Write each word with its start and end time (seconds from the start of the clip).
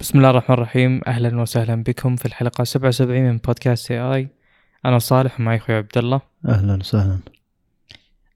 بسم 0.00 0.18
الله 0.18 0.30
الرحمن 0.30 0.56
الرحيم. 0.56 1.00
أهلا 1.06 1.40
وسهلا 1.40 1.82
بكم 1.82 2.16
في 2.16 2.26
الحلقة 2.26 2.64
77 2.64 3.22
من 3.22 3.36
بودكاست 3.36 3.90
اي 3.90 4.00
اي 4.00 4.28
أنا 4.84 4.98
صالح 4.98 5.40
ومعي 5.40 5.56
أخوي 5.56 5.76
عبد 5.76 5.98
الله. 5.98 6.20
أهلا 6.48 6.74
وسهلا. 6.74 7.18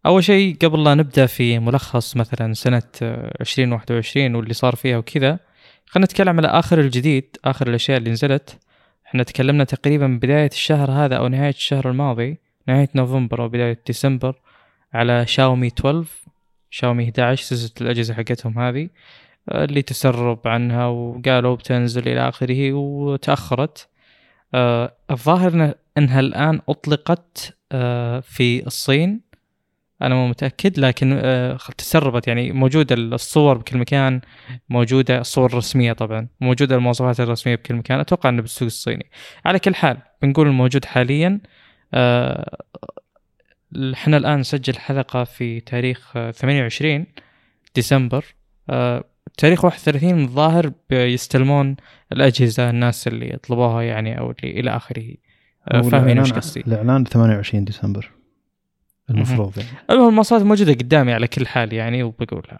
أول 0.06 0.24
شيء 0.24 0.56
قبل 0.62 0.84
لا 0.84 0.94
نبدأ 0.94 1.26
في 1.26 1.58
ملخص 1.58 2.16
مثلا 2.16 2.52
سنة 2.54 2.82
2021 3.02 4.34
واللي 4.34 4.54
صار 4.54 4.76
فيها 4.76 4.98
وكذا 4.98 5.38
خلينا 5.86 6.04
نتكلم 6.04 6.36
على 6.38 6.48
آخر 6.48 6.80
الجديد 6.80 7.36
آخر 7.44 7.68
الأشياء 7.68 7.98
اللي 7.98 8.10
نزلت. 8.10 8.58
إحنا 9.06 9.22
تكلمنا 9.22 9.64
تقريبا 9.64 10.06
من 10.06 10.18
بداية 10.18 10.50
الشهر 10.52 10.90
هذا 10.90 11.16
أو 11.16 11.28
نهاية 11.28 11.50
الشهر 11.50 11.90
الماضي 11.90 12.38
نهاية 12.68 12.88
نوفمبر 12.94 13.42
أو 13.42 13.48
بداية 13.48 13.78
ديسمبر 13.86 14.40
على 14.94 15.26
شاومي 15.26 15.66
12 15.66 16.08
شاومي 16.70 17.04
11 17.04 17.44
سلسلة 17.44 17.72
الأجهزة 17.80 18.14
حقتهم 18.14 18.58
هذه. 18.58 18.88
اللي 19.48 19.82
تسرب 19.82 20.48
عنها 20.48 20.86
وقالوا 20.86 21.56
بتنزل 21.56 22.08
إلى 22.08 22.28
آخره 22.28 22.72
وتأخرت. 22.72 23.88
آه 24.54 24.94
الظاهر 25.10 25.74
إنها 25.98 26.20
الآن 26.20 26.60
أطلقت 26.68 27.56
آه 27.72 28.20
في 28.20 28.66
الصين. 28.66 29.20
أنا 30.02 30.14
مو 30.14 30.28
متأكد 30.28 30.78
لكن 30.80 31.20
آه 31.22 31.58
تسربت. 31.78 32.28
يعني 32.28 32.52
موجودة 32.52 32.94
الصور 32.96 33.58
بكل 33.58 33.78
مكان 33.78 34.20
موجودة 34.68 35.18
الصور 35.18 35.50
الرسمية 35.50 35.92
طبعا 35.92 36.28
موجودة 36.40 36.76
المواصفات 36.76 37.20
الرسمية 37.20 37.54
بكل 37.54 37.74
مكان. 37.74 38.00
أتوقع 38.00 38.28
إنه 38.28 38.42
بالسوق 38.42 38.66
الصيني. 38.66 39.10
على 39.44 39.58
كل 39.58 39.74
حال 39.74 39.98
بنقول 40.22 40.46
الموجود 40.46 40.84
حاليا. 40.84 41.40
آه، 41.94 42.58
إحنا 43.94 44.16
الآن 44.16 44.38
نسجل 44.38 44.76
حلقة 44.78 45.24
في 45.24 45.60
تاريخ 45.60 46.12
28 46.32 47.06
ديسمبر. 47.74 48.24
تاريخ 49.36 49.64
31 49.64 50.14
من 50.14 50.24
الظاهر 50.24 50.72
بيستلمون 50.90 51.76
الأجهزة 52.12 52.70
الناس 52.70 53.08
اللي 53.08 53.34
يطلبوها 53.34 53.82
يعني 53.82 54.18
أو 54.18 54.30
اللي 54.30 54.60
إلى 54.60 54.76
آخره. 54.76 55.14
آه، 55.68 55.82
فاهمين 55.82 56.18
إيش 56.18 56.32
قصدي. 56.32 56.60
الإعلان 56.60 57.04
28 57.04 57.64
ديسمبر. 57.64 58.10
المفروض 59.10 59.58
يعني. 59.58 59.70
المهم 59.90 60.08
المواصفات 60.08 60.42
موجودة 60.42 60.72
قدامي 60.72 61.12
على 61.12 61.26
كل 61.26 61.46
حال 61.46 61.72
يعني 61.72 62.02
وبقولها. 62.02 62.58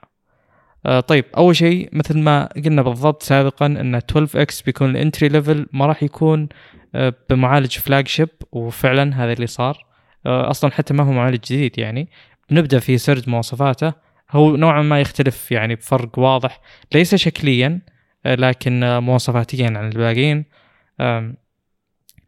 آه 0.87 1.01
طيب 1.01 1.25
أول 1.37 1.57
شيء 1.57 1.89
مثل 1.93 2.19
ما 2.19 2.49
قلنا 2.65 2.83
بالضبط 2.83 3.23
سابقا 3.23 3.67
إن 3.67 3.95
12 3.95 4.43
X 4.43 4.63
بيكون 4.63 4.91
ال 4.91 4.97
entry 4.97 5.29
level 5.29 5.67
ما 5.73 5.87
راح 5.87 6.03
يكون 6.03 6.49
آه 6.95 7.15
بمعالج 7.31 7.79
فلاج 7.79 8.09
شيب 8.09 8.29
وفعلا 8.53 9.25
هذا 9.25 9.33
اللي 9.33 9.47
صار. 9.47 9.87
آه 10.27 10.51
أصلا 10.51 10.71
حتى 10.71 10.95
ما 10.95 11.05
هو 11.05 11.13
معالج 11.13 11.41
جديد 11.41 11.79
يعني. 11.79 12.09
بنبدا 12.51 12.79
في 12.79 12.99
سرد 12.99 13.29
مواصفاته. 13.29 13.93
هو 14.33 14.57
نوعا 14.57 14.83
ما 14.83 15.01
يختلف 15.01 15.53
يعني 15.53 15.75
بفرق 15.75 16.19
واضح 16.19 16.61
ليس 16.95 17.15
شكليا 17.15 17.81
آه، 18.27 18.35
لكن 18.35 18.83
آه، 18.83 19.01
مواصفاتيا 19.01 19.67
عن 19.67 19.89
الباقيين. 19.89 20.45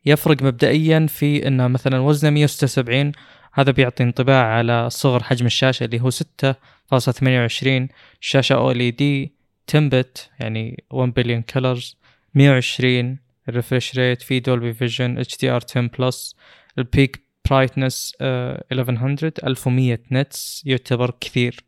يفرق 0.06 0.42
مبدئيا 0.42 1.06
في 1.06 1.48
انه 1.48 1.69
مثلا 1.69 1.98
وزنه 1.98 2.30
176 2.30 3.12
هذا 3.52 3.70
بيعطي 3.70 4.02
انطباع 4.02 4.46
على 4.46 4.91
صغر 4.91 5.22
حجم 5.22 5.46
الشاشة 5.46 5.84
اللي 5.84 6.00
هو 6.00 6.11
6.28 6.11 7.88
شاشة 8.20 8.55
أو 8.55 8.70
إل 8.70 8.96
دي 8.96 9.33
10 9.68 9.89
bit 9.89 10.30
يعني 10.41 10.84
1 10.91 11.12
billion 11.14 11.42
colors 11.42 11.97
120 12.34 13.18
ال 13.48 13.55
refresh 13.55 13.98
rate 13.98 14.22
في 14.22 14.41
Dolby 14.41 14.72
Vision 14.72 15.25
HDR 15.44 15.61
10 15.70 15.91
plus 15.98 16.36
ال 16.78 16.88
peak 16.88 17.25
brightness 17.50 18.14
1100 18.20 19.33
1100 19.44 19.98
nits 20.12 20.62
يعتبر 20.66 21.14
كثير. 21.20 21.64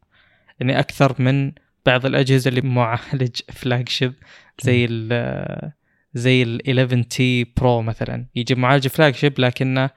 يعني 0.60 0.78
أكثر 0.78 1.22
من 1.22 1.52
بعض 1.86 2.06
الأجهزة 2.06 2.48
اللي 2.48 2.60
معالج 2.60 3.40
flagship 3.52 4.14
زي 4.62 4.86
ال 4.90 5.72
زي 6.14 6.42
ال 6.42 6.80
11 6.80 7.02
T 7.02 7.44
Pro 7.56 7.82
مثلا. 7.82 8.26
يجي 8.34 8.54
معالج 8.54 8.88
flagship 8.88 9.40
لكنه 9.40 9.90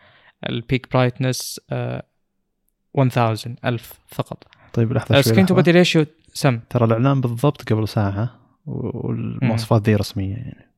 ال 0.49 0.57
peak 0.57 0.88
brightness 0.93 1.61
1000 1.71 3.20
1000 3.65 3.99
فقط. 4.08 4.43
طيب 4.73 4.93
لحظة 4.93 5.21
سكرين 5.21 5.45
تو 5.45 5.55
بودي 5.55 5.71
ratio 5.71 6.05
سم. 6.33 6.59
ترى 6.70 6.86
الإعلان 6.86 7.21
بالضبط 7.21 7.73
قبل 7.73 7.87
ساعة 7.87 8.39
والمواصفات 8.65 9.89
ذي 9.89 9.95
رسمية 9.95 10.36
يعني. 10.36 10.70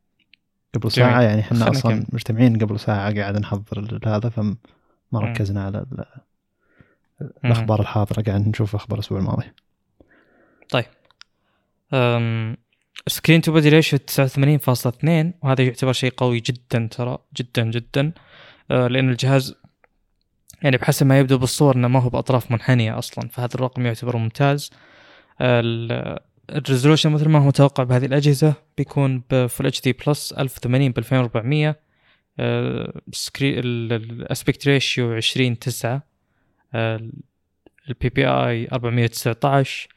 قبل 0.75 0.91
ساعة 0.91 1.11
جميل. 1.11 1.29
يعني 1.29 1.41
إحنا 1.41 1.69
أصلا 1.69 1.99
كم. 1.99 2.05
مجتمعين 2.13 2.57
قبل 2.57 2.79
ساعة 2.79 3.15
قاعد 3.15 3.37
نحضر 3.37 3.99
هذا 4.05 4.29
فما 4.29 4.55
ركزنا 5.15 5.63
على 5.63 5.85
الأخبار 7.45 7.81
الحاضرة. 7.81 8.21
قاعد 8.21 8.47
نشوف 8.47 8.75
أخبار 8.75 8.99
الأسبوع 8.99 9.19
الماضي. 9.19 9.45
طيب. 10.71 10.85
screen 13.07 13.41
to 13.41 13.51
body 13.51 13.69
ratio 13.69 13.99
89.2 13.99 14.03
وهذا 15.41 15.63
يعتبر 15.63 15.93
شيء 15.93 16.13
قوي 16.17 16.39
جدا 16.39 16.87
ترى 16.91 17.17
جدا 17.37 17.63
جدا. 17.63 18.11
أه 18.71 18.87
لأن 18.87 19.09
الجهاز 19.09 19.55
يعني 20.61 20.77
بحسب 20.77 21.05
ما 21.05 21.19
يبدو 21.19 21.37
بالصور 21.37 21.75
إنه 21.75 21.87
ما 21.87 21.99
هو 21.99 22.09
بأطراف 22.09 22.51
منحنية 22.51 22.97
أصلا 22.97 23.29
فهذا 23.29 23.55
الرقم 23.55 23.85
يعتبر 23.85 24.17
ممتاز. 24.17 24.71
ال 25.41 25.57
resolution 25.57 27.11
مثل 27.11 27.29
ما 27.29 27.39
هو 27.39 27.47
متوقع 27.47 27.83
بهذه 27.83 28.05
الأجهزة 28.05 28.53
بيكون 28.77 29.23
ب 29.31 29.67
full 29.67 29.81
HD 29.81 29.93
plus 29.93 30.33
1080 30.33 30.91
ب 30.91 30.97
2400 30.97 31.75
screen 33.11 33.59
ال 33.59 33.75
aspect 33.75 34.67
ratio 34.67 35.13
20 35.13 35.59
9 35.59 36.03
ال 36.75 38.09
PPI 38.09 38.67
419 38.71 39.87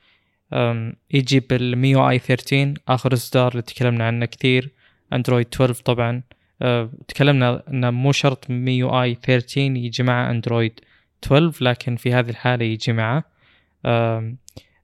يجي 1.10 1.41
بال 1.41 2.11
MIUI 2.11 2.19
13 2.19 2.75
آخر 2.88 3.12
إصدار 3.12 3.53
اللي 3.53 3.62
تكلمنا 3.62 4.06
عنه 4.06 4.26
كثير. 4.26 4.72
أندرويد 5.12 5.47
12 5.54 5.75
طبعا. 5.75 6.22
أه 6.62 6.91
تكلمنا 7.09 7.62
إنه 7.69 7.91
مو 7.91 8.12
شرط 8.12 8.50
MIUI 8.50 9.15
13 9.15 9.60
يجي 9.60 10.03
مع 10.03 10.31
أندرويد 10.31 10.81
12 11.25 11.65
لكن 11.65 11.97
في 11.97 12.12
هذه 12.12 12.31
الحالة 12.31 12.65
يجي 12.65 12.92
معه. 12.92 13.25
أه 13.84 14.34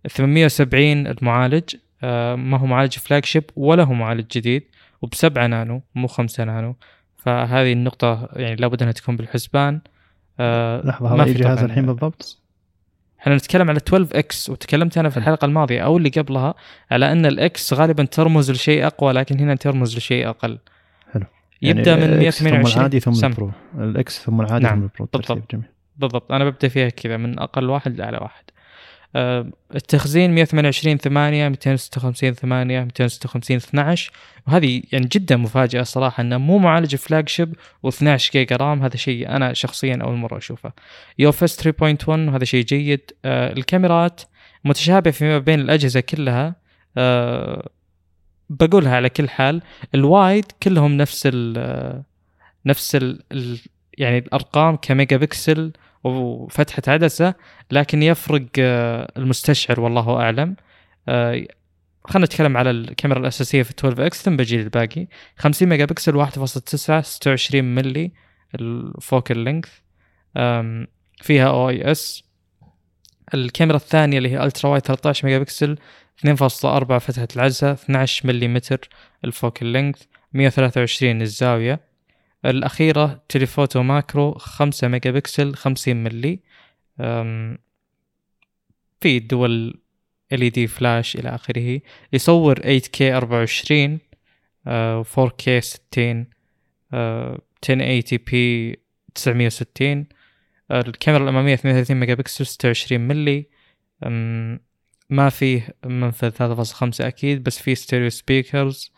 870 0.09 1.07
المعالج. 1.07 1.77
أه 2.03 2.35
ما 2.35 2.59
هو 2.59 2.67
معالج 2.67 2.99
flagship 2.99 3.45
ولا 3.57 3.85
هو 3.85 3.95
معالج 3.95 4.27
جديد. 4.27 4.63
وبسبعة 5.03 5.47
نانو 5.47 5.83
مو 5.95 6.07
خمسة 6.07 6.45
نانو. 6.45 6.77
فهذه 7.17 7.73
النقطة 7.73 8.29
يعني 8.33 8.57
لابد 8.57 8.83
إنها 8.83 8.93
تكون 8.93 9.17
بالحسبان. 9.17 9.81
أه 10.41 10.87
لحظة 10.87 11.23
هذا 11.53 11.67
الحين 11.67 11.87
بالضبط؟ 11.87 12.40
إحنا 13.21 13.37
نتكلم 13.37 13.69
على 13.69 13.77
12 13.77 14.19
X 14.19 14.51
وتكلمت 14.51 14.99
أنا 14.99 15.09
في 15.09 15.17
الحلقة 15.17 15.45
الماضية 15.45 15.81
أو 15.81 15.97
اللي 15.97 16.09
قبلها 16.09 16.55
على 16.91 17.13
أن 17.13 17.27
ال 17.27 17.50
X 17.50 17.73
غالبا 17.73 18.05
ترمز 18.05 18.51
لشيء 18.51 18.87
أقوى 18.87 19.13
لكن 19.13 19.41
هنا 19.41 19.55
ترمز 19.55 19.97
لشيء 19.97 20.29
أقل. 20.29 20.59
حلو. 21.13 21.25
يبدأ 21.63 21.91
يعني 21.91 22.07
من 22.07 22.19
128 22.19 22.63
ثم 22.65 22.79
العادي 22.79 23.01
ثم. 23.01 23.27
ال 23.27 23.33
Pro 23.33 23.53
ال 23.79 24.02
X 24.02 24.25
ثم 24.25 24.41
العادي 24.41 24.65
نعم. 24.65 24.79
ثم 24.79 24.85
البرو 24.85 25.09
بالضبط. 25.13 25.53
جميل. 25.53 25.65
بالضبط. 25.97 26.33
أنا 26.33 26.45
ببدأ 26.45 26.69
فيها 26.69 26.89
كذا 26.89 27.17
من 27.17 27.39
أقل 27.39 27.71
واحد 27.71 27.97
لأعلى 27.97 28.19
واحد. 28.19 28.45
التخزين 29.17 30.35
128 30.35 30.97
8 30.97 31.49
256 31.49 32.33
8 32.33 32.85
256 32.85 33.57
12 33.57 34.13
وهذه 34.47 34.83
يعني 34.93 35.07
جدا 35.13 35.37
مفاجاه 35.37 35.83
صراحة 35.83 36.21
إنه 36.21 36.39
مو 36.39 36.59
معالج 36.59 36.97
flagship 36.97 37.57
و12 37.87 38.33
جيجا 38.33 38.57
RAM 38.57 38.83
هذا 38.83 38.97
شيء 38.97 39.29
أنا 39.29 39.53
شخصيا 39.53 39.99
أول 40.03 40.15
مرة 40.17 40.39
أشوفه. 40.39 40.73
UFS 41.19 41.69
3.1 41.69 42.09
وهذا 42.09 42.45
شيء 42.45 42.65
جيد. 42.65 43.11
آه 43.25 43.53
الكاميرات 43.53 44.21
متشابهة 44.65 45.13
فيما 45.13 45.39
بين 45.39 45.61
الأجهزة 45.61 46.01
كلها. 46.01 46.55
آه 46.97 47.69
بقولها 48.51 48.97
على 48.97 49.09
كل 49.09 49.29
حال 49.29 49.63
ال 49.95 50.05
wide 50.05 50.45
كلهم 50.63 50.97
نفس 50.97 51.27
ال 51.27 51.55
آه، 51.59 52.05
نفس 52.67 52.97
ال 52.97 53.59
يعني 53.99 54.19
الأرقام 54.19 54.77
كميجا 54.77 55.17
بكسل 55.17 55.73
وفتحة 56.05 56.83
عدسة 56.89 57.35
لكن 57.71 58.03
يفرق 58.03 58.47
آه، 58.59 59.13
المستشعر 59.17 59.81
والله 59.81 60.21
أعلم. 60.21 60.57
آه، 61.09 61.47
خلينا 62.05 62.27
نتكلم 62.27 62.57
على 62.57 62.71
الكاميرا 62.71 63.21
الأساسية 63.21 63.63
في 63.63 63.71
12 63.71 64.07
X 64.07 64.23
ثم 64.23 64.37
بجي 64.37 64.57
للباقي 64.57 65.07
50 65.37 65.69
ميجا 65.69 65.85
بكسل 65.85 66.17
1.9 66.27 67.01
26 67.01 67.65
ملي 67.65 68.13
ال 68.55 68.69
focal 68.69 69.39
length 69.39 69.69
فيها 71.23 71.49
OIS. 71.49 72.25
الكاميرا 73.35 73.77
الثانية 73.77 74.19
اللي 74.19 74.29
هي 74.31 74.45
ultra 74.45 74.71
wide 74.71 74.83
13 74.83 75.27
ميجا 75.27 75.39
بكسل 75.39 75.79
2.4 76.27 76.99
فتحة 76.99 77.29
العدسة 77.37 77.73
12 77.73 78.27
ملي 78.27 78.61
ال 79.25 79.32
focal 79.32 79.67
length 79.67 80.03
123 80.33 81.23
الزاوية. 81.23 81.90
الأخيرة 82.45 83.23
telephoto 83.29 83.83
macro 83.83 84.35
خمسة 84.35 84.89
ميجا 84.89 85.11
بكسل 85.11 85.55
خمسين 85.55 86.03
ملي 86.03 86.41
في 89.01 89.19
dual 89.19 89.81
LED 90.33 90.67
flash 90.67 91.17
إلى 91.17 91.29
آخره. 91.29 91.81
يصور 92.13 92.57
8K 92.61 93.01
24 93.01 93.99
4K 95.03 95.59
60 95.59 96.27
1080p 96.95 98.35
960 99.15 100.07
الكاميرا 100.71 101.23
الأمامية 101.23 101.55
32 101.55 101.97
ميجا 101.97 102.15
بكسل 102.15 102.47
26 102.47 103.01
ملي 103.01 103.47
ما 105.11 105.29
فيه 105.29 105.75
منفذ 105.85 106.31
3.5 106.65 107.01
أكيد 107.01 107.43
بس 107.43 107.59
فيه 107.59 107.75
stereo 107.75 108.11
speakers. 108.11 108.93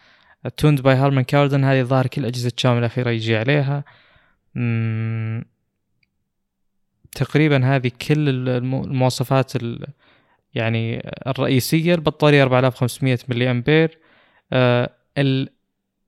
tuned 0.56 0.80
by 0.80 0.94
Harman 0.94 1.24
Kardon 1.24 1.64
هذه 1.64 1.82
ظاهر 1.82 2.06
كل 2.06 2.24
اجهزه 2.24 2.52
شاومي 2.56 2.78
الأخيرة 2.78 3.10
يجي 3.10 3.36
عليها. 3.36 3.84
تقريبا 7.12 7.76
هذه 7.76 7.90
كل 8.08 8.48
المواصفات 8.48 9.52
يعني 10.54 11.12
الرئيسية 11.26 11.94
البطارية 11.94 12.42
4500 12.42 13.18
ملي 13.28 13.50
أمبير. 13.50 13.98
آه 14.52 14.90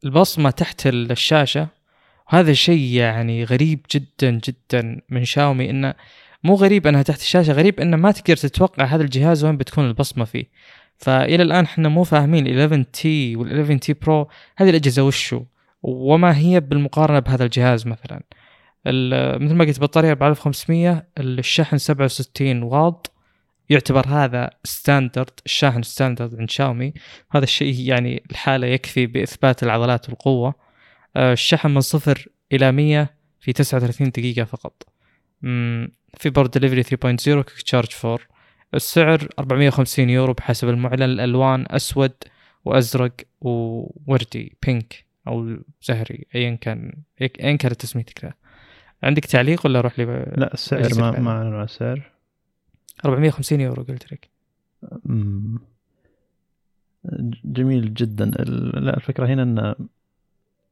البصمة 0.05 0.51
تحت 0.51 0.87
الشاشة 0.87 1.69
وهذا 2.33 2.51
الشيء 2.51 2.95
يعني 2.95 3.45
غريب 3.45 3.87
جدا 3.91 4.31
جدا 4.31 5.01
من 5.09 5.25
شاومي 5.25 5.71
إنه 5.71 5.95
مو 6.45 6.55
غريب 6.55 6.87
أنها 6.87 7.03
تحت 7.03 7.21
الشاشة 7.21 7.53
غريب 7.53 7.81
إنه 7.81 7.97
ما 7.97 8.11
تقدر 8.13 8.37
تتوقع 8.37 8.85
هذا 8.85 9.03
الجهاز 9.03 9.45
وين 9.45 9.57
بتكون 9.57 9.87
البصمة 9.87 10.25
فيه. 10.25 10.45
فإلى 10.97 11.43
الآن 11.43 11.65
إحنا 11.65 11.89
مو 11.89 12.05
فاهمين 12.05 12.47
ال 12.47 12.61
11 12.61 12.83
T 12.83 13.37
وال 13.37 13.51
11 13.51 13.77
T 13.77 13.93
Pro 13.93 14.29
هذه 14.57 14.71
الأجهزة 14.71 15.03
وشو؟ 15.03 15.43
وما 15.83 16.37
هي 16.39 16.61
بالمقارنة 16.61 17.19
بهذا 17.19 17.45
الجهاز 17.45 17.87
مثلا؟ 17.87 18.23
مثل 18.87 19.55
ما 19.55 19.65
قلت 19.65 19.81
بطارية 19.81 20.11
4500 20.11 21.07
الشحن 21.19 21.79
67 21.79 22.63
واط 22.63 23.13
يعتبر 23.71 24.09
هذا 24.09 24.51
standard 24.65 25.31
الشاحن 25.47 25.83
standard 25.83 26.35
عند 26.39 26.51
شاومي. 26.51 26.95
هذا 27.33 27.45
الشيء 27.45 27.81
يعني 27.81 28.23
لحاله 28.31 28.67
يكفي 28.67 29.07
بإثبات 29.07 29.63
العضلات 29.63 30.09
والقوة. 30.09 30.55
آه، 31.17 31.33
الشحن 31.33 31.71
من 31.71 31.81
صفر 31.81 32.29
إلى 32.53 32.73
100 32.73 33.11
في 33.41 33.53
39 33.53 34.11
دقيقة 34.11 34.45
فقط. 34.45 34.83
في 36.19 36.31
Power 36.31 36.51
Delivery 36.51 36.83
3.0 36.83 37.43
Quick 37.43 37.63
Charge 37.63 37.89
4 38.05 38.19
السعر 38.75 39.29
450 39.39 40.11
يورو 40.11 40.33
بحسب 40.33 40.69
المعلن. 40.69 41.03
الألوان 41.03 41.67
أسود 41.71 42.13
وأزرق 42.65 43.13
ووردي 43.41 44.57
pink 44.67 45.05
أو 45.29 45.57
زهري 45.83 46.27
أيا 46.35 46.55
كان 46.55 46.93
أيا 47.21 47.57
كانت 47.57 47.81
تسميتك 47.81 48.25
له 48.25 48.33
عندك 49.03 49.25
تعليق 49.25 49.67
ولا 49.67 49.79
أروح 49.79 49.99
لي 49.99 50.05
لا 50.37 50.55
السعر 50.55 51.01
ما 51.01 51.21
ما 51.21 51.31
أعلنوا 51.31 51.65
السعر. 51.65 52.11
450 53.05 53.61
يورو 53.61 53.83
قلت 53.83 54.13
لك. 54.13 54.29
جميل 57.45 57.95
جدا. 57.95 58.25
لا 58.25 58.97
الفكرة 58.97 59.27
هنا 59.27 59.43
إن 59.43 59.75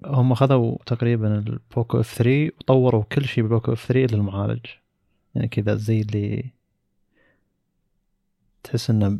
هم 0.04 0.34
خذوا 0.34 0.76
تقريبا 0.86 1.38
ال 1.38 1.51
Poco 1.51 2.00
F 2.00 2.14
3 2.14 2.50
وطوروا 2.60 3.02
كل 3.02 3.24
شيء 3.24 3.44
بال 3.44 3.54
Poco 3.54 3.72
F 3.72 3.86
3 3.86 4.16
للمعالج. 4.16 4.66
يعني 5.34 5.48
كذا 5.48 5.74
زي 5.74 6.00
اللي 6.00 6.44
تحس 8.64 8.90
إنه 8.90 9.18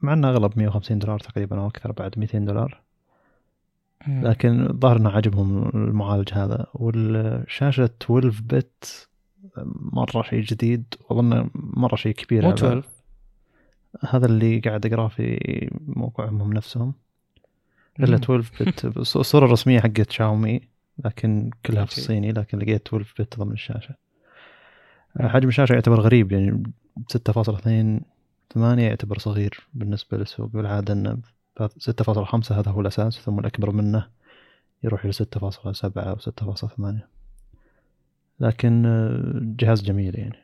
مع 0.00 0.12
إنه 0.12 0.28
أغلب 0.28 0.58
150 0.58 0.98
دولار 0.98 1.18
تقريبا 1.18 1.60
أو 1.60 1.66
أكثر 1.66 1.92
بعد 1.92 2.18
200 2.18 2.38
دولار. 2.38 2.80
لكن 4.08 4.66
الظاهر 4.66 4.96
إنه 4.96 5.10
عجبهم 5.10 5.68
المعالج 5.68 6.28
هذا. 6.32 6.66
والشاشة 6.74 7.84
12 8.02 8.42
بت 8.44 9.08
مرة 9.92 10.22
شيء 10.22 10.40
جديد. 10.40 10.84
واظن 11.08 11.50
مرة 11.54 11.96
شيء 11.96 12.14
كبير 12.14 12.42
مو 12.42 12.50
12 12.50 12.84
هذا 14.08 14.26
اللي 14.26 14.58
قاعد 14.58 14.86
أقرأه 14.86 15.08
في 15.08 15.38
موقعهم 15.86 16.42
هم 16.42 16.52
نفسهم. 16.52 16.94
إلا 18.00 18.16
12 18.16 18.52
بت 18.64 18.84
الصورة 18.96 19.44
الرسمية 19.46 19.80
حقت 19.80 20.10
شاومي 20.10 20.60
لكن 21.04 21.50
كلها 21.66 21.84
في 21.84 21.98
الصيني 21.98 22.32
لكن 22.32 22.58
لقيت 22.58 22.86
12 22.86 23.14
بت 23.18 23.38
ضمن 23.38 23.52
الشاشة. 23.52 23.94
حجم 25.20 25.48
الشاشة 25.48 25.72
يعتبر 25.72 26.00
غريب 26.00 26.32
يعني 26.32 26.62
6.2 27.12 28.02
8 28.54 28.82
يعتبر 28.82 29.18
صغير 29.18 29.66
بالنسبة 29.74 30.18
للسوق 30.18 30.46
بالعاده 30.46 30.92
إنه 30.92 31.18
6.5 31.60 32.52
هذا 32.52 32.70
هو 32.70 32.80
الأساس 32.80 33.18
ثم 33.18 33.38
الأكبر 33.38 33.70
منه 33.70 34.08
يروح 34.84 35.04
إلى 35.04 35.12
6.7 35.12 35.24
أو 35.96 36.16
6.8 36.16 36.82
لكن 38.40 38.86
آه، 38.86 39.40
جهاز 39.42 39.82
جميل 39.82 40.18
يعني 40.18 40.38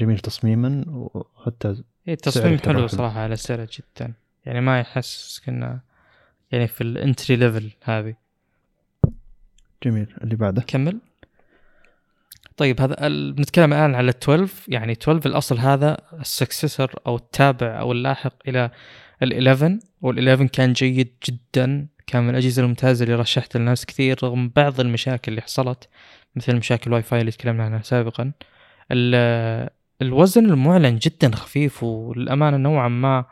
جميل 0.00 0.18
تصميما 0.18 0.84
وحتى 0.88 1.82
إيه 2.08 2.14
تصميم 2.14 2.58
حلو 2.58 2.86
صراحة 2.86 3.20
على 3.20 3.32
السعر 3.34 3.64
جدا. 3.64 4.12
يعني 4.46 4.60
ما 4.60 4.80
يحسس 4.80 5.40
كنا 5.46 5.80
يعني 6.52 6.68
في 6.68 6.80
ال 6.80 6.89
entry 6.89 7.36
level 7.36 7.70
هذه. 7.82 8.14
جميل. 9.82 10.14
اللي 10.22 10.36
بعده؟ 10.36 10.62
كمل. 10.62 10.98
طيب 12.56 12.80
هذا 12.80 13.08
بنتكلم 13.08 13.72
الآن 13.72 13.94
على 13.94 14.10
12 14.10 14.48
يعني 14.68 14.92
12 14.92 15.28
الأصل 15.28 15.58
هذا 15.58 15.96
ال 16.20 16.27
successor 16.27 16.94
أو 17.06 17.16
التابع 17.16 17.80
أو 17.80 17.92
اللاحق 17.92 18.34
إلى 18.48 18.70
ال 19.22 19.48
11 19.48 19.78
وال 20.00 20.18
11 20.18 20.46
كان 20.46 20.72
جيد 20.72 21.12
جدا 21.28 21.88
كان 22.06 22.22
من 22.22 22.30
الأجهزة 22.30 22.62
الممتازة 22.62 23.04
اللي 23.04 23.14
رشحت 23.14 23.56
لناس 23.56 23.86
كثير 23.86 24.18
رغم 24.22 24.48
بعض 24.56 24.80
المشاكل 24.80 25.32
اللي 25.32 25.42
حصلت 25.42 25.88
مثل 26.36 26.56
مشاكل 26.56 26.90
الواي 26.90 27.02
فاي 27.02 27.20
اللي 27.20 27.32
تكلمنا 27.32 27.64
عنها 27.64 27.82
سابقا. 27.82 28.32
الوزن 30.02 30.44
المعلن 30.44 30.98
جدا 30.98 31.36
خفيف 31.36 31.82
وللأمانة 31.82 32.56
نوعا 32.56 32.88
ما 32.88 33.24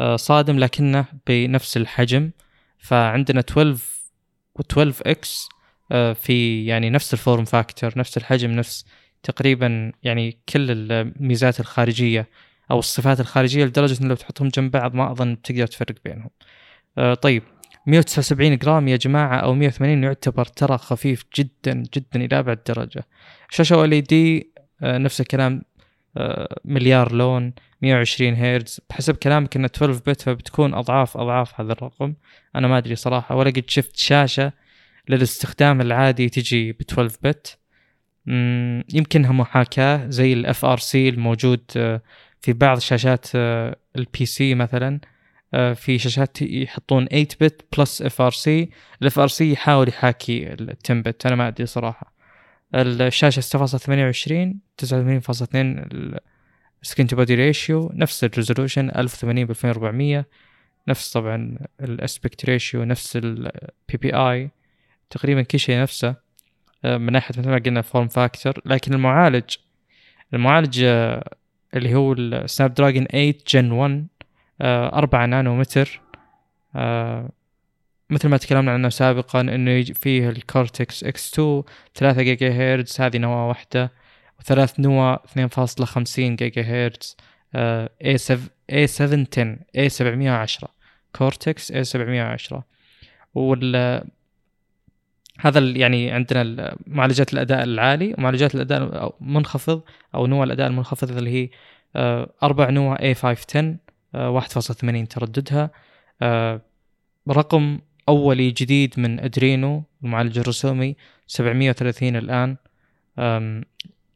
آه، 0.00 0.16
صادم 0.16 0.58
لكنه 0.58 1.04
بنفس 1.26 1.76
الحجم. 1.76 2.30
فعندنا 2.78 3.40
12 3.40 3.76
و12 4.58 4.78
X 5.06 5.48
آه، 5.48 5.61
في 6.14 6.66
يعني 6.66 6.90
نفس 6.90 7.12
ال 7.12 7.18
form 7.18 7.44
factor 7.44 7.92
نفس 7.96 8.16
الحجم 8.16 8.50
نفس 8.50 8.86
تقريبا 9.22 9.92
يعني 10.02 10.38
كل 10.48 10.70
الميزات 10.70 11.60
الخارجية 11.60 12.28
أو 12.70 12.78
الصفات 12.78 13.20
الخارجية 13.20 13.64
لدرجة 13.64 14.02
أن 14.02 14.08
لو 14.08 14.14
تحطهم 14.14 14.48
جنب 14.48 14.70
بعض 14.70 14.94
ما 14.94 15.12
أظن 15.12 15.34
بتقدر 15.34 15.66
تفرق 15.66 15.94
بينهم. 16.04 16.30
آه، 16.98 17.14
طيب 17.14 17.42
179 17.86 18.58
جرام 18.58 18.88
يا 18.88 18.96
جماعة 18.96 19.36
أو 19.36 19.54
180 19.54 20.04
يعتبر 20.04 20.44
ترى 20.44 20.78
خفيف 20.78 21.24
جدا 21.36 21.82
جدا 21.94 22.24
إلى 22.24 22.38
أبعد 22.38 22.58
درجة. 22.66 23.06
شاشة 23.50 23.74
أو 23.74 23.86
دي 23.86 24.52
آه، 24.82 24.98
نفس 24.98 25.20
الكلام 25.20 25.62
آه، 26.16 26.60
مليار 26.64 27.12
لون 27.12 27.52
120 27.82 28.34
هرتز. 28.34 28.80
بحسب 28.90 29.16
كلامك 29.16 29.56
إنه 29.56 29.66
12 29.66 30.02
بت 30.06 30.20
فبتكون 30.20 30.74
أضعاف 30.74 31.16
أضعاف 31.16 31.60
هذا 31.60 31.72
الرقم. 31.72 32.14
أنا 32.56 32.68
ما 32.68 32.78
أدري 32.78 32.96
صراحة 32.96 33.36
ولا 33.36 33.50
قد 33.50 33.64
شفت 33.68 33.96
شاشة 33.96 34.52
للاستخدام 35.08 35.80
العادي 35.80 36.28
تجي 36.28 36.72
ب 36.72 36.80
12 36.80 37.16
بت 37.22 37.58
يمكنها 38.94 39.32
محاكاة 39.32 40.10
زي 40.10 40.32
FRC 40.64 41.08
الموجود 41.08 41.60
آه، 41.76 42.02
في 42.40 42.52
بعض 42.52 42.78
شاشات 42.78 43.26
ال 43.96 44.26
PC 44.26 44.54
مثلا. 44.54 45.00
آه، 45.54 45.72
في 45.72 45.98
شاشات 45.98 46.42
يحطون 46.42 47.06
8 47.06 47.28
bit 47.40 47.64
plus 47.78 48.02
FRC 48.02 48.30
ال 48.30 48.70
FRC 49.02 49.52
يحاول 49.52 49.88
يحاكي 49.88 50.52
ال 50.52 50.76
10 50.84 51.00
bit 51.00 51.26
أنا 51.26 51.36
ما 51.36 51.48
أدري 51.48 51.66
صراحة. 51.66 52.12
الشاشة 52.74 53.40
6.28 53.40 54.54
89.2 54.76 56.18
screen 56.82 57.06
to 57.06 57.16
body 57.16 57.34
ratio 57.34 57.90
نفس 57.94 58.24
ال 58.24 58.30
resolution 58.30 58.90
1080 58.90 59.44
ب 59.44 59.50
2400 59.50 60.26
نفس 60.88 61.12
طبعا 61.12 61.58
ال 61.80 61.89
aspect 61.89 62.44
ratio 62.44 62.84
نفس 62.84 63.16
ال 63.16 63.96
PPI 64.00 64.50
تقريبا 65.12 65.42
كل 65.42 65.58
شيء 65.58 65.82
نفسه 65.82 66.14
آه، 66.84 66.96
من 66.96 67.12
ناحية 67.12 67.34
مثل 67.38 67.50
ما 67.50 67.58
قلنا 67.58 67.82
form 67.82 68.08
factor 68.08 68.54
لكن 68.66 68.94
المعالج 68.94 69.56
المعالج 70.34 70.82
آه، 70.84 71.34
اللي 71.74 71.94
هو 71.94 72.12
ال 72.12 72.74
Snapdragon 72.74 73.04
8 73.04 73.34
Gen 73.48 73.72
1 73.72 74.06
آه، 74.60 74.98
أربعة 74.98 75.26
نانومتر. 75.26 76.00
آه، 76.76 77.28
مثل 78.10 78.28
ما 78.28 78.36
تكلمنا 78.36 78.72
عنه 78.72 78.88
سابقا 78.88 79.40
إنه 79.40 79.82
فيه 79.82 80.28
ال 80.28 80.39
Cortex 80.39 81.04
X 81.04 81.32
2 81.32 81.62
3 81.94 82.22
جيجا 82.22 82.50
هرتز 82.52 83.00
هذه 83.00 83.18
نواة 83.18 83.48
واحدة 83.48 83.92
وثلاث 84.40 84.80
نواة 84.80 85.22
2.50 85.26 86.36
جيجا 86.36 86.62
هرتز 86.62 87.16
A 87.54 88.18
7 88.18 88.48
A 88.72 88.86
710 88.86 89.58
A 89.76 89.88
710 89.88 90.68
Cortex 91.16 91.72
A 91.72 91.84
710 91.84 92.64
وال 93.34 94.04
هذا 95.40 95.60
يعني 95.60 96.10
عندنا 96.10 96.76
معالجات 96.86 97.32
الأداء 97.32 97.62
العالي 97.62 98.14
ومعالجات 98.18 98.54
الأداء 98.54 99.14
المنخفض 99.20 99.82
أو 100.14 100.26
نوى 100.26 100.44
الأداء 100.44 100.66
المنخفض 100.66 101.16
اللي 101.16 101.30
هي 101.30 101.50
آه، 101.96 102.32
أربع 102.42 102.70
نوى 102.70 102.98
A 103.00 103.14
510 103.14 103.78
1.80 105.04 105.08
ترددها. 105.08 105.70
آه، 106.22 106.60
رقم 107.30 107.78
أولي 108.08 108.50
جديد 108.50 108.94
من 109.00 109.20
Adreno 109.20 109.82
المعالج 110.04 110.38
الرسومي 110.38 110.96
730 111.26 112.16
الآن. 112.16 112.56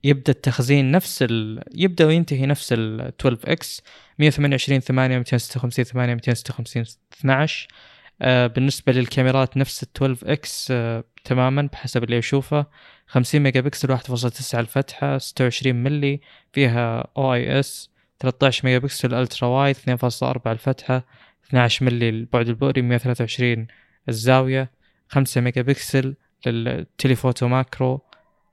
يبدأ 0.05 0.33
التخزين 0.33 0.91
نفس 0.91 1.23
ال... 1.23 1.63
يبدأ 1.75 2.07
وينتهي 2.07 2.47
نفس 2.47 2.73
ال 2.73 3.01
12 3.01 3.39
X 3.45 3.83
128 4.19 4.81
8 4.81 5.19
256 5.19 5.85
8 5.85 6.15
256 6.15 6.85
12 7.21 7.69
آه 7.69 7.96
بالنسبة 8.21 8.93
للكاميرات 8.93 9.57
نفس 9.57 9.83
ال 9.83 9.89
12 9.97 10.33
X 10.33 10.69
آه 10.71 11.05
تماما 11.25 11.69
بحسب 11.73 12.05
اللي 12.05 12.19
أشوفه. 12.19 12.67
50 13.07 13.41
ميجا 13.41 13.61
بكسل 13.61 13.99
1.9 13.99 14.55
الفتحة 14.55 15.19
26 15.19 15.77
ملي 15.83 16.21
فيها 16.53 17.09
OIS. 17.17 17.91
13 18.21 18.65
megapixel 18.65 19.15
ultra 19.15 19.49
wide 19.49 19.77
2.4 19.77 20.47
الفتحة 20.47 21.05
12 21.49 21.85
ملي 21.87 22.09
البعد 22.09 22.49
البؤري 22.49 22.83
123 22.83 23.67
الزاوية. 24.09 24.71
5 25.09 25.41
megapixel 25.41 25.63
لل 25.63 26.15
telephoto 26.47 27.49
macro 27.49 28.01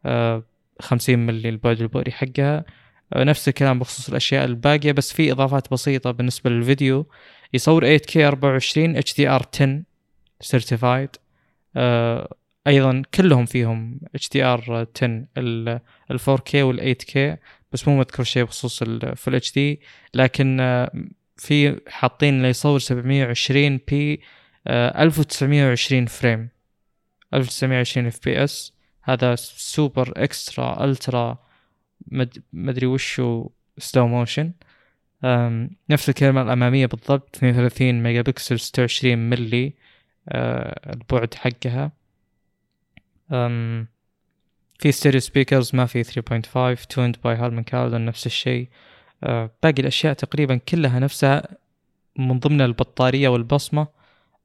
آه 0.06 0.44
50 0.82 1.20
ملي 1.20 1.50
البعد 1.50 1.82
البؤري 1.82 2.12
حقها. 2.12 2.66
آه 3.14 3.24
نفس 3.24 3.48
الكلام 3.48 3.80
بخصوص 3.80 4.10
الأشياء 4.10 4.46
الباقية 4.46 4.92
بس 4.92 5.14
في 5.14 5.32
إضافات 5.32 5.72
بسيطة 5.72 6.12
بالنسبة 6.12 6.50
للفيديو. 6.50 7.08
يصور 7.54 7.98
8K 7.98 8.18
24 8.18 9.02
HDR 9.02 9.46
10 9.54 9.84
certified 10.42 11.10
آه 11.76 12.36
أيضا 12.68 13.02
كلهم 13.14 13.46
فيهم 13.46 14.00
HDR 14.18 14.70
10 14.70 14.88
ال 15.38 15.80
4K 16.20 16.56
وال 16.56 16.96
8K 16.96 17.18
بس 17.72 17.88
مو 17.88 17.98
مذكور 17.98 18.26
شيء 18.26 18.44
بخصوص 18.44 18.82
ال 18.82 19.36
full 19.36 19.54
HD 19.54 19.82
لكن 20.14 20.60
آه 20.60 20.92
في 21.38 21.80
حاطين 21.88 22.34
إنه 22.34 22.48
يصور 22.48 22.80
720 22.80 23.80
p 23.88 24.22
1920 24.68 26.06
frame 26.06 26.50
1920 27.34 28.08
FPS 28.08 28.74
هذا 29.04 29.36
super 29.36 30.14
extra 30.18 30.86
ultra 30.86 31.38
مدري 32.54 32.86
وشو 32.86 33.50
slow 33.78 34.08
motion 34.08 34.52
نفس 35.90 36.10
الكاميرا 36.10 36.44
الأمامية 36.44 36.86
بالضبط 36.86 37.36
32 37.36 38.04
ميجا 38.04 38.22
بكسل 38.22 38.60
26 38.60 39.18
ملي 39.30 39.74
البعد 40.32 41.34
حقها. 41.34 41.92
في 44.80 44.92
stereo 44.92 45.20
speakers 45.20 45.76
ما 45.76 45.86
في 45.86 46.04
3.5 46.04 46.86
tuned 46.86 47.18
by 47.24 47.36
Harman 47.36 47.64
Kardon 47.64 48.06
نفس 48.06 48.26
الشيء. 48.26 48.68
آه، 49.24 49.50
باقي 49.64 49.82
الأشياء 49.82 50.14
تقريبا 50.14 50.56
كلها 50.56 51.00
نفسها 51.00 51.44
من 52.16 52.40
ضمن 52.40 52.62
البطارية 52.62 53.30
والبصمة. 53.30 53.88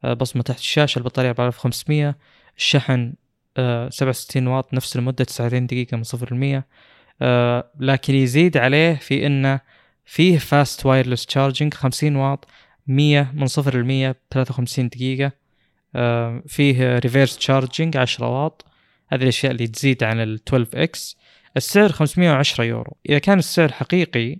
آه، 0.04 0.12
بصمة 0.14 0.42
تحت 0.42 0.58
الشاشة 0.58 0.98
البطارية 0.98 1.28
4500 1.28 2.16
الشحن 2.56 3.12
67 3.88 4.46
آه، 4.46 4.56
واط 4.56 4.74
نفس 4.74 4.96
المدة 4.96 5.24
99 5.24 5.66
دقيقة 5.66 5.96
من 5.96 6.04
0 6.04 6.34
ل 6.34 6.62
لكن 7.80 8.14
يزيد 8.14 8.56
عليه 8.56 8.94
في 8.94 9.26
إنه 9.26 9.60
فيه 10.10 10.38
fast 10.38 10.86
wireless 10.86 11.26
charging 11.26 11.74
50 11.74 12.16
واط 12.16 12.48
100 12.86 13.32
من 13.34 13.46
0 13.46 13.76
ل 13.76 13.84
100 13.84 14.14
53 14.30 14.88
دقيقة. 14.88 15.32
فيه 16.46 16.98
reverse 16.98 17.36
charging 17.36 17.96
10 17.96 18.28
واط. 18.28 18.66
هذه 19.08 19.22
الأشياء 19.22 19.52
اللي 19.52 19.66
تزيد 19.66 20.04
عن 20.04 20.20
ال 20.20 20.40
12 20.48 20.68
X 20.74 21.16
السعر 21.56 21.92
510 21.92 22.64
يورو. 22.64 22.96
إذا 23.08 23.18
كان 23.18 23.38
السعر 23.38 23.72
حقيقي 23.72 24.38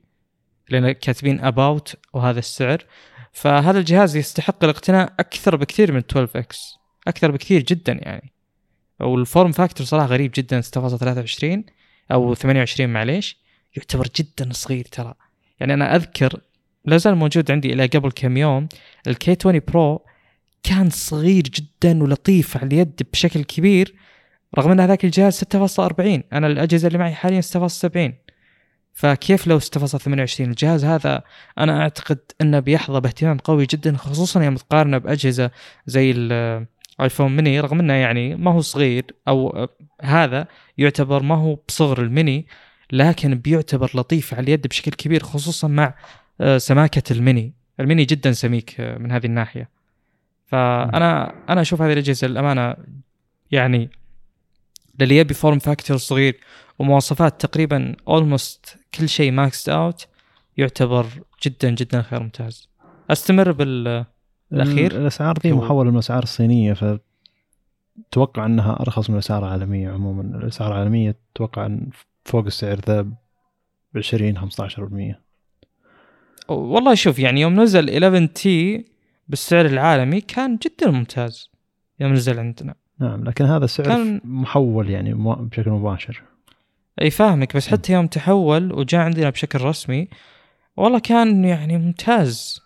لأن 0.69 0.93
كاتبين 0.93 1.41
about 1.41 1.97
وهذا 2.13 2.39
السعر 2.39 2.85
فهذا 3.33 3.79
الجهاز 3.79 4.17
يستحق 4.17 4.65
الاقتناء 4.65 5.13
أكثر 5.19 5.57
بكثير 5.57 5.93
من 5.93 5.99
12 5.99 6.39
X 6.39 6.75
أكثر 7.09 7.31
بكثير 7.31 7.63
جدا 7.63 7.93
يعني. 7.93 8.33
وال 9.01 9.18
form 9.18 9.53
factor 9.53 9.87
صراحة 9.87 10.07
غريب 10.07 10.31
جدا 10.35 10.63
6.23 10.63 11.73
أو 12.13 12.35
28 12.35 12.91
معليش. 12.91 13.39
يعتبر 13.77 14.09
جدا 14.17 14.53
صغير 14.53 14.85
ترى. 14.85 15.15
يعني 15.61 15.75
أنا 15.75 15.97
أذكر 15.97 16.41
لا 16.85 16.97
زال 16.97 17.15
موجود 17.15 17.51
عندي 17.51 17.73
إلى 17.73 17.87
قبل 17.87 18.11
كم 18.11 18.37
يوم 18.37 18.69
ال 19.07 19.22
K 19.22 19.37
20 19.41 19.61
Pro 19.69 20.05
كان 20.63 20.91
صغير 20.91 21.43
جدا 21.43 22.03
ولطيف 22.03 22.57
على 22.57 22.67
اليد 22.67 23.03
بشكل 23.13 23.45
كبير 23.45 23.95
رغم 24.59 24.71
أن 24.71 24.81
هذاك 24.81 25.05
الجهاز 25.05 25.45
6.40 25.55 26.01
أنا 26.33 26.47
الأجهزة 26.47 26.87
اللي 26.89 26.99
معي 26.99 27.15
حاليا 27.15 27.41
6.70 27.41 28.29
فكيف 28.93 29.47
لو 29.47 29.61
6.28 29.61 30.41
الجهاز 30.41 30.85
هذا 30.85 31.23
أنا 31.59 31.83
أعتقد 31.83 32.19
أنه 32.41 32.61
بيحظى 32.61 33.01
باهتمام 33.01 33.39
قوي 33.39 33.67
جدا 33.67 33.97
خصوصا 33.97 34.45
يوم 34.45 34.57
تقارنه 34.57 34.99
بأجهزة 34.99 35.51
زي 35.87 36.11
الايفون 36.11 37.37
ميني 37.37 37.61
رغم 37.61 37.81
أنه 37.81 37.93
يعني 37.93 38.37
ما 38.37 38.51
هو 38.53 38.61
صغير 38.61 39.05
أو 39.29 39.69
هذا 40.03 40.47
يعتبر 40.79 41.23
ما 41.23 41.35
هو 41.35 41.59
بصغر 41.69 42.03
الميني. 42.03 42.47
لكن 42.93 43.35
بيعتبر 43.35 43.91
لطيف 43.95 44.35
على 44.35 44.43
اليد 44.45 44.67
بشكل 44.67 44.91
كبير 44.91 45.23
خصوصا 45.23 45.69
مع 45.69 45.95
آه، 46.41 46.59
سماكة 46.59 47.13
ال 47.13 47.20
mini. 47.20 47.53
ال 47.81 47.86
mini 47.86 48.05
جدا 48.05 48.33
سميك 48.33 48.81
آه، 48.81 48.99
من 48.99 49.13
هذه 49.13 49.27
الناحية. 49.27 49.69
فأنا 50.47 51.35
أنا 51.49 51.61
أشوف 51.61 51.83
هذه 51.83 51.93
الأجهزة 51.93 52.27
للأمانة 52.27 52.77
يعني 53.51 53.91
للي 55.01 55.17
يبي 55.17 55.35
form 55.35 55.59
factor 55.59 55.97
صغير 55.97 56.41
ومواصفات 56.79 57.41
تقريبا 57.41 57.97
almost 58.09 58.77
كل 58.95 59.09
شيء 59.09 59.33
max 59.33 59.69
out 59.69 60.07
يعتبر 60.57 61.07
جدا 61.47 61.71
جدا 61.71 62.03
خيار 62.03 62.23
ممتاز. 62.23 62.69
أستمر 63.11 63.53
بالاخير 63.53 64.93
الأسعار 64.97 65.35
دي 65.39 65.53
محوله 65.53 65.91
من 65.91 65.95
الاسعار 65.95 66.23
الصينيه 66.23 66.73
ف 66.73 66.99
أتوقع 68.09 68.47
إنها 68.47 68.81
أرخص 68.81 69.11
من 69.11 69.17
الأسعار 69.17 69.47
العالمية 69.47 69.91
عموما. 69.91 70.39
الأسعار 70.39 70.73
العالمية 70.73 71.17
أتوقع 71.33 71.67
إن 71.67 71.91
فوق 72.29 72.45
السعر 72.45 72.81
ذا 72.87 73.03
ب 73.03 73.17
20 73.97 74.51
15% 74.51 75.17
والله 76.49 76.95
شوف 76.95 77.19
يعني 77.19 77.41
يوم 77.41 77.61
نزل 77.61 77.91
11 77.91 78.27
T 78.27 78.85
بالسعر 79.29 79.67
العالمي 79.67 80.21
كان 80.21 80.57
جدا 80.57 80.91
ممتاز 80.91 81.51
يوم 82.01 82.13
نزل 82.13 82.39
عندنا. 82.39 82.75
نعم 83.01 83.25
لكن 83.25 83.45
هذا 83.45 83.65
السعر 83.65 83.87
كان... 83.87 84.21
محول 84.25 84.91
يعني 84.91 85.15
بشكل 85.15 85.71
مباشر. 85.71 86.23
أي 87.03 87.11
فاهمك 87.11 87.57
بس 87.57 87.69
حتى 87.69 87.93
يوم 87.93 88.07
تحول 88.07 88.73
وجاء 88.73 89.01
عندنا 89.01 89.31
بشكل 89.31 89.61
رسمي 89.61 90.09
والله 90.77 90.99
كان 90.99 91.45
يعني 91.45 91.79
ممتاز 91.79 92.61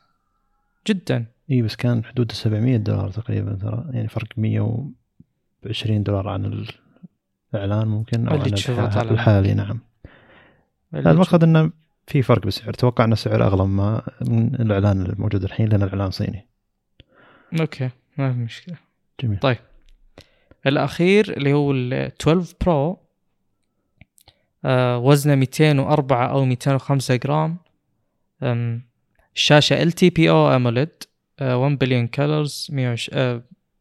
جدا. 0.86 1.26
إي 1.50 1.62
بس 1.62 1.76
كان 1.76 2.04
حدود 2.04 2.32
700 2.32 2.76
دولار 2.76 3.10
تقريبا 3.10 3.54
ترى 3.54 3.84
يعني 3.92 4.08
فرق 4.08 4.28
120 4.36 6.02
دولار 6.02 6.28
عن 6.28 6.44
الاعلان 7.54 7.88
ممكن 7.88 8.28
أو 8.28 8.40
عن 8.78 9.08
الحالي 9.08 9.54
نعم. 9.54 9.80
المقصد 10.94 11.44
إنه 11.44 11.70
في 12.06 12.22
فرق 12.22 12.44
بالسعر. 12.44 12.70
أتوقع 12.70 13.04
إن 13.04 13.12
السعر 13.12 13.46
أغلى 13.46 13.66
ما 13.66 14.02
من 14.20 14.54
الإعلان 14.54 15.06
الموجود 15.06 15.44
الحين 15.44 15.68
لأن 15.68 15.82
الإعلان 15.82 16.10
صيني. 16.10 16.46
okay 17.60 17.90
ما 18.18 18.32
في 18.32 18.38
مشكلة. 18.38 18.76
جميل. 19.20 19.38
طيب. 19.38 19.58
الأخير 20.66 21.36
اللي 21.36 21.52
هو 21.52 21.72
ال 21.72 21.92
12 21.92 22.54
Pro 22.60 22.98
آه 24.64 24.98
وزنه 24.98 25.34
204 25.34 26.26
أو 26.26 26.44
205 26.44 27.16
جرام. 27.16 27.56
الشاشة 29.34 29.82
LTPO 29.82 30.30
AMOLED 30.30 30.88
1 31.40 31.78
بليون 31.78 32.06
colors 32.06 32.70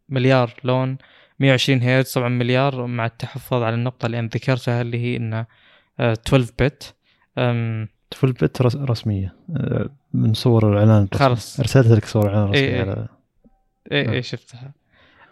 مليار 0.09 0.53
لون. 0.63 0.97
120 1.41 1.83
هرتز 1.83 2.13
طبعا 2.13 2.29
مليار 2.29 2.85
مع 2.85 3.05
التحفظ 3.05 3.63
على 3.63 3.75
النقطة 3.75 4.05
اللي 4.05 4.19
أنا 4.19 4.29
ذكرتها 4.33 4.81
اللي 4.81 4.97
هي 4.97 5.17
إنه 5.17 5.45
12 5.99 6.53
bit 6.59 6.95
12 7.37 8.45
bit 8.45 8.61
رسمية. 8.61 9.35
آه، 9.57 9.89
من 10.13 10.33
صور 10.33 10.73
الإعلان 10.73 11.07
خلاص. 11.13 11.59
ارسلت 11.59 11.87
لك 11.87 12.05
صور 12.05 12.29
الإعلان 12.29 12.53
إيه 12.53 12.81
على 12.81 13.07
اي 13.91 14.09
اي 14.11 14.21
شفتها. 14.21 14.73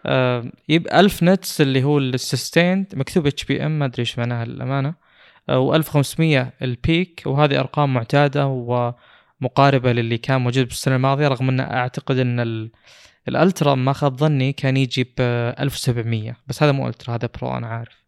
آه 0.05 0.51
yep 0.69 0.87
1000 0.93 1.23
nits 1.23 1.61
اللي 1.61 1.83
هو 1.83 1.97
ال 1.97 2.07
sustained 2.07 2.93
مكتوب 2.95 3.27
HBM 3.27 3.79
ما 3.79 3.85
أدري 3.85 3.99
إيش 3.99 4.19
معناها 4.19 4.45
للأمانة. 4.45 4.93
آه 5.49 5.81
و1500 5.81 6.45
ال 6.61 6.74
peak 6.74 7.23
وهذه 7.25 7.59
أرقام 7.59 7.93
معتادة 7.93 8.47
ومقاربة 8.47 9.91
للي 9.91 10.17
كان 10.17 10.41
موجود 10.41 10.67
بالسنة 10.67 10.95
الماضية 10.95 11.27
رغم 11.27 11.49
ان 11.49 11.59
أعتقد 11.59 12.17
إن 12.17 12.69
ال 13.29 13.37
Ultra 13.37 13.75
ما 13.75 13.93
خاب 13.93 14.17
ظني 14.17 14.53
كان 14.53 14.77
يجي 14.77 15.03
ب 15.03 15.21
1700 15.59 16.35
بس 16.47 16.63
هذا 16.63 16.71
مو 16.71 16.87
Ultra 16.87 17.15
هذا 17.15 17.29
Pro 17.39 17.57
أنا 17.57 17.67
عارف. 17.67 18.03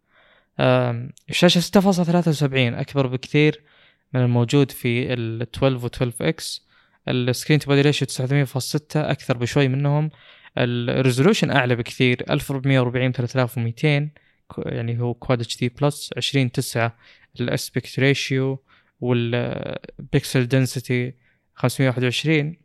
الشاشة 1.30 1.62
6.73 1.62 2.54
أكبر 2.54 3.08
بكثير 3.08 3.64
من 4.14 4.22
الموجود 4.22 4.72
في 4.72 5.14
ال 5.14 5.42
12 5.42 5.86
و 5.86 5.88
12 5.88 6.14
X 6.22 6.68
ال 7.08 7.15
screen 7.15 7.60
to 7.60 7.68
body 7.68 7.82
ratio 7.82 8.08
900.6 8.08 8.80
أكثر 8.96 9.38
بشوي 9.38 9.68
منهم. 9.68 10.10
ال 10.58 10.66
resolution 10.66 11.52
أعلى 11.52 11.76
بكثير 11.76 12.24
1440 12.30 13.12
3200 13.12 14.10
يعني 14.58 15.00
هو 15.02 15.14
quad 15.14 15.58
HD 15.58 15.70
plus 15.70 16.10
20 16.18 16.52
9 16.52 16.98
ال 17.40 17.48
aspect 17.48 18.00
ratio 18.00 18.64
وال 19.02 19.43
pixel 19.43 20.48
density 20.48 21.14
521 21.56 22.58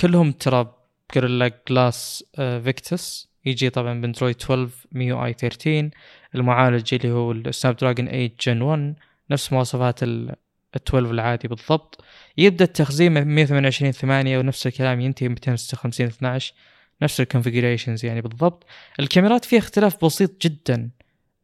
كلهم 0.00 0.32
ترى 0.32 0.74
Gorilla 1.14 1.50
Glass 1.68 2.24
Victus 2.36 3.28
يجي 3.44 3.70
طبعا 3.70 4.00
باندرويد 4.00 4.36
12 4.42 4.70
MIUI 4.92 5.32
13 5.32 5.90
المعالج 6.34 6.94
اللي 6.94 7.10
هو 7.10 7.32
ال 7.32 7.76
Snapdragon 7.76 8.06
8 8.06 8.30
Gen 8.40 8.62
1 8.62 8.94
نفس 9.30 9.52
مواصفات 9.52 10.02
ال 10.02 10.34
12 10.76 11.10
العادي 11.10 11.48
بالضبط. 11.48 12.04
يبدأ 12.38 12.64
التخزين 12.64 13.12
من 13.12 13.34
128 13.34 13.92
8 13.92 14.38
ونفس 14.38 14.66
الكلام 14.66 15.00
ينتهي 15.00 15.28
256 15.28 16.06
12 16.06 16.54
نفس 17.02 17.20
ال 17.20 17.26
configurations 17.26 18.04
يعني 18.04 18.20
بالضبط. 18.20 18.66
الكاميرات 19.00 19.44
فيها 19.44 19.58
اختلاف 19.58 20.04
بسيط 20.04 20.42
جدا. 20.42 20.90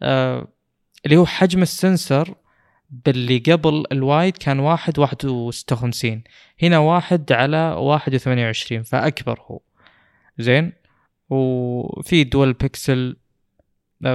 آه 0.02 0.48
اللي 1.06 1.16
هو 1.16 1.26
حجم 1.26 1.62
ال 1.62 1.72
sensor 1.72 2.34
باللي 3.06 3.38
قبل 3.38 3.84
ال 3.92 4.01
wide 4.01 4.36
كان 4.36 4.58
واحد 4.58 4.98
واحد 4.98 5.24
وستة 5.24 5.76
وخمسين. 5.76 6.24
هنا 6.62 6.78
واحد 6.78 7.32
على 7.32 7.74
واحد 7.78 8.14
وثمانية 8.14 8.46
وعشرين 8.46 8.82
فأكبر 8.82 9.40
هو. 9.40 9.60
زين؟ 10.38 10.72
وفي 11.30 12.24
dual 12.24 12.52
pixel 12.52 13.16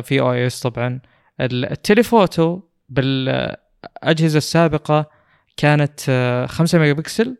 في 0.03 0.19
OIS 0.19 0.59
طبعا. 0.59 0.99
ال 1.41 1.53
telephoto 1.53 2.61
بالأجهزة 2.89 4.37
السابقة 4.37 5.09
كانت 5.57 5.99
5 6.49 6.79
ميجا 6.79 6.93
بكسل 6.93 7.37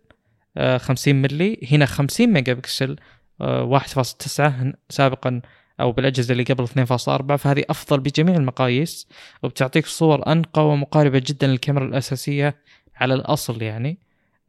50 0.77 1.15
ملي. 1.15 1.67
هنا 1.71 1.85
50 1.85 2.33
ميجا 2.33 2.53
بكسل 2.53 2.95
1.9 3.41 4.73
سابقا 4.89 5.41
أو 5.79 5.91
بالأجهزة 5.91 6.31
اللي 6.31 6.43
قبل 6.43 6.67
2.4 6.67 7.35
فهذه 7.35 7.63
أفضل 7.69 7.99
بجميع 7.99 8.35
المقاييس 8.35 9.07
وبتعطيك 9.43 9.85
صور 9.85 10.31
أنقى 10.31 10.67
ومقاربة 10.67 11.23
جدا 11.25 11.47
للكاميرا 11.47 11.85
الأساسية 11.85 12.55
على 12.95 13.13
الأصل 13.13 13.61
يعني. 13.61 13.99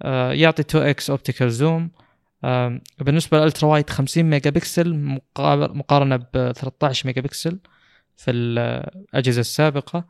آه، 0.02 0.32
يعطي 0.32 0.62
2 0.62 0.86
إكس 0.86 1.10
optical 1.10 1.50
zoom. 1.50 1.90
بالنسبة 2.98 3.38
لل 3.38 3.47
ultra 3.47 3.68
wide 3.68 3.90
50 3.90 4.24
ميجا 4.24 4.50
بكسل 4.50 5.18
مقارنة 5.74 6.16
ب 6.16 6.52
13 6.52 7.06
ميجا 7.06 7.20
بكسل 7.20 7.58
في 8.16 8.30
الأجهزة 8.30 9.40
السابقة. 9.40 10.04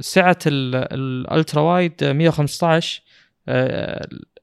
سعة 0.00 0.38
ال 0.46 0.65
ultra 0.65 1.60
wide 1.62 2.04
115 2.04 3.02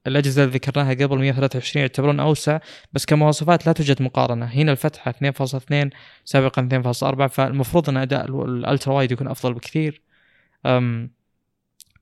الأجهزة 0.07 0.43
اللي 0.43 0.53
ذكرناها 0.53 0.93
قبل 0.93 1.17
123 1.17 1.81
يعتبرون 1.81 2.19
أوسع 2.19 2.59
بس 2.93 3.05
كمواصفات 3.05 3.67
لا 3.67 3.73
توجد 3.73 4.01
مقارنة. 4.01 4.45
هنا 4.45 4.71
الفتحة 4.71 5.11
2.2 5.11 5.89
سابقا 6.25 6.69
2.4 7.23 7.25
فالمفروض 7.27 7.89
أن 7.89 7.97
أداء 7.97 8.45
ال 8.45 8.53
ultra 8.53 8.93
wide 8.93 9.11
يكون 9.11 9.27
أفضل 9.27 9.53
بكثير. 9.53 10.01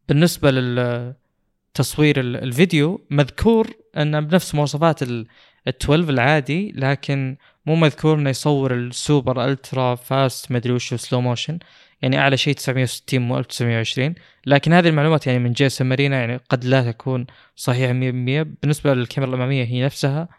بالنسبة 0.10 0.51
للتصوير 0.51 2.20
الفيديو 2.20 3.06
مذكور 3.10 3.68
انه 3.98 4.20
بنفس 4.20 4.56
مواصفات 4.56 5.03
ال 5.03 5.27
12 5.68 6.10
العادي 6.10 6.72
لكن 6.75 7.38
مو 7.65 7.75
مذكور 7.75 8.15
إنه 8.15 8.29
يصور 8.29 8.74
ال 8.74 8.86
super 8.86 9.46
ultra 9.46 9.96
fast 9.96 10.51
مدري 10.51 10.74
وش 10.74 10.94
slow 10.93 11.22
motion 11.22 11.60
يعني 12.01 12.20
أعلى 12.20 12.38
شيء 12.38 12.53
960 12.53 13.22
مو 13.22 13.38
1920 13.38 14.15
لكن 14.46 14.74
هذه 14.74 14.88
المعلومات 14.89 15.27
يعني 15.27 15.39
من 15.39 15.51
جيسون 15.51 15.88
مارينا 15.88 16.20
يعني 16.20 16.39
قد 16.50 16.65
لا 16.65 16.91
تكون 16.91 17.25
صحيحة 17.56 17.94
100% 17.94 17.96
بالنسبة 18.62 18.94
للكاميرا 18.94 19.29
الأمامية 19.29 19.63
هي 19.63 19.86
نفسها. 19.86 20.29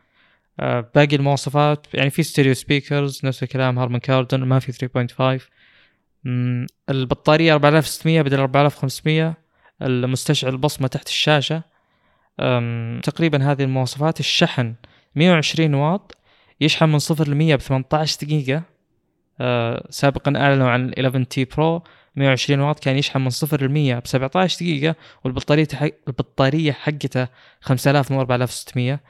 آه، 0.60 0.90
باقي 0.94 1.16
المواصفات 1.16 1.86
يعني 1.94 2.10
في 2.10 2.22
stereo 2.22 2.54
speakers 2.54 3.20
نفس 3.24 3.42
الكلام 3.42 3.78
هارمن 3.78 3.98
كاردون 3.98 4.44
ما 4.44 4.58
في 4.58 4.72
3.5 4.72 5.48
البطارية 6.90 7.52
4600 7.52 8.22
بدل 8.22 8.40
4500 8.40 9.34
المستشعر 9.82 10.52
البصمة 10.52 10.88
تحت 10.88 11.08
الشاشة. 11.08 11.62
تقريبا 13.02 13.52
هذه 13.52 13.62
المواصفات. 13.62 14.20
الشحن 14.20 14.74
120 15.14 15.74
واط 15.74 16.16
يشحن 16.60 16.88
من 16.88 16.98
صفر 16.98 17.28
ل 17.28 17.34
100 17.34 17.54
ب 17.54 17.60
18 17.60 18.26
دقيقة. 18.26 18.56
آه 18.56 18.64
سابقا 19.90 20.32
أعلنوا 20.36 20.68
عن 20.68 20.92
11T 20.92 21.44
Pro 21.44 21.82
120 22.16 22.60
واط 22.60 22.78
كان 22.84 22.98
يشحن 22.98 23.20
من 23.20 23.30
صفر 23.30 23.66
ل 23.66 23.68
100 23.68 23.98
ب 23.98 24.06
17 24.06 24.56
دقيقة 24.56 24.94
والبطارية 25.24 25.68
حق 25.74 25.90
البطارية 26.08 26.72
حقته 26.72 27.28
5000 27.60 28.12
مو 28.12 28.20
4600 28.20 29.00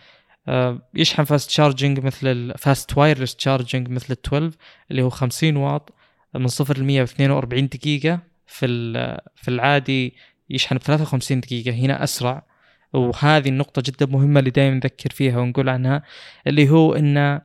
آه 0.48 0.78
يشحن 0.94 1.24
fast 1.24 1.48
charging 1.48 2.00
مثل 2.00 2.26
ال 2.26 2.41
fast 2.41 2.98
wireless 2.98 3.36
charging 3.36 3.88
مثل 3.88 4.06
ال 4.12 4.18
12 4.26 4.56
اللي 4.90 5.02
هو 5.02 5.10
50 5.10 5.56
واط 5.56 5.94
من 6.34 6.46
صفر 6.46 6.78
ل 6.78 6.84
100 6.84 7.02
ب 7.02 7.04
42 7.04 7.68
دقيقة. 7.68 8.18
في 8.46 8.66
في 9.36 9.48
العادي 9.48 10.14
يشحن 10.50 10.76
ب 10.76 10.82
53 10.82 11.40
دقيقة. 11.40 11.70
هنا 11.70 12.04
أسرع 12.04 12.42
وهذه 12.92 13.48
النقطة 13.48 13.82
جدا 13.86 14.06
مهمة 14.06 14.40
اللي 14.40 14.50
دائما 14.50 14.74
نذكر 14.74 15.10
فيها 15.10 15.38
ونقول 15.38 15.68
عنها 15.68 16.02
اللي 16.46 16.70
هو 16.70 16.94
انه 16.94 17.42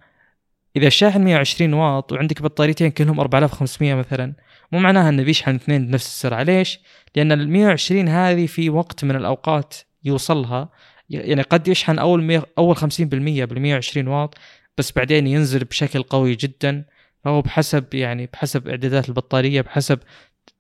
إذا 0.76 0.88
الشاحن 0.88 1.24
120 1.24 1.74
واط 1.74 2.12
وعندك 2.12 2.42
بطاريتين 2.42 2.92
كلهم 2.92 3.20
4500 3.20 3.96
مثلا 3.96 4.34
مو 4.72 4.80
معناها 4.80 5.10
إنه 5.10 5.24
بيشحن 5.24 5.56
اثنين 5.56 5.88
بنفس 5.88 6.06
السرعة. 6.06 6.44
ليش؟ 6.44 6.80
لأن 7.16 7.32
ال 7.32 7.50
120 7.50 8.08
هذه 8.08 8.46
في 8.46 8.70
وقت 8.70 9.06
من 9.06 9.16
الأوقات 9.16 9.76
يوصلها 10.04 10.70
يعني 11.10 11.42
قد 11.42 11.68
يشحن 11.68 12.00
أول 12.00 12.24
مي... 12.24 12.42
أول 12.58 12.78
50% 12.78 12.82
بال 13.00 13.22
120 13.62 14.08
واط 14.08 14.38
بس 14.78 14.92
بعدين 14.92 15.28
ينزل 15.28 15.64
بشكل 15.64 16.04
قوي 16.04 16.36
جدا. 16.36 16.86
فهو 17.24 17.42
بحسب 17.42 17.94
يعني 17.94 18.30
بحسب 18.34 18.68
إعدادات 18.68 19.10
البطارية 19.10 19.62
بحسب 19.62 20.00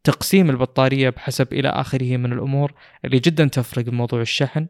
تقسيم 0.03 0.49
البطارية 0.49 1.09
بحسب 1.09 1.53
إلى 1.53 1.69
آخره 1.69 2.17
من 2.17 2.33
الأمور 2.33 2.73
اللي 3.05 3.19
جدا 3.19 3.45
تفرق 3.45 3.85
بموضوع 3.85 4.21
الشحن. 4.21 4.67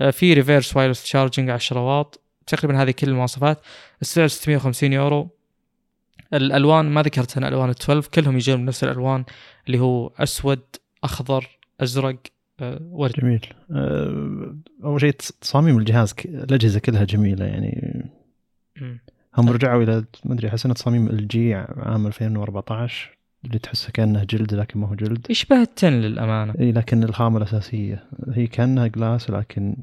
آه، 0.00 0.10
في 0.10 0.34
reverse 0.34 0.76
wireless 0.76 1.02
charging 1.02 1.50
10 1.50 1.80
واط 1.80 2.27
تقريبا 2.48 2.82
هذه 2.82 2.90
كل 2.90 3.08
المواصفات. 3.08 3.60
السعر 4.02 4.26
650 4.26 4.92
يورو. 4.92 5.28
الألوان 6.34 6.90
ما 6.90 7.02
ذكرت 7.02 7.36
أنا 7.36 7.48
ألوان 7.48 7.70
12 7.70 8.08
كلهم 8.14 8.36
يجون 8.36 8.56
بنفس 8.56 8.84
الألوان 8.84 9.24
اللي 9.66 9.78
هو 9.78 10.06
أسود 10.18 10.60
أخضر 11.04 11.58
أزرق 11.80 12.16
آه، 12.60 12.78
وردي. 12.90 13.12
جميل. 13.12 13.46
آه، 13.72 14.56
أول 14.84 15.00
شيء 15.00 15.10
تصاميم 15.40 15.78
الجهاز 15.78 16.14
الأجهزة 16.24 16.80
كلها 16.80 17.04
جميلة 17.04 17.44
يعني. 17.44 18.04
هم 19.38 19.48
رجعوا 19.48 19.82
إلى 19.82 20.04
ما 20.24 20.34
أدري 20.34 20.50
حسنا 20.50 20.74
تصاميم 20.74 21.06
ال 21.06 21.22
LG 21.22 21.54
عام 21.54 22.06
2014 22.06 23.18
اللي 23.44 23.58
تحسه 23.58 23.90
كأنه 23.92 24.24
جلد 24.24 24.54
لكن 24.54 24.80
ما 24.80 24.88
هو 24.88 24.94
جلد. 24.94 25.26
يشبه 25.30 25.62
التن 25.62 25.92
للأمانة. 25.92 26.54
إي 26.60 26.72
لكن 26.72 27.04
الخامة 27.04 27.38
الأساسية. 27.38 28.04
هي 28.32 28.46
كأنها 28.46 28.86
glass 28.86 29.30
لكن 29.30 29.76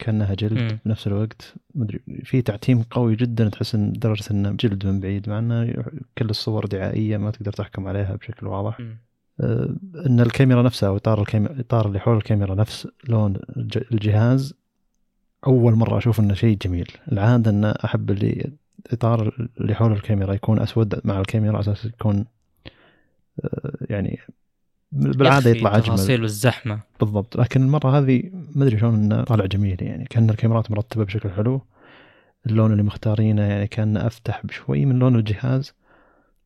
كأنها 0.00 0.34
جلد 0.34 0.72
م. 0.72 0.78
بنفس 0.84 1.06
الوقت. 1.06 1.54
مدري 1.74 2.00
في 2.24 2.42
تعتيم 2.42 2.82
قوي 2.82 3.16
جدا 3.16 3.48
تحس 3.48 3.74
إن 3.74 3.92
درجة 3.92 4.24
إنه 4.30 4.50
جلد 4.52 4.86
من 4.86 5.00
بعيد 5.00 5.28
مع 5.28 5.38
إنه 5.38 5.84
كل 6.18 6.30
الصور 6.30 6.66
دعائية 6.66 7.16
ما 7.16 7.30
تقدر 7.30 7.52
تحكم 7.52 7.88
عليها 7.88 8.16
بشكل 8.16 8.46
واضح. 8.46 8.80
آه 9.40 9.74
إن 10.06 10.20
الكاميرا 10.20 10.62
نفسها 10.62 10.88
أو 10.88 10.96
إطار 10.96 11.20
الكاميرا 11.20 11.52
الاطار 11.52 11.86
اللي 11.86 12.00
حول 12.00 12.16
الكاميرا 12.16 12.54
نفس 12.54 12.88
لون 13.08 13.36
الجهاز 13.92 14.54
أول 15.46 15.74
مرة 15.74 15.98
أشوف 15.98 16.20
إنه 16.20 16.34
شيء 16.34 16.58
جميل. 16.62 16.90
العادة 17.12 17.50
إن 17.50 17.64
أحب 17.64 18.10
اللي 18.10 18.52
إطار 18.92 19.48
اللي 19.60 19.74
حول 19.74 19.92
الكاميرا 19.92 20.34
يكون 20.34 20.58
أسود 20.60 21.00
مع 21.04 21.20
الكاميرا 21.20 21.52
على 21.52 21.60
أساس 21.60 21.84
يكون 21.84 22.24
يعني 23.90 24.18
بالعادة 24.92 25.50
يطلع 25.50 25.70
أجمل. 25.70 25.78
التفاصيل 25.78 26.22
والزحمه 26.22 26.80
بالضبط. 27.00 27.36
لكن 27.36 27.62
المره 27.62 27.98
هذه 27.98 28.22
ما 28.54 28.64
أدري 28.64 28.78
شلون 28.78 28.94
إنه 28.94 29.24
طالع 29.24 29.46
جميل 29.46 29.82
يعني. 29.82 30.04
كأن 30.04 30.30
الكاميرات 30.30 30.70
مرتبة 30.70 31.04
بشكل 31.04 31.30
حلو. 31.30 31.62
اللون 32.46 32.72
اللي 32.72 32.82
مختارينه 32.82 33.42
يعني 33.42 33.66
كان 33.66 33.96
أفتح 33.96 34.46
بشوي 34.46 34.84
من 34.84 34.98
لون 34.98 35.16
الجهاز. 35.16 35.74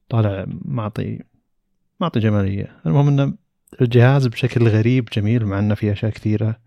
طالع 0.08 0.46
معطي 0.64 1.20
معطي 2.00 2.20
جمالية. 2.20 2.76
المهم 2.86 3.08
إنه 3.08 3.34
الجهاز 3.80 4.26
بشكل 4.26 4.68
غريب 4.68 5.04
جميل 5.04 5.46
مع 5.46 5.58
إنه 5.58 5.74
في 5.74 5.92
أشياء 5.92 6.12
كثيرة. 6.12 6.58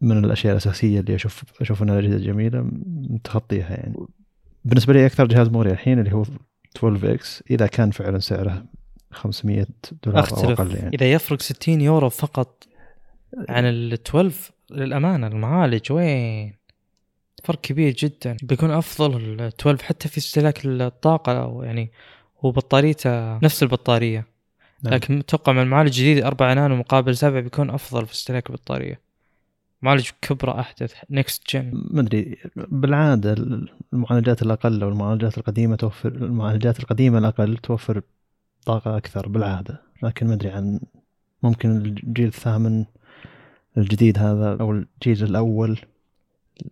من 0.00 0.24
الأشياء 0.24 0.52
الأساسية 0.52 1.00
اللي 1.00 1.14
أشوف 1.14 1.44
أشوف 1.60 1.82
إنها 1.82 1.98
الاجهزه 1.98 2.24
جميلة 2.24 2.70
متخطيها 2.86 3.70
يعني. 3.70 3.94
بالنسبة 4.64 4.92
لي 4.92 5.06
أكثر 5.06 5.26
جهاز 5.26 5.48
مغري 5.48 5.70
الحين 5.70 5.98
اللي 5.98 6.12
هو 6.12 6.24
12 6.76 7.14
إكس 7.14 7.44
إذا 7.50 7.66
كان 7.66 7.90
فعلا 7.90 8.18
سعره 8.18 8.64
500 9.14 9.66
دولار 10.04 10.22
أختلف. 10.22 10.60
أو 10.60 10.66
أقل 10.66 10.76
يعني. 10.76 10.94
إذا 10.94 11.12
يفرق 11.12 11.42
60 11.42 11.80
يورو 11.80 12.08
فقط 12.08 12.64
عن 13.48 13.64
ال 13.64 13.92
12 13.92 14.52
للأمانة 14.70 15.26
المعالج 15.26 15.92
وين؟ 15.92 16.54
فرق 17.44 17.60
كبير 17.60 17.92
جدا. 17.92 18.36
بيكون 18.42 18.70
أفضل 18.70 19.16
ال 19.16 19.40
12 19.40 19.84
حتى 19.84 20.08
في 20.08 20.18
استهلاك 20.18 20.66
الطاقة 20.66 21.64
يعني 21.64 21.92
هو 22.40 22.50
بطاريته 22.50 23.38
نفس 23.38 23.62
البطارية. 23.62 24.26
نعم. 24.82 24.94
لكن 24.94 25.18
أتوقع 25.18 25.52
مع 25.52 25.62
المعالج 25.62 26.00
الجديد 26.00 26.24
4 26.24 26.54
نانو 26.54 26.76
مقابل 26.76 27.16
7 27.16 27.40
بيكون 27.40 27.70
أفضل 27.70 28.06
في 28.06 28.12
استهلاك 28.12 28.50
البطارية. 28.50 29.00
معالج 29.82 30.08
كبره 30.22 30.60
أحدث 30.60 30.94
نكست 31.10 31.50
جن 31.50 31.70
ما 31.90 32.00
أدري 32.00 32.38
بالعادة 32.56 33.34
المعالجات 33.92 34.42
الأقل 34.42 34.82
أو 34.82 34.88
المعالجات 34.88 35.38
القديمة 35.38 35.76
توفر 35.76 36.08
المعالجات 36.08 36.80
القديمة 36.80 37.18
الأقل 37.18 37.56
توفر 37.56 38.02
طاقة 38.66 38.96
أكثر 38.96 39.28
بالعادة 39.28 39.82
لكن 40.02 40.26
ما 40.26 40.34
أدري 40.34 40.50
عن 40.50 40.80
ممكن 41.42 41.70
الجيل 41.70 42.26
الثامن 42.26 42.84
الجديد 43.76 44.18
هذا 44.18 44.56
أو 44.60 44.70
الجيل 44.70 45.24
الأول 45.24 45.78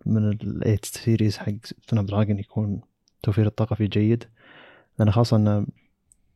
من 0.05 0.29
ال 0.29 0.37
8 0.37 0.77
series 0.83 1.37
حق 1.37 1.53
سناب 1.89 2.05
دراجون 2.05 2.39
يكون 2.39 2.81
توفير 3.23 3.45
الطاقة 3.45 3.75
فيه 3.75 3.85
جيد. 3.85 4.23
لأن 4.99 5.11
خاصة 5.11 5.37
أن 5.37 5.67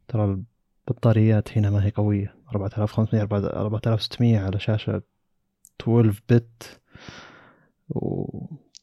ترى 0.08 0.44
البطاريات 0.90 1.58
هنا 1.58 1.70
ما 1.70 1.86
هي 1.86 1.90
قوية 1.90 2.36
4500 2.56 3.24
4600 3.24 4.40
على 4.40 4.60
شاشة 4.60 5.02
12 5.82 6.24
بت 6.30 6.80
و 7.90 8.26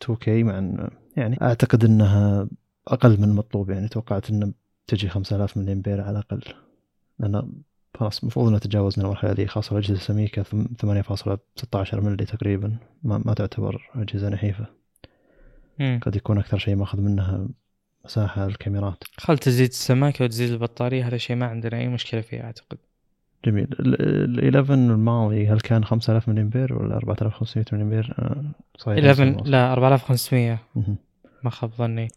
2K 0.04 0.28
مع 0.28 0.58
أن 0.58 0.90
يعني 1.16 1.42
أعتقد 1.42 1.84
أنها 1.84 2.48
أقل 2.88 3.20
من 3.20 3.24
المطلوب 3.24 3.70
يعني 3.70 3.88
توقعت 3.88 4.30
أنه 4.30 4.52
تجي 4.86 5.08
5000 5.08 5.56
ملي 5.56 5.72
امبير 5.72 6.00
على 6.00 6.10
الأقل. 6.10 6.63
لأن 7.18 7.52
خلاص 7.94 8.20
المفروض 8.20 8.52
أن 8.52 8.60
تجاوزنا 8.60 9.04
المرحلة 9.04 9.32
ذي. 9.32 9.46
خاصة 9.46 9.72
الأجهزة 9.72 9.94
السميكة 9.94 10.42
8.16 10.42 11.94
ملي 11.94 12.24
تقريبا. 12.24 12.76
ما, 13.02 13.22
ما 13.24 13.34
تعتبر 13.34 13.90
أجهزة 13.94 14.28
نحيفة. 14.28 14.66
قد 15.80 16.16
يكون 16.16 16.38
أكثر 16.38 16.58
شيء 16.58 16.76
ماخذ 16.76 17.00
منها 17.00 17.48
مساحة 18.04 18.46
الكاميرات. 18.46 19.04
خل 19.16 19.38
تزيد 19.38 19.68
السماكة 19.68 20.24
وتزيد 20.24 20.50
البطارية 20.50 21.08
هذا 21.08 21.16
شيء 21.16 21.36
ما 21.36 21.46
عندنا 21.46 21.78
أي 21.78 21.88
مشكلة 21.88 22.20
فيه 22.20 22.44
أعتقد. 22.44 22.78
جميل. 23.44 23.68
ال 23.80 24.56
11 24.56 24.74
الماضي 24.74 25.48
هل 25.48 25.60
كان 25.60 25.84
5000 25.84 26.28
ملي 26.28 26.40
امبير 26.40 26.82
ولا 26.82 26.96
4500 26.96 27.66
ملي 27.72 27.82
امبير؟ 27.82 28.14
صحيح 28.78 28.98
11 28.98 29.42
لا 29.44 29.72
4500 29.72 30.58
ما 31.44 31.50
خاب 31.50 31.70
ظني. 31.70 32.08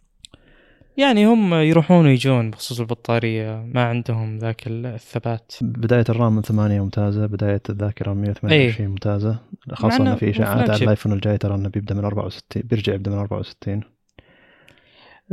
يعني 0.97 1.25
هم 1.25 1.53
يروحون 1.53 2.05
ويجون 2.05 2.51
بخصوص 2.51 2.79
البطارية 2.79 3.69
ما 3.73 3.83
عندهم 3.83 4.38
ذاك 4.38 4.63
الثبات. 4.67 5.53
بداية 5.62 6.05
الرام 6.10 6.36
من 6.36 6.41
ثمانية 6.41 6.81
ممتازة 6.81 7.25
بداية 7.25 7.62
الذاكرة 7.69 8.13
من 8.13 8.21
128 8.21 8.51
أيه. 8.51 8.88
ممتازة. 8.88 9.39
خاصة 9.73 9.97
إنه 9.97 10.15
في 10.15 10.29
إشاعات 10.29 10.69
على 10.69 10.83
الآيفون 10.83 11.13
الجاي 11.13 11.38
ترى 11.38 11.55
إنه 11.55 11.69
بيبدأ 11.69 11.95
من 11.95 12.05
64 12.05 12.63
بيرجع 12.65 12.93
يبدأ 12.93 13.12
من 13.12 13.17
64 13.17 13.81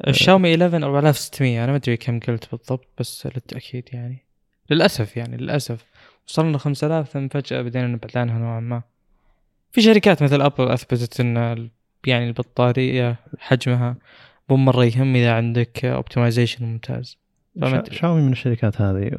الشاومي 0.09 0.55
11 0.55 0.87
4600 0.87 1.65
أنا 1.65 1.73
ما 1.73 1.77
أدري 1.77 1.97
كم 1.97 2.21
قلت 2.21 2.51
بالضبط 2.53 2.89
بس 2.99 3.27
للتأكيد 3.27 3.89
يعني. 3.93 4.25
للأسف 4.71 5.17
يعني 5.17 5.37
للأسف. 5.37 5.85
وصلنا 6.29 6.59
5000 6.59 7.09
ثم 7.09 7.29
فجأة 7.29 7.63
بدينا 7.63 7.87
نبعد 7.87 8.17
عنها 8.17 8.39
نوعا 8.39 8.61
ما. 8.61 8.83
في 9.73 9.83
شركات 9.83 10.23
مثل 10.23 10.43
ابل 10.43 10.69
أثبتت 10.69 11.21
إن 11.21 11.69
يعني 12.07 12.27
البطارية 12.27 13.17
حجمها 13.39 13.97
مو 14.51 14.57
مرة 14.57 14.85
يهم 14.85 15.17
إذا 15.17 15.33
عندك 15.33 15.85
اوبتمايزيشن 15.85 16.65
ممتاز. 16.65 17.19
شاومي 17.91 18.23
من 18.23 18.33
الشركات 18.33 18.81
هذه 18.81 19.11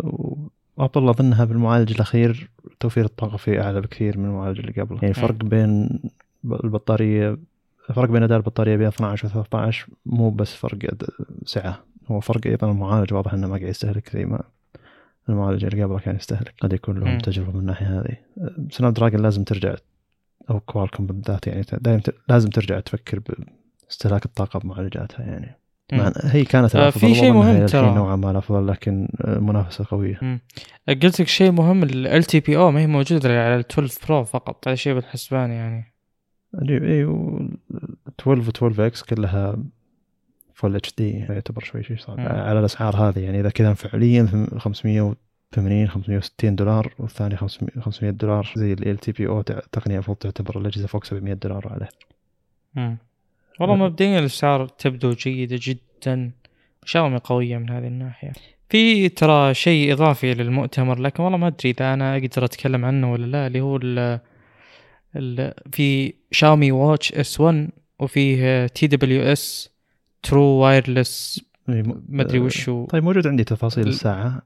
وابل 0.77 1.09
أظنها 1.09 1.45
بالمعالج 1.45 1.91
الأخير 1.91 2.49
توفير 2.79 3.05
الطاقة 3.05 3.37
فيه 3.37 3.61
أعلى 3.61 3.81
بكثير 3.81 4.17
من 4.17 4.25
المعالج 4.25 4.59
اللي 4.59 4.81
قبله. 4.81 4.99
يعني 5.01 5.13
فرق 5.13 5.35
بين 5.35 5.99
البطارية 6.45 7.37
الفرق 7.89 8.09
بين 8.09 8.23
أداء 8.23 8.37
البطارية 8.37 8.75
بين 8.75 8.87
12 8.87 9.27
و 9.27 9.29
13 9.29 9.87
مو 10.05 10.29
بس 10.29 10.53
فرق 10.53 10.77
سعة 11.45 11.83
هو 12.07 12.19
فرق 12.19 12.47
أيضا 12.47 12.71
المعالج. 12.71 13.13
واضح 13.13 13.33
إنه 13.33 13.47
ما 13.47 13.57
قاعد 13.57 13.69
يستهلك 13.69 14.09
زي 14.13 14.25
ما 14.25 14.43
المعالج 15.29 15.65
اللي 15.65 15.83
قبله 15.83 15.99
كان 15.99 16.15
يستهلك. 16.15 16.53
قد 16.61 16.73
يكون 16.73 16.99
لهم 16.99 17.17
تجربة 17.17 17.51
من 17.51 17.59
الناحية 17.59 17.99
هذه. 17.99 18.17
سناب 18.71 18.93
دراجون 18.93 19.21
لازم 19.21 19.43
ترجع 19.43 19.75
أو 20.49 20.59
Qualcomm 20.59 21.05
بالذات 21.05 21.47
يعني 21.47 21.65
دائما 21.73 22.01
لازم 22.29 22.49
ترجع 22.49 22.79
تفكر 22.79 23.21
باستهلاك 23.87 24.25
الطاقة 24.25 24.59
بمعالجاتها 24.59 25.25
يعني. 25.25 25.59
مع 25.93 26.13
هي 26.23 26.45
كانت 26.45 26.75
الأفضل 26.75 27.07
في 27.07 27.15
شيء 27.15 27.33
مهم 27.33 27.65
ترى. 27.65 27.95
نوعا 27.95 28.15
ما 28.15 28.31
الأفضل 28.31 28.67
لكن 28.67 29.07
منافسة 29.25 29.85
قوية. 29.91 30.19
مم. 30.21 30.39
قلت 30.87 31.21
لك 31.21 31.27
شيء 31.27 31.51
مهم 31.51 31.83
LTPO 31.83 32.71
ما 32.71 32.79
هي 32.79 32.87
موجودة 32.87 33.29
على 33.29 33.55
ال 33.55 33.59
12 33.59 33.99
Pro 34.07 34.23
فقط 34.23 34.67
هذا 34.67 34.75
شيء 34.75 34.93
بالحسبان 34.93 35.51
يعني. 35.51 35.93
اي 36.69 36.77
12 36.77 37.09
و 38.27 38.31
12X 38.33 39.03
كلها 39.03 39.57
full 40.53 40.75
HD 40.75 41.09
يعتبر 41.09 41.63
شوي 41.63 41.83
شيء 41.83 41.97
صعب. 41.97 42.19
مم. 42.19 42.25
على 42.25 42.59
الأسعار 42.59 42.95
هذه 42.95 43.19
يعني 43.19 43.39
إذا 43.39 43.49
كذا 43.49 43.73
فعليا 43.73 44.49
580 44.57 45.87
560 45.87 46.55
دولار 46.55 46.93
والثاني 46.99 47.37
500 47.37 48.11
دولار. 48.11 48.53
زي 48.55 48.73
LTPO 48.73 49.41
تقنية 49.41 49.95
المفروض 49.95 50.17
تعتبر 50.17 50.59
الأجهزة 50.59 50.87
فوق 50.87 51.03
700 51.03 51.33
دولار 51.33 51.67
عليه. 51.73 52.99
والله 53.59 53.75
مبدئيا 53.75 54.19
الاسعار 54.19 54.67
تبدو 54.67 55.11
جيدة 55.11 55.59
جدا. 55.61 56.31
شاومي 56.85 57.17
قوية 57.17 57.57
من 57.57 57.69
هذه 57.69 57.87
الناحية. 57.87 58.31
في 58.69 59.09
ترى 59.09 59.53
شيء 59.53 59.93
إضافي 59.93 60.33
للمؤتمر 60.33 60.99
لكن 60.99 61.23
والله 61.23 61.37
ما 61.37 61.47
أدري 61.47 61.69
إذا 61.69 61.93
أنا 61.93 62.13
أقدر 62.17 62.45
أتكلم 62.45 62.85
عنه 62.85 63.11
ولا 63.11 63.25
لا 63.25 63.47
اللي 63.47 63.61
هو 63.61 63.75
ال 63.75 64.19
ال 65.15 65.53
في 65.71 66.13
شاومي 66.31 66.71
Watch 66.71 67.13
S1 67.13 67.69
وفيه 67.99 68.67
TWS 68.67 69.69
true 70.23 70.43
wireless. 70.43 71.45
ما 71.67 72.21
أدري 72.21 72.39
وش 72.39 72.69
هو 72.69 72.85
طيب 72.85 73.03
موجود 73.03 73.27
عندي 73.27 73.43
تفاصيل 73.43 73.87
الساعة. 73.87 74.41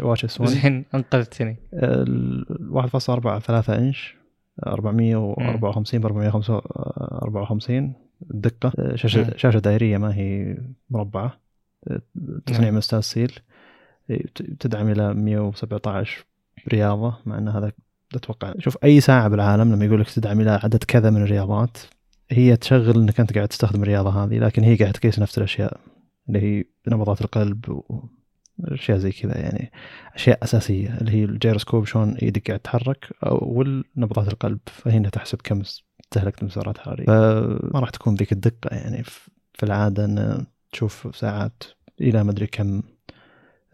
Watch 0.00 0.24
S1 0.24 0.50
زين 0.50 0.84
أنقذتني. 0.94 1.56
1.4 1.72 3.38
3 3.38 3.78
إنش. 3.78 4.19
454 4.66 6.00
ب 6.00 6.06
454 6.06 7.92
الدقه 8.30 8.96
شاشة 8.96 9.36
شاشة 9.36 9.58
دائرية 9.58 9.98
ما 9.98 10.14
هي 10.14 10.58
مربعة. 10.90 11.40
تصنيع 12.46 12.64
نعم. 12.64 12.74
من 12.74 12.80
stainless 12.80 13.10
steel 13.10 13.40
تدعم 14.60 14.88
إلى 14.88 15.14
117 15.14 16.24
رياضة 16.68 17.14
مع 17.26 17.38
إن 17.38 17.48
هذا 17.48 17.72
أتوقع 18.14 18.54
شوف 18.58 18.76
أي 18.84 19.00
ساعة 19.00 19.28
بالعالم 19.28 19.72
لما 19.72 19.84
يقول 19.84 20.00
لك 20.00 20.10
تدعم 20.10 20.40
إلى 20.40 20.50
عدد 20.50 20.84
كذا 20.84 21.10
من 21.10 21.22
الرياضات 21.22 21.78
هي 22.30 22.56
تشغل 22.56 23.02
إنك 23.02 23.20
أنت 23.20 23.34
قاعد 23.34 23.48
تستخدم 23.48 23.82
الرياضة 23.82 24.24
هذه 24.24 24.38
لكن 24.38 24.62
هي 24.62 24.76
قاعد 24.76 24.92
تقيس 24.92 25.18
نفس 25.18 25.38
الأشياء 25.38 25.80
اللي 26.28 26.40
هي 26.40 26.64
نبضات 26.88 27.20
القلب 27.20 27.82
واشياء 28.70 28.98
زي 28.98 29.12
كذا 29.12 29.38
يعني 29.38 29.72
أشياء 30.14 30.44
أساسية 30.44 30.98
اللي 31.00 31.12
هي 31.12 31.24
الجيروسكوب 31.24 31.86
شلون 31.86 32.14
إيدك 32.14 32.46
قاعد 32.48 32.60
تتحرك 32.60 33.08
والنبضات 33.22 34.28
القلب 34.32 34.58
فهنا 34.66 35.08
تحسب 35.08 35.38
كم 35.44 35.60
استهلكت 35.60 36.42
من 36.42 36.48
سعرات 36.48 36.78
حرارية. 36.78 37.04
فما 37.04 37.80
راح 37.80 37.90
تكون 37.90 38.14
ذيك 38.14 38.32
الدقة 38.32 38.76
يعني 38.76 39.02
في 39.54 39.62
العادة 39.62 40.04
إن 40.04 40.46
تشوف 40.72 41.16
ساعات 41.16 41.62
إلى 42.00 42.24
ما 42.24 42.30
أدري 42.30 42.46
كم 42.46 42.82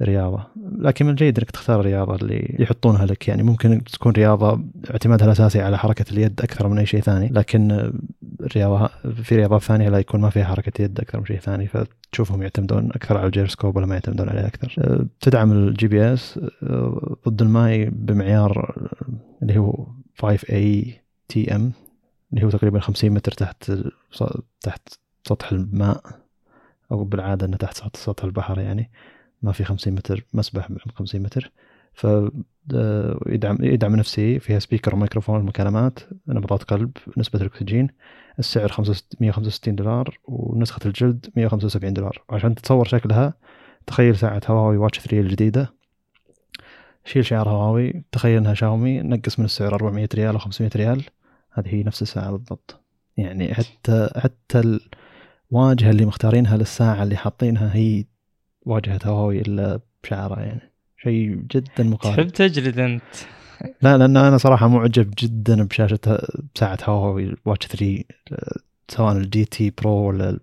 رياضة. 0.03 0.47
لكن 0.79 1.05
من 1.05 1.11
الجيد 1.11 1.39
إنك 1.39 1.51
تختار 1.51 1.81
الرياضة 1.81 2.15
اللي 2.15 2.57
يحطونها 2.59 3.07
لك. 3.07 3.29
يعني 3.29 3.43
ممكن 3.43 3.85
تكون 3.85 4.13
رياضة 4.13 4.61
اعتمادها 4.91 5.27
الأساسي 5.27 5.61
على 5.61 5.79
حركة 5.79 6.05
اليد 6.13 6.41
أكثر 6.41 6.69
من 6.69 6.79
أي 6.79 6.87
شيء 6.87 7.01
ثاني. 7.01 7.29
لكن 7.29 7.93
الرياضة 8.41 8.87
في 9.23 9.37
رياضات 9.37 9.63
ثانية 9.63 9.89
لا 9.89 9.99
يكون 9.99 10.21
ما 10.21 10.31
فيها 10.31 10.45
حركة 10.45 10.83
يد 10.83 11.01
أكثر 11.01 11.19
من 11.19 11.27
شيء 11.27 11.39
ثاني 11.39 11.67
فتشوفهم 11.67 12.43
يعتمدون 12.43 12.91
أكثر 12.91 13.17
على 13.17 13.27
الجيرسكوب 13.27 13.77
ولا 13.77 13.87
ما 13.87 13.95
يعتمدون 13.95 14.29
عليه 14.29 14.47
أكثر. 14.47 15.07
تدعم 15.21 15.53
ال 15.53 15.89
GPS 15.89 16.41
ضد 17.29 17.43
الماء 17.43 17.89
بمعيار 17.93 18.75
اللي 19.43 19.59
هو 19.59 19.87
5 20.19 20.53
ATM 20.53 21.73
اللي 22.33 22.45
هو 22.45 22.51
تقريبا 22.51 22.81
50 22.81 23.11
متر 23.11 23.33
تحت 23.33 23.73
تحت 24.61 24.89
سطح 25.25 25.53
الماء 25.53 26.03
أو 26.93 27.05
بالعادة 27.05 27.47
إنه 27.47 27.57
تحت 27.57 27.97
سطح 27.97 28.25
البحر 28.25 28.61
يعني. 28.61 28.91
ما 29.43 29.53
في 29.53 29.65
50 29.65 29.93
متر 29.95 30.25
مسبح 30.33 30.69
بعمق 30.69 30.99
50 30.99 31.21
متر. 31.21 31.53
ف 31.93 32.07
يدعم 33.27 33.59
يدعم 33.61 33.97
نفسي 33.97 34.39
فيها 34.39 34.59
speaker 34.59 34.95
وميكروفون 34.95 35.41
المكالمات 35.41 35.99
نبضات 36.29 36.63
قلب 36.63 36.91
نسبة 37.17 37.41
الأكسجين. 37.41 37.89
السعر 38.39 38.73
165 39.21 39.75
دولار 39.75 40.19
ونسخة 40.25 40.81
الجلد 40.87 41.27
175 41.37 41.93
دولار. 41.93 42.23
عشان 42.31 42.55
تتصور 42.55 42.85
شكلها 42.85 43.35
تخيل 43.87 44.17
ساعة 44.17 44.41
هواوي 44.49 44.77
واتش 44.77 44.99
3 44.99 45.21
الجديدة. 45.21 45.75
شيل 47.05 47.25
شعار 47.25 47.49
هواوي 47.49 48.05
تخيل 48.13 48.39
إنها 48.39 48.55
شاومي 48.55 49.03
نقص 49.03 49.39
من 49.39 49.45
السعر 49.45 49.75
400 49.75 50.09
ريال 50.15 50.33
أو 50.33 50.39
500 50.39 50.71
ريال. 50.77 51.05
هذه 51.53 51.75
هي 51.75 51.83
نفس 51.83 52.03
الساعة 52.03 52.31
بالضبط. 52.31 52.85
يعني 53.17 53.55
حتى 53.55 54.11
حتى 54.17 54.79
الواجهة 55.53 55.91
اللي 55.91 56.07
مختارينها 56.07 56.57
للساعة 56.57 57.03
اللي 57.03 57.17
حاطينها 57.17 57.77
هي 57.77 58.05
واجهة 58.67 59.01
هواوي 59.05 59.41
إلا 59.41 59.81
بشعره 60.05 60.41
يعني. 60.41 60.73
شيء 61.03 61.35
جدا 61.51 61.85
مقارب. 61.85 62.17
تحب 62.17 62.29
تجلد 62.29 62.79
أنت. 62.79 63.03
لا 63.83 63.99
لأن 63.99 64.17
أنا 64.17 64.39
صراحة 64.39 64.69
معجب 64.69 65.15
جدا 65.19 65.65
بشاشة 65.65 66.19
بساعه 66.55 66.79
هواوي 66.85 67.37
واتش 67.45 67.67
3 67.67 68.05
سواء 68.89 69.17
ال 69.17 69.45
GT 69.45 69.73
Pro 69.79 70.09
ولا 70.09 70.39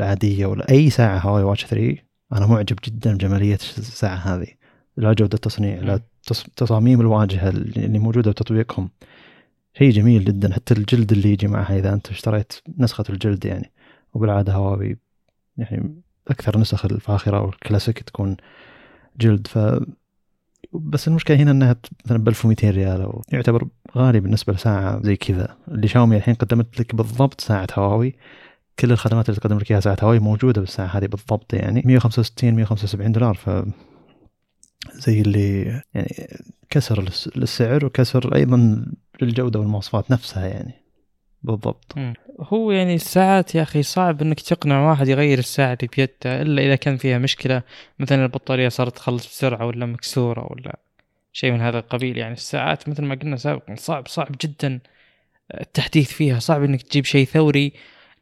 العادية 0.00 0.46
ولا 0.46 0.70
أي 0.70 0.90
ساعة 0.90 1.18
هواوي 1.18 1.42
Watch 1.42 1.66
3 1.66 1.96
أنا 2.32 2.46
معجب 2.46 2.76
جدا 2.84 3.14
بجمالية 3.14 3.54
الساعة 3.54 4.16
هذه. 4.16 4.46
لا 4.96 5.12
جودة 5.12 5.34
التصنيع 5.34 5.80
لا 5.80 6.00
تصاميم 6.56 7.00
الواجهة 7.00 7.48
اللي 7.48 7.98
موجودة 7.98 8.30
بتطبيقهم 8.30 8.90
شيء 9.78 9.90
جميل 9.90 10.24
جدا. 10.24 10.54
حتى 10.54 10.74
الجلد 10.74 11.12
اللي 11.12 11.32
يجي 11.32 11.46
معها 11.46 11.78
إذا 11.78 11.92
أنت 11.92 12.08
اشتريت 12.10 12.52
نسخة 12.78 13.04
الجلد 13.10 13.44
يعني. 13.44 13.72
وبالعادة 14.14 14.52
هواوي 14.52 14.96
يعني 15.56 16.02
أكثر 16.30 16.54
النسخ 16.54 16.84
الفاخره 16.84 17.40
والكلاسيك 17.40 18.02
تكون 18.02 18.36
جلد 19.20 19.46
ف 19.46 19.58
بس 20.72 21.08
المشكلة 21.08 21.36
هنا 21.36 21.50
إنها 21.50 21.76
مثلا 22.04 22.18
ب 22.18 22.28
1200 22.28 22.70
ريال 22.70 23.00
أو 23.00 23.22
يعتبر 23.32 23.68
غالي 23.96 24.20
بالنسبة 24.20 24.52
لساعة 24.52 25.02
زي 25.02 25.16
كذا. 25.16 25.56
اللي 25.68 25.88
شاومي 25.88 26.16
الحين 26.16 26.34
قدمت 26.34 26.80
لك 26.80 26.94
بالضبط 26.94 27.40
ساعة 27.40 27.66
هواوي. 27.74 28.14
كل 28.78 28.92
الخدمات 28.92 29.28
اللي 29.28 29.40
تقدم 29.40 29.58
لك 29.58 29.70
إياها 29.70 29.80
ساعة 29.80 29.96
هواوي 30.02 30.18
موجودة 30.18 30.60
بالساعة 30.60 30.86
هذه 30.86 31.06
بالضبط 31.06 31.54
يعني. 31.54 31.82
165 31.84 32.54
175 32.54 33.12
دولار 33.12 33.34
ف 33.34 33.50
زي 34.94 35.20
اللي 35.20 35.62
يعني 35.94 36.28
كسر 36.70 37.04
للسعر 37.36 37.84
وكسر 37.84 38.34
أيضا 38.34 38.86
للجودة 39.22 39.60
والمواصفات 39.60 40.10
نفسها 40.10 40.46
يعني. 40.46 40.74
بالضبط. 41.42 41.96
هو 42.40 42.72
يعني 42.72 42.94
الساعات 42.94 43.54
يا 43.54 43.62
أخي 43.62 43.82
صعب 43.82 44.22
إنك 44.22 44.40
تقنع 44.40 44.90
واحد 44.90 45.08
يغير 45.08 45.38
الساعة 45.38 45.72
اللي 45.72 45.88
بيده 45.96 46.42
إلا 46.42 46.62
إذا 46.62 46.76
كان 46.76 46.96
فيها 46.96 47.18
مشكلة. 47.18 47.62
مثلا 47.98 48.24
البطارية 48.24 48.68
صارت 48.68 48.96
تخلص 48.96 49.26
بسرعة 49.26 49.66
ولا 49.66 49.86
مكسورة 49.86 50.52
ولا 50.52 50.78
شيء 51.32 51.52
من 51.52 51.60
هذا 51.60 51.78
القبيل. 51.78 52.18
يعني 52.18 52.32
الساعات 52.32 52.88
مثل 52.88 53.04
ما 53.04 53.14
قلنا 53.14 53.36
سابقا 53.36 53.74
صعب 53.74 54.08
صعب 54.08 54.34
جدا 54.44 54.80
التحديث 55.60 56.12
فيها. 56.12 56.38
صعب 56.38 56.62
إنك 56.62 56.82
تجيب 56.82 57.04
شيء 57.04 57.26
ثوري 57.26 57.72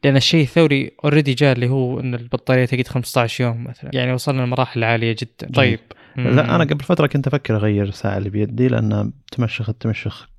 لأن 0.03 0.15
الشيء 0.15 0.43
الثوري 0.43 0.91
اوريدي 1.03 1.33
جاء 1.33 1.53
اللي 1.53 1.69
هو 1.69 1.99
إن 1.99 2.15
البطارية 2.15 2.65
تقعد 2.65 2.87
15 2.87 3.43
يوم 3.43 3.63
مثلا. 3.63 3.91
يعني 3.93 4.13
وصلنا 4.13 4.41
لمراحل 4.41 4.83
عالية 4.83 5.15
جدا. 5.19 5.51
طيب. 5.53 5.79
لا 6.15 6.55
أنا 6.55 6.63
قبل 6.63 6.83
فترة 6.83 7.07
كنت 7.07 7.27
أفكر 7.27 7.55
أغير 7.55 7.83
الساعة 7.83 8.17
اللي 8.17 8.29
بيدي 8.29 8.67
لأن 8.67 9.11
تمشخ 9.31 9.69
التمشخ 9.69 10.29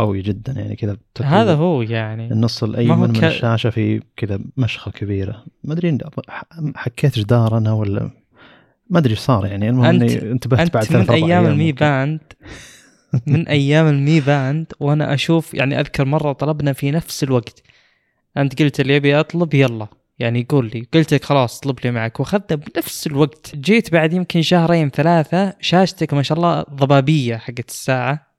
قوي 0.00 0.22
جدا 0.22 0.52
يعني 0.52 0.76
كذا 0.76 0.96
هذا 1.22 1.54
هو 1.54 1.82
يعني. 1.82 2.32
النص 2.32 2.64
الأيمن 2.64 3.12
ك... 3.12 3.18
من 3.18 3.24
الشاشة 3.24 3.70
في 3.70 4.02
كذا 4.16 4.40
مشخة 4.56 4.90
كبيرة. 4.90 5.44
ما 5.64 5.72
أدري 5.72 5.98
حكيت 6.74 7.18
جدار 7.18 7.58
أنا 7.58 7.72
ولا 7.72 8.10
ما 8.90 8.98
أدري 8.98 9.10
إيش 9.10 9.18
صار 9.18 9.46
يعني. 9.46 9.68
المهم 9.68 9.84
إني 9.84 10.22
انتبهت 10.22 10.60
أنت 10.60 10.74
بعد 10.74 10.84
ثلاث 10.84 11.10
من 11.10 11.14
أيام 11.24 11.46
المي 11.46 11.72
باند 11.72 12.20
من 13.26 13.48
أيام 13.48 13.86
المي 13.86 14.20
باند 14.20 14.66
وأنا 14.80 15.14
أشوف 15.14 15.54
يعني 15.54 15.80
أذكر 15.80 16.04
مرة 16.04 16.32
طلبنا 16.32 16.72
في 16.72 16.90
نفس 16.90 17.22
الوقت. 17.22 17.62
أنت 18.36 18.62
قلت 18.62 18.80
اللي 18.80 18.96
أبي 18.96 19.20
أطلب 19.20 19.54
يلا. 19.54 19.86
يعني 20.18 20.40
يقول 20.40 20.70
لي. 20.74 20.86
قلت 20.94 21.14
لك 21.14 21.24
خلاص 21.24 21.58
اطلب 21.58 21.78
لي 21.84 21.90
معك. 21.90 22.20
واخذنا 22.20 22.54
بنفس 22.54 23.06
الوقت. 23.06 23.56
جيت 23.56 23.92
بعد 23.92 24.12
يمكن 24.12 24.42
شهرين 24.42 24.90
ثلاثة 24.90 25.54
شاشتك 25.60 26.14
ما 26.14 26.22
شاء 26.22 26.38
الله 26.38 26.62
ضبابية 26.62 27.36
حقت 27.36 27.68
الساعة. 27.68 28.29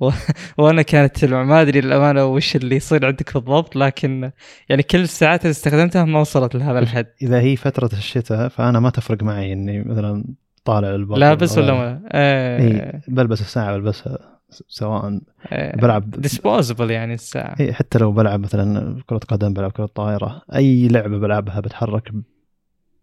و... 0.00 0.10
وأنا 0.58 0.82
كانت 0.82 1.24
ما 1.24 1.60
أدري 1.60 1.80
للامانه 1.80 2.24
وش 2.24 2.56
اللي 2.56 2.76
يصير 2.76 3.06
عندك 3.06 3.34
بالضبط 3.34 3.76
لكن 3.76 4.30
يعني 4.68 4.82
كل 4.82 5.00
الساعات 5.00 5.40
اللي 5.40 5.50
استخدمتها 5.50 6.04
ما 6.04 6.20
وصلت 6.20 6.54
لهذا 6.54 6.78
الحد. 6.78 7.06
إذا 7.22 7.40
هي 7.40 7.56
فترة 7.56 7.90
الشتاء 7.92 8.48
فأنا 8.48 8.80
ما 8.80 8.90
تفرق 8.90 9.22
معي 9.22 9.52
إني 9.52 9.82
مثلا 9.82 10.24
طالع 10.64 10.94
البر 10.94 11.16
لابس 11.16 11.58
ولا 11.58 11.72
ما. 11.72 12.02
إيه. 12.14 13.02
بلبس 13.08 13.40
الساعة 13.40 13.76
بلبسها 13.76 14.40
سواء 14.68 15.20
آه 15.46 15.76
بلعب 15.76 16.10
ديسبوزبل 16.10 16.90
يعني 16.90 17.14
الساعة. 17.14 17.56
إي 17.60 17.72
حتى 17.72 17.98
لو 17.98 18.12
بلعب 18.12 18.40
مثلا 18.40 18.96
كرة 19.06 19.18
قدم 19.18 19.52
بلعب 19.52 19.72
كرة 19.72 19.86
طائرة 19.86 20.42
أي 20.54 20.88
لعبة 20.88 21.18
بلعبها 21.18 21.60
بتحرك 21.60 22.12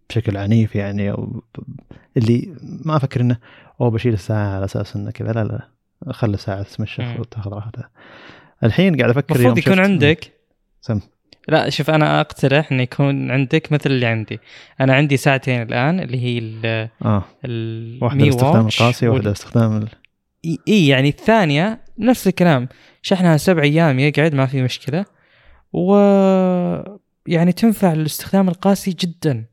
بشكل 0.09 0.37
عنيف 0.37 0.75
يعني 0.75 1.11
أو 1.11 1.43
اللي 2.17 2.55
ما 2.61 2.95
أفكر 2.95 3.21
إنه 3.21 3.37
أو 3.81 3.89
بشيل 3.89 4.13
الساعة 4.13 4.55
على 4.55 4.65
أساس 4.65 4.95
إنه 4.95 5.11
كذا 5.11 5.31
لا 5.31 5.43
لا. 5.43 5.76
خلي 6.11 6.37
ساعة 6.37 6.63
تتمشى 6.63 7.19
وتاخذ 7.19 7.51
راحتها 7.51 7.89
الحين 8.63 8.97
قاعد 8.97 9.09
أفكر 9.09 9.35
المفروض 9.35 9.57
يكون 9.57 9.79
عندك 9.79 10.33
سم. 10.81 10.99
لا 11.47 11.69
شوف 11.69 11.89
أنا 11.89 12.21
أقترح 12.21 12.71
انه 12.71 12.83
يكون 12.83 13.31
عندك 13.31 13.71
مثل 13.71 13.89
اللي 13.89 14.05
عندي. 14.05 14.39
أنا 14.81 14.93
عندي 14.95 15.17
ساعتين 15.17 15.61
الآن 15.61 15.99
اللي 15.99 16.23
هي 16.23 16.37
ال 16.37 16.89
آه. 17.05 17.23
واحدة 18.01 18.25
لاستخدام 18.25 18.67
القاسي 18.67 19.07
وواحده 19.07 19.29
لاستخدام 19.29 19.77
ال... 19.77 19.87
إي 20.67 20.87
يعني 20.87 21.09
الثانية 21.09 21.79
نفس 21.99 22.27
الكلام. 22.27 22.67
شحنها 23.01 23.37
سبع 23.37 23.63
أيام 23.63 23.99
يقعد 23.99 24.35
ما 24.35 24.45
في 24.45 24.63
مشكلة. 24.63 25.05
و 25.73 25.95
يعني 27.27 27.51
تنفع 27.51 27.93
للاستخدام 27.93 28.49
القاسي 28.49 28.91
جدا. 28.91 29.45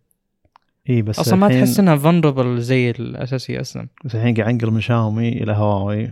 اي 0.90 1.02
بس 1.02 1.18
أصلا 1.18 1.36
ما 1.36 1.48
تحس 1.48 1.80
إنها 1.80 1.96
فنربل 1.96 2.60
زي 2.60 2.90
الأساسية 2.90 3.60
أصلا. 3.60 3.88
بس 4.04 4.14
الحين 4.14 4.34
قاعد 4.34 4.48
انقل 4.48 4.70
من 4.70 4.80
شاومي 4.80 5.28
إلى 5.28 5.52
هواوي 5.52 6.10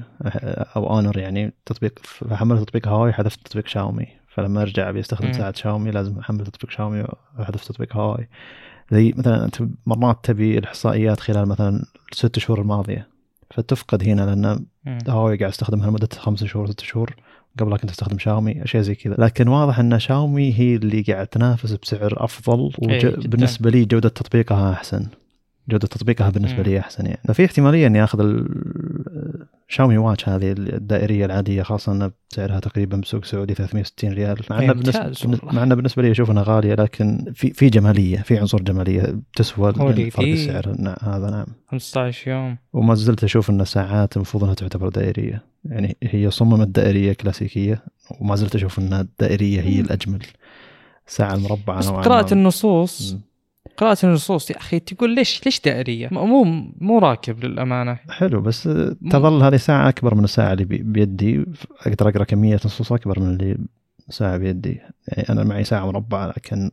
أو 0.77 0.91
اونر 0.91 1.19
يعني 1.19 1.53
تطبيق 1.67 1.99
فحملت 2.03 2.61
تطبيق 2.69 2.89
هواوي 2.89 3.13
حذفت 3.13 3.47
تطبيق 3.47 3.67
شاومي. 3.67 4.07
فلما 4.29 4.63
أرجع 4.63 4.89
أبي 4.89 5.01
أستخدم 5.01 5.33
ساعة 5.33 5.55
شاومي 5.57 5.91
لازم 5.91 6.19
أحمل 6.19 6.47
تطبيق 6.47 6.71
شاومي 6.71 7.05
وأحذف 7.39 7.65
تطبيق 7.65 7.97
هواوي. 7.97 8.29
زي 8.91 9.15
مثلا 9.17 9.45
أنت 9.45 9.63
مرات 9.87 10.19
تبي 10.23 10.59
الإحصائيات 10.59 11.21
خلال 11.21 11.49
مثلا 11.49 11.85
الست 12.13 12.39
شهور 12.39 12.61
الماضية 12.61 13.09
فتفقد 13.51 14.03
هنا 14.03 14.23
لأن 14.23 14.67
هواوي 15.09 15.37
قاعد 15.37 15.51
أستخدمها 15.51 15.91
لمدة 15.91 16.09
خمس 16.19 16.45
شهور 16.45 16.71
ست 16.71 16.81
شهور. 16.81 17.17
قبلها 17.59 17.77
كنت 17.77 17.91
أستخدم 17.91 18.19
شاومي 18.19 18.65
أشياء 18.65 18.83
زي 18.83 18.95
كذا. 18.95 19.15
لكن 19.19 19.49
واضح 19.49 19.79
إن 19.79 19.99
شاومي 19.99 20.55
هي 20.59 20.77
اللي 20.77 21.03
قاعد 21.03 21.27
تنافس 21.27 21.73
بسعر 21.73 22.25
أفضل 22.25 22.71
وبالنسبه 22.79 23.71
لي 23.71 23.85
جودة 23.85 24.09
تطبيقها 24.09 24.73
أحسن. 24.73 25.07
جودة 25.69 25.87
تطبيقها 25.87 26.31
بالنسبة 26.31 26.63
لي 26.63 26.79
أحسن 26.79 27.07
يعني. 27.07 27.21
ففي 27.29 27.45
احتمالية 27.45 27.87
إني 27.87 28.05
آخذ 28.05 28.45
شاومي 29.69 29.99
واتش 29.99 30.29
هذه 30.29 30.53
الدائرية 30.53 31.25
العادية 31.25 31.63
خاصة 31.63 31.93
إن 31.93 32.11
سعرها 32.29 32.61
تقريبا 32.61 32.97
بسوق 32.97 33.25
سعودي 33.25 33.55
360 33.55 34.13
ريال 34.13 34.41
مع 34.51 34.59
إنه 34.59 34.73
بالنسبة 34.73 35.39
مع 35.53 35.63
إنه 35.63 35.75
بالنسبة 35.75 36.03
لي 36.03 36.11
أشوف 36.11 36.31
إنها 36.31 36.43
غالية 36.43 36.75
لكن 36.75 37.33
في 37.35 37.51
في 37.51 37.69
جمالية 37.69 38.19
في 38.19 38.39
عنصر 38.39 38.59
جمالية 38.59 39.21
تسوى 39.37 39.73
فرق 40.11 40.29
السعر. 40.29 40.77
هذا 41.03 41.31
نعم. 41.31 41.47
15 41.69 42.31
يوم. 42.31 42.57
وما 42.73 42.95
زلت 42.95 43.25
أشوف 43.25 43.51
إن 43.51 43.61
الساعات 43.61 44.17
المفروض 44.17 44.43
إنها 44.45 44.55
تعتبر 44.55 44.89
دائرية. 44.89 45.52
يعني 45.65 45.97
هي 46.03 46.31
صممت 46.31 46.69
دائرية 46.69 47.13
كلاسيكية 47.13 47.83
وما 48.21 48.37
زلت 48.37 48.55
أشوف 48.55 48.79
ان 48.79 48.93
الدائريه 48.93 49.61
هي 49.61 49.81
الأجمل. 49.81 50.23
الساعة 51.09 51.35
المربعه 51.35 51.79
بس 51.79 51.89
قراءة 51.89 52.35
النصوص. 52.35 53.17
قراءة 53.77 54.07
النصوص 54.07 54.51
يا 54.51 54.57
أخي 54.57 54.81
تقول 54.81 55.15
ليش 55.15 55.45
ليش 55.45 55.61
دائرية؟ 55.61 56.09
مو 56.13 56.45
مو 56.81 56.99
راكب 56.99 57.45
للأمانة. 57.45 57.99
حلو 58.11 58.41
بس 58.41 58.63
تظل 59.11 59.43
هذه 59.43 59.57
ساعة 59.57 59.89
أكبر 59.89 60.15
من 60.15 60.25
الساعة 60.25 60.53
اللي 60.53 60.65
بيدي. 60.65 61.45
أقدر 61.87 62.09
أقرأ 62.09 62.25
كمية 62.25 62.55
نصوص 62.55 62.93
أكبر 62.93 63.21
من 63.21 63.27
اللي 63.27 63.59
ساعة 64.09 64.37
بيدي. 64.37 64.81
يعني 65.09 65.29
أنا 65.29 65.45
معي 65.45 65.65
ساعة 65.65 65.87
مربعة 65.87 66.27
لكن 66.27 66.71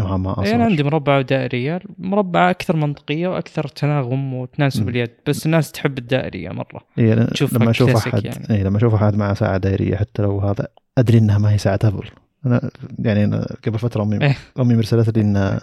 نوعا 0.00 0.16
ما 0.16 0.32
اصغر 0.32 0.54
أنا 0.54 0.64
عندي 0.64 0.82
مربعه 0.82 1.18
ودائريه 1.18 1.80
مربعه 1.98 2.50
أكثر 2.50 2.76
منطقية 2.76 3.28
وأكثر 3.28 3.68
تناغم 3.68 4.34
وتناسب 4.34 4.88
اليد 4.88 5.10
بس 5.26 5.46
الناس 5.46 5.72
تحب 5.72 5.98
الدائرية 5.98 6.48
مرة. 6.48 6.80
إيه 6.98 7.14
لما 7.52 7.70
أشوف 7.70 8.06
أحد 8.06 8.24
يعني. 8.24 8.50
إيه 8.50 8.62
لما 8.62 8.76
أشوف 8.76 8.94
أحد 8.94 9.16
مع 9.16 9.34
ساعة 9.34 9.58
دائرية 9.58 9.96
حتى 9.96 10.22
لو 10.22 10.40
هذا 10.40 10.68
أدري 10.98 11.18
إنها 11.18 11.38
ما 11.38 11.52
هي 11.52 11.58
ساعة 11.58 11.78
أبل. 11.84 12.08
أنا 12.46 12.70
يعني 12.98 13.24
أنا 13.24 13.56
قبل 13.66 13.78
فترة 13.78 14.02
أمي 14.02 14.22
إيه؟ 14.22 14.36
أمي 14.60 14.74
مرسلت 14.74 15.18
لي 15.18 15.22
إن 15.22 15.36
أه 15.36 15.60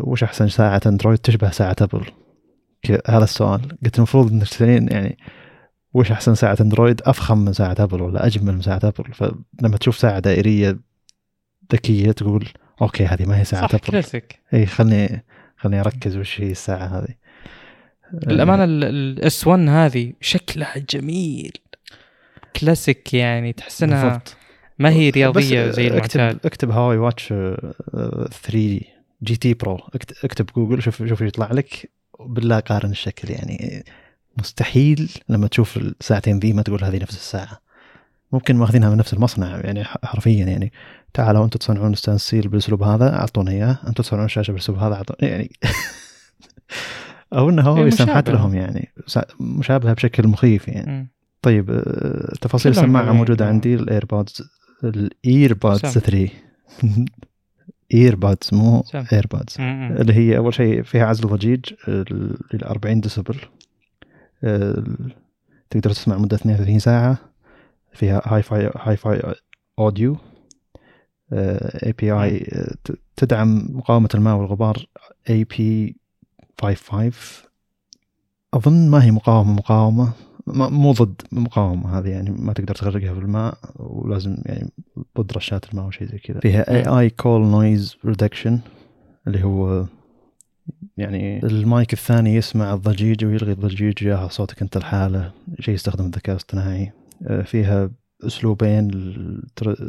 وش 0.00 0.22
أحسن 0.22 0.48
ساعة 0.48 0.80
أندرويد؟ 0.86 1.18
تشبه 1.18 1.50
ساعة 1.50 1.76
أبل. 1.80 2.04
هذا 3.08 3.24
السؤال. 3.24 3.60
قلت 3.84 3.96
المفروض 3.96 4.32
انك 4.32 4.42
تسالين 4.42 4.88
يعني 4.88 5.18
وش 5.94 6.12
أحسن 6.12 6.34
ساعة 6.34 6.56
أندرويد؟ 6.60 7.02
أفخم 7.04 7.38
من 7.38 7.52
ساعة 7.52 7.76
أبل 7.78 8.02
ولا 8.02 8.26
أجمل 8.26 8.52
من 8.52 8.60
ساعة 8.60 8.80
أبل؟ 8.84 9.12
فلما 9.14 9.76
تشوف 9.80 9.96
ساعة 9.96 10.18
دائرية 10.18 10.78
ذكية 11.72 12.12
تقول 12.12 12.48
أوكي 12.82 13.06
هذه 13.06 13.26
ما 13.26 13.40
هي 13.40 13.44
ساعة 13.44 13.66
صح 13.66 13.78
كلاسيك. 13.78 14.40
إي 14.54 14.66
خلني 14.66 15.24
خلني 15.56 15.80
أركز 15.80 16.16
وش 16.16 16.40
هي 16.40 16.50
الساعة 16.50 16.86
هذه. 16.86 17.14
للامانه 18.26 18.64
ال 18.64 19.05
S 19.05 19.46
1 19.46 19.68
هذه 19.68 20.12
شكلها 20.20 20.78
جميل. 20.90 21.52
كلاسيك 22.56 23.14
يعني 23.14 23.52
تحس 23.52 23.82
انها 23.82 24.22
ما 24.78 24.90
هي 24.90 25.10
رياضية 25.10 25.70
زي 25.70 25.88
المعتاد. 25.88 26.20
اكتب, 26.20 26.46
اكتب 26.46 26.70
هواوي 26.70 26.96
Watch 26.96 27.28
3 27.28 28.80
GT 29.22 29.54
Pro. 29.54 29.80
اكتب 30.24 30.46
جوجل 30.56 30.82
شوف 30.82 31.02
شوف 31.08 31.20
يطلع 31.20 31.52
لك. 31.52 31.90
بالله 32.20 32.60
قارن 32.60 32.90
الشكل 32.90 33.30
يعني. 33.30 33.84
مستحيل 34.38 35.12
لما 35.28 35.46
تشوف 35.46 35.76
الساعتين 35.76 36.38
ذي 36.38 36.52
ما 36.52 36.62
تقول 36.62 36.84
هذه 36.84 37.02
نفس 37.02 37.16
الساعة. 37.16 37.60
ممكن 38.32 38.56
ماخذينها 38.56 38.90
من 38.90 38.96
نفس 38.96 39.12
المصنع 39.12 39.60
يعني 39.60 39.84
حرفيا 39.84 40.46
يعني. 40.46 40.72
تعالوا 41.14 41.44
أنتم 41.44 41.58
تصنعون 41.58 41.94
stainless 41.94 42.29
steel 42.29 42.48
بالأسلوب 42.48 42.82
هذا 42.82 43.14
أعطونا 43.14 43.50
إياه. 43.50 43.78
أنتم 43.86 44.02
تصنعون 44.02 44.24
الشاشه 44.24 44.50
بالأسلوب 44.50 44.78
هذا 44.78 44.94
اعطونا 44.94 45.30
يعني 45.30 45.50
أو 47.32 47.50
إنه 47.50 47.62
هو 47.62 47.90
سمحت 47.90 48.30
لهم 48.30 48.54
يعني 48.54 48.92
مشابهة 49.40 49.92
بشكل 49.92 50.28
مخيف 50.28 50.68
يعني. 50.68 50.92
م. 50.92 51.08
طيب 51.42 51.70
آه، 51.70 52.32
تفاصيل 52.40 52.72
السماعه 52.72 53.12
موجودة 53.12 53.46
عندي 53.46 53.74
ال 53.74 53.82
AirPods 53.82 54.42
ال 54.84 54.96
AirPods 54.96 55.80
3 55.80 56.28
AirPods 57.94 58.48
مو 58.52 58.84
AirPods 59.12 59.56
اللي 59.60 60.14
هي 60.14 60.36
أول 60.36 60.54
شيء 60.54 60.82
فيها 60.82 61.06
عزل 61.06 61.28
ضجيج 61.28 61.64
ل 61.88 62.64
40 62.64 63.00
ديسبل 63.00 63.36
تقدر 65.70 65.90
تسمع 65.90 66.18
مدة 66.18 66.36
32 66.36 66.78
ساعة. 66.78 67.18
فيها 67.92 68.22
Hi-Fi 68.24 68.70
Hi-Fi 68.76 69.34
audio 69.78 70.05
IP 70.05 70.16
اي 71.32 72.46
تدعم 73.16 73.68
مقاومة 73.70 74.08
الماء 74.14 74.36
والغبار 74.36 74.86
IP 75.30 75.96
55 76.62 77.12
أظن 78.54 78.90
ما 78.90 79.04
هي 79.04 79.10
مقاومة 79.10 79.52
مقاومة 79.52 80.12
مو 80.46 80.92
ضد 80.92 81.22
مقاومة 81.32 81.98
هذه 81.98 82.08
يعني 82.08 82.30
ما 82.30 82.52
تقدر 82.52 82.74
تغرقها 82.74 83.14
في 83.14 83.20
الماء 83.20 83.58
ولازم 83.76 84.36
يعني 84.46 84.70
ضد 85.18 85.32
رشات 85.32 85.70
الماء 85.70 85.86
وشيء 85.86 86.08
زي 86.08 86.18
كذا. 86.18 86.40
فيها 86.40 86.70
AI 86.70 86.98
call 87.00 87.40
noise 87.40 87.96
reduction 88.04 88.60
اللي 89.26 89.44
هو 89.44 89.86
يعني 90.96 91.46
المايك 91.46 91.92
الثاني 91.92 92.34
يسمع 92.34 92.74
الضجيج 92.74 93.24
ويلغي 93.24 93.52
الضجيج 93.52 94.04
وياها 94.04 94.28
صوتك 94.28 94.62
أنت 94.62 94.76
الحالة 94.76 95.32
شيء 95.60 95.74
يستخدم 95.74 96.04
الذكاء 96.04 96.34
الاصطناعي. 96.34 96.92
آه، 97.26 97.42
فيها 97.42 97.90
أسلوبين 98.26 98.90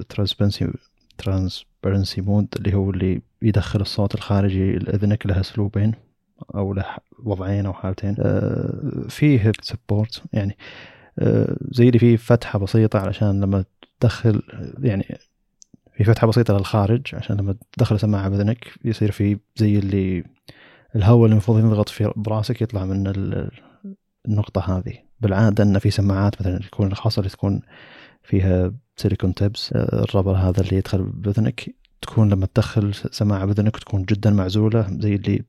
transparency 0.09 0.73
transparency 1.17 2.21
mode 2.21 2.47
اللي 2.55 2.73
هو 2.73 2.89
اللي 2.89 3.21
يدخل 3.41 3.81
الصوت 3.81 4.15
الخارجي 4.15 4.71
لأذنك 4.71 5.25
له 5.25 5.39
أسلوبين 5.39 5.93
أو 6.55 6.73
له 6.73 6.85
وضعين 7.23 7.65
أو 7.65 7.73
حالتين. 7.73 8.15
آه، 8.19 9.07
فيه 9.09 9.51
سبورت 9.61 10.23
يعني 10.33 10.57
آه، 11.19 11.57
زي 11.71 11.87
اللي 11.87 11.99
فيه 11.99 12.17
فتحة 12.17 12.59
بسيطة 12.59 12.99
علشان 12.99 13.41
لما 13.41 13.65
تدخل 13.99 14.41
يعني 14.79 15.17
في 15.97 16.03
فتحة 16.03 16.27
بسيطة 16.27 16.57
للخارج 16.57 17.15
عشان 17.15 17.37
لما 17.37 17.55
تدخل 17.71 17.99
سماعة 17.99 18.29
بأذنك 18.29 18.67
يصير 18.85 19.11
في 19.11 19.37
زي 19.55 19.79
اللي 19.79 20.23
الهواء 20.95 21.25
اللي 21.25 21.33
المفروض 21.33 21.59
ينضغط 21.59 21.89
في 21.89 22.13
براسك 22.15 22.61
يطلع 22.61 22.85
من 22.85 23.13
النقطة 24.27 24.77
هذه. 24.77 24.97
بالعادة 25.21 25.63
إن 25.63 25.79
في 25.79 25.91
سماعات 25.91 26.41
مثلا 26.41 26.59
تكون 26.59 26.87
الخاصه 26.87 27.19
اللي 27.19 27.29
تكون 27.29 27.61
فيها 28.23 28.73
سيليكون 28.95 29.33
تبس 29.33 29.71
الربر 29.75 30.35
هذا 30.35 30.61
اللي 30.61 30.77
يدخل 30.77 31.03
باذنك 31.03 31.75
تكون 32.01 32.29
لما 32.29 32.45
تدخل 32.45 32.93
سماعة 32.93 33.45
باذنك 33.45 33.77
تكون 33.77 34.03
جدا 34.03 34.29
معزولة 34.29 34.87
زي 34.99 35.15
اللي 35.15 35.43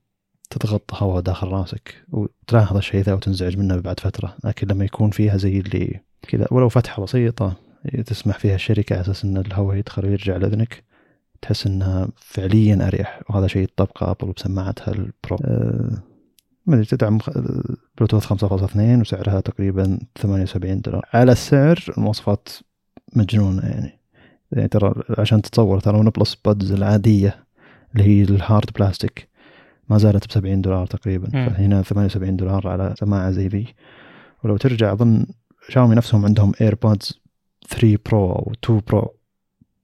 تضغط 0.51 0.95
هواء 0.95 1.21
داخل 1.21 1.49
راسك. 1.49 2.05
وتلاحظ 2.09 2.77
الشيء 2.77 3.01
ذا 3.01 3.15
وتنزعج 3.15 3.57
منه 3.59 3.77
بعد 3.77 4.01
فترة. 4.01 4.37
لكن 4.45 4.67
لما 4.67 4.85
يكون 4.85 5.11
فيها 5.11 5.37
زي 5.37 5.61
اللي 5.61 6.01
كذا 6.23 6.47
ولو 6.51 6.69
فتحة 6.69 7.03
بسيطة 7.03 7.57
تسمح 8.07 8.39
فيها 8.39 8.55
الشركة 8.55 8.95
على 8.95 9.03
أساس 9.03 9.25
إن 9.25 9.37
الهواء 9.37 9.77
يدخل 9.77 10.07
ويرجع 10.07 10.37
لاذنك 10.37 10.85
تحس 11.43 11.67
إنها 11.67 12.09
فعليا 12.17 12.87
أريح. 12.89 13.23
وهذا 13.31 13.47
شيء 13.47 13.69
طبقة 13.77 14.11
أبل 14.11 14.33
بسماعتها 14.33 14.93
ال 14.93 15.02
Pro. 15.02 15.39
أه 15.45 16.03
ما 16.67 16.75
أدري 16.75 16.87
تدعم 16.87 17.19
بلوتوث 17.99 18.27
5.2 18.27 18.77
وسعرها 18.77 19.41
تقريبا 19.41 19.99
78 20.19 20.81
دولار. 20.81 21.09
على 21.13 21.33
السعر 21.33 21.85
المواصفات 21.99 22.49
مجنونة 23.15 23.63
يعني. 23.63 24.01
يعني 24.53 24.69
ترى 24.69 24.95
عشان 25.19 25.43
تتصور 25.43 25.81
ترى 25.81 25.99
ون 25.99 26.11
بلس 26.11 26.35
Buds 26.45 26.73
العادية 26.73 27.45
اللي 27.93 28.05
هي 28.05 28.23
ال 28.23 28.32
hard 28.32 28.71
plastic 28.79 29.29
ما 29.89 29.99
زالت 29.99 30.27
ب 30.27 30.33
70 30.33 30.61
دولار 30.61 30.87
تقريبا. 30.87 31.29
م. 31.29 31.51
فهنا 31.51 31.83
78 31.83 32.37
دولار 32.37 32.69
على 32.69 32.95
سماعة 32.99 33.31
زي 33.31 33.47
ذي. 33.47 33.75
ولو 34.45 34.57
ترجع 34.57 34.93
أظن 34.93 35.27
شاومي 35.69 35.95
نفسهم 35.95 36.25
عندهم 36.25 36.53
AirPods 36.61 37.21
3 37.69 37.99
Pro 38.07 38.33
أو 38.33 38.53
2 38.65 38.83
Pro 38.87 39.15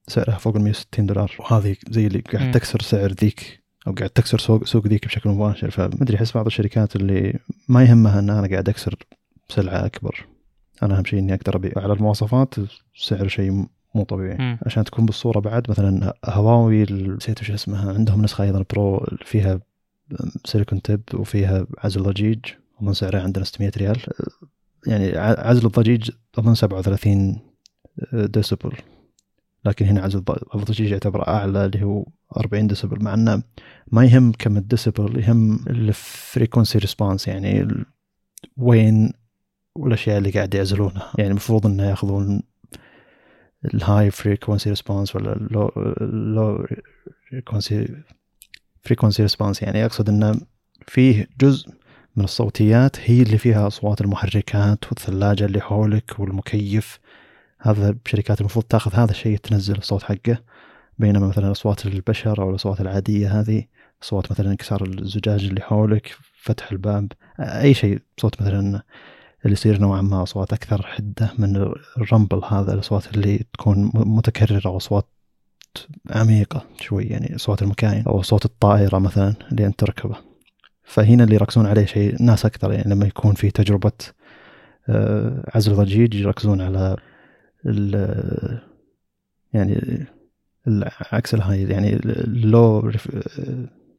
سعرها 0.06 0.38
فوق 0.38 0.56
ال 0.56 0.62
160 0.62 1.06
دولار. 1.06 1.36
وهذه 1.38 1.76
زي 1.90 2.06
اللي 2.06 2.20
قاعد 2.20 2.50
تكسر 2.50 2.80
سعر 2.80 3.12
ذيك 3.12 3.62
أو 3.86 3.92
قاعد 3.92 4.10
تكسر 4.10 4.38
سوق 4.38 4.64
سوق 4.66 4.86
ذيك 4.86 5.06
بشكل 5.06 5.30
مباشر. 5.30 5.70
فمدري 5.70 6.16
أحس 6.16 6.32
بعض 6.32 6.46
الشركات 6.46 6.96
اللي 6.96 7.38
ما 7.68 7.84
يهمها 7.84 8.18
إن 8.18 8.30
أنا 8.30 8.48
قاعد 8.48 8.68
أكسر 8.68 8.94
سلعه 9.48 9.86
أكبر. 9.86 10.26
أنا 10.82 10.98
أهم 10.98 11.04
شيء 11.04 11.18
إني 11.18 11.34
أقدر 11.34 11.56
أبيع. 11.56 11.72
على 11.76 11.92
المواصفات 11.92 12.54
سعر 12.96 13.28
شيء 13.28 13.66
مو 13.94 14.04
طبيعي. 14.04 14.36
م. 14.38 14.58
عشان 14.66 14.84
تكون 14.84 15.06
بالصورة 15.06 15.40
بعد 15.40 15.70
مثلا 15.70 16.14
هواوي 16.24 16.82
نسيت 16.90 17.40
وش 17.40 17.50
اسمها. 17.50 17.92
عندهم 17.92 18.22
نسخة 18.22 18.44
أيضا 18.44 18.64
Pro 18.70 19.06
فيها 19.24 19.60
silicone 20.44 20.82
tip 20.82 21.02
وفيها 21.14 21.66
عزل 21.78 22.02
ضجيج. 22.02 22.38
أظن 22.82 22.92
سعرها 22.92 23.22
عندنا 23.22 23.44
600 23.44 23.72
ريال. 23.76 23.98
يعني 24.86 25.18
عزل 25.18 25.66
الضجيج 25.66 26.10
أظن 26.38 26.54
37 26.54 27.38
ديسبل 28.12 28.72
لكن 29.64 29.86
هنا 29.86 30.00
عزل 30.00 30.24
الضجيج 30.54 30.90
يعتبر 30.90 31.28
أعلى 31.28 31.66
اللي 31.66 31.82
هو 31.84 32.06
40 32.36 32.66
ديسبل 32.66 33.04
مع 33.04 33.14
إنه 33.14 33.42
ما 33.92 34.04
يهم 34.04 34.32
كم 34.38 34.56
الديسبل 34.56 35.22
يهم 35.24 35.54
ال 35.66 35.77
frequency 35.77 36.78
response 36.78 37.28
يعني 37.28 37.68
وين 38.56 39.12
والأشياء 39.80 40.18
اللي 40.18 40.30
قاعد 40.30 40.54
يعزلونها. 40.54 41.12
يعني 41.18 41.30
المفروض 41.30 41.66
إنه 41.66 41.88
يأخذون 41.88 42.42
ال 43.74 44.10
high 44.10 44.29
frequency 44.29 44.70
response 44.70 45.16
ولا 45.16 45.32
ال 45.32 45.72
low 46.00 46.33
low 46.33 46.66
frequency 47.30 48.02
frequency 48.82 49.22
response 49.22 49.62
يعني 49.62 49.84
أقصد 49.84 50.08
إنه 50.08 50.40
فيه 50.86 51.28
جزء 51.40 51.68
من 52.16 52.24
الصوتيات 52.24 52.96
هي 53.00 53.22
اللي 53.22 53.38
فيها 53.38 53.66
أصوات 53.66 54.00
المحركات 54.00 54.84
والثلاجة 54.86 55.44
اللي 55.44 55.60
حولك 55.60 56.20
والمكيف. 56.20 56.98
هذا 57.60 57.96
الشركات 58.06 58.40
المفروض 58.40 58.64
تأخذ 58.64 58.94
هذا 58.94 59.10
الشيء 59.10 59.36
تنزل 59.36 59.76
الصوت 59.78 60.02
حقه. 60.02 60.38
بينما 60.98 61.28
مثلا 61.28 61.50
أصوات 61.50 61.86
البشر 61.86 62.42
أو 62.42 62.50
الأصوات 62.50 62.80
العادية 62.80 63.40
هذه 63.40 63.64
صوت 64.00 64.32
مثلا 64.32 64.50
انكسار 64.50 64.84
الزجاج 64.84 65.44
اللي 65.44 65.60
حولك 65.60 66.16
فتح 66.42 66.72
الباب 66.72 67.12
أي 67.40 67.74
شيء 67.74 67.98
صوت 68.20 68.42
مثلا 68.42 68.82
اللي 69.44 69.52
يصير 69.52 69.80
نوعا 69.80 70.02
ما 70.02 70.22
أصوات 70.22 70.52
أكثر 70.52 70.86
حدة 70.86 71.32
من 71.38 71.56
الرمبل 71.96 72.40
هذا 72.48 72.74
الأصوات 72.74 73.14
اللي 73.14 73.38
تكون 73.52 73.90
متكررة 73.94 74.68
واصوات 74.68 75.06
عميقة 76.10 76.64
شوي 76.80 77.04
يعني 77.04 77.38
صوت 77.38 77.62
المكاين 77.62 78.04
أو 78.06 78.22
صوت 78.22 78.44
الطائرة 78.44 78.98
مثلا 78.98 79.34
اللي 79.52 79.66
أنت 79.66 79.80
تركبه. 79.80 80.16
فهنا 80.82 81.24
اللي 81.24 81.34
يركزون 81.34 81.66
عليه 81.66 81.84
شيء 81.84 82.22
ناس 82.22 82.46
أكثر 82.46 82.72
يعني 82.72 82.94
لما 82.94 83.06
يكون 83.06 83.34
في 83.34 83.50
تجربة 83.50 83.92
آه، 84.88 85.50
عزل 85.54 85.74
ضجيج 85.74 86.14
يركزون 86.14 86.60
على 86.60 86.96
ال 87.66 88.60
يعني 89.52 90.06
عكس 91.12 91.34
ال 91.34 91.40
high 91.40 91.62
يعني 91.62 91.92
ال 92.04 92.26
low 92.26 92.92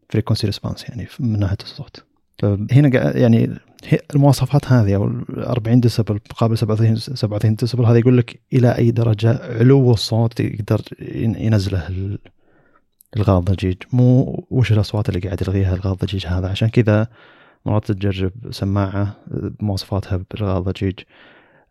frequency 0.10 0.48
response 0.48 0.90
يعني 0.90 1.08
من 1.20 1.40
ناحية 1.40 1.58
الصوت. 1.62 2.04
فهنا 2.40 3.18
يعني 3.18 3.58
المواصفات 4.16 4.66
هذه 4.66 4.96
أو 4.96 5.12
40 5.30 5.80
ديسبل 5.80 6.20
مقابل 6.32 6.58
37 6.58 6.96
37 6.96 7.56
ديسبل 7.56 7.86
هذا 7.86 7.98
يقول 7.98 8.18
لك 8.18 8.42
إلى 8.54 8.78
أي 8.78 8.92
درجة 8.92 9.58
علو 9.60 9.92
الصوت 9.92 10.40
يقدر 10.40 10.82
ينزله 11.00 12.18
الغاء 13.18 13.40
الضجيج 13.40 13.78
مو 13.94 14.44
وش 14.50 14.72
الأصوات 14.72 15.10
اللي 15.10 15.20
قاعد 15.20 15.42
يلغيها 15.42 15.76
الغاء 15.76 15.94
الضجيج 15.94 16.28
هذا؟ 16.28 16.48
عشان 16.50 16.68
كذا 16.68 17.08
مرات 17.66 17.92
تجرب 17.92 18.32
سماعة 18.52 19.16
بمواصفاتها 19.28 20.26
بالغاء 20.32 20.58
الضجيج 20.58 21.00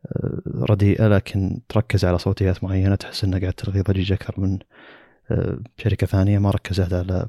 آه، 0.07 0.40
رديئة 0.46 1.09
لكن 1.09 1.61
تركز 1.68 2.05
على 2.05 2.18
صوتيات 2.18 2.64
معينة 2.64 2.94
تحس 2.94 3.25
إنها 3.25 3.38
قاعد 3.38 3.53
تلغي 3.53 3.81
ضجيج 3.81 4.12
أكثر 4.12 4.40
من 4.40 4.59
آه، 5.31 5.59
شركة 5.79 6.07
ثانية 6.07 6.38
ما 6.38 6.51
ركزت 6.51 6.92
على 6.92 7.27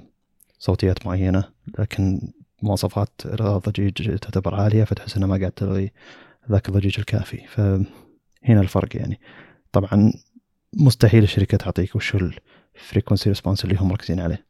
صوتيات 0.60 1.08
معينة. 1.08 1.44
لكن 1.80 2.32
مواصفات 2.64 3.12
الضجيج 3.26 4.18
تعتبر 4.18 4.56
عالية 4.56 4.84
فتحس 4.84 5.18
انها 5.18 5.28
ما 5.28 5.38
قاعد 5.38 5.52
تلغي 5.52 5.92
ذاك 6.52 6.70
الضجيج 6.70 7.00
الكافي. 7.00 7.48
فهنا 7.48 8.62
الفرق 8.62 8.96
يعني. 8.96 9.20
طبعا 9.72 10.14
مستحيل 10.74 11.24
الشركة 11.24 11.58
تعطيك 11.58 11.96
وش 11.96 12.18
ال 12.76 12.81
frequency 12.81 13.30
response 13.30 13.66
اللي 13.66 13.76
هم 13.80 13.88
مركزين 13.90 14.20
عليه. 14.20 14.46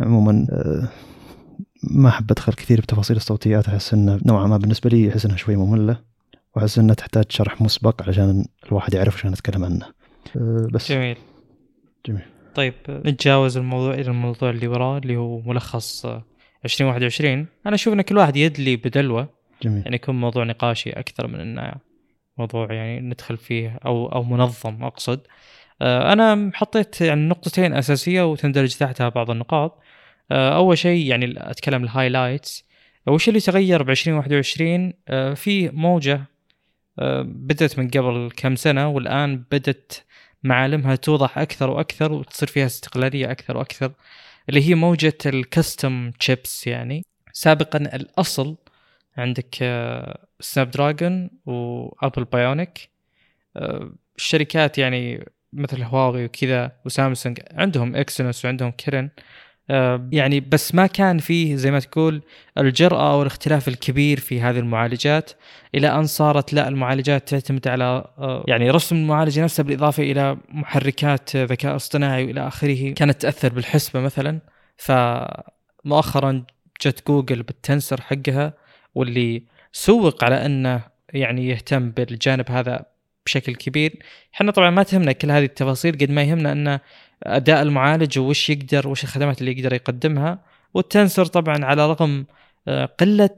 عموما 0.00 0.46
آه، 0.50 0.88
ما 1.82 2.08
أحب 2.08 2.30
أدخل 2.30 2.52
كثير 2.52 2.80
بتفاصيل 2.80 3.16
الصوتيات 3.16 3.68
أحس 3.68 3.94
إنه 3.94 4.20
نوعا 4.26 4.46
ما 4.46 4.56
بالنسبة 4.56 4.90
لي 4.90 5.10
أحس 5.10 5.24
إنها 5.24 5.36
شوي 5.36 5.56
مملة 5.56 6.00
وأحس 6.56 6.78
انها 6.78 6.94
تحتاج 6.94 7.24
شرح 7.28 7.62
مسبق 7.62 8.02
علشان 8.02 8.44
الواحد 8.66 8.94
يعرف 8.94 9.14
وش 9.14 9.26
نتكلم 9.26 9.64
عنه. 9.64 9.86
آه، 10.36 10.68
بس. 10.72 10.92
جميل. 10.92 11.16
جميل. 12.06 12.22
طيب 12.54 12.74
نتجاوز 12.88 13.56
الموضوع 13.56 13.94
إلى 13.94 14.10
الموضوع 14.10 14.50
اللي 14.50 14.68
وراه 14.68 14.98
اللي 14.98 15.16
هو 15.16 15.40
ملخص 15.40 16.06
2021 16.64 17.46
أنا 17.66 17.74
أشوف 17.74 17.94
إن 17.94 18.02
كل 18.02 18.18
واحد 18.18 18.36
يدلي 18.36 18.76
بدلوة. 18.76 19.28
جميل. 19.62 19.82
يعني 19.82 19.96
يكون 19.96 20.20
موضوع 20.20 20.44
نقاشي 20.44 20.90
أكثر 20.90 21.26
من 21.26 21.40
إنه 21.40 21.72
موضوع 22.38 22.72
يعني 22.72 23.00
ندخل 23.00 23.36
فيه 23.36 23.78
أو 23.84 24.06
أو 24.06 24.22
منظم 24.22 24.84
أقصد. 24.84 25.20
آه، 25.82 26.12
أنا 26.12 26.50
حطيت 26.54 27.00
يعني 27.00 27.28
نقطتين 27.28 27.74
أساسية 27.74 28.30
وتندرج 28.30 28.76
تحتها 28.76 29.08
بعض 29.08 29.30
النقاط. 29.30 29.82
آه، 30.30 30.56
أول 30.56 30.78
شيء 30.78 31.06
يعني 31.06 31.34
أتكلم 31.36 31.84
الهايلايتس. 31.84 32.64
وش 33.06 33.28
اللي 33.28 33.40
تغير 33.40 33.82
ب 33.82 33.90
2021 33.90 34.92
آه، 35.08 35.34
في 35.34 35.70
موجة 35.70 36.24
بدأت 37.24 37.78
من 37.78 37.88
قبل 37.88 38.30
كم 38.36 38.56
سنة 38.56 38.88
والآن 38.88 39.44
بدت 39.50 40.04
معالمها 40.42 40.96
توضح 40.96 41.38
أكثر 41.38 41.70
وأكثر 41.70 42.12
وتصير 42.12 42.48
فيها 42.48 42.66
استقلالية 42.66 43.30
أكثر 43.30 43.56
وأكثر. 43.56 43.92
اللي 44.48 44.68
هي 44.68 44.74
موجة 44.74 45.18
ال 45.26 45.38
custom 45.38 46.10
chips 46.10 46.66
يعني. 46.66 47.04
سابقا 47.32 47.78
الأصل 47.78 48.56
عندك 49.16 49.54
سناب 50.40 50.70
دراجون 50.70 51.30
وابل 51.46 52.24
Bionic 52.24 52.90
الشركات 54.16 54.78
يعني 54.78 55.26
مثل 55.52 55.82
هواوي 55.82 56.24
وكذا 56.24 56.72
وسامسونج 56.84 57.40
عندهم 57.52 57.96
اكسينوس 57.96 58.44
وعندهم 58.44 58.70
كيرين 58.70 59.10
يعني 60.12 60.40
بس 60.40 60.74
ما 60.74 60.86
كان 60.86 61.18
فيه 61.18 61.56
زي 61.56 61.70
ما 61.70 61.80
تقول 61.80 62.22
الجرأة 62.58 63.12
أو 63.12 63.22
الاختلاف 63.22 63.68
الكبير 63.68 64.20
في 64.20 64.40
هذه 64.40 64.58
المعالجات 64.58 65.30
إلى 65.74 65.88
أن 65.88 66.06
صارت 66.06 66.52
لا 66.52 66.68
المعالجات 66.68 67.28
تعتمد 67.28 67.68
على 67.68 67.84
آه، 68.18 68.44
يعني 68.48 68.70
رسم 68.70 68.96
المعالجة 68.96 69.42
نفسها 69.44 69.62
بالإضافة 69.62 70.02
إلى 70.02 70.36
محركات 70.48 71.36
ذكاء 71.36 71.76
اصطناعي 71.76 72.24
وإلى 72.24 72.46
آخره 72.48 72.92
كانت 72.92 73.22
تأثر 73.22 73.52
بالحسبة 73.52 74.00
مثلا. 74.00 74.40
فمؤخرا 74.76 76.44
جت 76.82 77.06
جوجل 77.08 77.42
بالتنسر 77.42 78.00
حقها 78.00 78.52
واللي 78.94 79.42
سوق 79.72 80.24
على 80.24 80.46
أنه 80.46 80.82
يعني 81.14 81.48
يهتم 81.48 81.90
بالجانب 81.90 82.50
هذا 82.50 82.84
بشكل 83.26 83.54
كبير. 83.54 83.98
إحنا 84.34 84.52
طبعا 84.52 84.70
ما 84.70 84.82
تهمنا 84.82 85.12
كل 85.12 85.30
هذه 85.30 85.44
التفاصيل 85.44 85.94
قد 85.94 86.10
ما 86.10 86.22
يهمنا 86.22 86.52
ان 86.52 86.78
أداء 87.22 87.62
المعالج 87.62 88.18
وش 88.18 88.50
يقدر 88.50 88.88
وش 88.88 89.04
الخدمات 89.04 89.40
اللي 89.40 89.58
يقدر 89.58 89.72
يقدمها. 89.72 90.38
والتنسر 90.74 91.26
طبعا 91.26 91.64
على 91.64 91.86
رغم 91.86 92.26
آه، 92.68 92.84
قلة 92.84 93.36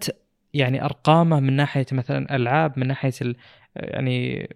يعني 0.55 0.85
أرقامه 0.85 1.41
من 1.41 1.53
ناحية 1.53 1.87
مثلا 1.93 2.37
ألعاب 2.37 2.78
من 2.78 2.87
ناحية 2.87 3.12
يعني 3.76 4.49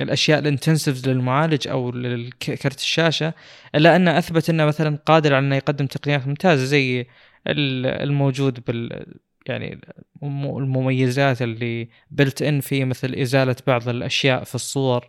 الأشياء 0.00 0.38
الانتنسيفز 0.38 1.08
للمعالج 1.08 1.68
أو 1.68 1.90
لكرت 1.90 2.78
الشاشة 2.78 3.34
إلا 3.74 3.96
أنه 3.96 4.18
أثبت 4.18 4.50
أنه 4.50 4.64
مثلا 4.64 4.98
قادر 5.06 5.34
على 5.34 5.46
أنه 5.46 5.56
يقدم 5.56 5.86
تقنيات 5.86 6.26
ممتازة 6.26 6.64
زي 6.64 7.06
الموجود 7.46 8.64
بال 8.66 9.06
يعني 9.46 9.80
المميزات 10.22 11.42
اللي 11.42 11.88
بلت 12.10 12.42
ان 12.42 12.60
فيه 12.60 12.84
مثل 12.84 13.14
إزالة 13.14 13.56
بعض 13.66 13.88
الأشياء 13.88 14.44
في 14.44 14.54
الصور. 14.54 15.08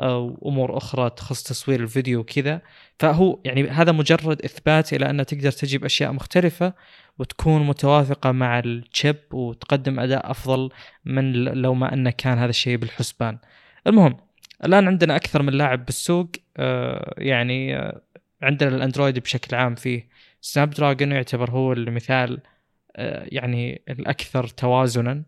أو 0.00 0.38
أمور 0.46 0.76
أخرى 0.76 1.10
تخص 1.10 1.42
تصوير 1.42 1.80
الفيديو 1.80 2.20
وكذا 2.20 2.60
فهو 2.98 3.38
يعني 3.44 3.68
هذا 3.68 3.92
مجرد 3.92 4.42
إثبات 4.42 4.92
إلى 4.92 5.10
أن 5.10 5.26
تقدر 5.26 5.50
تجيب 5.50 5.84
أشياء 5.84 6.12
مختلفة 6.12 6.72
وتكون 7.18 7.66
متوافقة 7.66 8.32
مع 8.32 8.58
ال 8.58 8.70
chip 8.70 9.16
وتقدم 9.32 10.00
أداء 10.00 10.30
أفضل 10.30 10.70
من 11.04 11.32
لو 11.32 11.74
ما 11.74 11.94
انه 11.94 12.10
كان 12.10 12.38
هذا 12.38 12.50
الشيء 12.50 12.76
بالحسبان. 12.76 13.38
المهم 13.86 14.16
الآن 14.64 14.86
عندنا 14.86 15.16
أكثر 15.16 15.42
من 15.42 15.52
لاعب 15.52 15.84
بالسوق 15.84 16.30
آه 16.56 17.14
يعني 17.18 17.76
آه 17.76 18.00
عندنا 18.42 18.76
الأندرويد 18.76 19.18
بشكل 19.18 19.56
عام 19.56 19.74
فيه 19.74 20.08
سناب 20.40 20.70
دراجون 20.70 21.12
يعتبر 21.12 21.50
هو 21.50 21.72
المثال 21.72 22.40
آه 22.96 23.26
يعني 23.32 23.82
الأكثر 23.88 24.46
توازنا 24.46 25.22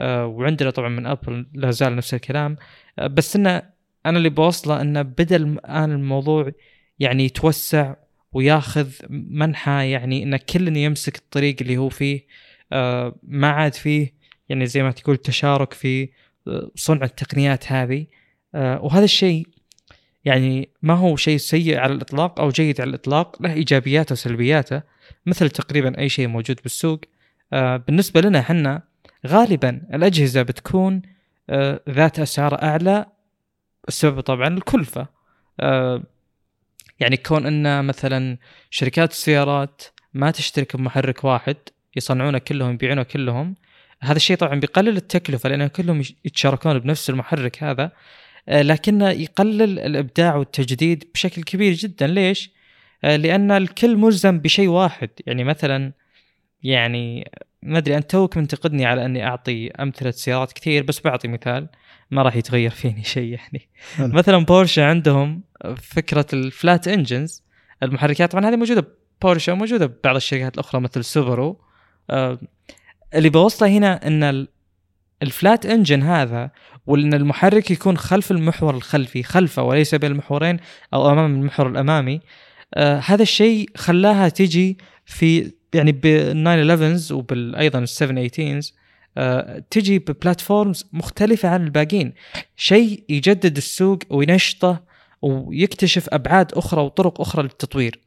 وعندنا 0.00 0.70
طبعا 0.70 0.88
من 0.88 1.06
أبل 1.06 1.46
لا 1.54 1.70
زال 1.70 1.96
نفس 1.96 2.14
الكلام 2.14 2.56
بس 2.98 3.36
إنه 3.36 3.62
أنا 4.08 4.18
اللي 4.18 4.28
بوصله 4.28 4.80
انه 4.80 5.02
بدا 5.02 5.36
الان 5.36 5.92
الموضوع 5.92 6.50
يعني 6.98 7.24
يتوسع 7.24 7.94
وياخذ 8.32 8.88
منحى 9.10 9.90
يعني 9.90 10.22
إن 10.22 10.36
كل 10.36 10.76
يمسك 10.76 11.16
الطريق 11.16 11.56
اللي 11.60 11.76
هو 11.76 11.88
فيه 11.88 12.26
آه 12.72 13.14
ما 13.22 13.50
عاد 13.50 13.74
فيه 13.74 14.14
يعني 14.48 14.66
زي 14.66 14.82
ما 14.82 14.90
تقول 14.90 15.16
تشارك 15.16 15.72
في 15.72 16.08
آه، 16.48 16.70
صنع 16.74 17.04
التقنيات 17.04 17.72
هذه. 17.72 18.06
آه 18.54 18.80
وهذا 18.82 19.04
الشيء 19.04 19.46
يعني 20.24 20.68
ما 20.82 20.94
هو 20.94 21.16
شيء 21.16 21.36
سيء 21.36 21.78
على 21.78 21.92
الإطلاق 21.92 22.40
أو 22.40 22.48
جيد 22.48 22.80
على 22.80 22.90
الإطلاق 22.90 23.42
له 23.42 23.52
إيجابياته 23.52 24.12
وسلبياته 24.12 24.82
مثل 25.26 25.50
تقريبا 25.50 25.98
أي 25.98 26.08
شيء 26.08 26.28
موجود 26.28 26.60
بالسوق. 26.62 27.00
بالنسبة 27.52 28.20
لنا 28.20 28.38
إحنا 28.40 28.82
غالبا 29.26 29.82
الأجهزة 29.94 30.42
بتكون 30.42 31.02
ذات 31.88 32.18
أسعار 32.18 32.62
أعلى 32.62 33.06
السبب 33.88 34.20
طبعا 34.20 34.48
الكلفة. 34.48 35.06
آه 35.60 36.02
يعني 37.00 37.16
كون 37.16 37.46
إن 37.46 37.84
مثلا 37.84 38.38
شركات 38.70 39.10
السيارات 39.10 39.82
ما 40.14 40.30
تشترك 40.30 40.76
بمحرك 40.76 41.24
واحد 41.24 41.56
يصنعونه 41.96 42.38
كلهم 42.38 42.72
يبيعونه 42.72 43.02
كلهم 43.02 43.54
هذا 44.02 44.16
الشيء 44.16 44.36
طبعا 44.36 44.60
بيقلل 44.60 44.96
التكلفة 44.96 45.48
لأن 45.48 45.66
كلهم 45.66 46.02
يتشاركون 46.24 46.78
بنفس 46.78 47.10
المحرك 47.10 47.62
هذا. 47.62 47.92
آه، 48.48 48.62
لكنه 48.62 49.10
يقلل 49.10 49.78
الإبداع 49.78 50.36
والتجديد 50.36 51.04
بشكل 51.14 51.42
كبير 51.42 51.72
جدا. 51.72 52.06
ليش؟ 52.06 52.50
آه، 53.04 53.16
لأن 53.16 53.50
الكل 53.50 53.96
ملزم 53.96 54.38
بشيء 54.38 54.68
واحد. 54.68 55.10
يعني 55.26 55.44
مثلا 55.44 55.92
يعني 56.62 57.30
ما 57.62 57.78
أدري 57.78 57.96
انت 57.96 58.10
توك 58.10 58.36
منتقدني 58.36 58.86
على 58.86 59.04
أني 59.04 59.26
أعطي 59.26 59.70
أمثلة 59.70 60.10
سيارات 60.10 60.52
كثير 60.52 60.82
بس 60.82 61.00
بعطي 61.00 61.28
مثال. 61.28 61.68
ما 62.10 62.22
راح 62.22 62.36
يتغير 62.36 62.70
فيني 62.70 63.04
شيء 63.04 63.32
يعني. 63.32 63.68
مثلا 63.98 64.44
بورشه 64.44 64.84
عندهم 64.84 65.42
فكرة 65.82 66.26
ال 66.32 66.43
flat 66.43 66.88
engines 66.88 67.42
المحركات 67.82 68.32
طبعا 68.32 68.48
هذه 68.48 68.56
موجودة 68.56 68.88
بورشه 69.22 69.52
وموجودة 69.52 69.86
ببعض 69.86 70.16
الشركات 70.16 70.54
الأخرى 70.54 70.80
مثل 70.80 71.04
سوبارو 71.04 71.60
آه 72.10 72.38
اللي 73.14 73.28
بوصله 73.28 73.68
هنا 73.68 74.06
إن 74.06 74.46
ال 75.22 75.31
flat 75.31 75.66
engine 75.66 76.02
هذا 76.02 76.50
وإن 76.86 77.14
المحرك 77.14 77.70
يكون 77.70 77.96
خلف 77.98 78.30
المحور 78.30 78.74
الخلفي 78.74 79.22
خلفه 79.22 79.62
وليس 79.62 79.94
بين 79.94 80.10
المحورين 80.10 80.56
أو 80.94 81.10
أمام 81.10 81.34
المحور 81.34 81.68
الأمامي. 81.68 82.20
آه 82.74 82.98
هذا 82.98 83.22
الشيء 83.22 83.70
خلاها 83.76 84.28
تجي 84.28 84.78
في 85.06 85.52
يعني 85.74 85.92
بال 85.92 86.44
911 86.44 87.14
وبالايضا 87.14 87.78
ال 87.78 87.88
718 87.88 88.58
آه 88.58 88.87
تجي 89.70 89.98
ببلاتفورمز 89.98 90.86
مختلفة 90.92 91.48
عن 91.48 91.64
الباقين 91.64 92.12
شيء 92.56 93.04
يجدد 93.08 93.56
السوق 93.56 93.98
وينشطه 94.10 94.82
ويكتشف 95.22 96.08
أبعاد 96.12 96.52
أخرى 96.52 96.82
وطرق 96.82 97.20
أخرى 97.20 97.42
للتطوير. 97.42 98.00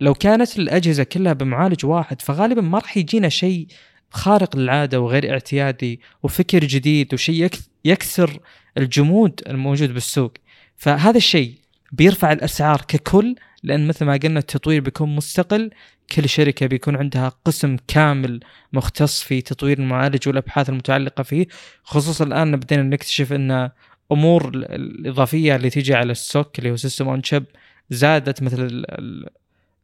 لو 0.00 0.14
كانت 0.14 0.58
الأجهزة 0.58 1.02
كلها 1.02 1.32
بمعالج 1.32 1.86
واحد 1.86 2.22
فغالبا 2.22 2.60
ما 2.60 2.78
راح 2.78 2.96
يجينا 2.96 3.28
شيء 3.28 3.66
خارق 4.10 4.56
للعادة 4.56 5.00
وغير 5.00 5.32
اعتيادي 5.32 6.00
وفكر 6.22 6.64
جديد 6.64 7.14
وشيء 7.14 7.50
يكسر 7.84 8.40
الجمود 8.78 9.40
الموجود 9.46 9.94
بالسوق. 9.94 10.32
فهذا 10.76 11.16
الشيء 11.16 11.54
بيرفع 11.92 12.32
الأسعار 12.32 12.80
ككل 12.88 13.34
لأن 13.62 13.88
مثل 13.88 14.04
ما 14.04 14.16
قلنا 14.22 14.38
التطوير 14.38 14.80
بيكون 14.80 15.16
مستقل. 15.16 15.70
كل 16.12 16.28
شركة 16.28 16.66
بيكون 16.66 16.96
عندها 16.96 17.28
قسم 17.44 17.76
كامل 17.88 18.40
مختص 18.72 19.22
في 19.22 19.40
تطوير 19.40 19.78
المعالج 19.78 20.28
والأبحاث 20.28 20.68
المتعلقة 20.68 21.22
فيه. 21.22 21.46
خصوصا 21.82 22.24
الآن 22.24 22.56
بدينا 22.56 22.82
نكتشف 22.82 23.32
إن 23.32 23.70
أمور 24.12 24.48
الإضافية 24.54 25.56
اللي 25.56 25.70
تيجي 25.70 25.94
على 25.94 26.12
ال 26.12 26.24
SoC 26.24 26.58
اللي 26.58 26.70
هو 26.70 26.76
system 26.76 27.08
on 27.08 27.22
chip 27.22 27.44
زادت 27.90 28.42
مثل 28.42 28.84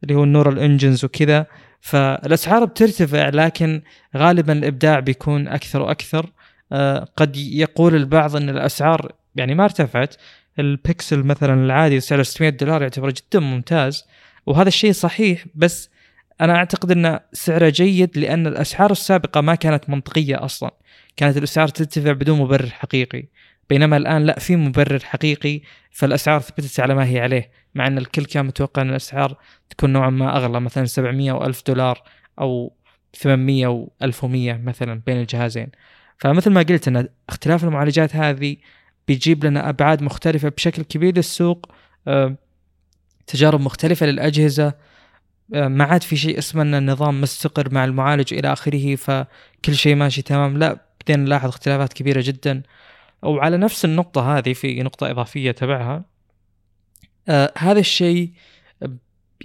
اللي 0.03 0.15
هو 0.15 0.23
ال 0.23 0.28
neural 0.28 0.59
engines 0.59 1.05
وكذا. 1.05 1.45
فالأسعار 1.81 2.65
بترتفع 2.65 3.29
لكن 3.29 3.81
غالبا 4.17 4.53
الإبداع 4.53 4.99
بيكون 4.99 5.47
أكثر 5.47 5.81
وأكثر. 5.81 6.31
آه، 6.71 7.07
قد 7.17 7.37
يقول 7.37 7.95
البعض 7.95 8.35
إن 8.35 8.49
الأسعار 8.49 9.11
يعني 9.35 9.55
ما 9.55 9.63
ارتفعت 9.63 10.15
البكسل 10.59 11.23
مثلا 11.23 11.65
العادي 11.65 11.99
سعره 11.99 12.23
600 12.23 12.49
دولار 12.49 12.81
يعتبر 12.81 13.09
جدا 13.09 13.39
ممتاز 13.39 14.05
وهذا 14.45 14.67
الشيء 14.67 14.91
صحيح 14.91 15.45
بس 15.55 15.89
أنا 16.41 16.55
أعتقد 16.55 16.91
إن 16.91 17.19
سعره 17.33 17.69
جيد 17.69 18.17
لأن 18.17 18.47
الأسعار 18.47 18.91
السابقة 18.91 19.41
ما 19.41 19.55
كانت 19.55 19.89
منطقية 19.89 20.45
أصلا. 20.45 20.71
كانت 21.17 21.37
الأسعار 21.37 21.67
ترتفع 21.67 22.11
بدون 22.11 22.39
مبرر 22.39 22.69
حقيقي 22.69 23.23
بينما 23.69 23.97
الآن 23.97 24.25
لا 24.25 24.39
في 24.39 24.55
مبرر 24.55 24.99
حقيقي 24.99 25.61
فالأسعار 25.91 26.41
ثبتت 26.41 26.79
على 26.79 26.95
ما 26.95 27.05
هي 27.05 27.19
عليه 27.19 27.51
مع 27.75 27.87
إن 27.87 27.97
الكل 27.97 28.25
كان 28.25 28.45
متوقع 28.45 28.81
إن 28.81 28.89
الأسعار 28.89 29.37
تكون 29.69 29.93
نوعا 29.93 30.09
ما 30.09 30.37
أغلى 30.37 30.59
مثلا 30.59 30.85
700 30.85 31.31
أو 31.31 31.45
1000 31.45 31.63
دولار 31.67 32.03
أو 32.39 32.73
800 33.13 33.67
و 33.67 33.89
1100 34.01 34.53
مثلا 34.53 35.01
بين 35.05 35.17
الجهازين. 35.17 35.67
فمثل 36.17 36.51
ما 36.51 36.61
قلت 36.61 36.87
أن 36.87 37.07
اختلاف 37.29 37.63
المعالجات 37.63 38.15
هذه 38.15 38.57
بيجيب 39.07 39.45
لنا 39.45 39.69
أبعاد 39.69 40.01
مختلفة 40.01 40.49
بشكل 40.49 40.83
كبير 40.83 41.15
للسوق 41.15 41.71
آه، 42.07 42.35
تجارب 43.27 43.61
مختلفة 43.61 44.05
للأجهزة 44.05 44.73
آه، 45.53 45.67
ما 45.67 45.83
عاد 45.83 46.03
في 46.03 46.15
شيء 46.17 46.37
اسمه 46.37 46.61
ان 46.61 46.75
النظام 46.75 47.21
مستقر 47.21 47.73
مع 47.73 47.85
المعالج 47.85 48.33
إلى 48.33 48.53
آخره 48.53 48.95
فكل 48.95 49.75
شيء 49.75 49.95
ماشي 49.95 50.21
تمام. 50.21 50.57
لا 50.57 50.79
بدينا 51.01 51.23
نلاحظ 51.23 51.49
اختلافات 51.49 51.93
كبيرة 51.93 52.21
جدا. 52.25 52.61
وعلى 53.23 53.57
نفس 53.57 53.85
النقطة 53.85 54.37
هذه 54.37 54.53
في 54.53 54.83
نقطة 54.83 55.11
إضافية 55.11 55.51
تبعها 55.51 56.03
آه 57.29 57.53
هذا 57.57 57.79
الشيء 57.79 58.31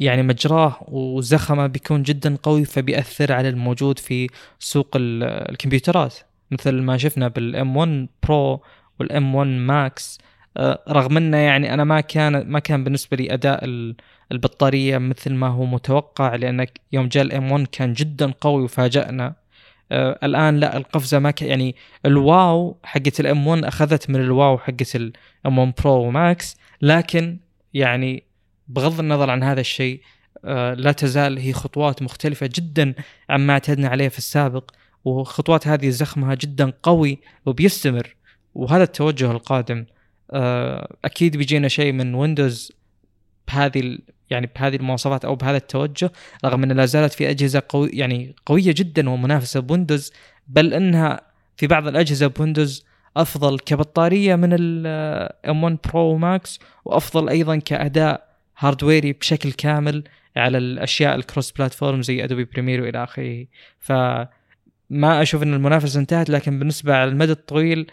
يعني 0.00 0.22
مجراه 0.22 0.76
وزخمه 0.88 1.66
بيكون 1.66 2.02
جدا 2.02 2.36
قوي 2.42 2.64
فبيأثر 2.64 3.32
على 3.32 3.48
الموجود 3.48 3.98
في 3.98 4.28
سوق 4.58 4.88
الكمبيوترات. 4.96 6.14
مثل 6.50 6.82
ما 6.82 6.96
شفنا 6.96 7.28
بال 7.28 7.76
M1 7.76 8.08
Pro 8.22 8.62
وال 9.00 9.34
M1 9.34 9.48
Max 9.48 10.18
رغم 10.88 11.16
إنه 11.16 11.36
يعني 11.36 11.74
أنا 11.74 11.84
ما 11.84 12.00
كان 12.00 12.48
ما 12.48 12.58
كان 12.58 12.84
بالنسبة 12.84 13.16
لي 13.16 13.34
أداء 13.34 13.64
البطارية 14.32 14.98
مثل 14.98 15.34
ما 15.34 15.48
هو 15.48 15.64
متوقع 15.64 16.34
لأن 16.34 16.66
يوم 16.92 17.08
جاء 17.08 17.22
ال 17.24 17.52
M1 17.52 17.66
كان 17.66 17.92
جدا 17.92 18.32
قوي 18.40 18.62
وفاجأنا. 18.62 19.34
آه 19.92 20.18
الآن 20.22 20.60
لا 20.60 20.76
القفزة 20.76 21.18
ما 21.18 21.30
كان 21.30 21.48
يعني 21.48 21.76
ال 22.06 22.24
wow 22.24 22.76
حقت 22.84 23.20
ال 23.20 23.46
M1 23.46 23.64
أخذت 23.64 24.10
من 24.10 24.16
ال 24.16 24.27
wow 24.27 24.58
حقت 24.58 24.96
ال 24.96 25.17
M1 25.17 25.58
Pro 25.58 26.04
و 26.06 26.19
Max 26.19 26.56
لكن 26.82 27.38
يعني 27.74 28.24
بغض 28.68 29.00
النظر 29.00 29.30
عن 29.30 29.42
هذا 29.42 29.60
الشيء 29.60 30.00
آه 30.44 30.74
لا 30.74 30.92
تزال 30.92 31.38
هي 31.38 31.52
خطوات 31.52 32.02
مختلفة 32.02 32.50
جدا 32.54 32.94
عما 33.30 33.52
اعتدنا 33.52 33.88
عليه 33.88 34.08
في 34.08 34.18
السابق. 34.18 34.70
وخطوات 35.04 35.68
هذه 35.68 35.88
زخمها 35.88 36.34
جدا 36.34 36.72
قوي 36.82 37.18
وبيستمر. 37.46 38.16
وهذا 38.54 38.82
التوجه 38.82 39.30
القادم. 39.30 39.86
آه 40.30 40.96
أكيد 41.04 41.36
بيجينا 41.36 41.68
شيء 41.68 41.92
من 41.92 42.14
ويندوز 42.14 42.72
بهذه 43.48 43.98
يعني 44.30 44.50
بهذه 44.56 44.76
المواصفات 44.76 45.24
أو 45.24 45.34
بهذا 45.34 45.56
التوجه 45.56 46.12
رغم 46.44 46.62
ان 46.62 46.72
لا 46.72 46.86
زالت 46.86 47.12
في 47.12 47.30
أجهزة 47.30 47.62
قوي 47.68 47.90
يعني 47.92 48.34
قوية 48.46 48.74
جدا 48.76 49.10
ومنافسة 49.10 49.60
بويندوز 49.60 50.12
بل 50.48 50.74
إنها 50.74 51.20
في 51.56 51.66
بعض 51.66 51.86
الأجهزة 51.88 52.26
بويندوز 52.26 52.84
أفضل 53.16 53.58
كبطارية 53.58 54.36
من 54.36 54.52
ال 54.52 55.64
M1 55.64 55.78
Pro 55.84 56.16
Max 56.16 56.58
وأفضل 56.84 57.28
أيضا 57.28 57.56
كأداء 57.56 58.30
hardware 58.58 59.06
ي 59.06 59.12
بشكل 59.12 59.52
كامل 59.52 60.04
على 60.36 60.58
الأشياء 60.58 61.14
ال 61.14 61.20
cross 61.20 61.50
platform 61.52 62.02
زي 62.02 62.24
Adobe 62.24 62.44
Premiere 62.44 62.82
وإلى 62.82 63.04
آخره. 63.04 63.46
ف 63.78 63.92
ما 64.90 65.22
أشوف 65.22 65.42
إن 65.42 65.54
المنافسة 65.54 66.00
انتهت 66.00 66.30
لكن 66.30 66.58
بالنسبة 66.58 66.94
على 66.94 67.10
المدى 67.10 67.32
الطويل 67.32 67.90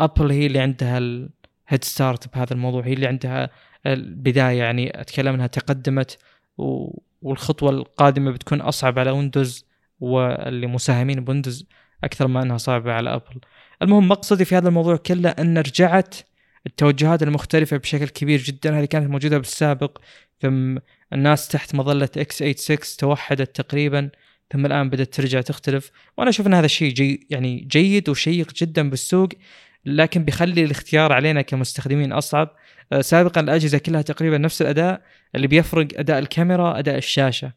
ابل 0.00 0.30
هي 0.30 0.46
اللي 0.46 0.58
عندها 0.58 0.98
ال 0.98 1.15
head 1.15 1.84
start 1.84 2.34
بهذا 2.34 2.52
الموضوع 2.52 2.82
هي 2.84 2.92
اللي 2.92 3.06
عندها 3.06 3.50
البداية 3.86 4.58
يعني 4.58 5.00
أتكلم 5.00 5.34
إنها 5.34 5.46
تقدمت 5.46 6.18
والخطوة 7.22 7.70
القادمة 7.70 8.30
بتكون 8.30 8.60
أصعب 8.60 8.98
على 8.98 9.10
ويندوز 9.10 9.64
واللي 10.00 10.66
مساهمين 10.66 11.24
بويندوز 11.24 11.66
أكثر 12.04 12.26
ما 12.26 12.42
إنها 12.42 12.58
صعبة 12.58 12.92
على 12.92 13.14
ابل. 13.14 13.40
المهم 13.82 14.08
مقصدي 14.08 14.44
في 14.44 14.56
هذا 14.56 14.68
الموضوع 14.68 14.96
كله 14.96 15.30
أن 15.30 15.58
رجعت 15.58 16.14
التوجهات 16.66 17.22
المختلفة 17.22 17.76
بشكل 17.76 18.08
كبير 18.08 18.40
جدا 18.40 18.78
هذه 18.78 18.84
كانت 18.84 19.10
موجودة 19.10 19.38
بالسابق 19.38 19.98
ثم 20.40 20.78
الناس 21.12 21.48
تحت 21.48 21.74
مظلة 21.74 22.08
x86 22.18 22.96
توحدت 22.98 23.60
تقريبا 23.60 24.10
ثم 24.52 24.66
الآن 24.66 24.90
بدأت 24.90 25.14
ترجع 25.14 25.40
تختلف. 25.40 25.90
وأنا 26.18 26.30
أشوف 26.30 26.46
أن 26.46 26.54
هذا 26.54 26.66
الشيء 26.66 26.92
جي 26.92 27.26
يعني 27.30 27.66
جيد 27.70 28.08
وشيق 28.08 28.52
جدا 28.54 28.90
بالسوق 28.90 29.28
لكن 29.84 30.24
بيخلي 30.24 30.64
الاختيار 30.64 31.12
علينا 31.12 31.42
كمستخدمين 31.42 32.12
أصعب. 32.12 32.56
آه، 32.92 33.00
سابقا 33.00 33.40
الأجهزة 33.40 33.78
كلها 33.78 34.02
تقريبا 34.02 34.38
نفس 34.38 34.62
الأداء 34.62 35.02
اللي 35.34 35.46
بيفرق 35.46 35.88
أداء 35.96 36.18
الكاميرا 36.18 36.78
أداء 36.78 36.98
الشاشة. 36.98 37.52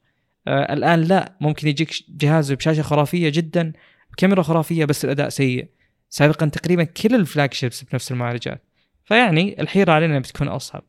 آه، 0.47 0.73
الآن 0.73 1.01
لا 1.01 1.37
ممكن 1.41 1.67
يجيك 1.67 1.91
جهاز 2.09 2.51
بشاشة 2.53 2.81
خرافية 2.81 3.29
جدا 3.29 3.73
كاميرا 4.17 4.41
خرافية 4.41 4.85
بس 4.85 5.05
الأداء 5.05 5.29
سيء. 5.29 5.67
سابقا 6.09 6.45
تقريبا 6.45 6.83
كل 6.83 7.15
ال 7.15 7.53
flagships 7.53 7.84
بنفس 7.83 8.11
المعالجات. 8.11 8.63
فيعني 9.05 9.61
الحيرة 9.61 9.91
علينا 9.91 10.19
بتكون 10.19 10.47
أصعب. 10.47 10.83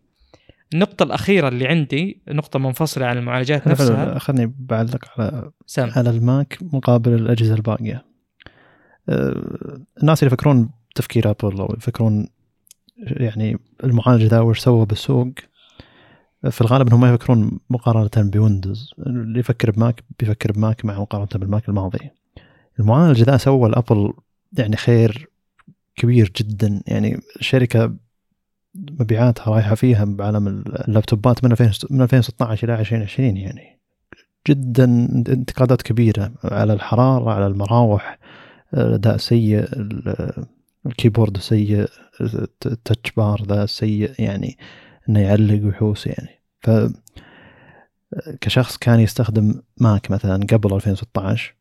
النقطة 0.75 1.03
الأخيرة 1.03 1.49
اللي 1.49 1.67
عندي 1.67 2.23
نقطة 2.29 2.59
منفصلة 2.59 3.07
عن 3.07 3.19
المعالجات 3.19 3.69
نفسها. 3.69 4.19
خلني 4.19 4.55
بعلق 4.59 5.05
على 5.17 5.51
سام. 5.67 5.91
على 5.97 6.11
الماك 6.11 6.59
مقابل 6.63 7.15
الأجهزة 7.15 7.55
الباقية. 7.55 8.05
أه، 9.09 9.81
الناس 10.03 10.23
اللي 10.23 10.33
يفكرون 10.33 10.71
تفكير 10.95 11.31
أبل 11.31 11.61
أو 11.61 11.75
يفكرون 11.79 12.29
يعني 12.99 13.59
المعالج 13.85 14.25
ذا 14.25 14.41
وش 14.41 14.59
سوى 14.59 14.87
بالسوق 14.87 15.29
في 16.51 16.61
الغالب 16.61 16.87
إنهم 16.87 17.01
ما 17.01 17.09
يفكرون 17.09 17.61
مقارنة 17.71 18.31
بويندوز. 18.31 18.95
اللي 18.99 19.41
يفكر 19.41 19.71
بماك 19.71 20.05
بيفكر 20.19 20.53
بماك 20.53 20.85
مع 20.85 21.01
مقارنة 21.01 21.29
بالماك 21.35 21.69
الماضي. 21.69 22.11
المعالج 22.81 23.23
ذا 23.23 23.37
سوى 23.37 23.69
الابل 23.69 24.13
يعني 24.59 24.77
خير 24.77 25.29
كبير 25.97 26.33
جدا. 26.37 26.83
يعني 26.87 27.21
شركة 27.41 27.95
مبيعاتها 29.01 29.51
رايحة 29.55 29.75
فيها 29.75 30.05
بعالم 30.05 30.49
اللابتوبات 30.49 31.45
من 31.45 31.53
2016 31.53 32.69
إلى 32.69 32.81
2020 32.81 33.37
يعني. 33.37 33.81
جدا 34.49 34.85
انتقادات 35.29 35.83
كبيرة 35.83 36.33
على 36.45 36.73
الحرارة 36.73 37.31
على 37.31 37.47
المراوح 37.47 38.19
أداء 38.75 39.17
سيء 39.17 39.65
ال 40.87 40.93
keyboard 40.93 41.39
سيء 41.39 41.87
ال 42.67 42.75
touch 42.75 43.13
bar 43.17 43.43
ذا 43.49 43.67
سيء 43.67 44.13
يعني 44.19 44.59
إنه 45.09 45.21
يعلق 45.21 45.65
ويحوس 45.65 46.07
يعني. 46.07 46.41
ف 46.61 46.71
كشخص 48.41 48.77
كان 48.77 49.01
يستخدم 49.01 49.63
ماك 49.77 50.11
مثلا 50.11 50.47
قبل 50.53 50.75
2016 50.75 51.55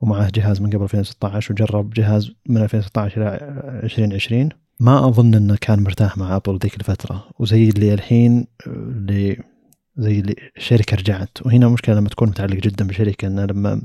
ومعه 0.00 0.30
جهاز 0.30 0.60
من 0.60 0.70
قبل 0.70 0.82
2016 0.82 1.52
وجرب 1.52 1.90
جهاز 1.90 2.32
من 2.46 2.62
2016 2.62 3.22
إلى 3.22 3.38
2020 3.82 4.48
ما 4.80 5.08
أظن 5.08 5.34
إنه 5.34 5.56
كان 5.60 5.82
مرتاح 5.82 6.18
مع 6.18 6.36
أبل 6.36 6.58
ذيك 6.58 6.76
الفترة 6.76 7.30
وزي 7.38 7.68
اللي 7.68 7.94
الحين 7.94 8.46
اللي 8.66 9.42
زي 9.96 10.20
اللي 10.20 10.36
الشركة 10.56 10.96
رجعت. 10.96 11.46
وهنا 11.46 11.68
مشكلة 11.68 11.94
لما 11.94 12.08
تكون 12.08 12.28
متعلق 12.28 12.54
جدا 12.54 12.86
بشركة 12.86 13.26
إنه 13.26 13.44
لما 13.44 13.82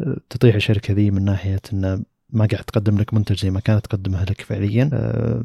آه، 0.00 0.16
تطيح 0.30 0.54
الشركة 0.54 0.94
ذي 0.94 1.10
من 1.10 1.24
ناحية 1.24 1.60
إنه 1.72 2.02
ما 2.30 2.46
قاعد 2.46 2.64
تقدم 2.64 2.98
لك 2.98 3.14
منتج 3.14 3.40
زي 3.42 3.50
ما 3.50 3.60
كانت 3.60 3.84
تقدمه 3.84 4.24
لك 4.24 4.40
فعليا 4.40 4.90
آه، 4.92 5.44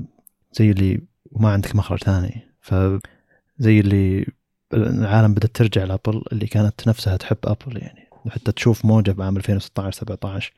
زي 0.53 0.71
اللي 0.71 1.01
وما 1.31 1.49
عندك 1.49 1.75
مخرج 1.75 2.03
ثاني. 2.03 2.41
فزي 2.61 3.79
اللي 3.79 4.27
العالم 4.73 5.33
بدأت 5.33 5.55
ترجع 5.55 5.83
لأبل 5.83 6.23
اللي 6.31 6.47
كانت 6.47 6.87
نفسها 6.87 7.17
تحب 7.17 7.37
أبل 7.43 7.77
يعني. 7.77 8.05
حتى 8.29 8.51
تشوف 8.51 8.85
موجة 8.85 9.11
بعام 9.11 9.37
2016 9.37 9.91
17 9.91 10.53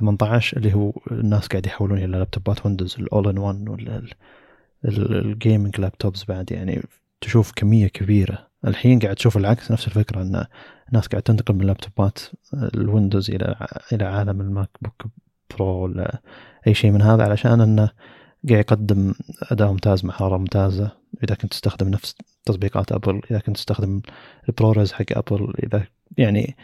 18 0.00 0.56
اللي 0.56 0.74
هو 0.74 0.92
الناس 1.10 1.46
قاعد 1.46 1.66
يحولون 1.66 1.98
إلى 1.98 2.06
لابتوبات 2.06 2.66
ويندوز 2.66 2.96
ال 2.98 3.05
all 3.05 3.28
in 3.28 3.38
one 3.38 3.68
ولا 3.68 4.02
ال 4.84 4.98
gaming 4.98 5.80
laptops 5.80 6.24
بعد. 6.24 6.52
يعني 6.52 6.82
تشوف 7.20 7.52
كمية 7.52 7.86
كبيرة. 7.86 8.48
الحين 8.66 8.98
قاعد 8.98 9.16
تشوف 9.16 9.36
العكس 9.36 9.72
نفس 9.72 9.86
الفكرة 9.86 10.22
إن 10.22 10.46
الناس 10.88 11.06
قاعد 11.06 11.22
تنتقل 11.22 11.54
من 11.54 11.66
لابتوبات 11.66 12.18
الويندوز 12.54 13.30
إلى 13.30 13.68
إلى 13.92 14.04
عالم 14.04 14.40
ال 14.40 14.70
MacBook 14.82 15.04
Pro 15.50 15.66
ولا 15.66 16.20
أي 16.66 16.74
شيء 16.74 16.90
من 16.90 17.02
هذا 17.02 17.22
علشان 17.22 17.60
إنه 17.60 17.90
قاعد 18.48 18.60
يقدم 18.60 19.14
اداء 19.42 19.70
ممتاز 19.70 20.04
مع 20.04 20.14
حراره 20.14 20.36
ممتازة. 20.36 20.90
إذا 21.24 21.34
كنت 21.34 21.50
تستخدم 21.52 21.88
نفس 21.88 22.16
تطبيقات 22.44 22.92
ابل 22.92 23.20
إذا 23.30 23.38
كنت 23.38 23.56
تستخدم 23.56 24.00
ال 24.48 24.54
ProRes 24.54 24.92
حق 24.92 25.04
ابل 25.10 25.54
إذا 25.62 25.86
يعني 26.18 26.56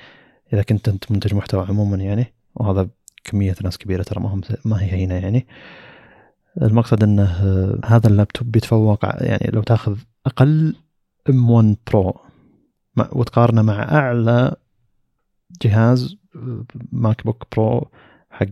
إذا 0.53 0.63
كنت 0.63 0.89
أنت 0.89 1.13
منتج 1.13 1.35
محتوى 1.35 1.67
عموما 1.67 1.97
يعني 1.97 2.35
وهذا 2.55 2.89
كمية 3.25 3.55
ناس 3.65 3.79
كبيرة 3.79 4.03
ترى 4.03 4.21
ما 4.21 4.35
هم 4.35 4.41
ما 4.65 4.83
هي 4.83 4.93
هينة 4.93 5.15
يعني. 5.15 5.47
المقصد 6.63 7.03
إنه 7.03 7.25
هذا 7.85 8.07
اللابتوب 8.07 8.51
بيتفوق 8.51 9.05
يعني 9.05 9.51
لو 9.53 9.63
تاخذ 9.63 9.97
أقل 10.27 10.77
M1 11.31 11.51
Pro 11.51 12.21
وتقارنه 13.13 13.63
مع 13.63 13.83
أعلى 13.83 14.57
جهاز 15.63 16.17
MacBook 16.93 17.47
Pro 17.57 17.91
حق 18.31 18.47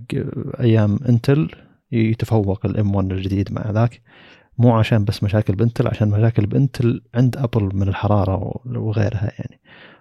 أيام 0.60 0.98
Intel 1.08 1.50
يتفوق 1.92 2.66
ال 2.66 2.94
M1 2.94 3.12
الجديد 3.12 3.52
مع 3.52 3.70
ذاك. 3.70 4.02
مو 4.58 4.72
عشان 4.72 5.04
بس 5.04 5.22
مشاكل 5.22 5.54
ب 5.54 5.60
Intel 5.60 5.88
عشان 5.88 6.08
مشاكل 6.08 6.46
ب 6.46 6.56
Intel 6.56 7.02
عند 7.14 7.36
Apple 7.36 7.76
من 7.76 7.88
الحرارة 7.88 8.60
وغيرها 8.66 9.32
يعني. 9.38 9.60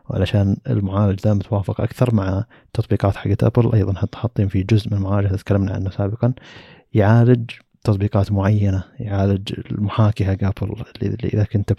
وعلشان 0.09 0.57
المعالج 0.69 1.19
ذا 1.19 1.33
متوافق 1.33 1.81
أكثر 1.81 2.15
مع 2.15 2.45
تطبيقات 2.73 3.15
حقت 3.15 3.43
Apple 3.43 3.73
أيضا 3.73 3.93
حتى 3.93 4.17
حاطين 4.17 4.47
في 4.47 4.63
جزء 4.63 4.89
من 4.91 4.97
المعالج 4.97 5.35
تكلمنا 5.35 5.73
عنه 5.73 5.89
سابقا 5.89 6.33
يعالج 6.93 7.51
تطبيقات 7.83 8.31
معينة 8.31 8.83
يعالج 8.99 9.53
المحاكي 9.71 10.25
حق 10.25 10.43
Apple 10.43 10.83
اللي 11.01 11.29
إذا 11.33 11.43
كنت. 11.43 11.73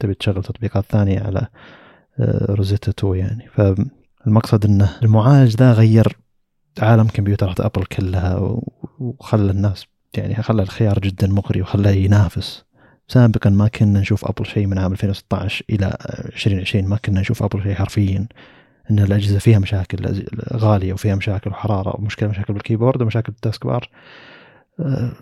تبي 0.00 0.14
تشغل 0.14 0.42
تطبيقات 0.42 0.84
ثانية 0.84 1.20
على 1.20 1.46
Rosetta 2.50 2.90
2 2.90 3.14
يعني 3.14 3.48
فالمقصد 3.48 4.64
إنه 4.64 4.90
المعالج 5.02 5.56
ذا 5.56 5.72
غير 5.72 6.16
عالم 6.78 7.08
كمبيوترات 7.08 7.60
Apple 7.60 7.84
كلها 7.84 8.58
وخلى 8.98 9.50
الناس 9.50 9.86
يعني 10.16 10.42
خلى 10.42 10.62
الخيار 10.62 10.98
جدا 10.98 11.26
مغري 11.26 11.62
وخلاه 11.62 11.90
ينافس 11.90 12.64
سابقا 13.10 13.50
ما 13.50 13.68
كنا 13.68 14.00
نشوف 14.00 14.24
Apple 14.24 14.46
شيء 14.46 14.66
من 14.66 14.78
عام 14.78 14.92
2016 14.92 15.64
إلى 15.70 15.96
2020 16.24 16.84
ما 16.84 16.96
كنا 16.96 17.20
نشوف 17.20 17.42
Apple 17.42 17.62
شيء 17.62 17.74
حرفيا. 17.74 18.26
إن 18.90 18.98
الأجهزة 18.98 19.38
فيها 19.38 19.58
مشاكل 19.58 20.24
غالية 20.52 20.92
وفيها 20.92 21.14
مشاكل 21.14 21.50
وحرارة 21.50 21.96
ومشكلة 22.00 22.28
مشاكل 22.28 22.52
بالكيبورد 22.52 23.02
ومشاكل 23.02 23.32
بال 23.32 23.42
touch 23.42 23.66
bar. 23.66 23.88
أه، 24.80 25.12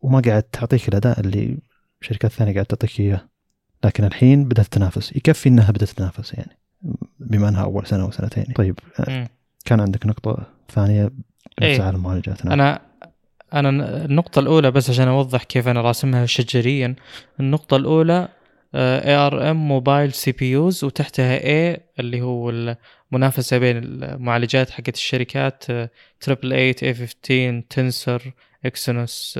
وما 0.00 0.20
قاعد 0.20 0.42
تعطيك 0.42 0.88
الأداء 0.88 1.20
اللي 1.20 1.58
الشركات 2.02 2.30
الثانية 2.30 2.52
قاعد 2.52 2.66
تعطيك 2.66 3.00
إياه. 3.00 3.20
لكن 3.84 4.04
الحين 4.04 4.44
بدأت 4.44 4.66
تنافس 4.66 5.16
يكفي 5.16 5.48
إنها 5.48 5.70
بدأت 5.70 5.88
تنافس 5.88 6.34
يعني 6.34 6.58
بما 7.20 7.48
إنها 7.48 7.62
أول 7.62 7.86
سنة 7.86 8.04
وسنتين. 8.04 8.44
طيب 8.44 8.78
أه، 9.00 9.28
كان 9.64 9.80
عندك 9.80 10.06
نقطة 10.06 10.46
ثانية؟ 10.70 11.10
نفس 11.62 11.80
على 11.80 11.96
المعالجات. 11.96 12.46
أنا 12.46 12.80
أنا 13.54 13.68
النقطة 14.04 14.38
الأولى 14.38 14.70
بس 14.70 14.90
عشان 14.90 15.08
أوضح 15.08 15.42
كيف 15.42 15.68
أنا 15.68 15.80
راسمها 15.80 16.26
شجريا. 16.26 16.94
النقطة 17.40 17.76
الأولى 17.76 18.28
اي 18.74 19.14
ار 19.14 19.50
ام 19.50 19.68
موبايل 19.68 20.12
سي 20.12 20.32
بي 20.32 20.50
يوز 20.50 20.84
وتحتها 20.84 21.44
اي 21.44 21.80
اللي 22.00 22.22
هو 22.22 22.50
المنافسة 22.50 23.58
بين 23.58 23.76
المعالجات 23.76 24.70
حقت 24.70 24.94
الشركات 24.94 25.64
triple 26.20 26.48
8 26.50 26.74
A15 26.82 26.94
Tensor 26.94 28.32
Exynos 28.64 29.38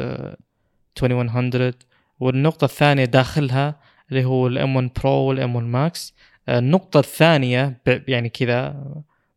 2100 1.02 1.74
والنقطة 2.20 2.64
الثانية 2.64 3.04
داخلها 3.04 3.80
اللي 4.10 4.24
هو 4.24 4.46
ال 4.46 4.76
M1 4.76 4.90
Pro 5.02 5.10
وال 5.10 5.56
M1 5.56 5.66
Max 5.66 6.14
النقطة 6.48 7.00
الثانية 7.00 7.80
يعني 7.86 8.28
كذا 8.28 8.84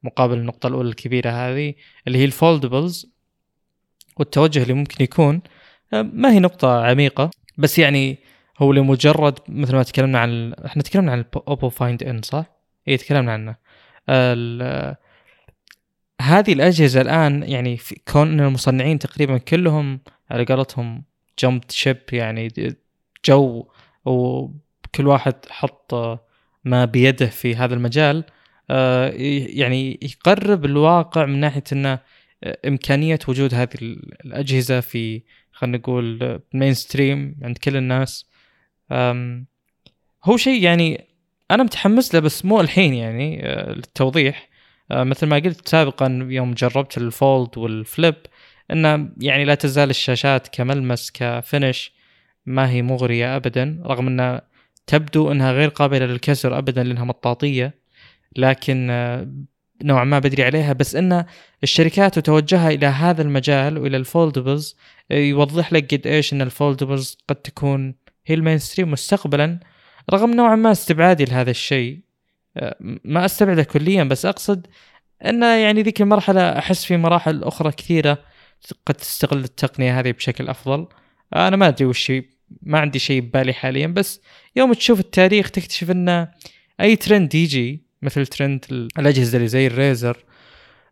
مقابل 0.03 0.38
النقطة 0.38 0.67
الأولى 0.67 0.89
الكبيرة 0.89 1.30
هذه 1.30 1.73
اللي 2.07 2.17
هي 2.19 2.25
ال 2.25 2.35
foldables 2.35 3.16
والتوجه 4.20 4.63
اللي 4.63 4.74
ممكن 4.74 5.03
يكون 5.03 5.41
آه، 5.93 6.01
ما 6.01 6.32
هي 6.32 6.39
نقطة 6.39 6.86
عميقة 6.86 7.32
بس 7.57 7.80
يعني 7.80 8.18
هو 8.59 8.74
لمجرد 8.74 9.39
مثل 9.49 9.76
ما 9.76 9.84
تكلمنا 9.84 10.20
عن 10.20 10.53
إحنا 10.53 10.84
تكلمنا 10.84 11.11
عن 11.11 11.20
ال 11.19 11.29
Oppo 11.29 11.69
Find 11.69 12.03
N 12.03 12.21
صح؟ 12.22 12.45
اي 12.88 12.97
تكلمنا 12.97 13.32
عنه 13.34 13.55
هذه 16.22 16.53
الأجهزة 16.53 17.01
الآن 17.01 17.43
يعني 17.43 17.78
في 17.78 18.01
كون 18.07 18.39
المصنعين 18.39 18.99
تقريبا 18.99 19.38
كلهم 19.38 19.99
على 20.32 20.45
قولتهم 20.45 21.03
jumped 21.39 21.71
ship 21.71 21.97
يعني 22.11 22.76
جو 23.26 23.68
وكل 24.05 25.07
واحد 25.07 25.36
حط 25.49 25.93
ما 26.65 26.86
بيده 26.86 27.26
في 27.26 27.55
هذا 27.55 27.74
المجال 27.74 28.24
آه، 28.70 29.09
يعني 29.49 29.99
يقرب 30.01 30.65
الواقع 30.65 31.26
من 31.26 31.39
ناحية 31.39 31.63
إنه 31.72 31.99
إمكانية 32.43 33.19
وجود 33.27 33.53
هذه 33.53 33.69
الأجهزة 34.25 34.79
في 34.79 35.21
خلينا 35.51 35.77
نقول 35.77 36.39
mainstream 36.53 37.35
عند 37.43 37.57
كل 37.57 37.77
الناس. 37.77 38.25
هو 40.23 40.38
شيء 40.38 40.63
يعني 40.63 41.07
أنا 41.51 41.63
متحمس 41.63 42.15
له 42.15 42.19
بس 42.19 42.45
مو 42.45 42.61
الحين 42.61 42.93
يعني 42.93 43.45
آه، 43.45 43.71
للتوضيح. 43.71 44.49
آه، 44.91 45.03
مثل 45.03 45.27
ما 45.27 45.35
قلت 45.35 45.67
سابقا 45.67 46.27
يوم 46.29 46.53
جربت 46.53 46.97
ال 46.97 47.09
Fold 47.09 47.57
وال 47.57 47.77
Flip 47.77 48.15
انه 48.71 49.09
يعني 49.21 49.45
لا 49.45 49.55
تزال 49.55 49.89
الشاشات 49.89 50.47
كملمس 50.47 51.11
ك 51.11 51.23
finish 51.23 51.91
ما 52.45 52.69
هي 52.69 52.81
مغرية 52.81 53.35
ابدا 53.35 53.81
رغم 53.85 54.07
إنها 54.07 54.41
تبدو 54.88 55.31
إنها 55.31 55.51
غير 55.51 55.69
قابلة 55.69 56.05
للكسر 56.05 56.57
ابدا 56.57 56.83
لأنها 56.83 57.03
مطاطية. 57.03 57.73
لكن 58.35 58.88
آه، 58.89 59.27
نوعا 59.84 60.03
ما 60.03 60.19
بدري 60.19 60.43
عليها 60.43 60.73
بس 60.73 60.95
إن 60.95 61.25
الشركات 61.63 62.17
وتوجهها 62.17 62.69
إلى 62.69 62.86
هذا 62.86 63.21
المجال 63.21 63.78
وإلى 63.78 63.97
ال 63.97 64.05
foldables 64.05 64.77
يوضح 65.11 65.73
لك 65.73 65.93
قد 65.93 66.07
إيش 66.07 66.34
إن 66.34 66.41
ال 66.41 66.49
foldables 66.49 67.17
قد 67.28 67.36
تكون 67.36 67.95
هي 68.25 68.36
ال 68.35 68.57
mainstream 68.57 68.91
مستقبلا 68.91 69.59
رغم 70.13 70.32
نوعا 70.32 70.55
ما 70.55 70.71
استبعادي 70.71 71.25
لهذا 71.25 71.51
الشيء. 71.51 71.99
آه، 72.57 72.75
ما 73.03 73.25
أستبعده 73.25 73.63
كليا 73.63 74.03
بس 74.03 74.25
أقصد 74.25 74.67
إن 75.25 75.43
يعني 75.43 75.82
ذيك 75.82 76.01
المرحلة 76.01 76.57
أحس 76.57 76.86
في 76.86 76.97
مراحل 76.97 77.43
أخرى 77.43 77.71
كثيرة 77.71 78.17
قد 78.86 78.93
تستغل 78.93 79.43
التقنية 79.43 79.99
هذه 79.99 80.11
بشكل 80.11 80.47
أفضل. 80.47 80.88
أنا 81.36 81.55
ما 81.55 81.67
أدري 81.67 81.86
وش 81.86 82.11
ما 82.61 82.80
عندي 82.80 82.99
شيء 82.99 83.21
ببالي 83.21 83.53
حاليا 83.53 83.88
بس 83.88 84.21
يوم 84.55 84.73
تشوف 84.73 84.99
التاريخ 84.99 85.51
تكتشف 85.51 85.91
إن 85.91 86.28
أي 86.82 86.95
ترند 86.95 87.36
يجي 87.36 87.86
مثل 88.01 88.27
ترند 88.27 88.65
الأجهزة 88.99 89.35
اللي 89.35 89.47
زي 89.47 89.67
ال 89.67 89.77
Razr 89.77 90.17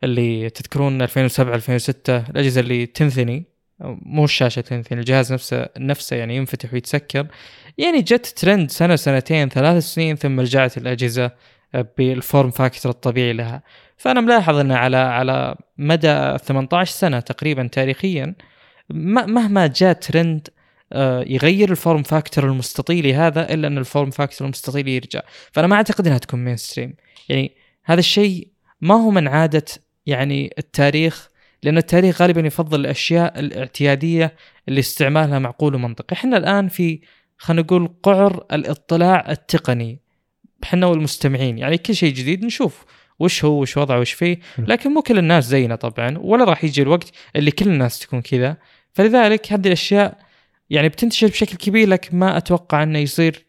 اللي 0.03 0.49
تذكرون 0.49 1.01
2007 1.01 1.55
2006 1.55 2.17
الأجهزة 2.17 2.61
اللي 2.61 2.85
تنثني 2.85 3.45
مو 3.79 4.23
الشاشة 4.23 4.59
تنثني 4.61 4.99
الجهاز 4.99 5.33
نفسه 5.33 5.69
نفسه 5.77 6.15
يعني 6.15 6.35
ينفتح 6.35 6.73
ويتسكر. 6.73 7.27
يعني 7.77 8.01
جت 8.01 8.25
ترند 8.25 8.71
سنة 8.71 8.95
سنتين 8.95 9.49
ثلاث 9.49 9.83
سنين 9.83 10.15
ثم 10.15 10.39
رجعت 10.39 10.77
الأجهزة 10.77 11.31
بال 11.97 12.15
form 12.15 12.51
factor 12.51 12.91
الطبيعي 12.91 13.33
لها. 13.33 13.63
فأنا 13.97 14.21
ملاحظ 14.21 14.55
ان 14.55 14.71
على 14.71 14.97
على 14.97 15.55
مدى 15.77 16.37
18 16.37 16.91
سنة 16.91 17.19
تقريبا 17.19 17.67
تاريخيا 17.67 18.35
مهما 18.89 19.67
جاء 19.67 19.93
ترند 19.93 20.47
يغير 21.27 21.71
ال 21.71 21.77
form 21.77 22.03
factor 22.03 22.45
المستطيلي 22.45 23.13
هذا 23.13 23.53
إلا 23.53 23.67
أن 23.67 23.77
ال 23.77 23.83
form 23.83 24.09
factor 24.09 24.45
المستطيلي 24.45 24.95
يرجع. 24.95 25.21
فأنا 25.51 25.67
ما 25.67 25.75
أعتقد 25.75 26.07
إنها 26.07 26.17
تكون 26.17 26.43
mainstream 26.43 26.95
يعني 27.29 27.51
هذا 27.83 27.99
الشيء 27.99 28.47
ما 28.81 28.95
هو 28.95 29.09
من 29.09 29.27
عادة 29.27 29.65
يعني 30.05 30.53
التاريخ 30.57 31.29
لأن 31.63 31.77
التاريخ 31.77 32.21
غالبا 32.21 32.41
يفضل 32.41 32.79
الأشياء 32.79 33.39
الاعتيادية 33.39 34.35
اللي 34.67 34.79
استعمالها 34.79 35.39
معقول 35.39 35.75
ومنطقي. 35.75 36.13
إحنا 36.13 36.37
الآن 36.37 36.67
في 36.67 36.99
خلينا 37.37 37.61
نقول 37.61 37.89
قعر 38.03 38.45
الاطلاع 38.53 39.31
التقني 39.31 39.99
إحنا 40.63 40.87
والمستمعين. 40.87 41.57
يعني 41.57 41.77
كل 41.77 41.95
شيء 41.95 42.13
جديد 42.13 42.45
نشوف 42.45 42.85
وش 43.19 43.45
هو 43.45 43.61
وش 43.61 43.77
وضعه 43.77 43.99
وش 43.99 44.11
فيه. 44.11 44.39
لكن 44.57 44.93
مو 44.93 45.01
كل 45.01 45.17
الناس 45.17 45.45
زينا 45.45 45.75
طبعا 45.75 46.17
ولا 46.17 46.43
راح 46.43 46.63
يجي 46.63 46.81
الوقت 46.81 47.11
اللي 47.35 47.51
كل 47.51 47.67
الناس 47.67 47.99
تكون 47.99 48.21
كذا. 48.21 48.57
فلذلك 48.93 49.53
هذه 49.53 49.67
الأشياء 49.67 50.24
يعني 50.69 50.89
بتنتشر 50.89 51.27
بشكل 51.27 51.57
كبير 51.57 51.87
لكن 51.89 52.17
ما 52.17 52.37
أتوقع 52.37 52.83
إنه 52.83 52.99
يصير 52.99 53.45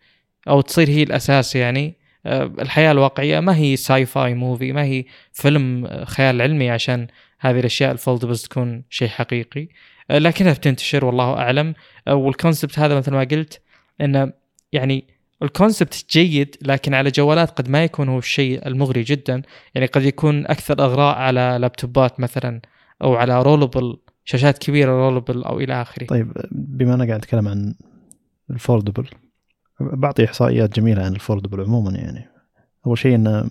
أو 0.48 0.60
تصير 0.60 0.88
هي 0.88 1.02
الأساس 1.02 1.56
يعني. 1.56 1.94
آه، 2.26 2.44
الحياة 2.44 2.92
الواقعية 2.92 3.40
ما 3.40 3.56
هي 3.56 3.76
sci-fi 3.76 4.34
movie 4.34 4.72
ما 4.72 4.84
هي 4.84 5.04
فيلم 5.32 5.86
آه، 5.86 6.04
خيال 6.04 6.42
علمي 6.42 6.70
عشان 6.70 7.06
هذه 7.40 7.60
الأشياء 7.60 7.92
ال 7.92 7.97
foldables 7.97 8.42
تكون 8.42 8.84
شيء 8.90 9.08
حقيقي. 9.08 9.68
آه، 10.10 10.18
لكنها 10.18 10.52
بتنتشر 10.52 11.04
والله 11.04 11.34
أعلم. 11.34 11.74
وال 12.08 12.24
concept 12.24 12.78
هذا 12.78 12.96
مثل 12.96 13.12
ما 13.12 13.20
قلت 13.20 13.60
انه 14.00 14.32
يعني 14.72 15.04
ال 15.42 15.50
concept 15.50 16.06
جيد 16.10 16.56
لكن 16.62 16.94
على 16.94 17.10
جوالات 17.10 17.50
قد 17.50 17.68
ما 17.68 17.84
يكون 17.84 18.08
هو 18.08 18.18
الشيء 18.18 18.66
المغري 18.66 19.02
جدا. 19.02 19.42
يعني 19.74 19.86
قد 19.86 20.02
يكون 20.02 20.46
أكثر 20.46 20.84
إغراء 20.84 21.16
على 21.16 21.56
لابتوبات 21.60 22.20
مثلا 22.20 22.60
أو 23.02 23.14
على 23.14 23.42
rollable 23.42 23.96
شاشات 24.24 24.58
كبيرة 24.58 24.90
rollable 24.90 25.44
أو 25.44 25.60
إلى 25.60 25.82
آخره. 25.82 26.06
طيب 26.06 26.32
بما 26.76 26.94
أنا 26.94 27.04
قاعد 27.04 27.18
أتكلم 27.18 27.48
عن 27.48 27.74
ال 28.50 28.57
foldable 28.57 29.08
بعطي 29.80 30.24
إحصائيات 30.24 30.76
جميلة 30.76 31.04
عن 31.04 31.12
ال 31.12 31.18
foldable 31.18 31.60
عموما 31.60 31.90
يعني. 31.90 32.28
أول 32.86 32.98
شيء 32.98 33.14
إن 33.14 33.50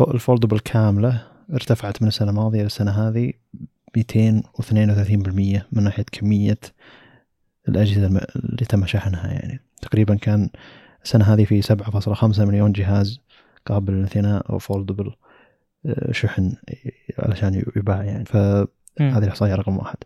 ال 0.00 0.06
foldable 0.06 0.58
كاملة 0.58 1.22
ارتفعت 1.52 2.02
من 2.02 2.08
السنة 2.08 2.30
الماضية 2.30 2.62
للسنه 2.62 2.90
هذه 2.90 3.32
232% 3.98 4.02
من 5.72 5.82
ناحية 5.82 6.04
كمية 6.12 6.58
الأجهزة 7.68 8.06
اللي 8.36 8.66
تم 8.68 8.86
شحنها 8.86 9.32
يعني. 9.32 9.60
تقريبا 9.82 10.14
كان 10.14 10.50
السنة 11.04 11.24
هذه 11.24 11.44
في 11.44 11.62
7.5 11.62 12.40
مليون 12.40 12.72
جهاز 12.72 13.20
قابل 13.66 13.92
للانثناء 13.92 14.50
أو 14.52 14.58
foldable 14.58 15.12
آه، 15.86 16.12
شحن 16.12 16.52
علشان 17.18 17.64
يباع 17.76 18.04
يعني. 18.04 18.24
ف 18.24 18.36
هذه 19.00 19.18
الإحصائية 19.18 19.54
رقم 19.54 19.78
واحد. 19.78 19.96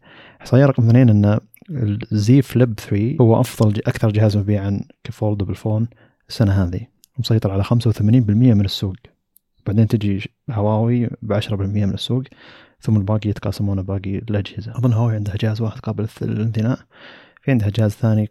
إحصائية 0.40 0.66
رقم 0.66 0.88
اثنين 0.88 1.08
إن 1.08 1.40
الزي 1.70 2.42
فليب 2.42 2.80
3 2.80 3.16
هو 3.20 3.40
أفضل 3.40 3.80
أكثر 3.86 4.10
جهاز 4.10 4.36
مبيعا 4.36 4.80
كفولدبل 5.04 5.54
فون 5.54 5.88
السنة 6.28 6.52
هذه. 6.64 6.86
مسيطر 7.18 7.50
على 7.50 7.64
85% 7.64 7.70
من 8.30 8.64
السوق. 8.64 8.96
بعدين 9.66 9.86
تجي 9.86 10.30
هواوي 10.50 11.06
ب 11.22 11.32
10% 11.32 11.52
من 11.52 11.94
السوق. 11.94 12.22
ثم 12.80 12.96
الباقي 12.96 13.30
يتقاسمون 13.30 13.82
باقي 13.82 14.18
الأجهزة. 14.18 14.72
أظن 14.78 14.92
هواوي 14.92 15.14
عندها 15.14 15.34
جهاز 15.40 15.60
واحد 15.60 15.78
قابل 15.78 16.08
للانثناء 16.22 16.78
في 17.42 17.50
عندها 17.50 17.68
جهاز 17.68 17.90
ثاني 17.90 18.30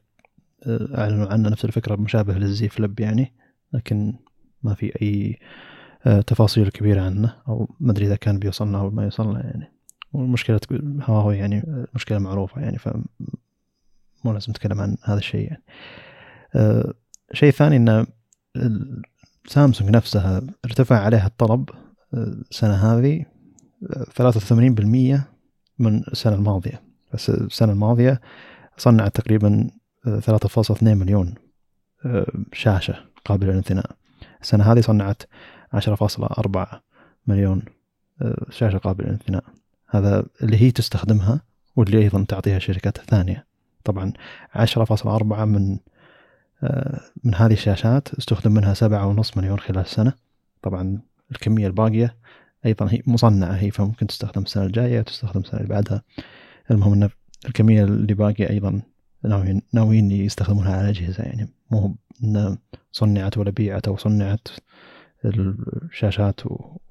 آه، 0.66 1.02
أعلنوا 1.02 1.28
عنه 1.28 1.50
نفس 1.50 1.66
الفكرة 1.66 1.96
مشابه 1.96 2.34
للزي 2.34 2.70
فليب 2.70 3.00
يعني 3.00 3.34
لكن 3.74 4.14
ما 4.64 4.74
في 4.74 5.02
أي 5.02 5.40
آه، 6.06 6.22
تفاصيل 6.22 6.70
كبيرة 6.70 7.02
عنه 7.02 7.36
أو 7.48 7.76
ما 7.80 7.92
أدري 7.92 8.06
إذا 8.06 8.16
كان 8.16 8.40
بيوصلنا 8.40 8.80
أو 8.80 8.90
ما 8.90 9.04
يوصلنا 9.04 9.46
يعني. 9.46 9.72
والمشكلة 10.14 10.60
هواوي 11.02 11.38
يعني 11.38 11.88
مشكلة 11.96 12.20
معروفة 12.20 12.62
يعني 12.62 12.78
ف 12.78 12.90
مو 14.24 14.34
لازم 14.34 14.52
نتكلم 14.52 14.82
عن 14.82 14.98
هذا 15.04 15.18
الشيء 15.18 15.48
يعني. 15.48 15.64
أه 16.56 16.94
شيء 17.34 17.52
ثاني 17.52 17.76
إن 17.78 18.06
سامسونج 19.48 19.90
نفسها 19.90 20.42
ارتفع 20.66 21.00
عليها 21.00 21.28
الطلب 21.28 21.70
آه، 22.14 22.36
السنة 22.52 22.74
هذه 22.74 23.26
83% 23.86 25.22
من 25.80 26.04
السنة 26.08 26.36
الماضية. 26.36 26.84
بس 27.14 27.30
السنة 27.30 27.72
الماضية 27.72 28.22
صنعت 28.78 29.16
تقريبا 29.16 29.70
3.2 30.06 30.84
مليون 30.84 31.36
شاشة 32.54 32.96
قابلة 33.26 33.52
للانثناء 33.52 33.92
السنة 34.42 34.72
هذه 34.72 34.82
صنعت 34.82 35.24
10.4 35.76 36.68
مليون 37.28 37.62
شاشة 38.50 38.78
قابلة 38.78 39.08
للانثناء 39.08 39.44
هذا 39.92 40.26
اللي 40.44 40.62
هي 40.62 40.72
تستخدمها 40.72 41.42
واللي 41.76 41.98
أيضا 41.98 42.26
تعطيها 42.28 42.58
الشركات 42.58 42.98
الثانية 43.00 43.46
طبعا 43.84 44.14
10.4 44.56 45.06
من 45.24 45.78
آه، 46.64 47.02
من 47.24 47.36
هذه 47.36 47.54
الشاشات 47.54 48.14
استخدم 48.14 48.52
منها 48.52 48.74
سبعة 48.74 49.08
ونص 49.08 49.38
مليون 49.38 49.60
خلال 49.60 49.80
السنة. 49.80 50.14
طبعا 50.62 51.00
الكمية 51.32 51.68
الباقية 51.68 52.16
أيضا 52.66 52.88
هي 52.92 53.02
مصنعة 53.08 53.54
هي 53.54 53.72
فممكن 53.72 54.08
تستخدم 54.08 54.42
السنة 54.42 54.66
الجاية 54.66 55.02
تستخدم 55.02 55.40
السنة 55.40 55.60
اللي 55.60 55.70
بعدها. 55.70 56.02
المهم 56.72 56.94
أن 56.94 57.10
الكمية 57.46 57.84
اللي 57.84 58.14
باقية 58.14 58.50
أيضا 58.50 58.82
ناويين 59.24 59.62
ناويين 59.74 60.12
يستخدمونها 60.12 60.78
على 60.78 60.90
أجهزة 60.90 61.24
يعني 61.24 61.50
مو 61.72 61.96
أن 62.24 62.58
صنعت 62.92 63.38
ولا 63.38 63.52
بيعت 63.52 63.88
أو 63.88 63.98
صنعت 63.98 64.48
الشاشات 65.26 66.42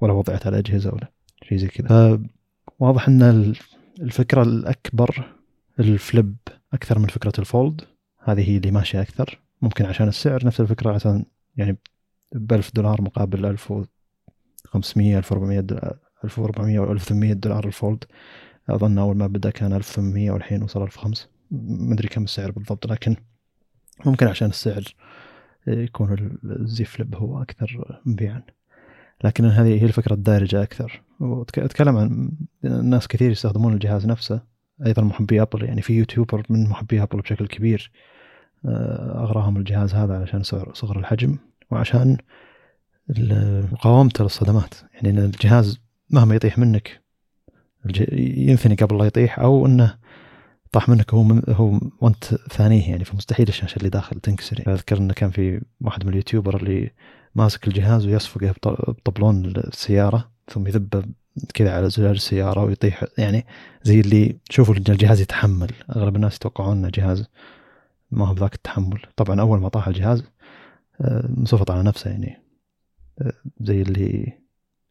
ولا 0.01 0.13
وضعت 0.13 0.47
على 0.47 0.57
أجهزة 0.59 0.93
ولا 0.93 1.11
شيء 1.43 1.57
زي 1.57 1.67
كذا. 1.67 2.19
واضح 2.81 3.07
أن 3.07 3.53
الفكرة 4.01 4.43
الأكبر 4.43 5.35
الفليب 5.79 6.35
أكثر 6.73 6.99
من 6.99 7.07
فكرة 7.07 7.33
الفولد. 7.39 7.81
هذه 8.19 8.49
هي 8.49 8.57
اللي 8.57 8.71
ماشية 8.71 9.01
أكثر. 9.01 9.39
ممكن 9.61 9.85
عشان 9.85 10.07
السعر 10.07 10.45
نفس 10.45 10.61
الفكرة 10.61 10.93
عشان 10.93 11.25
يعني 11.55 11.77
ب 12.31 12.53
1000 12.53 12.71
دولار 12.73 13.01
مقابل 13.01 13.45
1500 13.45 15.17
1400 15.17 15.59
دولار 15.59 15.97
1400 16.23 16.79
و 16.79 16.91
1800 16.91 17.33
دولار 17.33 17.65
الفولد. 17.65 18.03
أظن 18.69 18.97
أول 18.97 19.17
ما 19.17 19.27
بدأ 19.27 19.49
كان 19.49 19.73
1800 19.73 20.31
والحين 20.31 20.63
وصل 20.63 20.83
1500 20.83 21.15
ما 21.51 21.93
أدري 21.93 22.07
كم 22.07 22.23
السعر 22.23 22.51
بالضبط 22.51 22.87
لكن 22.87 23.15
ممكن 24.05 24.27
عشان 24.27 24.49
السعر 24.49 24.83
يكون 25.67 26.39
الزي 26.43 26.85
فليب 26.85 27.15
هو 27.15 27.41
أكثر 27.41 28.01
مبيعا. 28.05 28.43
لكن 29.23 29.45
هذه 29.45 29.81
هي 29.81 29.85
الفكرة 29.85 30.13
الدارجة 30.13 30.63
أكثر. 30.63 31.01
واتكلم 31.21 31.97
عن 31.97 32.31
ناس 32.89 33.07
كثير 33.07 33.31
يستخدمون 33.31 33.73
الجهاز 33.73 34.05
نفسه 34.05 34.41
أيضا 34.85 35.01
محبي 35.01 35.41
أبل 35.41 35.63
يعني 35.63 35.81
في 35.81 35.93
يوتيوبر 35.93 36.43
من 36.49 36.69
محبي 36.69 37.03
أبل 37.03 37.21
بشكل 37.21 37.47
كبير 37.47 37.91
آه، 38.65 39.23
أغراهم 39.23 39.57
الجهاز 39.57 39.93
هذا 39.93 40.15
علشان 40.17 40.43
صغر 40.73 40.99
الحجم 40.99 41.37
وعشان 41.71 42.17
مقاومته 43.71 44.23
للصدمات. 44.23 44.73
يعني 44.93 45.09
إن 45.09 45.17
الجهاز 45.17 45.79
مهما 46.09 46.35
يطيح 46.35 46.57
منك 46.57 47.01
ينثني 48.37 48.75
قبل 48.75 48.97
لا 48.97 49.05
يطيح 49.05 49.39
أو 49.39 49.65
إنه 49.65 49.97
طاح 50.71 50.89
منك 50.89 51.13
هو 51.13 51.23
من 51.23 51.41
هو 51.49 51.79
وأنت 52.01 52.23
ثانية 52.25 52.89
يعني 52.89 53.05
فمستحيل 53.05 53.47
الشاشه 53.47 53.77
اللي 53.77 53.89
داخل 53.89 54.19
تنكسر 54.19 54.59
يعني 54.59 54.73
أذكر 54.73 54.97
إنه 54.97 55.13
كان 55.13 55.29
في 55.29 55.61
واحد 55.81 56.03
من 56.03 56.09
اليوتيوبر 56.09 56.57
اللي 56.57 56.91
ماسك 57.35 57.67
الجهاز 57.67 58.05
ويصفقه 58.05 58.55
بطبلون 58.87 59.45
السيارة. 59.45 60.31
ثم 60.51 60.67
يذبه 60.67 61.03
كذا 61.53 61.75
على 61.75 61.89
زجاج 61.89 62.15
السيارة 62.15 62.63
ويطيح. 62.63 63.05
يعني 63.17 63.45
زي 63.83 63.99
اللي 63.99 64.37
شوفوا 64.49 64.75
الجهاز 64.75 65.21
يتحمل. 65.21 65.71
أغلب 65.95 66.15
الناس 66.15 66.35
يتوقعون 66.35 66.77
انه 66.77 66.89
جهاز 66.89 67.25
ما 68.11 68.27
هو 68.27 68.33
بذاك 68.33 68.55
التحمل. 68.55 69.01
طبعا 69.15 69.41
أول 69.41 69.59
ما 69.59 69.69
طاح 69.69 69.87
الجهاز 69.87 70.23
آه، 71.01 71.29
انصفط 71.37 71.71
على 71.71 71.83
نفسه 71.83 72.09
يعني. 72.11 72.41
آه، 73.21 73.33
زي 73.61 73.81
اللي 73.81 74.33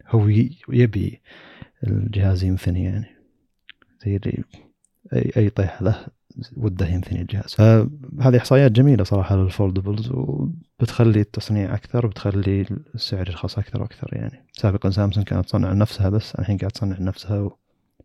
هو 0.08 0.28
يبي 0.68 1.20
الجهاز 1.86 2.44
ينثني 2.44 2.84
يعني. 2.84 3.06
زي 4.06 4.16
اللي 4.16 4.44
اي 5.12 5.32
أي 5.36 5.50
طيح 5.50 5.82
له. 5.82 6.06
وده 6.56 6.86
ينثني 6.88 7.20
الجهاز. 7.20 7.54
فهذه 7.54 8.36
إحصائيات 8.36 8.72
جميلة 8.72 9.04
صراحة 9.04 9.36
للفولدبلز 9.36 10.10
وبتخلي 10.10 11.20
التصنيع 11.20 11.74
أكثر 11.74 12.06
وبتخلي 12.06 12.66
السعر 12.94 13.28
يرخص 13.28 13.58
أكثر 13.58 13.82
وأكثر 13.82 14.08
يعني. 14.12 14.44
سابقا 14.52 14.90
سامسونج 14.90 15.26
كانت 15.26 15.46
تصنع 15.46 15.72
نفسها 15.72 16.08
بس 16.08 16.34
الحين 16.34 16.56
قاعد 16.56 16.70
تصنع 16.70 16.96
نفسها 17.00 17.50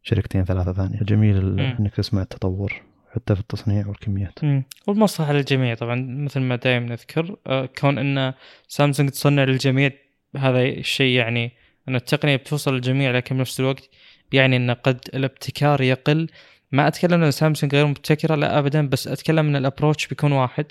وشركتين 0.04 0.44
ثلاثة 0.46 0.74
ثانية. 0.74 1.00
جميل 1.00 1.60
إنك 1.60 1.96
تسمع 1.96 2.22
التطور 2.22 2.82
حتى 3.12 3.36
في 3.36 3.42
التصنيع 3.42 3.88
والكميات. 3.88 4.40
والمصلحه 4.88 5.34
للجميع 5.34 5.76
طبعا 5.76 5.96
مثل 6.26 6.40
ما 6.40 6.56
دائما 6.56 6.86
نذكر. 6.86 7.36
آه، 7.48 7.66
كون 7.66 7.98
إن 7.98 8.34
سامسونج 8.68 9.10
تصنع 9.10 9.44
للجميع 9.44 9.92
هذا 10.38 10.62
الشيء 10.62 11.18
يعني 11.18 11.52
أن 11.90 11.96
التقنية 11.96 12.36
بتوصل 12.36 12.74
للجميع 12.74 13.12
لكن 13.12 13.38
بنفس 13.38 13.60
الوقت 13.60 13.90
يعني 14.32 14.56
إن 14.56 14.72
قد 14.72 15.00
الابتكار 15.14 15.82
يقل 15.82 16.28
ما 16.72 16.88
أتكلم 16.88 17.24
ان 17.24 17.32
سامسونج 17.32 17.76
غير 17.76 17.86
مبتكرة 17.86 18.36
لا 18.36 18.60
ابدا 18.60 18.88
بس 18.88 19.08
أتكلم 19.08 19.48
إن 19.48 19.56
ال 19.56 19.62
approach 19.62 20.08
بيكون 20.08 20.32
واحد. 20.32 20.66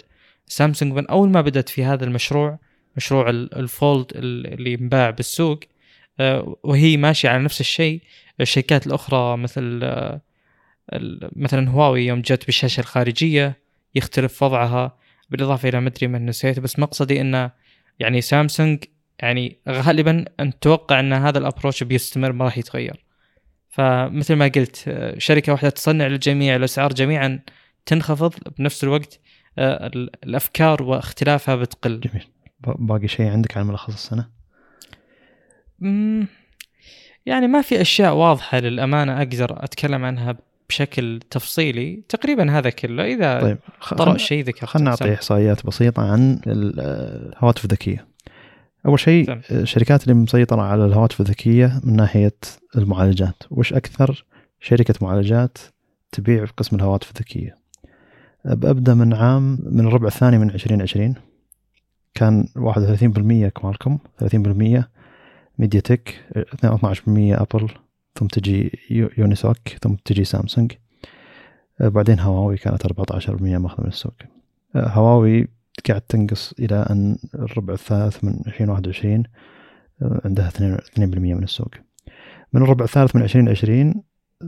سامسونج 0.47 0.92
من 0.92 1.07
أول 1.07 1.30
ما 1.30 1.40
بدأت 1.40 1.68
في 1.68 1.84
هذا 1.84 2.05
المشروع 2.05 2.59
مشروع 2.97 3.30
ال 3.30 3.46
Fold 3.46 4.07
اللي 4.14 4.72
ينباع 4.72 5.11
بالسوق 5.11 5.61
آه، 6.20 6.57
وهي 6.62 6.97
ماشية 6.97 7.28
على 7.28 7.42
نفس 7.42 7.61
الشيء. 7.61 8.03
الشركات 8.40 8.86
الأخرى 8.86 9.36
مثل 9.36 9.80
آه، 9.82 10.20
مثلا 11.36 11.70
هواوي 11.70 12.07
يوم 12.07 12.20
جت 12.20 12.47
بالشاشة 12.47 12.80
الخارجية 12.80 13.59
يختلف 13.95 14.42
وضعها 14.42 14.97
بالإضافة 15.30 15.68
إلى 15.68 15.80
مدري 15.80 16.07
من 16.07 16.26
نسيت 16.26 16.61
بس 16.61 16.78
مقصدي 16.78 17.20
إنه 17.20 17.51
يعني 17.99 18.20
سامسونج 18.20 18.84
يعني 19.20 19.59
غالبا 19.68 20.24
نتوقع 20.40 21.01
إن 21.01 21.12
هذا 21.12 21.38
الابروش 21.38 21.82
بيستمر 21.82 22.32
ما 22.32 22.45
راح 22.45 22.59
يتغير. 22.59 23.03
فمثل 23.74 24.34
ما 24.34 24.48
قلت 24.48 24.94
شركة 25.18 25.52
واحدة 25.52 25.70
تصنع 25.70 26.06
للجميع 26.06 26.56
الأسعار 26.56 26.92
جميعا 26.92 27.40
تنخفض. 27.86 28.34
بنفس 28.58 28.84
الوقت 28.84 29.20
آه، 29.58 29.90
الأفكار 30.24 30.82
واختلافها 30.82 31.56
بتقل. 31.56 32.00
جميل. 32.00 32.24
باقي 32.78 33.08
شيء 33.08 33.26
عندك 33.26 33.56
عن 33.56 33.66
ملخص 33.66 33.92
السنة؟ 33.92 34.28
يعني 37.26 37.46
ما 37.46 37.62
في 37.62 37.80
أشياء 37.80 38.14
واضحة 38.14 38.58
للأمانة 38.58 39.18
أقدر 39.18 39.64
أتكلم 39.64 40.04
عنها 40.04 40.36
بشكل 40.68 41.20
تفصيلي. 41.30 42.02
تقريبا 42.08 42.58
هذا 42.58 42.70
كله. 42.70 43.04
إذا 43.04 43.40
طيب 43.40 43.58
طرأ 43.96 44.16
شيء 44.16 44.44
ذكرته 44.44 44.66
خلينا 44.66 44.90
نعطي 44.90 45.14
إحصائيات 45.14 45.66
بسيطة 45.66 46.12
عن 46.12 46.40
الهواتف 46.46 47.64
الذكيه 47.64 48.13
أول 48.87 49.01
شيء 49.01 49.41
الشركات 49.51 50.03
اللي 50.03 50.14
مسيطرة 50.14 50.62
على 50.62 50.85
الهواتف 50.85 51.20
الذكية 51.20 51.80
من 51.85 51.97
ناحية 51.97 52.37
المعالجات. 52.76 53.43
وش 53.51 53.72
أكثر 53.72 54.24
شركة 54.61 54.95
معالجات 55.03 55.59
تبيع 56.12 56.45
في 56.45 56.53
قسم 56.57 56.76
الهواتف 56.76 57.11
الذكية؟ 57.11 57.57
بأبدأ 58.45 58.95
من 58.95 59.14
عام 59.14 59.59
من 59.62 59.87
الربع 59.87 60.07
الثاني 60.07 60.39
من 60.39 60.51
2020 60.51 61.14
كان 62.14 62.49
31% 62.57 63.49
كوالكوم 63.49 63.99
30% 64.24 64.85
MediaTek 65.59 66.24
12% 66.66 66.68
Apple 67.09 67.68
ثم 68.14 68.26
تجي 68.26 68.78
Unisoc 68.90 69.68
ثم 69.82 69.95
تجي 69.95 70.24
سامسونج. 70.24 70.72
بعدين 71.80 72.20
هواوي 72.20 72.57
كانت 72.57 72.87
14% 72.87 73.30
ماخذة 73.59 73.80
من 73.80 73.89
السوق. 73.89 74.14
هواوي 74.76 75.49
قاعد 75.88 76.00
تنقص 76.00 76.54
إلى 76.58 76.86
أن 76.90 77.18
الربع 77.34 77.74
الثالث 77.74 78.24
من 78.24 78.40
2021 78.46 79.22
عندها 80.02 80.50
2% 80.50 80.98
من 80.98 81.42
السوق. 81.42 81.74
من 82.52 82.62
الربع 82.62 82.84
الثالث 82.84 83.16
من 83.16 83.22
2020 83.22 84.02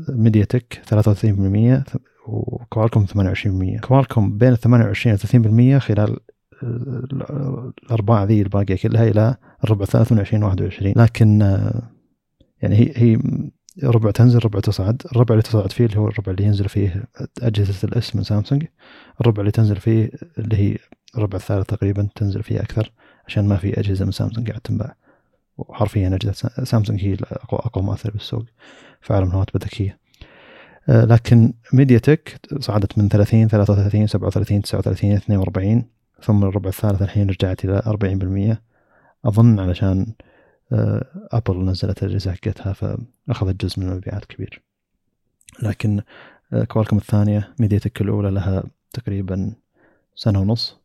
MediaTek 0.08 0.82
33% 0.84 1.96
و 2.28 2.37
Qualcomm 2.37 3.06
28% 3.06 3.80
Qualcomm 3.80 4.38
بين 4.38 4.54
28 4.54 5.14
و 5.14 5.76
30% 5.78 5.78
خلال 5.78 6.16
الأرباع 6.62 8.24
ذي 8.24 8.42
الباقية 8.42 8.76
كلها 8.76 9.08
إلى 9.08 9.36
الربع 9.64 9.82
الثالث 9.82 10.12
من 10.12 10.18
2021 10.18 10.92
لكن 10.96 11.40
يعني 12.62 12.76
هي 12.76 12.92
هي 12.96 13.18
ربع 13.84 14.10
تنزل 14.10 14.44
ربع 14.44 14.60
تصعد. 14.60 15.02
الربع 15.12 15.34
اللي 15.34 15.42
تصعد 15.42 15.72
فيه 15.72 15.86
اللي 15.86 15.98
هو 15.98 16.08
الربع 16.08 16.32
اللي 16.32 16.44
ينزل 16.44 16.68
فيه 16.68 17.04
أجهزة 17.42 17.88
الأس 17.88 18.16
من 18.16 18.22
سامسونج. 18.22 18.64
الربع 19.20 19.40
اللي 19.40 19.52
تنزل 19.52 19.76
فيه 19.76 20.10
اللي 20.38 20.56
هي 20.56 20.76
الربع 21.16 21.36
الثالث 21.36 21.66
تقريبا 21.66 22.08
تنزل 22.14 22.42
فيه 22.42 22.60
أكثر 22.60 22.92
عشان 23.26 23.48
ما 23.48 23.56
في 23.56 23.80
أجهزة 23.80 24.04
من 24.04 24.12
سامسونج 24.12 24.48
قاعد 24.48 24.60
تنباع. 24.60 24.94
وحرفيا 25.58 26.08
أجهزة 26.08 26.64
سامسونج 26.64 27.04
هي 27.04 27.14
أقوى 27.22 27.60
أقوى 27.64 27.84
مؤثر 27.84 28.10
بالسوق 28.10 28.44
في 29.00 29.14
عالم 29.14 29.28
الهواتف 29.28 29.56
الذكية 29.56 29.98
لكن 30.88 31.52
ميديا 31.72 31.98
تك 31.98 32.40
صعدت 32.60 32.98
من 32.98 33.08
30 33.08 33.48
33 33.48 34.06
37 34.06 34.62
39 34.62 35.12
42 35.12 35.84
ثم 36.22 36.44
الربع 36.44 36.68
الثالث 36.68 37.02
الحين 37.02 37.30
رجعت 37.30 37.64
إلى 37.64 37.82
40% 39.24 39.28
أظن 39.28 39.60
علشان 39.60 40.06
ابل 40.72 41.56
آه، 41.56 41.70
نزلت 41.70 42.02
الأجهزة 42.02 42.32
حقتها 42.32 42.72
فأخذت 42.72 43.64
جزء 43.64 43.80
من 43.80 43.88
المبيعات 43.88 44.24
كبير. 44.24 44.62
لكن 45.62 46.02
آه، 46.52 46.64
كوالكم 46.64 46.96
الثانية 46.96 47.54
ميديا 47.58 47.78
تك 47.78 48.00
الأولى 48.00 48.30
لها 48.30 48.64
تقريبا 48.92 49.52
سنة 50.14 50.40
ونص. 50.40 50.76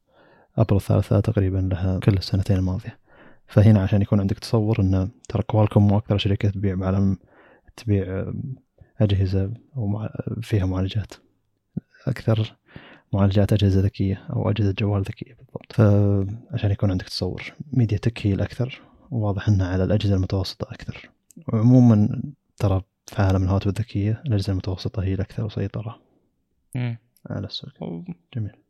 أبل 0.58 0.76
الثالثة 0.76 1.20
تقريبا 1.20 1.58
لها 1.58 1.99
كل 1.99 2.14
السنتين 2.14 2.58
الماضية. 2.58 2.99
فهنا 3.47 3.82
عشان 3.84 4.02
يكون 4.02 4.20
عندك 4.20 4.39
تصور 4.39 4.82
إن 4.82 5.10
ترى 5.30 5.43
كوالكم 5.43 5.88
مو 5.88 5.97
أكثر 5.97 6.18
شركة 6.18 6.49
تبيع 6.49 6.76
بعالم 6.76 7.18
تبيع 7.78 8.04
آه، 8.04 8.34
أجهزة 9.02 9.54
فيها 10.41 10.66
معالجات. 10.66 11.14
أكثر 12.08 12.56
معالجات 13.14 13.54
أجهزة 13.54 13.82
ذكية 13.82 14.28
أو 14.30 14.49
أجهزة 14.49 14.72
جوال 14.80 15.02
ذكية 15.02 15.34
بالضبط. 15.34 15.74
فعشان 15.74 16.72
يكون 16.72 16.91
عندك 16.91 17.06
تصور 17.06 17.54
ميديا 17.74 17.97
تك 17.97 18.28
هي 18.28 18.34
الأكثر. 18.34 18.82
واضح 19.12 19.47
إنها 19.47 19.68
على 19.68 19.84
الأجهزة 19.84 20.16
المتوسطة 20.16 20.68
أكثر. 20.74 21.10
عموما 21.54 22.22
ترى 22.58 22.82
في 23.08 23.22
عالم 23.22 23.43
الهواتف 23.43 23.68
الذكية 23.68 24.22
الأجهزة 24.26 24.52
المتوسطة 24.52 25.04
هي 25.04 25.14
الأكثر 25.14 25.49
سيطره 25.49 26.02
على 27.30 27.47
السوق. 27.47 27.72
جميل. 28.36 28.61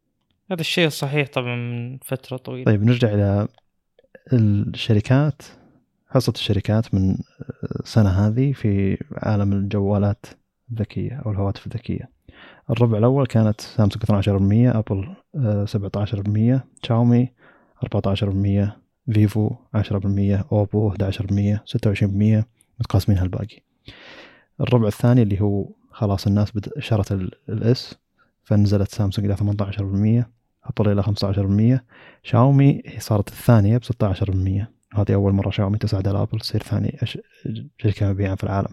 هذا 0.52 0.62
الشيء 0.62 0.90
صحيح 0.90 1.28
طبعا 1.28 1.56
من 1.56 1.98
فترة 1.98 2.38
طويلة. 2.38 2.66
طيب 2.66 2.84
نرجع 2.84 3.14
إلى 3.14 3.48
الشركات 4.34 5.42
حصة 6.10 6.34
الشركات 6.36 6.94
من 6.96 7.18
السنة 7.80 8.10
هذه 8.10 8.52
في 8.52 8.98
عالم 9.18 9.54
الجوالات 9.54 10.26
الذكية 10.72 11.22
أو 11.26 11.32
الهواتف 11.32 11.68
الذكية. 11.68 12.10
الربع 12.70 12.98
الأول 12.98 13.26
كانت 13.26 13.62
سامسونج 13.62 14.06
12% 14.06 14.76
أبل 14.76 15.16
17% 16.56 16.60
شاومي 16.84 17.30
14% 17.86 18.70
فيفو 19.14 19.50
10% 19.78 20.52
أوبو 20.52 20.92
11% 20.92 20.96
26% 20.96 22.44
متقاسمين 22.80 23.18
الباقي 23.18 23.58
الربع 24.62 24.88
الثاني 24.88 25.22
اللي 25.22 25.42
هو 25.42 25.70
خلاص 25.92 26.28
الناس 26.28 26.52
شرت 26.80 27.12
ال 27.50 27.73
S 27.73 27.96
فنزلت 28.44 28.92
سامسونج 28.92 29.32
إلى 29.32 29.38
18% 30.24 30.41
ابل 30.64 30.92
إلى 30.92 31.04
15% 31.80 31.80
شاومي 32.24 32.84
صارت 33.00 33.28
الثانية 33.28 33.78
ب 33.78 33.84
16% 33.84 34.66
هذه 34.94 35.14
أول 35.14 35.34
مرة 35.34 35.50
شاومي 35.50 35.78
تصعد 35.78 36.08
على 36.08 36.22
أبل 36.22 36.40
تصير 36.40 36.64
ثاني 36.64 36.98
شركة 37.78 38.10
مبيعا 38.10 38.36
في 38.36 38.44
العالم. 38.44 38.70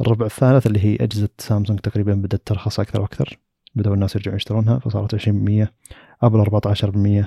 الربع 0.00 0.26
الثالث 0.26 0.66
اللي 0.66 0.84
هي 0.84 0.96
أجهزة 1.00 1.28
سامسونج 1.38 1.78
تقريبا 1.78 2.14
بدأت 2.14 2.42
ترخص 2.46 2.80
أكثر 2.80 3.00
وأكثر. 3.00 3.38
بدأوا 3.74 3.94
الناس 3.94 4.16
يرجعون 4.16 4.36
يشترونها 4.36 4.78
فصارت 4.78 5.14
20% 5.14 5.68
أبل 6.22 6.40
14% 6.40 7.24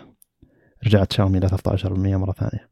رجعت 0.86 1.14
شاومي 1.14 1.38
إلى 1.38 1.50
13% 1.50 2.18
مرة 2.18 2.32
ثانية. 2.32 2.70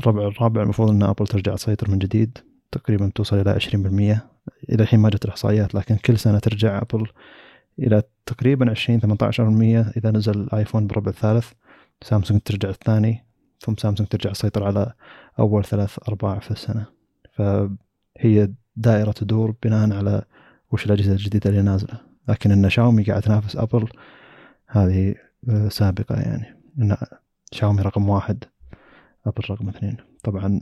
الربع 0.00 0.26
الرابع 0.26 0.62
المفروض 0.62 0.90
أن 0.90 1.02
أبل 1.02 1.26
ترجع 1.26 1.54
تسيطر 1.54 1.90
من 1.90 1.98
جديد. 1.98 2.38
تقريبا 2.72 3.12
توصل 3.14 3.40
إلى 3.40 3.50
20% 3.50 4.34
إلى 4.70 4.82
الحين 4.82 5.00
ما 5.00 5.08
جت 5.08 5.24
الإحصائيات 5.24 5.74
لكن 5.74 5.96
كل 5.96 6.18
سنة 6.18 6.38
ترجع 6.38 6.82
أبل 6.82 7.06
إلى 7.78 8.02
تقريبا 8.26 8.70
20 8.70 9.00
18% 9.00 9.96
إذا 9.96 10.10
نزل 10.10 10.40
الآيفون 10.40 10.86
بالربع 10.86 11.10
الثالث 11.10 11.52
سامسونج 12.02 12.40
ترجع 12.40 12.68
الثاني 12.68 13.24
ثم 13.60 13.74
سامسونج 13.76 14.08
ترجع 14.08 14.32
تسيطر 14.32 14.64
على 14.64 14.92
أول 15.38 15.64
ثلاث 15.64 15.98
أرباع 16.08 16.38
في 16.38 16.50
السنة. 16.50 16.86
فهي 17.32 18.50
دائرة 18.76 19.12
تدور 19.12 19.54
بناء 19.62 19.92
على 19.92 20.22
وش 20.72 20.86
الأجهزة 20.86 21.12
الجديدة 21.12 21.50
اللي 21.50 21.62
نازلة. 21.62 22.00
لكن 22.28 22.50
إن 22.50 22.70
شاومي 22.70 23.02
قاعد 23.02 23.22
تنافس 23.22 23.56
أبل 23.56 23.88
هذه 24.66 25.14
آه، 25.48 25.68
سابقة 25.68 26.14
يعني. 26.14 26.56
إن 26.78 26.96
شاومي 27.52 27.82
رقم 27.82 28.08
واحد 28.08 28.44
أبل 29.26 29.42
رقم 29.50 29.68
اثنين. 29.68 29.96
طبعا 30.22 30.60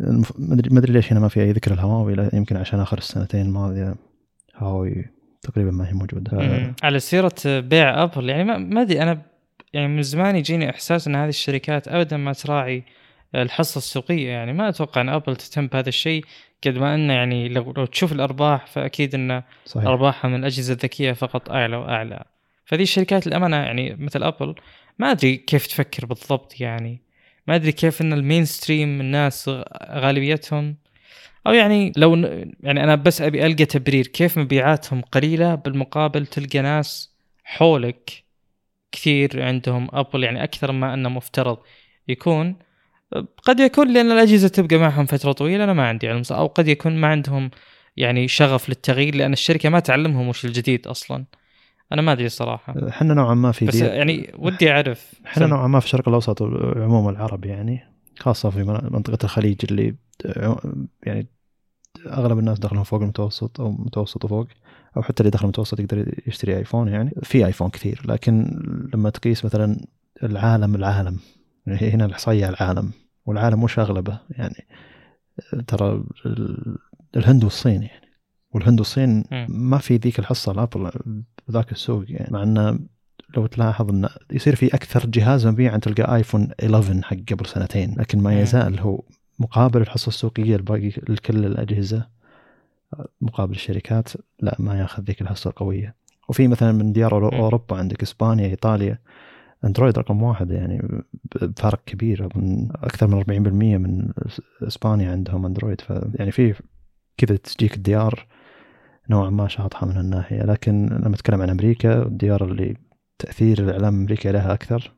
آه، 0.00 0.22
ما 0.38 0.78
أدري 0.78 0.92
ليش 0.92 1.12
هنا 1.12 1.20
ما 1.20 1.28
في 1.28 1.40
أي 1.40 1.52
ذكر 1.52 1.72
الهواوي 1.72 2.28
يمكن 2.32 2.56
عشان 2.56 2.80
آخر 2.80 2.98
السنتين 2.98 3.46
الماضية 3.46 3.94
هواوي 4.56 5.17
تقريبا 5.42 5.70
ما 5.70 5.88
هي 5.88 5.92
موجودة. 5.92 6.74
على 6.82 6.98
سيرة 7.00 7.34
بيع 7.46 8.02
أبل 8.02 8.28
يعني 8.28 8.44
ما 8.44 8.82
أدري 8.82 9.02
أنا 9.02 9.22
يعني 9.72 9.88
من 9.88 10.02
زمان 10.02 10.36
يجيني 10.36 10.70
إحساس 10.70 11.08
إن 11.08 11.16
هذه 11.16 11.28
الشركات 11.28 11.88
ابدا 11.88 12.16
ما 12.16 12.32
تراعي 12.32 12.84
الحصة 13.34 13.78
السوقية. 13.78 14.28
يعني 14.28 14.52
ما 14.52 14.68
أتوقع 14.68 15.00
إن 15.00 15.08
أبل 15.08 15.36
تهتم 15.36 15.66
بهذا 15.66 15.88
الشيء 15.88 16.24
قد 16.66 16.78
ما 16.78 16.94
إنه 16.94 17.12
يعني 17.12 17.48
لو, 17.48 17.72
لو 17.72 17.84
تشوف 17.84 18.12
الأرباح 18.12 18.66
فأكيد 18.66 19.14
إن 19.14 19.42
صحيح. 19.64 19.86
أرباحها 19.86 20.28
من 20.28 20.38
الاجهزه 20.38 20.72
الذكيه 20.72 21.12
فقط 21.12 21.50
أعلى 21.50 21.76
وأعلى. 21.76 22.24
فذي 22.64 22.82
الشركات 22.82 23.26
الامانه 23.26 23.56
يعني 23.56 23.96
مثل 23.98 24.22
أبل 24.22 24.54
ما 24.98 25.10
أدري 25.10 25.36
كيف 25.36 25.66
تفكر 25.66 26.06
بالضبط 26.06 26.60
يعني. 26.60 27.00
ما 27.46 27.54
أدري 27.54 27.72
كيف 27.72 28.00
إن 28.02 28.12
ال 28.12 28.44
mainstream 28.44 29.00
الناس 29.00 29.50
غالبيتهم 29.90 30.76
أو 31.48 31.52
يعني 31.52 31.92
لو 31.96 32.14
يعني 32.62 32.84
أنا 32.84 32.94
بس 32.94 33.22
أبي 33.22 33.46
ألقى 33.46 33.64
تبرير 33.64 34.06
كيف 34.06 34.38
مبيعاتهم 34.38 35.00
قليلة 35.00 35.54
بالمقابل 35.54 36.26
تلقى 36.26 36.60
ناس 36.60 37.14
حولك 37.44 38.24
كثير 38.92 39.42
عندهم 39.42 39.88
أبل 39.92 40.24
يعني 40.24 40.44
أكثر 40.44 40.72
ما 40.72 40.94
إنه 40.94 41.08
مفترض 41.08 41.58
يكون. 42.08 42.56
قد 43.42 43.60
يكون 43.60 43.92
لأن 43.92 44.12
الأجهزة 44.12 44.48
تبقى 44.48 44.76
معهم 44.76 45.06
فترة 45.06 45.32
طويلة 45.32 45.64
أنا 45.64 45.72
ما 45.72 45.88
عندي 45.88 46.08
علم 46.08 46.22
أو 46.30 46.46
قد 46.46 46.68
يكون 46.68 46.96
ما 46.96 47.08
عندهم 47.08 47.50
يعني 47.96 48.28
شغف 48.28 48.68
للتغيير 48.68 49.14
لأن 49.14 49.32
الشركة 49.32 49.68
ما 49.68 49.80
تعلمهم 49.80 50.28
وش 50.28 50.44
الجديد 50.44 50.86
أصلا. 50.86 51.24
أنا 51.92 52.02
ما 52.02 52.12
أدري 52.12 52.26
الصراحه 52.26 52.88
إحنا 52.88 53.14
نوعا 53.14 53.34
ما 53.34 53.52
في 53.52 53.66
بس 53.66 53.74
يعني 53.74 54.32
ودي 54.38 54.70
أعرف. 54.70 55.12
إحنا 55.26 55.46
نوعا 55.46 55.66
ما 55.66 55.80
في 55.80 55.86
الشرق 55.86 56.08
الأوسط 56.08 56.42
وعموم 56.42 57.08
العرب 57.08 57.44
يعني 57.44 57.80
خاصة 58.18 58.50
في 58.50 58.64
منطقة 58.90 59.18
الخليج 59.24 59.56
اللي 59.70 59.94
يعني 61.02 61.26
أغلب 62.06 62.38
الناس 62.38 62.58
دخلهم 62.58 62.84
فوق 62.84 63.02
المتوسط 63.02 63.60
أو 63.60 63.70
متوسط 63.70 64.24
وفوق 64.24 64.46
أو 64.96 65.02
حتى 65.02 65.20
اللي 65.20 65.30
دخل 65.30 65.44
المتوسط 65.44 65.80
يقدر 65.80 66.14
يشتري 66.26 66.56
آيفون 66.56 66.88
يعني. 66.88 67.10
في 67.22 67.46
آيفون 67.46 67.68
كثير 67.68 68.02
لكن 68.04 68.60
لما 68.94 69.10
تقيس 69.10 69.44
مثلا 69.44 69.86
العالم 70.22 70.74
العالم 70.74 71.18
يعني 71.66 71.90
هنا 71.90 72.04
الإحصائية 72.04 72.48
العالم 72.48 72.92
والعالم 73.26 73.62
وش 73.62 73.78
أغلبه؟ 73.78 74.20
يعني 74.30 74.66
ترى 75.66 76.04
الهند 77.16 77.44
والصين 77.44 77.82
يعني. 77.82 78.08
والهند 78.54 78.80
والصين 78.80 79.24
ما 79.48 79.78
في 79.78 79.96
ذيك 79.96 80.18
الحصة 80.18 80.52
الابل 80.52 80.90
ذاك 81.50 81.72
السوق 81.72 82.04
يعني. 82.08 82.28
مع 82.30 82.42
إنه 82.42 82.78
لو 83.36 83.46
تلاحظ 83.46 83.90
انه 83.90 84.08
يصير 84.30 84.54
في 84.54 84.66
أكثر 84.66 85.06
جهاز 85.06 85.46
مبيعا 85.46 85.76
تلقى 85.76 86.14
آيفون 86.16 86.48
11 86.64 87.02
حق 87.02 87.16
قبل 87.32 87.46
سنتين 87.46 87.94
لكن 87.98 88.18
ما 88.18 88.40
يزال 88.40 88.80
هو 88.80 89.02
مقابل 89.38 89.80
الحصه 89.80 90.08
السوقية 90.08 90.56
الباقي 90.56 90.88
لكل 90.88 91.44
الأجهزة 91.44 92.08
مقابل 93.20 93.54
الشركات 93.54 94.08
لا 94.40 94.56
ما 94.58 94.80
ياخذ 94.80 95.02
ذيك 95.02 95.22
الحصة 95.22 95.50
القوية. 95.50 95.94
وفي 96.28 96.48
مثلا 96.48 96.72
من 96.72 96.92
ديار 96.92 97.34
أوروبا 97.34 97.76
عندك 97.76 98.02
إسبانيا 98.02 98.46
إيطاليا 98.46 98.98
أندرويد 99.64 99.98
رقم 99.98 100.22
واحد 100.22 100.50
يعني 100.50 101.02
بفارق 101.42 101.84
كبير 101.86 102.26
اظن 102.26 102.68
أكثر 102.74 103.06
من 103.06 103.22
40% 103.22 103.78
من 103.78 104.12
إسبانيا 104.62 105.12
عندهم 105.12 105.46
أندرويد. 105.46 105.80
فيعني 105.80 106.30
في 106.30 106.54
كذا 107.16 107.36
تجيك 107.36 107.76
الديار 107.76 108.26
نوعا 109.10 109.30
ما 109.30 109.48
شاطحة 109.48 109.86
من 109.86 109.96
الناحيه 109.98 110.42
لكن 110.42 110.86
لما 110.86 111.14
أتكلم 111.14 111.42
عن 111.42 111.50
أمريكا 111.50 112.02
الديار 112.02 112.44
اللي 112.44 112.76
تأثير 113.18 113.58
الإعلام 113.58 113.94
الأمريكي 113.94 114.32
لها 114.32 114.54
أكثر 114.54 114.92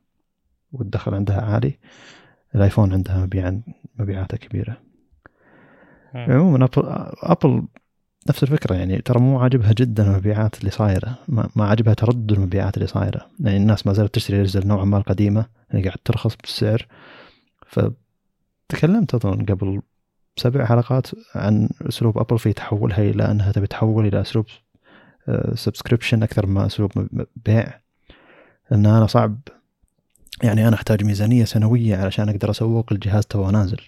والدخل 0.71 1.13
عندها 1.13 1.41
عالي 1.41 1.79
الآيفون 2.55 2.93
عندها 2.93 3.17
مبيعا 3.17 3.61
مبيعاتها 3.99 4.37
كبيرة. 4.37 4.77
عموما 6.13 6.69
ابل 7.23 7.63
نفس 8.29 8.43
الفكرة 8.43 8.75
يعني 8.75 8.97
ترى 8.97 9.19
مو 9.19 9.39
عاجبها 9.39 9.73
جدا 9.73 10.07
المبيعات 10.11 10.59
اللي 10.59 10.71
صايرة. 10.71 11.15
ما, 11.27 11.49
ما 11.55 11.65
عاجبها 11.65 11.93
تردد 11.93 12.31
المبيعات 12.31 12.75
اللي 12.75 12.87
صايرة. 12.87 13.27
يعني 13.39 13.57
الناس 13.57 13.87
ما 13.87 13.93
زالت 13.93 14.15
تشتري 14.15 14.37
الاجهزه 14.37 14.67
نوعا 14.67 14.85
ما 14.85 14.97
القديمة 14.97 15.45
يعني 15.69 15.85
قاعد 15.85 15.97
ترخص 16.05 16.35
بالسعر. 16.35 16.87
فتكلمت 17.67 19.15
أظن 19.15 19.45
قبل 19.45 19.81
سبع 20.35 20.65
حلقات 20.65 21.07
عن 21.35 21.69
أسلوب 21.81 22.17
أبل 22.17 22.39
في 22.39 22.53
تحولها 22.53 22.99
إلى 22.99 23.31
أنها 23.31 23.51
تبي 23.51 23.67
تحول 23.67 24.07
إلى 24.07 24.21
أسلوب 24.21 24.45
subscription 25.53 26.23
أكثر 26.23 26.45
ما 26.45 26.65
أسلوب 26.65 26.91
بيع. 27.45 27.81
لأن 28.71 28.85
أنا 28.85 29.07
صعب 29.07 29.39
يعني 30.43 30.67
أنا 30.67 30.75
أحتاج 30.75 31.03
ميزانية 31.03 31.45
سنوية 31.45 31.97
علشان 31.97 32.29
أقدر 32.29 32.49
اسوق 32.49 32.93
الجهاز 32.93 33.25
تو 33.25 33.51
نازل. 33.51 33.81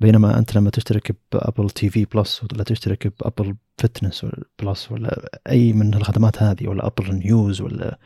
بينما 0.00 0.38
أنت 0.38 0.56
لما 0.56 0.70
تشترك 0.70 1.16
ب 1.32 1.70
Apple 1.70 1.90
TV 1.90 2.04
Plus 2.04 2.44
ولا 2.44 2.64
تشترك 2.64 3.14
ب 3.20 3.26
Apple 3.26 3.56
Fitness 3.78 4.26
Plus 4.62 4.92
ولا 4.92 5.40
أي 5.48 5.72
من 5.72 5.94
الخدمات 5.94 6.42
هذه 6.42 6.68
ولا 6.68 6.86
Apple 6.86 7.14
News 7.14 7.60
ولا 7.60 7.98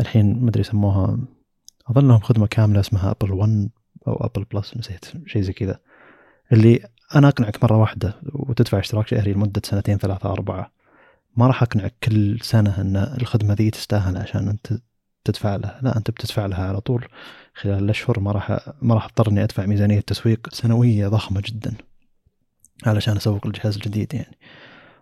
الحين 0.00 0.42
ما 0.42 0.50
أدري 0.50 0.60
يسموها 0.60 1.18
أظن 1.90 2.08
لهم 2.08 2.20
خدمة 2.20 2.46
كاملة 2.46 2.80
اسمها 2.80 3.10
Apple 3.10 3.32
One 3.32 3.70
أو 4.08 4.14
Apple 4.14 4.44
Plus 4.44 4.76
نسيت 4.76 5.04
شيء 5.26 5.42
زي 5.42 5.52
كذا. 5.52 5.80
اللي 6.52 6.80
أنا 7.14 7.28
أقنعك 7.28 7.64
مرة 7.64 7.76
واحدة 7.76 8.14
وتدفع 8.32 8.78
اشتراك 8.78 9.06
شهري 9.06 9.32
لمدة 9.32 9.62
سنتين 9.64 9.98
ثلاثة 9.98 10.32
أربعة. 10.32 10.72
ما 11.36 11.46
راح 11.46 11.62
أقنعك 11.62 11.94
كل 12.02 12.40
سنة 12.42 12.80
إن 12.80 12.96
الخدمة 12.96 13.54
ذي 13.54 13.70
تستاهل 13.70 14.16
عشان 14.16 14.48
أنت 14.48 14.72
تدفع 15.24 15.56
لها. 15.56 15.80
لا 15.82 15.96
أنت 15.96 16.10
بتدفع 16.10 16.46
لها 16.46 16.68
على 16.68 16.80
طول. 16.80 17.04
خلال 17.54 17.84
الأشهر 17.84 18.20
ما 18.20 18.32
راح 18.32 18.60
ما 18.82 18.94
راح 18.94 19.04
اضطر 19.04 19.30
اني 19.30 19.44
أدفع 19.44 19.66
ميزانية 19.66 20.00
تسويق 20.00 20.48
سنوية 20.52 21.08
ضخمة 21.08 21.42
جدا 21.44 21.74
علشان 22.86 23.16
أسوق 23.16 23.46
الجهاز 23.46 23.74
الجديد 23.74 24.14
يعني. 24.14 24.36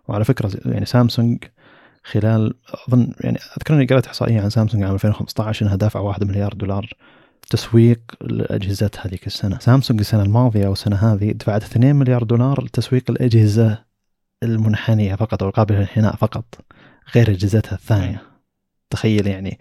وعلى 0.07 0.25
فكرة 0.25 0.51
يعني 0.65 0.85
سامسونج 0.85 1.43
خلال 2.03 2.53
أظن 2.87 3.13
يعني 3.21 3.37
أذكر 3.57 3.73
إني 3.73 3.85
قرأت 3.85 4.07
إحصائية 4.07 4.41
عن 4.41 4.49
سامسونج 4.49 4.83
عام 4.83 4.93
2015 4.93 5.65
إنها 5.65 5.75
دافعة 5.75 6.01
1 6.01 6.23
مليار 6.23 6.53
دولار 6.53 6.89
تسويق 7.49 7.99
لاجهزتها 8.21 9.07
هذيك 9.07 9.27
السنة. 9.27 9.59
سامسونج 9.59 9.99
السنة 9.99 10.21
الماضية 10.23 10.67
أو 10.67 10.73
السنة 10.73 10.95
هذه 10.95 11.31
دفعت 11.31 11.63
2 11.63 11.95
مليار 11.95 12.23
دولار 12.23 12.63
لتسويق 12.63 13.03
الأجهزة 13.09 13.83
المنحنية 14.43 15.15
فقط 15.15 15.43
أو 15.43 15.49
القابله 15.49 15.77
للانحناء 15.77 16.15
فقط 16.15 16.45
غير 17.15 17.31
اجهزتها 17.31 17.73
الثانية. 17.75 18.21
تخيل 18.89 19.27
يعني 19.27 19.59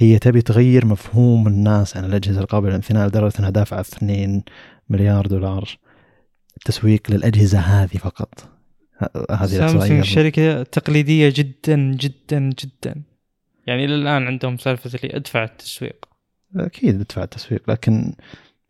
هي 0.00 0.18
تبي 0.18 0.42
تغير 0.42 0.86
مفهوم 0.86 1.46
الناس. 1.46 1.96
عن 1.96 2.04
الأجهزة 2.04 2.40
القابلة 2.40 2.68
للانثناء 2.68 3.08
لدرجة 3.08 3.38
أنها 3.38 3.50
دافعة 3.50 3.80
2 3.80 4.42
مليار 4.88 5.26
دولار 5.26 5.78
تسويق 6.64 7.10
للأجهزة 7.10 7.58
هذه 7.58 7.96
فقط. 7.96 8.48
هذه 9.30 9.46
سامسونج 9.46 10.04
شركة 10.04 10.62
تقليدية 10.62 11.32
جدا 11.36 11.76
جدا 11.76 12.38
جدا. 12.38 13.02
يعني 13.66 13.84
إلى 13.84 13.94
الآن 13.94 14.26
عندهم 14.26 14.56
سالفة 14.56 14.90
اللي 14.94 15.16
أدفع 15.16 15.44
التسويق. 15.44 16.04
أكيد 16.56 17.00
أدفع 17.00 17.22
التسويق 17.22 17.70
لكن 17.70 18.14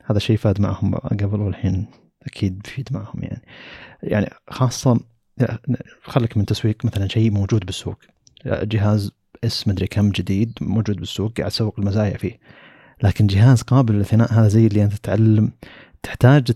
هذا 0.04 0.18
شيء 0.18 0.36
فاد 0.36 0.60
معهم 0.60 0.94
قبل 0.94 1.40
والحين 1.40 1.86
أكيد 2.22 2.58
بيفيد 2.58 2.88
معهم 2.92 3.22
يعني. 3.22 3.42
يعني 4.02 4.30
خاصة 4.50 5.00
خليك 6.02 6.36
من 6.36 6.46
تسويق 6.46 6.84
مثلا 6.84 7.08
شيء 7.08 7.30
موجود 7.30 7.66
بالسوق. 7.66 7.98
جهاز 8.46 9.12
اس 9.44 9.68
مدري 9.68 9.86
كم 9.86 10.10
جديد 10.10 10.58
موجود 10.60 10.96
بالسوق 10.96 11.32
قاعد 11.38 11.50
تسوق 11.50 11.74
المزايا 11.78 12.16
فيه. 12.16 12.40
لكن 13.02 13.26
جهاز 13.26 13.62
قابل 13.62 13.94
للثناء 13.94 14.32
هذا 14.32 14.48
زي 14.48 14.66
اللي 14.66 14.84
أنت 14.84 14.92
تتعلم 14.92 15.52
تحتاج 16.02 16.52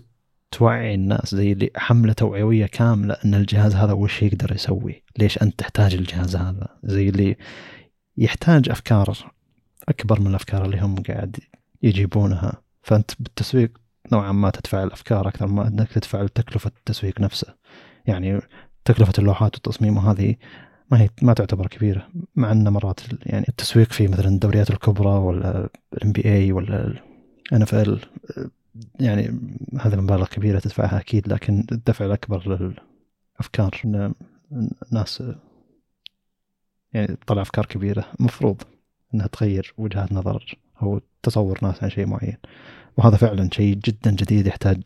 توعي 0.51 0.95
الناس 0.95 1.35
زي 1.35 1.51
اللي 1.51 1.69
حملة 1.77 2.13
توعوية 2.13 2.65
كاملة 2.65 3.17
إن 3.25 3.33
الجهاز 3.33 3.75
هذا 3.75 3.93
وش 3.93 4.21
يقدر 4.23 4.51
يسوي 4.55 5.03
ليش 5.19 5.41
أنت 5.41 5.59
تحتاج 5.59 5.93
الجهاز 5.93 6.35
هذا. 6.35 6.67
زي 6.83 7.09
اللي 7.09 7.37
يحتاج 8.17 8.69
أفكار 8.69 9.17
أكبر 9.89 10.19
من 10.19 10.27
الأفكار 10.27 10.65
اللي 10.65 10.79
هم 10.79 10.95
قاعد 10.95 11.37
يجيبونها. 11.83 12.61
فأنت 12.81 13.11
بالتسويق 13.19 13.71
نوعا 14.11 14.31
ما 14.31 14.49
تدفع 14.49 14.83
الأفكار 14.83 15.27
أكثر 15.27 15.47
ما 15.47 15.67
إنك 15.67 15.91
تدفع 15.91 16.27
تكلفة 16.27 16.71
التسويق 16.77 17.21
نفسه. 17.21 17.53
يعني 18.05 18.41
تكلفة 18.85 19.13
اللوحات 19.19 19.55
والتصميم 19.55 19.97
وهذه 19.97 20.35
ما 20.93 21.01
هي 21.01 21.09
ما 21.21 21.33
تعتبر 21.33 21.67
كبيرة 21.67 22.07
مع 22.35 22.51
أن 22.51 22.69
مرات 22.69 22.99
يعني 23.25 23.45
التسويق 23.49 23.91
في 23.91 24.07
مثلا 24.07 24.27
الدوريات 24.27 24.69
الكبرى 24.69 25.09
ولا 25.09 25.69
ال 25.93 26.11
NBA 26.11 26.51
ولا 26.51 26.93
NFL 27.53 27.99
يعني 28.99 29.39
هذه 29.79 29.93
المبالغ 29.93 30.27
كبيرة 30.27 30.59
تدفعها 30.59 30.99
أكيد 30.99 31.27
لكن 31.27 31.65
الدفع 31.71 32.05
الأكبر 32.05 32.73
للأفكار 33.39 33.81
إن 33.85 34.13
الناس 34.91 35.23
يعني 36.93 37.07
تطلع 37.07 37.41
أفكار 37.41 37.65
كبيرة. 37.65 38.05
مفروض 38.19 38.61
إنها 39.13 39.27
تغير 39.27 39.73
وجهات 39.77 40.13
نظر 40.13 40.57
أو 40.81 41.01
تصور 41.23 41.59
ناس 41.61 41.83
عن 41.83 41.89
شيء 41.89 42.05
معين. 42.05 42.37
وهذا 42.97 43.17
فعلا 43.17 43.49
شيء 43.53 43.75
جدا 43.75 44.11
جديد 44.11 44.47
يحتاج 44.47 44.81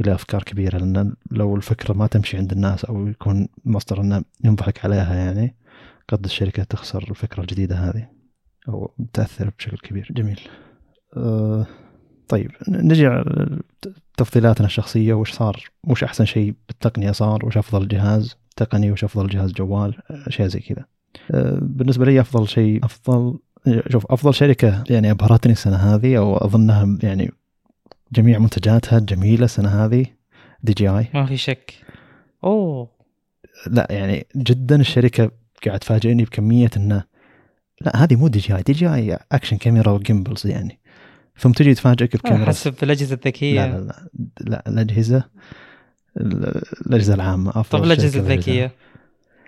إلى 0.00 0.14
أفكار 0.14 0.42
كبيرة 0.42 0.78
لأن 0.78 1.14
لو 1.30 1.56
الفكرة 1.56 1.94
ما 1.94 2.06
تمشي 2.06 2.36
عند 2.36 2.52
الناس 2.52 2.84
أو 2.84 3.06
يكون 3.06 3.48
مصدر 3.64 4.00
إنه 4.00 4.24
ينضحك 4.44 4.84
عليها 4.84 5.14
يعني 5.14 5.56
قد 6.08 6.24
الشركة 6.24 6.64
تخسر 6.64 7.06
الفكرة 7.10 7.40
الجديدة 7.40 7.76
هذه 7.76 8.08
أو 8.68 8.94
تأثر 9.12 9.50
بشكل 9.58 9.76
كبير. 9.76 10.08
جميل. 10.10 10.40
أه 11.16 11.66
طيب 12.28 12.50
نجي 12.68 13.10
تفضيلاتنا 14.16 14.66
الشخصية 14.66 15.14
وش 15.14 15.32
صار؟ 15.32 15.70
وش 15.84 16.04
أحسن 16.04 16.24
شيء 16.24 16.54
بالتقنية 16.68 17.10
صار؟ 17.10 17.46
وش 17.46 17.56
أفضل 17.58 17.88
جهاز 17.88 18.36
تقني؟ 18.56 18.90
وش 18.90 19.04
أفضل 19.04 19.26
جهاز 19.26 19.52
جوال؟ 19.52 19.94
أشياء 20.10 20.48
زي 20.48 20.60
كذا. 20.60 20.84
أه 21.30 21.58
بالنسبة 21.62 22.04
لي 22.04 22.20
أفضل 22.20 22.48
شيء 22.48 22.84
أفضل 22.84 23.38
شوف 23.88 24.06
أفضل 24.10 24.34
شركة 24.34 24.84
يعني 24.90 25.10
أبهرتني 25.10 25.52
السنة 25.52 25.76
هذه 25.76 26.18
أو 26.18 26.36
أظنها 26.36 26.98
يعني 27.02 27.30
جميع 28.16 28.38
منتجاتها 28.38 28.98
جميلة 28.98 29.44
السنة 29.44 29.84
هذه. 29.84 30.06
DJI. 30.62 31.08
ما 31.14 31.26
في 31.26 31.36
شك. 31.36 31.74
أوه. 32.44 32.88
لا 33.66 33.86
يعني 33.90 34.26
جدا 34.36 34.80
الشركة 34.80 35.30
قاعد 35.66 35.78
تفاجئني 35.78 36.24
بكمية 36.24 36.70
إنه 36.76 37.04
لا 37.80 37.96
هذه 37.96 38.16
مو 38.16 38.28
DJI. 38.28 38.56
DJI 38.56 38.94
action 38.94 39.56
camera 39.56 39.92
و 39.92 39.99
gimbals 39.99 40.46
يعني. 40.46 40.80
ثم 41.38 41.52
تجي 41.52 41.74
تفاجئك 41.74 42.16
بكاميرا. 42.16 42.48
حسب 42.48 42.74
الأجهزة 42.82 43.14
الذكية. 43.14 43.66
لا 43.66 43.78
لا 43.78 43.84
لا, 43.84 44.08
لا 44.40 44.68
الأجهزة 44.68 45.24
الأجهزة 46.86 47.14
العامة. 47.14 47.50
أفضل 47.50 47.78
طب 47.78 47.84
الأجهزة 47.84 48.20
الذكية. 48.20 48.72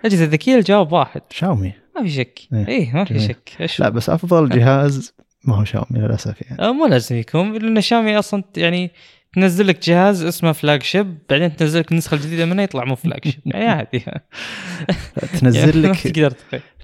الأجهزة 0.01 0.25
الذكية 0.25 0.57
الجواب 0.57 0.93
واحد. 0.93 1.23
شاومي. 1.31 1.73
ما 1.97 2.03
في 2.03 2.09
شك. 2.09 2.41
اي 2.53 2.69
إيه 2.69 2.93
ما 2.93 3.05
في 3.05 3.21
شك. 3.21 3.71
لا 3.79 3.89
بس 3.89 4.11
أفضل 4.11 4.49
جهاز 4.49 5.12
ما 5.47 5.57
هو 5.57 5.64
شاومي 5.64 6.01
للأسف 6.01 6.42
يعني. 6.42 6.62
آه، 6.62 6.72
مو 6.72 6.86
لازم 6.86 7.16
يكون 7.16 7.53
لأن 7.53 7.80
شاومي 7.80 8.18
أصلا 8.18 8.44
يعني 8.57 8.90
تنزل 9.34 9.66
لك 9.66 9.88
جهاز 9.88 10.24
اسمه 10.24 10.53
flagship 10.53 11.18
بعدين 11.30 11.57
تنزل 11.57 11.80
لك 11.80 11.92
النسخة 11.92 12.14
الجديدة 12.14 12.44
منه 12.44 12.62
يطلع 12.62 12.84
مو 12.84 12.94
flagship 12.95 13.41
يعني 13.47 13.66
عادي. 13.66 14.05
تنزل 15.40 15.82
لك 15.82 15.97
تقدر 16.01 16.32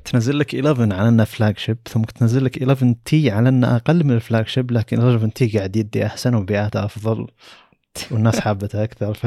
تنزل 0.05 0.39
لك 0.39 0.55
11 0.55 0.95
على 0.95 1.09
إنه 1.09 1.25
flagship 1.25 1.79
ثم 1.89 2.03
تنزل 2.03 2.45
لك 2.45 2.59
11T 2.59 3.31
على 3.31 3.49
إنه 3.49 3.77
أقل 3.77 4.05
من 4.05 4.11
ال 4.11 4.47
flagship 4.47 4.71
لكن 4.71 4.99
11T 4.99 5.59
قاعد 5.59 5.77
يدي 5.77 6.07
أحسن 6.07 6.35
ومبيعاته 6.35 6.85
أفضل. 6.85 7.27
والناس 8.11 8.41
حابته 8.41 8.85
أكثر. 8.85 9.15
ف 9.15 9.27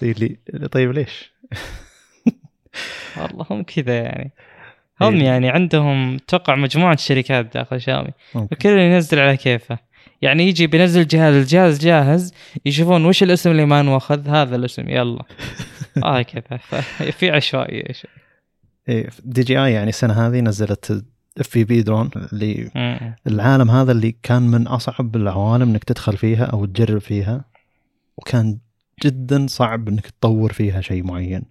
زي 0.00 0.10
اللي 0.10 0.68
طيب 0.68 0.92
ليش؟ 0.92 1.32
والله 3.16 3.46
هم 3.50 3.62
كذا 3.62 3.94
يعني. 3.94 4.32
هم 5.00 5.14
إيه. 5.14 5.24
يعني 5.24 5.48
عندهم 5.48 6.16
توقع 6.28 6.54
مجموعة 6.54 6.96
شركات 6.96 7.54
داخل 7.54 7.80
شاومي. 7.80 8.10
وكل 8.34 8.68
ينزل 8.68 9.18
على 9.18 9.36
كيفه. 9.36 9.78
يعني 10.22 10.48
يجي 10.48 10.66
بينزل 10.66 11.06
جهاز 11.06 11.34
الجهاز 11.34 11.78
جاهز 11.78 12.34
يشوفون 12.66 13.04
وش 13.04 13.22
الاسم 13.22 13.50
اللي 13.50 13.64
ما 13.64 13.82
نوخذ 13.82 14.28
هذا 14.28 14.56
الاسم 14.56 14.88
يلا. 14.88 15.22
آه 16.04 16.22
كذا. 16.22 16.58
في 17.18 17.30
عشوائية 17.30 17.92
شوي. 17.92 18.10
إيه 18.88 19.08
DJI 19.24 19.72
يعني 19.72 19.88
السنة 19.88 20.26
هذه 20.26 20.40
نزلت 20.40 21.04
FPV 21.40 21.82
drone 21.82 22.10
اللي 22.32 22.70
العالم 23.26 23.70
هذا 23.70 23.92
اللي 23.92 24.16
كان 24.22 24.42
من 24.42 24.66
أصعب 24.66 25.16
العوالم 25.16 25.68
إنك 25.68 25.84
تدخل 25.84 26.16
فيها 26.16 26.44
أو 26.44 26.64
تجرب 26.64 27.00
فيها 27.00 27.44
وكان 28.16 28.58
جدا 29.04 29.46
صعب 29.46 29.88
إنك 29.88 30.06
تطور 30.06 30.52
فيها 30.52 30.80
شيء 30.80 31.02
معين. 31.02 31.42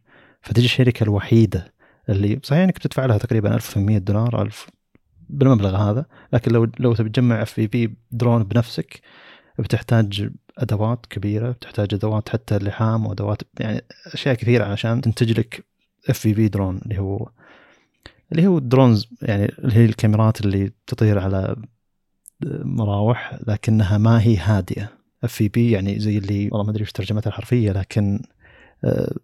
فتجي 0.41 0.65
الشركة 0.65 1.03
الوحيدة 1.03 1.73
اللي 2.09 2.39
صحيح 2.43 2.61
إنك 2.63 2.75
بتدفع 2.75 3.05
لها 3.05 3.17
تقريبا 3.17 3.55
1800 3.55 3.97
دولار 3.97 4.41
1000 4.41 4.69
بالمبلغ 5.29 5.75
هذا 5.75 6.05
لكن 6.33 6.51
لو 6.51 6.67
لو 6.79 6.93
تبي 6.93 7.09
تجمع 7.09 7.41
FPV 7.41 7.95
drone 8.11 8.43
بنفسك 8.43 9.01
بتحتاج 9.59 10.29
أدوات 10.57 11.05
كبيرة 11.05 11.51
بتحتاج 11.51 11.93
أدوات 11.93 12.29
حتى 12.29 12.57
لحام 12.57 13.05
وأدوات 13.05 13.41
يعني 13.59 13.81
أشياء 14.13 14.35
كثيرة 14.35 14.65
عشان 14.65 15.01
تنتج 15.01 15.39
لك 15.39 15.65
FPV 16.09 16.47
drone 16.47 16.81
اللي 16.85 16.99
هو 16.99 17.29
اللي 18.31 18.47
هو 18.47 18.57
ال 18.57 18.64
drones 18.64 19.07
يعني 19.21 19.45
اللي 19.59 19.75
هي 19.75 19.85
الكاميرات 19.85 20.41
اللي 20.41 20.71
تطير 20.87 21.19
على 21.19 21.55
مراوح 22.63 23.39
لكنها 23.47 23.97
ما 23.97 24.21
هي 24.21 24.37
هادئة. 24.37 24.89
FPV 25.23 25.71
يعني 25.71 25.99
زي 25.99 26.17
اللي 26.17 26.49
والله 26.51 26.63
ما 26.63 26.71
أدري 26.71 26.81
إيش 26.81 26.91
ترجمتها 26.91 27.29
الحرفية 27.29 27.71
لكن 27.71 28.23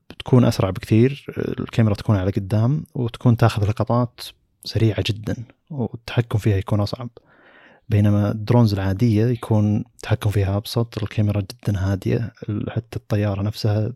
بتكون 0.09 0.45
أسرع 0.45 0.70
بكثير 0.70 1.26
الكاميرا 1.59 1.95
تكون 1.95 2.16
على 2.16 2.32
قدام 2.32 2.84
وتكون 2.95 3.38
تاخذ 3.38 3.70
لقطات 3.70 4.22
سريعة 4.64 5.03
جدا 5.07 5.36
والتحكم 5.70 6.39
فيها 6.39 6.57
يكون 6.57 6.80
أصعب. 6.80 7.09
بينما 7.89 8.32
ال 8.32 8.38
drones 8.38 8.73
العادية 8.74 9.26
يكون 9.26 9.78
التحكم 9.78 10.30
فيها 10.30 10.57
أبسط 10.57 11.03
الكاميرا 11.03 11.41
جدا 11.41 11.80
هادية 11.80 12.34
حتى 12.70 12.95
الطيارة 12.95 13.41
نفسها 13.41 13.93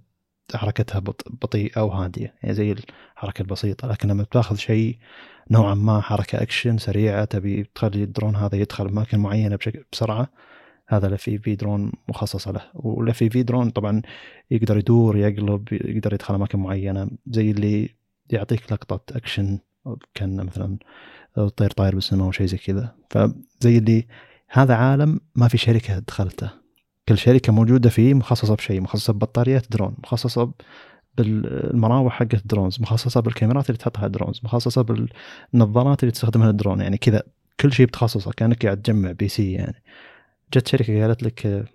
حركتها 0.56 1.00
بطيئه 1.42 1.82
وهاديه 1.82 2.34
يعني 2.44 2.56
زي 2.56 2.72
الحركة 3.16 3.42
البسيطة. 3.42 3.88
لكن 3.88 4.10
لما 4.10 4.24
بتاخذ 4.24 4.56
شيء 4.56 4.98
نوعا 5.52 5.74
ما 5.74 6.02
حركة 6.02 6.42
أكشن 6.42 6.78
سريعة 6.78 7.26
تبي 7.26 7.64
تخلي 7.76 8.04
الدرون 8.04 8.36
هذا 8.36 8.56
يدخل 8.56 8.88
اماكن 8.88 9.20
معينه 9.20 9.60
بسرعة 9.92 10.30
هذا 10.88 11.08
ال 11.08 11.22
FPV 11.22 11.56
drone 11.56 11.92
مخصصة 12.10 12.52
له 12.52 12.62
وال 12.74 13.18
FPV 13.18 13.44
drone 13.44 13.70
طبعا 13.70 14.02
يقدر 14.52 14.78
يدور 14.78 15.18
يقلب 15.18 15.68
يقدر 15.72 16.14
يدخل 16.14 16.36
أماكن 16.36 16.60
معينة 16.60 17.10
زي 17.28 17.52
اللي 17.52 17.90
يعطيك 18.30 18.72
لقطة 18.72 19.18
اكشن 19.18 19.60
كان 20.14 20.46
مثلا 20.46 20.78
طير 21.58 21.70
طاير 21.70 21.96
بالسماء 21.96 22.26
أو 22.26 22.32
شيء 22.32 22.48
زي 22.48 22.58
كذا. 22.58 22.96
فزي 23.10 23.78
اللي 23.78 24.08
هذا 24.50 24.76
عالم 24.76 25.20
ما 25.36 25.48
في 25.48 25.58
شركة 25.58 26.00
دخلته. 26.00 26.50
كل 27.10 27.18
شركة 27.18 27.54
موجودة 27.54 27.90
فيه 27.90 28.14
مخصصة 28.14 28.56
بشيء 28.56 28.82
مخصصة 28.82 29.14
ببطاريات 29.14 29.72
درون 29.72 29.96
مخصصة 30.04 30.52
بالمراوح 31.18 32.14
حقت 32.14 32.42
drones 32.48 32.82
مخصصة 32.82 33.20
بالكاميرات 33.22 33.70
اللي 33.70 33.78
تحطها 33.78 34.08
drones 34.08 34.42
مخصصة 34.44 34.82
بالنظارات 35.54 36.04
اللي 36.04 36.12
تستخدمها 36.12 36.50
الدرون 36.50 36.82
يعني 36.82 36.98
كذا. 36.98 37.24
كل 37.60 37.74
شيء 37.74 37.86
بتخصصه 37.86 38.32
كأنك 38.32 38.66
قاعد 38.66 38.82
تجمع 38.82 39.12
PC 39.12 39.52
يعني. 39.52 39.84
جت 40.54 40.68
شركة 40.68 41.02
قالت 41.02 41.24
لك 41.24 41.66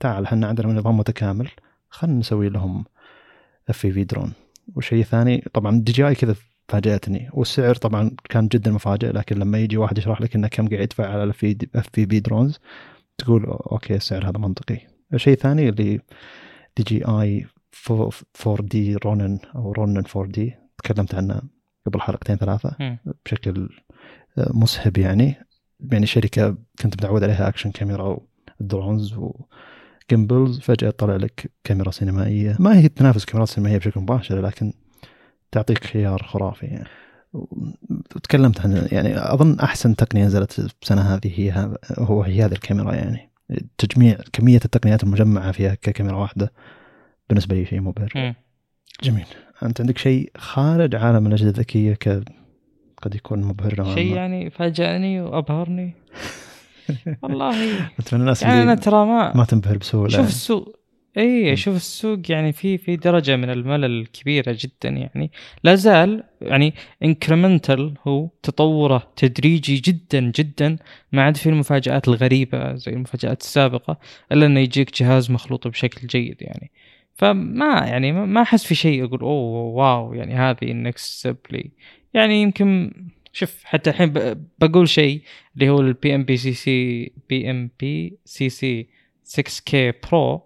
تعال 0.00 0.24
إحنا 0.24 0.46
عندنا 0.46 0.72
نظام 0.72 0.96
متكامل 0.96 1.48
خلينا 1.88 2.18
نسوي 2.18 2.48
لهم 2.48 2.84
FPV 3.68 4.04
drone 4.04 4.32
وشيء 4.76 5.04
ثاني 5.04 5.44
طبعا 5.54 5.80
DJI 5.80 6.14
كذا 6.14 6.34
فاجأتني 6.68 7.30
والسعر 7.32 7.74
طبعا 7.74 8.10
كان 8.28 8.48
جدا 8.48 8.70
مفاجئ 8.70 9.12
لكن 9.12 9.38
لما 9.38 9.58
يجي 9.58 9.76
واحد 9.76 9.98
يشرح 9.98 10.20
لك 10.20 10.34
إنه 10.34 10.48
كم 10.48 10.68
قاعد 10.68 10.82
يدفع 10.82 11.06
على 11.08 11.24
ال 11.24 11.88
FPV 11.92 12.20
drones 12.20 12.58
تقول 13.18 13.44
okay 13.44 13.94
السعر 13.94 14.24
هذا 14.28 14.38
منطقي. 14.38 14.78
الشيء 15.14 15.32
الثاني 15.32 15.68
اللي 15.68 16.00
دي 16.76 16.82
جي 16.82 17.04
آي 17.04 17.46
4 18.46 18.66
دي 18.66 18.96
رونن 18.96 19.38
أو 19.54 19.72
رونن 19.72 20.02
4 20.16 20.32
دي 20.32 20.54
تكلمت 20.78 21.14
عنه 21.14 21.42
قبل 21.86 22.00
حلقتين 22.00 22.36
ثلاثة 22.36 22.98
بشكل 23.24 23.68
آه، 24.38 24.50
مسهب 24.54 24.98
يعني. 24.98 25.34
يعني 25.92 26.06
شركة 26.06 26.56
كنت 26.82 26.94
متعود 26.94 27.22
عليها 27.22 27.48
action 27.48 27.70
camera 27.70 28.18
و 28.60 28.68
drones 28.68 29.14
و 29.14 29.32
gimbals 29.32 30.60
فجأة 30.60 30.90
طلع 30.90 31.16
لك 31.16 31.50
كاميرا 31.64 31.90
سينمائية. 31.90 32.56
ما 32.58 32.78
هي 32.78 32.88
تنافس 32.88 33.24
كاميرات 33.24 33.48
سينمائية 33.48 33.78
بشكل 33.78 34.00
مباشر 34.00 34.40
لكن 34.40 34.72
تعطيك 35.52 35.84
خيار 35.84 36.22
خرافي. 36.22 36.66
يعني 36.66 36.88
وتكلمت 38.16 38.60
عن 38.60 38.88
يعني 38.92 39.32
أظن 39.32 39.60
أحسن 39.60 39.96
تقنية 39.96 40.24
نزلت 40.24 40.58
السنة 40.58 41.00
هذه 41.00 41.40
هي 41.40 41.78
هو 41.98 42.22
هي 42.22 42.44
هذه 42.44 42.52
الكاميرا 42.52 42.94
يعني. 42.94 43.30
تجميع 43.78 44.18
كمية 44.32 44.60
التقنيات 44.64 45.04
المجمعة 45.04 45.52
فيها 45.52 45.74
ككاميرا 45.74 46.16
واحدة 46.16 46.52
بالنسبة 47.28 47.56
لي 47.56 47.66
شيء 47.66 47.80
مبهر. 47.80 48.34
جميل. 49.02 49.26
أنت 49.62 49.80
عندك 49.80 49.98
شيء 49.98 50.30
خارج 50.36 50.94
عالم 50.94 51.26
الأجهزة 51.26 51.50
الذكية 51.50 51.94
ك 51.94 52.24
قد 53.02 53.14
يكون 53.14 53.42
مبهر 53.42 53.94
شيء 53.94 54.14
يعني 54.14 54.50
فاجأني 54.50 55.20
وأبهرني. 55.20 55.94
والله. 57.22 57.78
انت 58.00 58.14
من 58.14 58.20
الناس 58.20 58.42
يعني 58.42 58.62
أنا 58.62 58.74
ترى 58.74 59.06
ما 59.06 59.36
ما 59.36 59.44
تنبهر 59.44 59.78
بسهولة. 59.78 60.16
شوف 60.16 60.28
السوق. 60.28 60.82
إي 61.18 61.52
أشوف 61.52 61.76
السوق 61.76 62.18
يعني 62.28 62.52
في 62.52 62.78
في 62.78 62.96
درجة 62.96 63.36
من 63.36 63.50
الملل 63.50 64.06
كبيره 64.06 64.56
جدا 64.58 64.88
يعني. 64.88 65.30
لا 65.64 65.74
زال 65.74 66.24
يعني 66.40 66.74
انكريمنتال 67.02 67.94
هو 68.08 68.28
تطوره 68.42 69.12
تدريجي 69.16 69.76
جدا 69.76 70.20
جدا 70.20 70.76
ما 71.12 71.22
عاد 71.22 71.36
في 71.36 71.48
المفاجآت 71.48 72.08
الغريبة 72.08 72.74
زي 72.74 72.92
المفاجآت 72.92 73.40
السابقة 73.40 73.98
إلا 74.32 74.46
إنه 74.46 74.60
يجيك 74.60 75.02
جهاز 75.02 75.30
مخلوط 75.30 75.68
بشكل 75.68 76.06
جيد 76.06 76.36
يعني. 76.40 76.70
فما 77.14 77.86
يعني 77.86 78.12
ما 78.12 78.42
أحس 78.42 78.64
في 78.64 78.74
شيء 78.74 79.04
أقول 79.04 79.20
oh 79.20 79.62
wow 79.62 80.14
يعني 80.14 80.34
هذه 80.34 80.70
ال 80.70 80.83
next 80.83 81.36
level. 81.50 81.70
يعني 82.14 82.42
يمكن 82.42 82.92
شوف 83.32 83.64
حتى 83.64 83.90
الحين 83.90 84.12
بقول 84.58 84.88
شيء 84.88 85.22
اللي 85.54 85.68
هو 85.68 85.80
البي 85.80 86.14
ام 86.14 86.24
بي 86.24 86.36
سي 86.36 86.52
سي 86.52 87.12
بي 87.28 87.50
ام 87.50 87.70
بي 87.80 88.18
سي 88.24 88.48
سي 88.48 88.88
6 89.24 89.62
كي 89.64 89.92
برو 89.92 90.42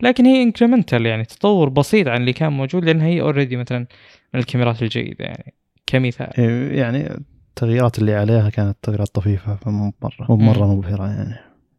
لكن 0.00 0.26
هي 0.26 0.42
incremental 0.42 1.06
يعني 1.06 1.24
تطور 1.24 1.68
بسيط 1.68 2.08
عن 2.08 2.20
اللي 2.20 2.32
كان 2.32 2.52
موجود 2.52 2.84
لأن 2.84 3.00
هي 3.00 3.20
already 3.20 3.56
مثلا 3.56 3.86
من 4.34 4.40
الكاميرات 4.40 4.82
الجيدة 4.82 5.24
يعني 5.24 5.54
كمثال 5.86 6.30
إيه، 6.38 6.78
يعني 6.78 7.10
التغييرات 7.50 7.98
اللي 7.98 8.14
عليها 8.14 8.50
كانت 8.50 8.76
تغييرات 8.82 9.08
طفيفة 9.08 9.56
فمو 9.56 9.92
مرة 10.02 10.26
مو 10.28 10.36
مرة 10.36 10.74
مبهرة 10.74 11.06
يعني 11.06 11.34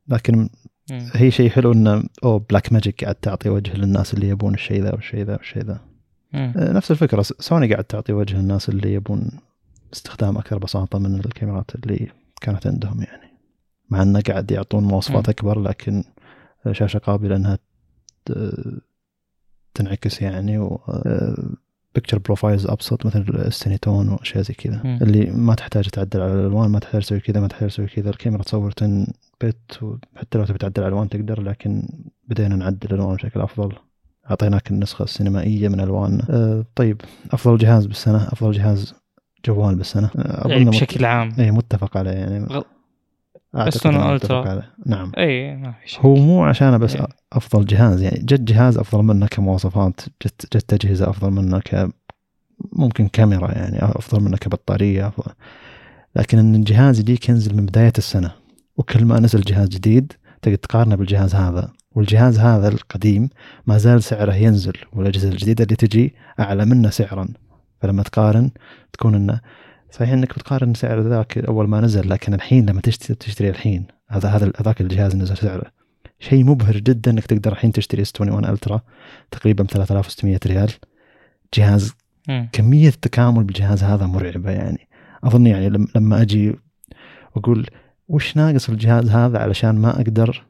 لكن. 0.07 0.49
هي 1.13 1.31
شيء 1.31 1.49
حلو 1.49 1.71
إنه 1.71 2.03
أو 2.23 2.39
Blackmagic 2.39 3.03
قاعد 3.03 3.15
تعطي 3.15 3.49
وجه 3.49 3.77
للناس 3.77 4.13
اللي 4.13 4.29
يبون 4.29 4.53
الشيء 4.53 4.81
ذا 4.81 4.93
والشيء 4.93 5.23
ذا 5.23 5.35
والشيء 5.35 5.63
ذا. 5.63 5.79
نفس 6.55 6.91
الفكرة. 6.91 7.21
سوني 7.21 7.71
قاعد 7.71 7.83
تعطي 7.83 8.13
وجه 8.13 8.39
الناس 8.39 8.69
اللي 8.69 8.93
يبون 8.93 9.31
استخدام 9.93 10.37
أكثر 10.37 10.57
بساطة 10.57 10.99
من 10.99 11.15
الكاميرات 11.15 11.75
اللي 11.75 12.07
كانت 12.41 12.67
عندهم 12.67 13.01
يعني. 13.01 13.31
مع 13.89 14.01
إنه 14.01 14.21
قاعد 14.21 14.51
يعطون 14.51 14.83
مواصفات 14.83 15.29
أكبر 15.29 15.59
لكن 15.59 16.03
شاشة 16.71 16.97
قابلة 16.97 17.35
إنها 17.35 17.59
تنعكس 19.73 20.21
يعني 20.21 20.57
و 20.57 20.79
picture 21.95 22.17
profiles 22.17 22.67
أبسط 22.67 23.05
مثل 23.05 23.19
ال 23.29 23.37
S-Cinetone 23.37 24.09
وأشياء 24.09 24.43
زي 24.43 24.53
كذا. 24.53 24.81
اللي 25.01 25.31
ما 25.31 25.55
تحتاج 25.55 25.89
تعدل 25.89 26.21
على 26.21 26.33
الألوان 26.33 26.69
ما 26.69 26.79
تحتاج 26.79 27.01
تسوي 27.01 27.19
كذا 27.19 27.41
ما 27.41 27.47
تحتاج 27.47 27.69
تسوي 27.69 27.87
كذا. 27.87 28.09
الكاميرا 28.09 28.43
تصور 28.43 28.73
10 28.77 29.07
bit 29.43 29.83
وحتى 29.83 30.37
لو 30.37 30.45
تبي 30.45 30.57
تعدل 30.57 30.83
على 30.83 30.89
الالوان 30.89 31.09
تقدر 31.09 31.41
لكن 31.41 31.89
بدينا 32.27 32.55
نعدل 32.55 32.89
الألوان 32.89 33.15
بشكل 33.15 33.41
أفضل. 33.41 33.75
أعطيناك 34.29 34.71
النسخة 34.71 35.03
السينمائية 35.03 35.67
من 35.67 35.79
ألوان. 35.79 36.21
أه 36.29 36.65
طيب 36.75 37.01
أفضل 37.31 37.57
جهاز 37.57 37.85
بالسنة 37.85 38.27
أفضل 38.27 38.51
جهاز 38.51 38.93
جوال 39.45 39.75
بالسنة. 39.75 40.09
أه 40.17 40.47
يعني 40.47 40.65
بشكل 40.65 41.05
عام. 41.05 41.33
اي 41.39 41.51
متفق 41.51 41.97
عليه 41.97 42.11
يعني. 42.11 42.45
غ... 42.45 42.61
أعتقد 43.55 43.95
Ultra 43.95 44.63
نعم. 44.85 45.11
اي 45.17 45.55
ما 45.55 45.71
في 45.71 45.89
شك. 45.89 45.99
هو 45.99 46.15
مو 46.15 46.43
عشان 46.43 46.77
بس 46.77 46.95
أي. 46.95 47.07
أفضل 47.33 47.65
جهاز 47.65 48.01
يعني 48.01 48.19
جد 48.19 48.45
جهاز 48.45 48.77
أفضل 48.77 49.03
منه 49.03 49.27
كمواصفات 49.27 50.01
جد 50.01 50.31
جد 50.53 50.61
تجهزه 50.61 51.09
أفضل 51.09 51.31
منه 51.31 51.59
ك 51.59 51.89
ممكن 52.73 53.07
كاميرا 53.07 53.51
يعني 53.51 53.77
أفضل 53.81 54.23
منه 54.23 54.37
كبطارية. 54.37 55.07
أفضل. 55.07 55.31
لكن 56.15 56.37
إن 56.37 56.55
الجهاز 56.55 56.99
يجيك 56.99 57.29
ينزل 57.29 57.55
من 57.55 57.65
بداية 57.65 57.93
السنة 57.97 58.31
وكل 58.77 59.05
ما 59.05 59.19
نزل 59.19 59.41
جهاز 59.41 59.67
جديد 59.69 60.13
تقدر 60.41 60.55
تقارنه 60.55 60.95
بالجهاز 60.95 61.35
هذا. 61.35 61.71
والجهاز 61.95 62.39
هذا 62.39 62.67
القديم 62.67 63.29
ما 63.67 63.77
زال 63.77 64.03
سعره 64.03 64.33
ينزل 64.33 64.73
والأجهزة 64.93 65.29
الجديدة 65.29 65.63
اللي 65.63 65.75
تجي 65.75 66.13
أعلى 66.39 66.65
منه 66.65 66.89
سعرا. 66.89 67.27
فلما 67.81 68.03
تقارن 68.03 68.51
تكون 68.93 69.15
إنه 69.15 69.41
صحيح 69.91 70.09
إنك 70.09 70.29
بتقارن 70.29 70.73
سعر 70.73 71.01
ذاك 71.01 71.37
أول 71.37 71.67
ما 71.67 71.81
نزل 71.81 72.09
لكن 72.09 72.33
الحين 72.33 72.69
لما 72.69 72.81
تشتري 72.81 73.15
تشتري 73.15 73.49
الحين 73.49 73.85
هذا 74.09 74.29
هذا 74.29 74.51
هذاك 74.59 74.81
الجهاز 74.81 75.15
نزل 75.15 75.37
سعره. 75.37 75.71
شيء 76.19 76.43
مبهر 76.43 76.77
جدا 76.77 77.11
إنك 77.11 77.25
تقدر 77.25 77.51
الحين 77.51 77.71
تشتري 77.71 78.01
إس 78.01 78.13
21 78.19 78.45
ألترا 78.53 78.81
تقريبا 79.31 79.63
ب 79.63 79.71
3600 79.71 80.39
ريال. 80.45 80.71
جهاز 81.53 81.93
م. 82.29 82.45
كمية 82.51 82.89
التكامل 82.89 83.43
بالجهاز 83.43 83.83
هذا 83.83 84.05
مرعبة 84.05 84.51
يعني. 84.51 84.87
أظن 85.23 85.47
يعني 85.47 85.69
لما 85.95 86.21
أجي 86.21 86.55
وأقول 87.35 87.67
وش 88.07 88.37
ناقص 88.37 88.69
الجهاز 88.69 89.09
هذا 89.09 89.39
علشان 89.39 89.75
ما 89.75 90.01
أقدر 90.01 90.43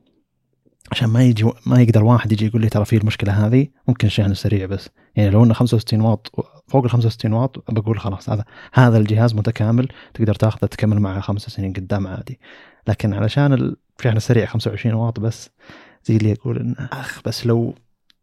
عشان 0.92 1.10
ما 1.10 1.24
يجي 1.24 1.52
ما 1.66 1.82
يقدر 1.82 2.04
واحد 2.04 2.32
يجي 2.32 2.46
يقول 2.46 2.62
لي 2.62 2.70
ترى 2.70 2.86
في 2.86 2.98
المشكلة 2.98 3.48
هذه 3.48 3.68
ممكن 3.88 4.10
شحن 4.10 4.34
سريع 4.34 4.66
بس. 4.66 4.90
يعني 5.16 5.30
لو 5.30 5.44
إنه 5.44 5.54
65 5.54 6.02
واط 6.02 6.32
فوق 6.68 6.84
ال 6.84 6.90
65 6.90 7.34
واط 7.34 7.72
بقول 7.72 8.00
خلاص 8.00 8.30
هذا 8.30 8.46
هذا 8.74 8.98
الجهاز 8.98 9.36
متكامل 9.36 9.88
تقدر 10.14 10.36
تاخذه 10.36 10.66
تكمل 10.66 11.00
معه 11.00 11.20
خمس 11.20 11.42
سنين 11.42 11.74
قدام 11.74 12.08
عادي. 12.08 12.40
لكن 12.88 13.14
علشان 13.14 13.76
الشحن 14.00 14.18
السريع 14.18 14.46
25 14.46 14.96
واط 14.96 15.20
بس 15.20 15.50
زي 16.06 16.18
اللي 16.18 16.30
يقول 16.30 16.58
إنه 16.60 16.76
أخ 16.92 17.22
بس 17.26 17.46
لو 17.46 17.76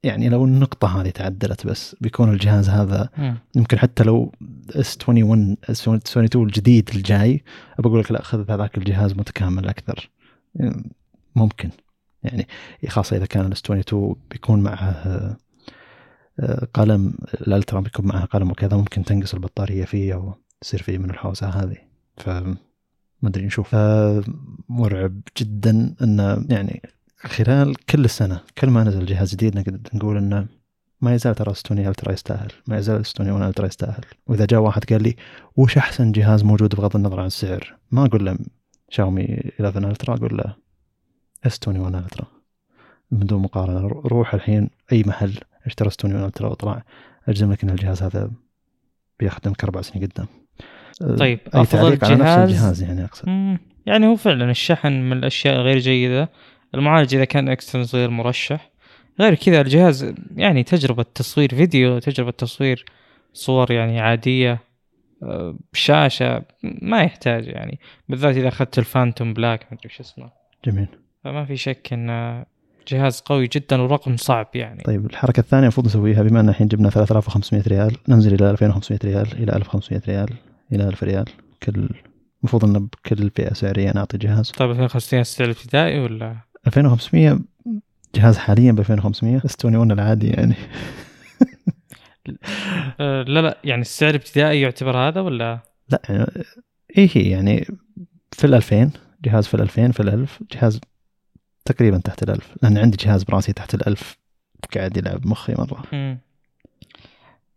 يعني 0.02 0.28
لو 0.28 0.44
النقطة 0.44 1.00
هذه 1.00 1.10
تعدلت 1.10 1.66
بس 1.66 1.96
بيكون 2.00 2.32
الجهاز 2.32 2.68
هذا 2.68 3.08
يمكن 3.56 3.78
حتى 3.78 4.04
لو 4.04 4.32
S21 4.70 4.98
S22 5.08 6.46
الجديد 6.46 6.90
الجاي 6.94 7.44
بقول 7.78 8.00
لك 8.00 8.12
لا 8.12 8.22
خذ 8.22 8.50
هذاك 8.50 8.78
الجهاز 8.78 9.12
متكامل 9.12 9.68
أكثر. 9.68 10.10
ممكن. 11.36 11.70
يعني 12.22 12.46
خاصة 12.88 13.16
إذا 13.16 13.26
كان 13.26 13.46
ال 13.46 13.60
S22 13.60 14.16
بيكون 14.30 14.60
معه 14.60 15.36
آه، 16.40 16.68
قلم 16.74 17.14
ال 17.34 17.42
Ultra 17.42 17.80
بيكون 17.80 18.06
معه 18.06 18.24
قلم 18.24 18.50
وكذا 18.50 18.76
ممكن 18.76 19.04
تنقص 19.04 19.34
البطارية 19.34 19.84
فيه 19.84 20.14
أو 20.14 20.34
تصير 20.60 20.82
فيه 20.82 20.98
من 20.98 21.10
الحوسة 21.10 21.48
هذه. 21.48 21.76
ف 22.16 22.28
ما 23.22 23.28
أدري 23.28 23.46
نشوف. 23.46 23.76
مرعب 24.68 25.20
جدا 25.38 25.94
إنه 26.02 26.46
يعني 26.48 26.82
خلال 27.18 27.76
كل 27.84 28.04
السنة 28.04 28.40
كل 28.58 28.70
ما 28.70 28.84
نزل 28.84 29.06
جهاز 29.06 29.32
جديد 29.32 29.58
نقدر 29.58 29.78
نقول 29.94 30.16
إنه 30.16 30.46
ما 31.00 31.14
يزال 31.14 31.34
ترى 31.34 31.54
S21 31.54 31.88
Ultra 31.88 32.12
يستاهل. 32.12 32.52
ما 32.66 32.78
يزال 32.78 33.06
S21 33.06 33.30
Ultra 33.30 33.66
يستاهل. 33.66 34.04
وإذا 34.26 34.46
جاء 34.46 34.60
واحد 34.60 34.84
قال 34.84 35.02
لي 35.02 35.16
وش 35.56 35.78
أحسن 35.78 36.12
جهاز 36.12 36.44
موجود 36.44 36.74
بغض 36.74 36.96
النظر 36.96 37.20
عن 37.20 37.26
السعر؟ 37.26 37.76
ما 37.90 38.04
أقول 38.04 38.26
له 38.26 38.38
شاومي 38.88 39.52
11 39.60 39.90
Ultra 39.90 40.14
أقول 40.14 40.36
له 40.36 40.67
S21 41.46 41.58
Ultra 41.66 42.26
من 43.10 43.26
دون 43.26 43.42
مقارنه 43.42 43.88
روح 43.88 44.34
الحين 44.34 44.70
أي 44.92 45.02
محل 45.06 45.34
اشترى 45.66 45.88
S21 45.88 45.96
Ultra 46.04 46.48
واطلع 46.48 46.82
أجزم 47.28 47.52
لك 47.52 47.62
ان 47.64 47.70
الجهاز 47.70 48.02
هذا 48.02 48.30
بيخدمك 49.20 49.64
أربع 49.64 49.82
سنين 49.82 50.06
قدام 50.06 50.26
طيب 51.00 51.40
أي 51.54 51.66
تعليق 51.66 52.04
على 52.04 52.14
نفس 52.14 52.52
الجهاز؟ 52.52 52.82
يعني 52.82 53.04
أقصد. 53.04 53.28
يعني 53.86 54.06
هو 54.06 54.16
فعلا 54.16 54.50
الشحن 54.50 54.92
من 54.92 55.12
الأشياء 55.12 55.56
غير 55.56 55.78
جيدة. 55.78 56.30
المعالج 56.74 57.14
إذا 57.14 57.24
كان 57.24 57.48
Exynos 57.48 57.96
غير 57.96 58.10
مرشح. 58.10 58.70
غير 59.20 59.34
كذا 59.34 59.60
الجهاز 59.60 60.14
يعني 60.36 60.62
تجربة 60.62 61.04
تصوير 61.14 61.54
فيديو 61.54 61.98
تجربة 61.98 62.30
تصوير 62.30 62.84
صور 63.32 63.72
يعني 63.72 64.00
عادية 64.00 64.60
آه، 65.22 65.58
شاشة 65.72 66.42
ما 66.62 67.02
يحتاج 67.02 67.46
يعني. 67.46 67.78
بالذات 68.08 68.36
إذا 68.36 68.48
أخذت 68.48 68.78
ال 68.78 68.85
Phantom 68.85 69.34
Black 69.34 69.66
ما 69.70 69.78
أدري 69.78 69.88
شو 69.88 70.02
اسمه. 70.02 70.30
جميل. 70.64 70.88
فما 71.24 71.44
في 71.44 71.56
شك 71.56 71.92
انه 71.92 72.44
جهاز 72.88 73.20
قوي 73.20 73.46
جدا 73.46 73.80
ورقم 73.82 74.16
صعب 74.16 74.48
يعني. 74.54 74.82
طيب 74.82 75.06
الحركة 75.06 75.40
الثانية 75.40 75.62
المفروض 75.62 75.86
نسويها 75.86 76.22
بما 76.22 76.40
إن 76.40 76.48
الحين 76.48 76.68
جبنا 76.68 76.90
3500 76.90 77.62
ريال 77.68 77.96
ننزل 78.08 78.34
إلى 78.34 78.50
2500 78.50 79.00
ريال 79.04 79.42
إلى 79.42 79.56
1500 79.56 80.02
ريال 80.08 80.28
إلى 80.72 80.88
1000 80.88 81.04
ريال. 81.04 81.24
كل 81.62 81.88
المفروض 82.40 82.64
انه 82.64 82.78
بكل 82.78 83.30
فئة 83.30 83.54
سعرية 83.54 83.92
نعطي 83.92 84.18
جهاز. 84.18 84.50
طيب 84.50 84.70
2500 84.70 85.20
السعر 85.20 85.48
الابتدائي 85.48 86.00
ولا؟ 86.00 86.36
2500 86.66 87.38
جهاز 88.14 88.38
حاليا 88.38 88.72
ب 88.72 88.78
2500 88.78 89.36
بس 89.44 89.56
21 89.64 89.92
العادي 89.92 90.28
يعني. 90.28 90.54
أه، 93.00 93.22
لا 93.22 93.40
لا 93.40 93.58
يعني 93.64 93.80
السعر 93.80 94.10
الابتدائي 94.10 94.60
يعتبر 94.60 94.96
هذا 94.96 95.20
ولا؟ 95.20 95.60
لا 95.88 96.02
يعني 96.08 96.26
إيه 96.98 97.08
هي 97.14 97.30
يعني 97.30 97.66
في 98.32 98.44
ال 98.44 98.54
2000 98.54 98.90
جهاز 99.24 99.46
في 99.46 99.54
ال 99.54 99.60
2000 99.60 99.92
في 99.92 100.00
ال 100.00 100.08
1000 100.08 100.42
جهاز 100.52 100.80
تقريبا 101.68 101.98
تحت 101.98 102.22
ال 102.22 102.30
1000 102.30 102.56
لأن 102.62 102.78
عندي 102.78 102.96
جهاز 102.96 103.24
براسي 103.24 103.52
تحت 103.52 103.74
ال 103.74 103.86
1000 103.88 104.16
قاعد 104.74 104.96
يلعب 104.96 105.26
مخي 105.26 105.54
مرة. 105.58 105.82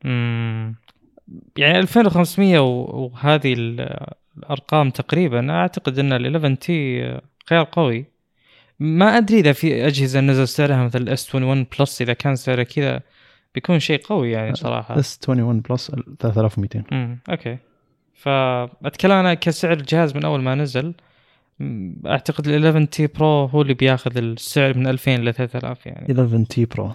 امم 0.06 0.76
يعني 1.58 1.80
2500 1.80 2.60
وهذه 2.60 3.54
الأرقام 4.38 4.90
تقريبا 4.90 5.52
أعتقد 5.52 6.00
إن 6.00 6.14
ال 6.14 6.26
11T 6.26 7.04
خيار 7.50 7.68
قوي. 7.72 8.06
ما 8.80 9.18
أدري 9.18 9.40
إذا 9.40 9.52
في 9.52 9.88
أجهزة 9.88 10.20
نزل 10.20 10.48
سعرها 10.48 10.84
مثل 10.84 11.02
ال 11.02 11.36
S21 11.36 11.68
Plus 11.80 12.02
إذا 12.02 12.14
كان 12.14 12.36
سعره 12.36 12.64
كذا 12.64 13.02
بيكون 13.56 13.80
شيء 13.80 14.02
قوي 14.02 14.32
يعني 14.32 14.56
صراحة. 14.56 15.00
S21 15.00 15.20
Plus 15.28 15.92
3200 16.20 16.84
امم 16.92 17.20
okay. 17.30 17.58
فأتكلم 18.14 19.12
أنا 19.12 19.34
كسعر 19.34 19.74
الجهاز 19.74 20.16
من 20.16 20.26
أول 20.26 20.42
ما 20.42 20.56
نزل. 20.56 20.94
أعتقد 22.06 22.48
ال 22.48 22.54
11T 22.54 23.08
Pro 23.08 23.46
هو 23.46 23.62
اللي 23.62 23.74
بياخذ 23.74 24.18
السعر 24.18 24.78
من 24.78 24.88
2000 24.88 25.16
ل 25.16 25.34
3000 25.34 25.86
يعني. 25.86 26.12
11 26.12 26.44
T 26.44 26.66
Pro. 26.66 26.92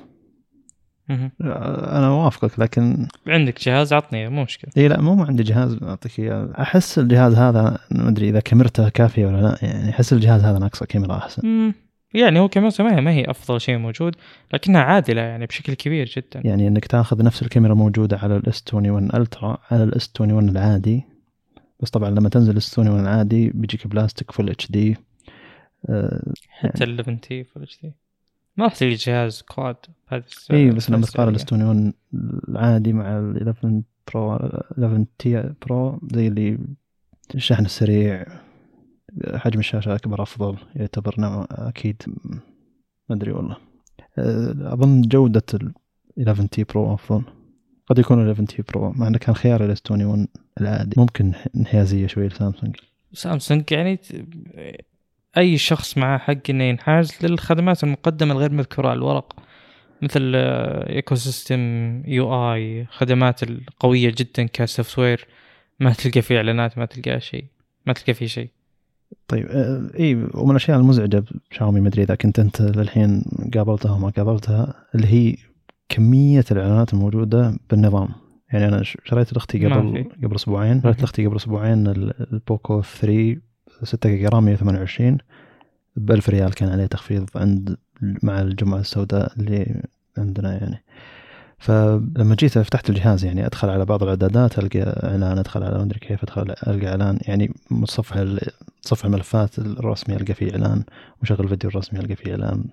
أنا 1.10 2.06
اوافقك 2.06 2.58
لكن 2.58 3.06
عندك 3.26 3.62
جهاز 3.62 3.92
عطني 3.92 4.28
مو 4.28 4.42
مشكلة. 4.42 4.70
إي 4.76 4.88
لا 4.88 5.00
مو 5.00 5.24
عندي 5.24 5.42
جهاز 5.42 5.78
أعطيك 5.82 6.18
إياه. 6.18 6.52
أحس 6.58 6.98
الجهاز 6.98 7.34
هذا 7.34 7.78
ما 7.90 8.08
أدري 8.08 8.28
إذا 8.28 8.40
كاميرته 8.40 8.88
كافية 8.88 9.26
ولا 9.26 9.42
لا 9.42 9.58
يعني 9.62 9.90
أحس 9.90 10.12
الجهاز 10.12 10.44
هذا 10.44 10.58
ناقصه 10.58 10.86
كاميرا 10.86 11.16
أحسن. 11.16 11.46
مم. 11.46 11.74
يعني 12.14 12.38
هو 12.38 12.48
كاميرته 12.48 12.84
ما 12.84 12.96
هي 12.96 13.00
ما 13.00 13.10
هي 13.10 13.24
أفضل 13.30 13.60
شيء 13.60 13.78
موجود 13.78 14.16
لكنها 14.52 14.80
عادلة 14.80 15.20
يعني 15.20 15.46
بشكل 15.46 15.74
كبير 15.74 16.06
جدا. 16.16 16.40
يعني 16.44 16.68
إنك 16.68 16.86
تاخذ 16.86 17.24
نفس 17.24 17.42
الكاميرا 17.42 17.74
موجودة 17.74 18.18
على 18.22 18.36
ال 18.36 18.62
S21 18.72 19.14
Ultra 19.14 19.58
على 19.70 19.84
ال 19.84 20.12
S21 20.20 20.48
العادي 20.48 21.04
بس 21.80 21.90
طبعا 21.90 22.10
لما 22.10 22.28
تنزل 22.28 22.56
21 22.56 23.00
العادي 23.00 23.50
بيجيك 23.50 23.86
بلاستيك 23.86 24.30
Full 24.30 24.50
HD 24.50 24.96
حتى 26.48 26.84
ال 26.84 27.00
11T 27.00 27.44
Full 27.44 27.62
HD 27.62 27.92
ما 28.56 28.64
راح 28.64 28.74
تلقى 28.74 28.94
جهاز 28.94 29.42
Quad 29.42 29.76
HD 30.50 30.70
بس 30.70 30.90
لما 30.90 31.06
تقارن 31.06 31.30
ال 31.30 31.46
S21 31.46 31.92
العادي 32.48 32.92
مع 32.92 33.18
ال 33.18 33.36
11 33.36 33.82
Pro 34.12 34.36
11T 34.36 35.52
Pro 35.62 36.00
زي 36.12 36.26
اللي 36.28 36.58
الشحن 37.34 37.64
السريع 37.64 38.26
حجم 39.34 39.58
الشاشة 39.58 39.94
أكبر 39.94 40.22
أفضل 40.22 40.56
يعتبر 40.76 41.14
نوع 41.18 41.46
أكيد. 41.50 42.02
ما 43.08 43.16
أدري 43.16 43.32
والله. 43.32 43.56
أه، 44.18 44.72
أظن 44.72 45.02
جودة 45.02 45.42
ال 45.54 45.72
11 46.18 46.46
T 46.46 46.64
Pro 46.64 46.94
أفضل. 46.94 47.22
قد 47.86 47.98
يكون 47.98 48.22
ال 48.22 48.30
11 48.30 48.46
T 48.46 48.62
Pro 48.62 48.92
مع 48.92 49.08
أنه 49.08 49.18
كان 49.18 49.34
خيار 49.34 49.64
ال 49.64 49.70
21 49.90 50.28
العادي 50.60 51.00
ممكن 51.00 51.32
انحيازية 51.56 52.06
شوي 52.06 52.28
لسامسونج. 52.28 52.76
سامسونج 53.12 53.72
يعني 53.72 54.00
أي 55.36 55.58
شخص 55.58 55.98
معه 55.98 56.18
حق 56.18 56.50
إنه 56.50 56.64
ينحاز 56.64 57.12
للخدمات 57.22 57.84
المقدمة 57.84 58.32
الغير 58.32 58.52
مذكورة 58.52 58.88
على 58.88 58.96
الورق. 58.96 59.36
مثل 60.02 60.32
ecosystem 60.34 62.02
UI 62.06 62.86
خدمات 62.90 63.42
القويه 63.42 64.14
جدا 64.16 64.46
ك 64.52 64.98
software 64.98 65.26
ما 65.80 65.92
تلقى 65.92 66.22
فيه 66.22 66.36
إعلانات 66.36 66.78
ما 66.78 66.84
تلقى 66.84 67.20
شيء 67.20 67.44
ما 67.86 67.92
تلقى 67.92 68.14
فيه 68.14 68.26
شيء. 68.26 68.48
طيب 69.28 69.46
آه، 69.46 69.90
إي 69.98 70.14
ومن 70.14 70.50
الأشياء 70.50 70.78
المزعجة 70.78 71.24
بشاومي 71.50 71.80
مدري 71.80 72.02
إذا 72.02 72.14
كنت 72.14 72.38
أنت 72.38 72.62
للحين 72.62 73.24
قابلتها 73.54 73.92
وما 73.92 74.10
قابلتها 74.10 74.74
اللي 74.94 75.06
هي 75.06 75.36
كمية 75.88 76.44
الإعلانات 76.50 76.94
الموجودة 76.94 77.58
بالنظام. 77.70 78.08
يعني 78.52 78.68
أنا 78.68 78.82
شريت 78.82 79.32
لاختي 79.32 79.66
قبل 79.66 80.08
قبل 80.22 80.34
أسبوعين. 80.34 80.82
شريت 80.82 81.00
لاختي 81.00 81.26
قبل 81.26 81.36
أسبوعين 81.36 81.86
ال 81.86 82.06
Poco 82.06 82.82
3 82.82 83.36
6 83.82 84.08
جيجا 84.08 84.28
RAM 84.28 84.44
128 84.44 85.18
ب 85.96 86.10
1000 86.10 86.28
ريال 86.28 86.54
كان 86.54 86.68
عليه 86.68 86.86
تخفيض 86.86 87.30
عند 87.36 87.76
مع 88.22 88.40
الجمعة 88.40 88.78
السوداء 88.80 89.32
اللي 89.38 89.82
عندنا 90.18 90.52
يعني. 90.52 90.84
فلما 91.58 92.34
جيت 92.34 92.58
فتحت 92.58 92.90
الجهاز 92.90 93.24
يعني 93.24 93.46
أدخل 93.46 93.68
على 93.70 93.84
بعض 93.84 94.02
الإعدادات 94.02 94.58
ألقى 94.58 94.80
إعلان 94.82 95.38
أدخل 95.38 95.62
على 95.62 95.78
مدري 95.78 95.98
كيف 95.98 96.22
أدخل 96.22 96.42
ألقى 96.66 96.88
إعلان. 96.88 97.18
يعني 97.22 97.54
متصفح 97.70 98.16
متصفح 98.78 99.04
الملفات 99.04 99.58
الرسمي 99.58 100.16
ألقى 100.16 100.34
فيه 100.34 100.52
إعلان 100.52 100.84
مشغل 101.22 101.48
فيديو 101.48 101.70
الرسمي 101.70 102.00
ألقى 102.00 102.16
فيه 102.16 102.30
إعلان. 102.30 102.64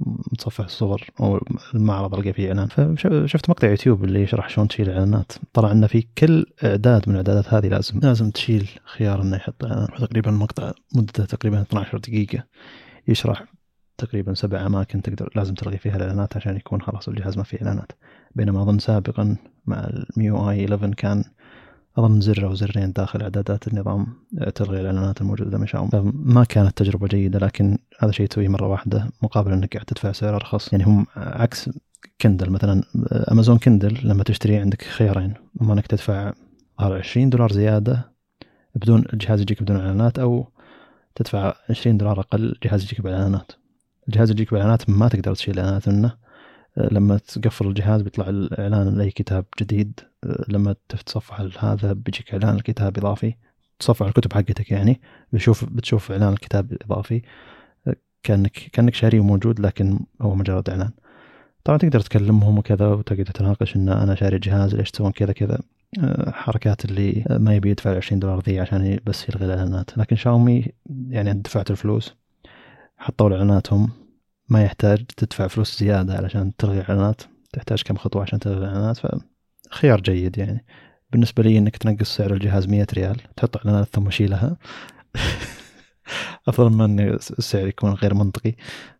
متصفح 0.00 0.64
الصور 0.64 1.02
أو 1.20 1.40
المعرض 1.74 2.14
القى 2.14 2.32
فيه 2.32 2.48
إعلان. 2.48 2.66
فشفت 2.66 3.50
مقطع 3.50 3.68
يوتيوب 3.68 4.04
اللي 4.04 4.22
يشرح 4.22 4.48
شلون 4.48 4.68
تشيل 4.68 4.90
إعلانات. 4.90 5.32
طلع 5.52 5.72
إنه 5.72 5.86
في 5.86 6.06
كل 6.18 6.46
إعداد 6.64 7.08
من 7.08 7.14
الإعدادات 7.14 7.54
هذه 7.54 7.68
لازم 7.68 8.00
لازم 8.00 8.30
تشيل 8.30 8.68
خيار 8.84 9.22
إنه 9.22 9.36
يحط 9.36 9.64
إعلان. 9.64 9.86
تقريبا 9.86 10.30
مقطع 10.30 10.72
مدته 10.94 11.24
تقريبا 11.24 11.62
12 11.62 11.98
دقيقة. 11.98 12.44
يشرح 13.08 13.44
تقريبا 13.98 14.34
سبع 14.34 14.66
أماكن 14.66 15.02
تقدر 15.02 15.30
لازم 15.36 15.54
تلغي 15.54 15.78
فيها 15.78 15.96
الإعلانات 15.96 16.36
عشان 16.36 16.56
يكون 16.56 16.82
خلاص 16.82 17.08
الجهاز 17.08 17.38
ما 17.38 17.44
فيه 17.44 17.58
إعلانات. 17.58 17.92
بينما 18.34 18.62
أظن 18.62 18.78
سابقا 18.78 19.36
مع 19.66 19.90
الميو 20.16 20.50
آي 20.50 20.64
11 20.64 20.94
كان 20.94 21.24
اظن 21.98 22.20
زر 22.20 22.46
أو 22.46 22.54
زرين 22.54 22.92
داخل 22.92 23.22
إعدادات 23.22 23.68
النظام 23.68 24.06
تلغي 24.54 24.80
الإعلانات 24.80 25.20
الموجودة 25.20 25.58
من 25.58 25.66
شاومي 25.66 25.90
ما 26.14 26.44
كانت 26.44 26.78
تجربة 26.78 27.06
جيدة 27.06 27.38
لكن 27.38 27.78
هذا 27.98 28.12
شيء 28.12 28.26
تسويه 28.26 28.48
مرة 28.48 28.66
واحدة 28.68 29.10
مقابل 29.22 29.52
إنك 29.52 29.72
قاعد 29.72 29.86
تدفع 29.86 30.12
سعر 30.12 30.36
أرخص. 30.36 30.72
يعني 30.72 30.84
هم 30.84 31.06
عكس 31.16 31.70
Kindle 32.20 32.50
مثلا 32.50 32.82
أمازون 33.32 33.58
Kindle 33.58 33.98
لما 34.04 34.22
تشتري 34.22 34.56
عندك 34.56 34.82
خيارين. 34.82 35.34
أما 35.62 35.72
إنك 35.72 35.86
تدفع 35.86 36.32
20 36.78 37.30
دولار 37.30 37.52
زيادة 37.52 38.10
بدون 38.74 39.04
الجهاز 39.12 39.40
يجيك 39.40 39.62
بدون 39.62 39.76
إعلانات 39.76 40.18
أو 40.18 40.48
تدفع 41.14 41.54
20 41.70 41.96
دولار 41.96 42.20
أقل 42.20 42.44
الجهاز 42.44 42.82
يجيك 42.82 43.00
بإعلانات. 43.00 43.52
الجهاز 44.08 44.30
يجيك 44.30 44.54
بإعلانات 44.54 44.90
ما 44.90 45.08
تقدر 45.08 45.34
تشيل 45.34 45.58
إعلانات 45.58 45.88
منه. 45.88 46.23
لما 46.76 47.18
تقفل 47.18 47.66
الجهاز 47.66 48.02
بيطلع 48.02 48.28
الإعلان 48.28 48.98
لأي 48.98 49.10
كتاب 49.10 49.44
جديد. 49.60 50.00
لما 50.48 50.74
تتصفح 50.88 51.64
هذا 51.64 51.92
بيجيك 51.92 52.32
إعلان 52.34 52.54
الكتاب 52.54 52.98
إضافي. 52.98 53.34
تصفح 53.78 54.06
الكتب 54.06 54.32
حقتك 54.32 54.70
يعني. 54.70 55.00
بتشوف 55.32 55.64
بتشوف 55.64 56.12
إعلان 56.12 56.32
الكتاب 56.32 56.72
الاضافي 56.72 57.22
كأنك 58.22 58.52
كأنك 58.52 58.94
شاريه 58.94 59.22
موجود 59.22 59.60
لكن 59.60 60.00
هو 60.22 60.34
مجرد 60.34 60.70
إعلان. 60.70 60.90
طبعا 61.64 61.78
تقدر 61.78 62.00
تكلمهم 62.00 62.58
وكذا 62.58 62.86
وتقدر 62.86 63.24
تتناقش 63.24 63.76
إن 63.76 63.88
أنا 63.88 64.14
شاري 64.14 64.38
جهاز 64.38 64.74
ليش 64.74 64.90
تسوون 64.90 65.12
كذا 65.12 65.32
كذا. 65.32 65.58
حركات 66.28 66.84
اللي 66.84 67.24
ما 67.30 67.54
يبي 67.54 67.70
يدفع 67.70 67.96
20 67.96 68.20
دولار 68.20 68.40
ذي 68.40 68.60
عشان 68.60 68.98
بس 69.06 69.28
يلغي 69.28 69.44
الإعلانات. 69.44 69.98
لكن 69.98 70.16
شاومي 70.16 70.66
يعني 71.08 71.32
دفعت 71.32 71.70
الفلوس. 71.70 72.14
حطوا 72.96 73.30
إعلاناتهم. 73.32 73.90
ما 74.48 74.64
يحتاج 74.64 75.04
تدفع 75.16 75.46
فلوس 75.46 75.80
زيادة 75.80 76.14
علشان 76.14 76.56
تلغي 76.56 76.80
إعلانات 76.80 77.22
تحتاج 77.52 77.82
كم 77.82 77.96
خطوة 77.96 78.22
عشان 78.22 78.38
تلغي 78.38 78.58
الإعلانات 78.58 79.00
فخيار 79.70 80.00
جيد 80.00 80.38
يعني. 80.38 80.64
بالنسبة 81.12 81.42
لي 81.42 81.58
إنك 81.58 81.76
تنقص 81.76 82.16
سعر 82.16 82.32
الجهاز 82.32 82.68
مية 82.68 82.86
ريال 82.94 83.16
تحط 83.36 83.56
إعلانات 83.56 83.88
ثم 83.88 84.10
شيلها. 84.10 84.56
أفضل 86.48 86.70
من 86.70 86.80
أن 86.80 87.14
السعر 87.14 87.66
يكون 87.66 87.92
غير 87.92 88.14
منطقي 88.14 88.54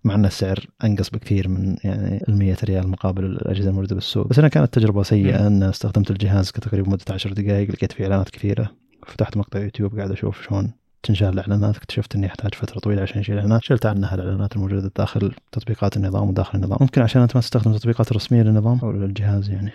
مع 0.05 0.15
أن 0.15 0.25
السعر 0.25 0.67
أنقص 0.85 1.11
بكثير 1.11 1.49
من 1.49 1.77
يعني 1.85 2.25
المية 2.29 2.57
ريال 2.65 2.89
مقابل 2.89 3.25
الأجهزة 3.25 3.71
الموجودة 3.71 3.95
بالسوق. 3.95 4.27
بس 4.27 4.39
أنا 4.39 4.49
كانت 4.49 4.75
تجربة 4.75 5.03
سيئة 5.03 5.47
أن 5.47 5.63
استخدمت 5.63 6.11
الجهاز 6.11 6.51
تقريبا 6.53 6.91
مدة 6.91 7.05
عشر 7.11 7.33
دقائق 7.33 7.71
لقيت 7.71 7.93
فيه 7.93 8.05
إعلانات 8.05 8.31
كثيرة 8.31 8.71
فتحت 9.07 9.37
مقطع 9.37 9.61
يوتيوب 9.61 9.97
قاعد 9.97 10.11
أشوف 10.11 10.43
شلون 10.43 10.73
تنشال 11.05 11.29
الإعلانات 11.29 11.77
اكتشفت 11.77 12.15
إني 12.15 12.27
أحتاج 12.27 12.55
فترة 12.55 12.79
طويلة 12.79 13.03
عشان 13.03 13.19
أشيل 13.19 13.35
الاعلانات 13.35 13.65
شلت 13.65 13.87
عنها 13.87 14.15
الإعلانات 14.15 14.57
الموجودة 14.57 14.91
داخل 14.97 15.35
تطبيقات 15.53 15.97
النظام 15.97 16.29
وداخل 16.29 16.59
النظام. 16.59 16.79
ممكن 16.81 17.03
عشان 17.03 17.23
أنت 17.23 17.37
ما 17.37 17.41
تستخدم 17.41 17.71
التطبيقات 17.71 18.11
الرسميه 18.11 18.43
للنظام 18.43 18.79
أو 18.83 18.93
للجهاز 18.93 19.51
يعني. 19.51 19.71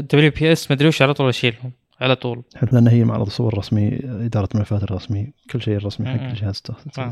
WPS 0.00 0.70
ما 0.70 0.76
أدري 0.76 0.88
وش 0.88 1.02
على 1.02 1.14
طول 1.14 1.28
أشيلهم 1.28 1.72
على 2.00 2.16
طول. 2.16 2.42
حلو 2.56 2.68
لأن 2.72 2.88
هي 2.88 3.04
معرض 3.04 3.26
الصور 3.26 3.52
الرسمي 3.52 4.00
إدارة 4.04 4.48
الملفات 4.54 4.82
الرسمي 4.82 5.32
كل 5.50 5.62
شيء 5.62 5.76
الرسمي 5.76 6.06
حق 6.06 6.22
الجهاز 6.22 6.62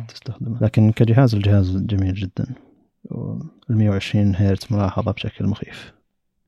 تستخدمه. 0.08 0.58
لكن 0.60 0.92
كجهاز 0.92 1.34
الجهاز 1.34 1.76
جميل 1.76 2.14
جدا. 2.14 2.46
ال 3.70 3.76
120 3.76 4.36
هرتز 4.36 4.66
ملاحظة 4.70 5.12
بشكل 5.12 5.46
مخيف. 5.46 5.92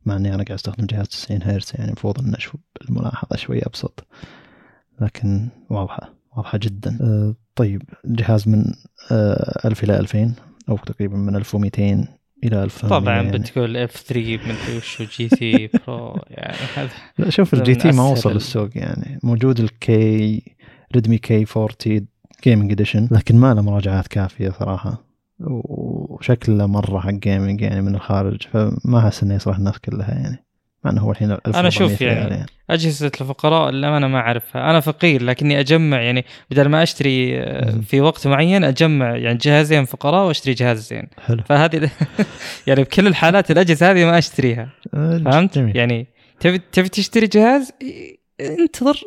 مع 0.06 0.16
إني 0.16 0.28
أنا 0.28 0.44
قاعد 0.44 0.50
أستخدم 0.50 0.86
جهاز 0.86 1.08
90 1.08 1.42
هرتز 1.42 1.72
يعني 1.74 1.90
المفروض 1.90 2.18
ان 2.18 2.34
الملاحظه 2.88 3.36
شوي 3.36 3.62
أبسط. 3.62 4.06
لكن 5.00 5.48
واضحة. 5.70 6.15
واضحة 6.36 6.58
جدا. 6.58 6.98
أه 7.00 7.34
طيب 7.54 7.82
الجهاز 8.04 8.48
من 8.48 8.64
أه 9.10 9.68
1000 9.68 9.84
إلى 9.84 9.98
2000 9.98 10.32
أو 10.68 10.76
تقريبا 10.76 11.16
من 11.16 11.36
1200 11.36 12.08
إلى 12.44 12.64
1000 12.64 12.86
طبعا 12.86 13.14
يعني. 13.14 13.38
بتقول 13.38 13.76
F 13.76 13.96
3 13.96 14.20
من 14.20 14.76
وش 14.76 15.02
GT 15.02 15.66
Pro 15.66 16.20
يعني 16.28 16.56
هذا 16.76 16.90
لا 17.18 17.30
شوف 17.30 17.54
ال 17.54 17.74
GT 17.74 17.92
ما 17.92 18.02
وصل 18.02 18.32
للسوق 18.32 18.70
يعني. 18.74 19.20
موجود 19.22 19.60
ال 19.60 20.01
K 20.01 20.42
Redmi 20.94 21.18
K 21.18 21.46
40 21.56 22.06
Gaming 22.44 22.72
Edition 22.72 23.08
لكن 23.10 23.36
ما 23.36 23.54
له 23.54 23.62
مراجعات 23.62 24.08
كافية 24.08 24.50
صراحة 24.50 25.06
وشكله 25.40 26.66
مرة 26.66 27.00
حق 27.00 27.10
gaming 27.10 27.60
يعني 27.60 27.82
من 27.82 27.94
الخارج 27.94 28.42
فما 28.42 28.98
أحس 28.98 29.22
إنه 29.22 29.34
يصلح 29.34 29.56
الناس 29.56 29.78
كلها 29.78 30.14
يعني. 30.14 30.45
مع 30.86 30.92
انه 30.92 31.00
هو 31.00 31.10
الحين 31.10 31.36
أنا 31.46 31.70
شوف 31.70 32.00
يعني, 32.00 32.34
يعني. 32.34 32.46
أجهزة 32.70 33.06
الفقراء 33.20 33.68
اللي 33.68 33.96
أنا 33.96 34.08
ما 34.08 34.18
أعرفها. 34.18 34.70
أنا 34.70 34.80
فقير 34.80 35.22
لكني 35.22 35.60
أجمع 35.60 36.00
يعني 36.00 36.24
بدل 36.50 36.68
ما 36.68 36.82
أشتري 36.82 37.40
آه، 37.40 37.80
في 37.80 38.00
وقت 38.00 38.26
معين 38.26 38.64
أجمع 38.64 39.16
يعني 39.16 39.38
جهازين 39.38 39.84
فقراء 39.84 40.26
وأشتري 40.26 40.54
جهاز 40.54 40.88
زين. 40.88 41.08
حلو. 41.26 41.42
فهذه 41.46 41.90
يعني 42.66 42.82
بكل 42.82 43.06
الحالات 43.06 43.50
الأجهزة 43.50 43.90
هذه 43.90 44.04
ما 44.04 44.18
أشتريها. 44.18 44.68
آه، 44.94 45.18
فهمت؟ 45.18 45.58
جميل. 45.58 45.76
يعني 45.76 46.06
تبي 46.40 46.58
تبي 46.72 46.88
تشتري 46.88 47.26
جهاز 47.26 47.72
انتظر 48.40 49.00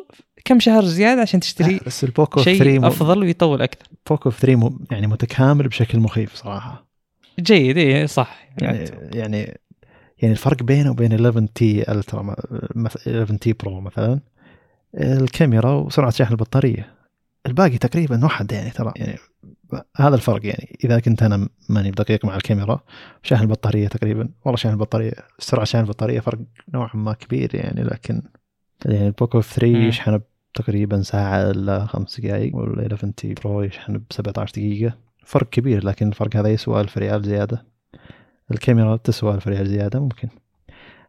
كم 0.46 0.60
شهر 0.60 0.84
زيادة 0.84 1.22
عشان 1.22 1.40
تشتري 1.40 1.80
بس 1.86 2.04
ال 2.04 2.11
Poco 2.11 2.42
شيء 2.42 2.60
3 2.60 2.88
أفضل 2.88 3.20
ويطول 3.20 3.62
أكثر. 3.62 3.88
Poco 4.10 4.32
3 4.32 4.72
يعني 4.92 5.08
متكامل 5.08 5.68
بشكل 5.68 6.00
مخيف 6.00 6.36
صراحة. 6.36 6.90
جيد 7.40 7.78
اي 7.78 8.08
صح. 8.08 8.48
يعني 8.62 8.78
يعني 8.78 9.14
يعني 9.14 9.60
الفرق 10.24 10.64
بينه 10.64 10.92
وبين 10.92 11.14
11 11.14 11.46
T 11.46 11.92
Ultra 11.92 12.36
11 13.08 13.36
T 13.36 13.54
Pro 13.54 13.82
مثلا 13.82 14.20
الكاميرا 14.96 15.72
وسرعة 15.72 16.12
شحن 16.12 16.32
البطارية. 16.32 16.94
الباقي 17.46 17.78
تقريبا 17.78 18.24
واحد 18.24 18.52
يعني 18.52 18.70
ترى. 18.70 18.94
يعني 18.96 19.18
هذا 19.98 20.16
الفرق 20.16 20.46
يعني. 20.46 20.78
إذا 20.84 21.00
كنت 21.00 21.24
أنا 21.24 21.50
ماني 21.70 21.92
بدقيق 21.92 22.26
مع 22.26 22.36
الكاميرا 22.36 22.80
شحن 23.24 23.44
البطارية 23.44 23.88
تقريبا. 23.88 24.30
والله 24.46 24.58
شحن 24.58 24.74
البطارية 24.74 25.14
سرعة 25.40 25.66
شحن 25.66 25.82
البطارية 25.82 26.20
فرق 26.20 26.40
نوعا 26.74 26.90
ما 26.94 27.14
كبير 27.14 27.56
يعني 27.56 27.84
لكن 27.84 28.22
يعني 28.86 29.08
ال 29.08 29.14
Poco 29.14 29.42
3 29.42 29.68
يشحن 29.68 30.20
تقريبا 30.54 31.02
ساعة 31.02 31.52
إلا 31.52 31.86
خمس 31.86 32.22
دقائق 32.22 32.56
وال 32.56 32.80
11 32.80 33.12
T 33.12 33.34
Pro 33.34 33.62
يشحن 33.62 33.98
ب 33.98 34.04
17 34.12 34.52
دقيقة. 34.52 34.98
فرق 35.26 35.50
كبير 35.50 35.86
لكن 35.86 36.08
الفرق 36.08 36.36
هذا 36.36 36.50
يسوى 36.50 36.82
1000 36.82 36.98
ريال 36.98 37.26
زيادة. 37.26 37.69
الكاميرا 38.52 38.96
تسوى 38.96 39.34
ألف 39.34 39.48
ريال 39.48 39.68
زيادة 39.68 40.00
ممكن. 40.00 40.30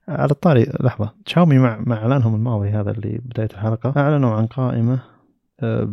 على 0.09 0.31
الطاري 0.31 0.67
لحظة. 0.81 1.15
شاومي 1.27 1.59
مع 1.59 1.83
مع 1.87 1.97
إعلانهم 1.97 2.35
الماضي 2.35 2.69
هذا 2.69 2.91
اللي 2.91 3.21
بداية 3.25 3.49
الحلقة 3.53 3.95
أعلنوا 3.97 4.35
عن 4.35 4.47
قائمة 4.47 5.01
آه، 5.61 5.85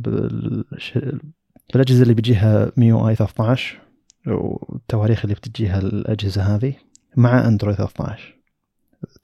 بالأجهزة 1.74 2.04
اللي 2.04 2.14
بيجيها 2.14 2.72
MIUI 2.78 3.16
13 3.16 3.80
والتواريخ 4.28 5.22
اللي 5.24 5.36
بتجيها 5.36 5.80
الأجهزة 5.80 6.42
هذه 6.42 6.74
مع 7.16 7.48
أندرويد 7.48 7.78
13 7.78 8.36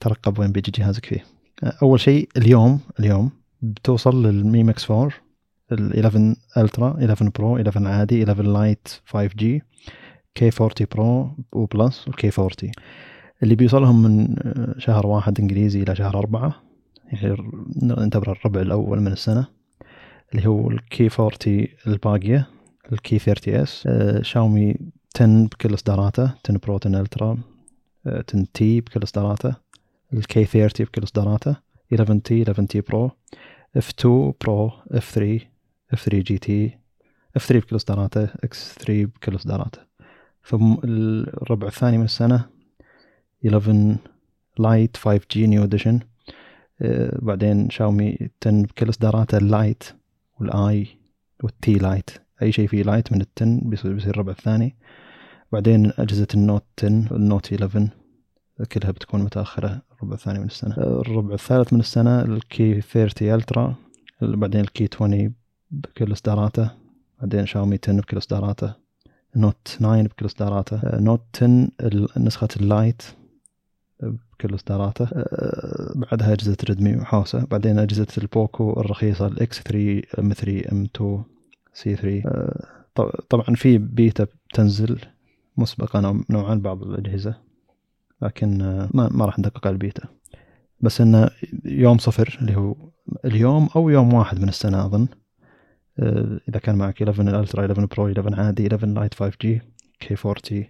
ترقب 0.00 0.38
وين 0.38 0.52
بيجي 0.52 0.70
جهازك 0.70 1.06
فيه. 1.06 1.24
أول 1.82 2.00
شيء 2.00 2.28
اليوم 2.36 2.80
اليوم 3.00 3.30
بتوصل 3.62 4.26
لل 4.26 4.44
Mi 4.44 4.62
Mix 4.62 4.90
4 4.90 5.10
ال 5.72 6.06
11 6.06 6.34
Ultra 6.56 6.96
11 6.98 7.28
Pro 7.28 7.56
11 7.56 7.88
عادي 7.88 8.22
11 8.24 8.42
Lite 8.42 8.88
5 9.06 9.30
G 9.36 9.62
K 10.34 10.50
40 10.60 10.72
Pro 10.92 11.30
و 11.52 11.63
Plus 11.63 12.08
وال 12.08 12.23
K 12.23 12.30
40 12.38 12.50
اللي 13.42 13.54
بيوصلهم 13.54 14.02
من 14.02 14.36
آه، 14.38 14.74
شهر 14.78 15.06
واحد 15.06 15.40
إنجليزي 15.40 15.82
إلى 15.82 15.96
شهر 15.96 16.18
أربعة 16.18 16.62
يعني 17.12 17.36
نعتبر 17.82 18.32
الربع 18.32 18.60
الأول 18.60 19.00
من 19.00 19.12
السنة 19.12 19.46
اللي 20.34 20.48
هو 20.48 20.70
ال 20.70 20.89
K 20.89 21.08
40 21.18 21.66
الباقية 21.86 22.48
ال 22.92 23.05
K 23.05 23.18
30 23.18 23.54
S 23.54 23.88
شاومي 24.22 24.76
10 25.16 25.44
بكل 25.44 25.74
إصداراته 25.74 26.34
10 26.44 26.58
Pro 26.58 26.78
10 26.84 27.00
Ultra 27.00 27.38
10 28.06 28.46
T 28.54 28.80
بكل 28.80 29.02
إصداراته 29.02 29.56
ال 30.12 30.28
K 30.28 30.44
30 30.44 30.86
بكل 30.86 31.02
إصداراته 31.02 31.56
11 31.92 32.18
T 32.18 32.42
11 32.42 32.64
T 32.66 32.80
Pro 32.80 33.10
F 33.76 33.88
2 33.98 34.32
Pro 34.44 34.70
F 34.90 35.10
3 35.10 35.40
F 35.92 36.04
3 36.04 36.18
GT 36.18 36.78
F 37.36 37.46
3 37.46 37.66
بكل 37.66 37.76
إصداراته 37.76 38.28
X 38.44 38.74
3 38.74 39.04
بكل 39.04 39.36
إصداراته. 39.36 39.93
فالربع 40.44 41.66
الثاني 41.66 41.98
من 41.98 42.04
السنة 42.04 42.44
11 43.46 43.96
Lite 44.58 44.96
5 44.96 45.20
G 45.30 45.46
New 45.46 45.64
Edition 45.64 46.00
بعدين 47.12 47.70
شاومي 47.70 48.18
10 48.46 48.62
بكل 48.62 48.88
إصداراته 48.88 49.38
ال 49.38 49.47
Lite 49.47 49.84
وال 50.40 50.86
i 51.42 51.50
وال 51.50 51.66
T 51.66 51.74
Lite 51.74 52.10
أي 52.42 52.52
شيء 52.52 52.66
فيه 52.68 52.82
Lite 52.82 53.12
من 53.12 53.20
ال 53.20 53.33
10 53.33 53.60
بيصير 53.64 53.92
الربع 53.92 54.32
الثاني. 54.32 54.76
بعدين 55.52 55.92
أجهزة 55.98 56.26
ال 56.34 56.40
Note 56.40 56.64
10 56.78 57.12
وال 57.12 57.25
Note 57.25 57.52
11 57.52 57.88
كلها 58.72 58.90
بتكون 58.90 59.22
متأخرة 59.22 59.82
الربع 59.92 60.14
الثاني 60.14 60.38
من 60.38 60.46
السنة. 60.46 60.74
الربع 60.78 61.34
الثالث 61.34 61.72
من 61.72 61.80
السنة 61.80 62.22
ال 62.22 62.51
K 62.51 62.80
30 62.80 63.34
Ultra 63.34 63.74
بعدين 64.22 64.60
ال 64.60 64.74
K 64.74 64.88
20 64.94 65.34
بكل 65.70 66.12
إصداراته. 66.12 66.70
بعدين 67.20 67.46
شاومي 67.46 67.78
10 67.84 68.00
بكل 68.00 68.18
إصداراته. 68.18 68.83
Note 69.36 69.56
9 69.64 70.02
بكل 70.02 70.26
إصداراته. 70.26 70.80
Note 71.00 71.20
10 71.42 71.68
نسخة 72.16 72.48
ال 72.56 72.65
Lite 72.65 73.02
بكل 74.02 74.54
إصداراته. 74.54 75.08
بعدها 75.94 76.32
أجهزة 76.32 76.56
Redmi 76.64 76.96
وحوسه 76.96 77.44
بعدين 77.44 77.78
أجهزة 77.78 78.06
ال 78.18 78.30
Poco 78.30 78.80
الرخيصة 78.80 79.26
ال 79.26 79.44
X 79.44 79.62
3 79.62 80.02
M 80.18 80.32
3 80.32 80.72
M 80.72 80.88
2 80.96 81.22
C 81.72 81.96
3 81.96 82.22
طبعا 83.28 83.54
في 83.54 83.78
بيتا 83.78 84.24
بتنزل 84.24 84.98
مسبقا 85.56 86.22
نوعا 86.30 86.54
بعض 86.54 86.82
الأجهزة 86.82 87.34
لكن 88.22 88.58
ما, 88.94 89.08
ما 89.10 89.24
راح 89.24 89.38
ندقق 89.38 89.66
على 89.66 89.74
البيتا. 89.74 90.02
بس 90.80 91.00
إنه 91.00 91.30
يوم 91.64 91.98
صفر 91.98 92.38
اللي 92.40 92.56
هو 92.56 92.76
اليوم 93.24 93.68
أو 93.76 93.88
يوم 93.90 94.14
واحد 94.14 94.40
من 94.40 94.48
السنة 94.48 94.86
أظن. 94.86 95.08
إذا 96.48 96.58
كان 96.62 96.76
معك 96.76 97.02
11 97.02 97.22
ال 97.22 97.28
Ultra 97.28 97.60
11 97.60 97.86
Pro 97.86 98.08
11 98.08 98.40
عادي 98.40 98.66
11 98.66 98.86
Lite 98.86 99.14
5 99.14 99.36
G 99.42 99.62
K 100.00 100.16
40 100.24 100.64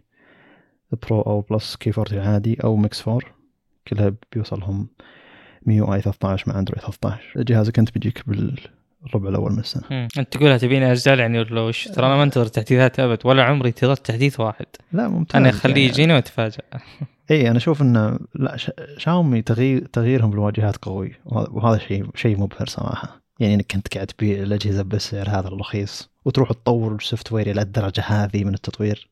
Pro 1.03 1.21
أو 1.21 1.41
Plus 1.41 1.77
K 1.77 1.93
40 1.99 2.23
عادي 2.27 2.57
أو 2.65 2.77
Mix 2.77 3.09
4 3.09 3.21
كلها 3.89 4.15
بيوصلهم 4.33 4.89
MIUI 5.67 6.01
13 6.01 6.45
مع 6.53 6.59
أندرويد 6.59 6.83
13 6.83 7.23
جهازك 7.37 7.79
أنت 7.79 7.91
بيجيك 7.91 8.23
بالربع 8.29 9.29
الأول 9.29 9.53
من 9.53 9.59
السنة. 9.59 9.83
مم. 9.91 10.09
أنت 10.19 10.33
تقولها 10.33 10.59
تبيني 10.59 10.93
اجزاء 10.93 11.19
يعني 11.19 11.39
ولا 11.39 11.61
وش 11.61 11.89
ترى 11.89 12.07
أنا 12.07 12.17
ما 12.17 12.23
أنتظر 12.23 12.47
تحديثات 12.47 13.01
أبد 13.01 13.19
ولا 13.25 13.45
عمري 13.45 13.69
انتظرت 13.69 14.07
تحديث 14.07 14.41
واحد. 14.41 14.67
لا 14.93 15.09
ممتاز 15.09 15.41
أنا 15.41 15.51
أخليه 15.51 15.75
يعني 15.75 15.85
يجيني 15.85 16.15
واتفاجئ 16.15 16.61
اي 17.31 17.51
أنا 17.51 17.57
أشوف 17.57 17.83
إنه 17.83 18.19
لا 18.35 18.57
شاومي 18.97 19.43
تغيير 19.43 19.87
تغييرهم 19.87 20.31
بالواجهات 20.31 20.77
قوي 20.77 21.13
وهذا 21.27 21.79
شيء 21.79 22.07
شيء 22.15 22.41
مبهر 22.41 22.67
صراحة. 22.67 23.24
يعني 23.41 23.55
إنك 23.55 23.73
كنت 23.73 23.95
قاعد 23.95 24.07
تبيع 24.07 24.43
الأجهزة 24.43 24.83
بالسعر 24.83 25.29
هذا 25.29 25.49
الرخيص 25.49 26.11
وتروح 26.25 26.53
تطور 26.53 26.95
ال 26.95 27.33
software 27.33 27.51
إلى 27.51 27.63
الدرجة 27.63 28.01
هذه 28.01 28.45
من 28.45 28.55
التطوير. 28.55 29.09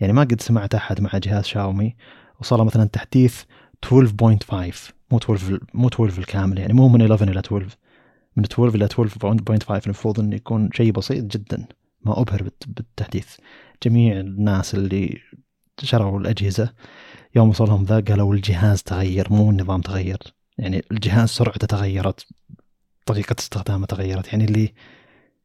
يعني 0.00 0.12
ما 0.12 0.20
قد 0.20 0.40
سمعت 0.40 0.74
أحد 0.74 1.00
مع 1.00 1.10
جهاز 1.14 1.44
شاومي 1.44 1.96
وصار 2.40 2.64
مثلا 2.64 2.84
تحديث 2.84 3.42
12.5 3.86 4.92
مو 5.10 5.18
12 5.18 5.60
مو 5.74 5.88
12 5.88 6.18
الكامل 6.18 6.58
يعني 6.58 6.72
مو 6.72 6.88
من 6.88 7.00
11 7.02 7.28
إلى 7.28 7.40
12 7.40 7.76
من 8.36 8.44
12 8.44 8.74
إلى 8.74 8.88
12.5 8.88 9.84
المفروض 9.86 10.20
إنه 10.20 10.36
يكون 10.36 10.70
شيء 10.72 10.92
بسيط 10.92 11.24
جدا 11.24 11.66
ما 12.04 12.20
أبهر 12.20 12.50
بالتحديث. 12.66 13.36
جميع 13.82 14.20
الناس 14.20 14.74
اللي 14.74 15.20
شروا 15.82 16.20
الأجهزة 16.20 16.72
يوم 17.36 17.48
وصلهم 17.48 17.84
ذا 17.84 18.00
قالوا 18.00 18.34
الجهاز 18.34 18.82
تغير 18.82 19.32
مو 19.32 19.50
النظام 19.50 19.80
تغير. 19.80 20.18
يعني 20.58 20.84
الجهاز 20.92 21.28
سرعته 21.28 21.66
تغيرت 21.66 22.26
طريقة 23.06 23.36
استخدامه 23.38 23.86
تغيرت 23.86 24.28
يعني 24.28 24.44
اللي 24.44 24.74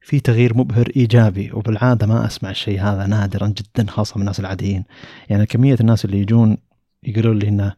في 0.01 0.19
تغيير 0.19 0.57
مبهر 0.57 0.91
إيجابي 0.95 1.51
وبالعادة 1.53 2.07
ما 2.07 2.25
أسمع 2.25 2.49
الشيء 2.49 2.81
هذا 2.81 3.07
نادرا 3.07 3.47
جدا 3.47 3.91
خاصة 3.91 4.15
من 4.15 4.21
الناس 4.21 4.39
العاديين. 4.39 4.83
يعني 5.29 5.45
كمية 5.45 5.77
الناس 5.79 6.05
اللي 6.05 6.19
يجون 6.19 6.57
يقولون 7.03 7.39
لي 7.39 7.47
إنه 7.47 7.73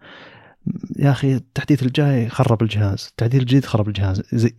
يا 1.00 1.12
أخي 1.12 1.36
التحديث 1.36 1.84
الجاي 1.84 2.30
خرب 2.30 2.62
الجهاز 2.62 3.08
التحديث 3.10 3.42
الجديد 3.42 3.66
خرب 3.66 3.88
الجهاز. 3.88 4.24
زي 4.34 4.56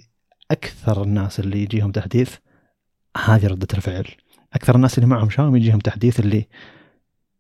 أكثر 0.51 1.03
الناس 1.03 1.41
اللي 1.41 1.63
يجيهم 1.63 1.93
تحديث 1.93 2.37
هذه 3.25 3.47
ردة 3.47 3.69
الفعل. 3.75 4.07
أكثر 4.53 4.77
الناس 4.77 4.99
اللي 4.99 5.09
معهم 5.09 5.31
شاومي 5.31 5.59
يجيهم 5.59 5.79
تحديث 5.79 6.21
اللي 6.21 6.49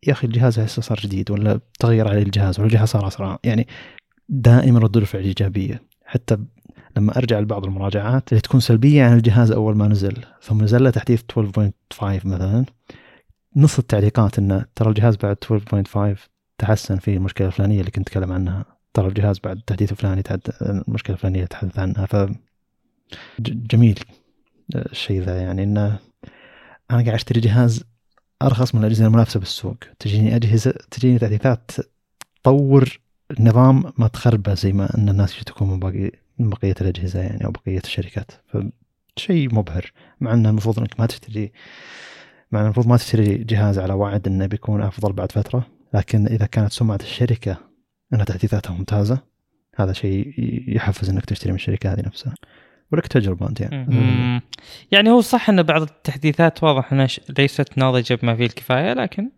يا 0.06 0.12
أخي 0.12 0.26
الجهاز 0.26 0.58
هسه 0.58 0.82
صار 0.82 1.00
جديد 1.00 1.30
ولا 1.30 1.60
تغير 1.78 2.08
عليه 2.08 2.22
الجهاز 2.22 2.60
ولا 2.60 2.68
الجهاز 2.68 2.88
صار 2.88 3.06
أسرع. 3.08 3.38
يعني 3.44 3.66
دائما 4.28 4.78
ردود 4.78 4.96
الفعل 4.96 5.22
إيجابية. 5.22 5.82
حتى 6.04 6.38
لما 6.96 7.18
أرجع 7.18 7.40
لبعض 7.40 7.64
المراجعات 7.64 8.32
اللي 8.32 8.40
تكون 8.40 8.60
سلبية 8.60 9.04
عن 9.04 9.16
الجهاز 9.16 9.50
أول 9.50 9.76
ما 9.76 9.88
نزل. 9.88 10.24
ثم 10.42 10.62
نزل 10.62 10.84
له 10.84 10.90
تحديث 10.90 11.22
12.5 11.32 12.26
مثلا. 12.26 12.64
نص 13.56 13.78
التعليقات 13.78 14.38
إنه 14.38 14.64
ترى 14.74 14.88
الجهاز 14.88 15.16
بعد 15.16 15.36
12.5 15.36 16.28
تحسن 16.58 16.98
فيه 16.98 17.16
المشكلة 17.16 17.46
الفلانية 17.46 17.80
اللي 17.80 17.90
كنت 17.90 18.08
أتكلم 18.08 18.32
عنها. 18.32 18.64
ترى 18.94 19.08
الجهاز 19.08 19.38
بعد 19.38 19.56
التحديث 19.56 19.92
الفلاني 19.92 20.22
المشكلة 20.62 21.16
الفلانية 21.16 21.44
تحدث 21.44 21.78
عنها. 21.78 22.06
ف 22.06 22.16
جميل 23.40 24.00
الشيء 24.74 25.22
ذا 25.22 25.42
يعني 25.42 25.62
إنه 25.62 25.98
أنا 26.90 27.02
قاعد 27.02 27.08
أشتري 27.08 27.40
جهاز 27.40 27.84
أرخص 28.42 28.74
من 28.74 28.80
الأجهزة 28.80 29.06
المنافسة 29.06 29.40
بالسوق. 29.40 29.76
تجيني 29.98 30.36
اجهزه 30.36 30.74
تجيني 30.90 31.18
تحديثات 31.18 31.70
تطور 32.42 32.98
النظام 33.30 33.92
ما 33.98 34.08
تخربه 34.08 34.54
زي 34.54 34.72
ما 34.72 34.98
إن 34.98 35.08
الناس 35.08 35.36
يشتكون 35.36 35.70
من 35.70 35.80
باقي 35.80 36.23
من 36.38 36.48
بقية 36.48 36.74
الأجهزة 36.80 37.20
يعني 37.20 37.44
أو 37.44 37.50
بقية 37.50 37.80
الشركات. 37.84 38.30
فشيء 38.46 39.54
مبهر. 39.54 39.92
مع 40.20 40.32
إنه 40.32 40.50
المفروض 40.50 40.78
إنك 40.78 41.00
ما 41.00 41.06
تشتري 41.06 41.52
مع 42.52 42.58
إنه 42.58 42.66
المفروض 42.66 42.86
ما 42.86 42.96
تشتري 42.96 43.34
جهاز 43.38 43.78
على 43.78 43.92
وعد 43.92 44.26
إنه 44.26 44.46
بيكون 44.46 44.82
أفضل 44.82 45.12
بعد 45.12 45.32
فترة. 45.32 45.66
لكن 45.94 46.26
إذا 46.26 46.46
كانت 46.46 46.72
سمعة 46.72 46.98
الشركة 47.02 47.56
ان 48.14 48.24
تحديثاتها 48.24 48.72
ممتازة 48.72 49.18
هذا 49.76 49.92
شيء 49.92 50.34
يحفز 50.76 51.10
إنك 51.10 51.24
تشتري 51.24 51.50
من 51.50 51.56
الشركة 51.56 51.92
هذه 51.92 52.00
نفسها. 52.06 52.34
ولك 52.92 53.06
تجربة 53.06 53.48
أنت 53.48 53.60
يعني. 53.60 54.42
يعني 54.92 55.10
هو 55.10 55.20
صح 55.20 55.48
إن 55.48 55.62
بعض 55.62 55.82
التحديثات 55.82 56.62
واضح 56.62 56.92
إنها 56.92 57.08
ليست 57.38 57.78
ناضجة 57.78 58.14
بما 58.14 58.36
فيه 58.36 58.46
الكفاية 58.46 58.92
لكن 58.92 59.30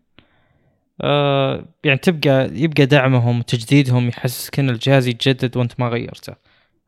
آه 1.01 1.65
يعني 1.83 1.97
تبقى 1.97 2.49
يبقى 2.53 2.85
دعمهم 2.85 3.39
وتجديدهم 3.39 4.07
يحسسك 4.07 4.59
إن 4.59 4.69
الجهاز 4.69 5.07
يتجدد 5.07 5.57
وأنت 5.57 5.79
ما 5.79 5.87
غيرته. 5.87 6.33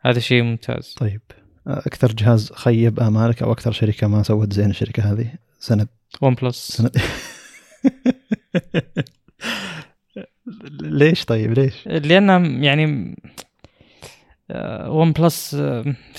هذا 0.02 0.20
شيء 0.20 0.44
ممتاز. 0.44 0.96
طيب. 0.98 1.22
أكثر 1.68 2.12
جهاز 2.12 2.52
خيب 2.54 3.00
امالك 3.00 3.44
أو 3.44 3.52
أكثر 3.52 3.72
شركة 3.72 4.08
ما 4.08 4.24
سوت 4.24 4.54
زين 4.54 4.70
الشركة 4.70 5.14
هذه؟ 5.14 5.34
سند. 5.60 5.88
OnePlus 6.22 6.68
سند. 6.68 6.98
ليش 10.82 11.26
طيب؟ 11.26 11.54
ليش؟ 11.54 11.88
لأن 11.88 12.64
يعني 12.64 13.16
OnePlus 14.88 15.58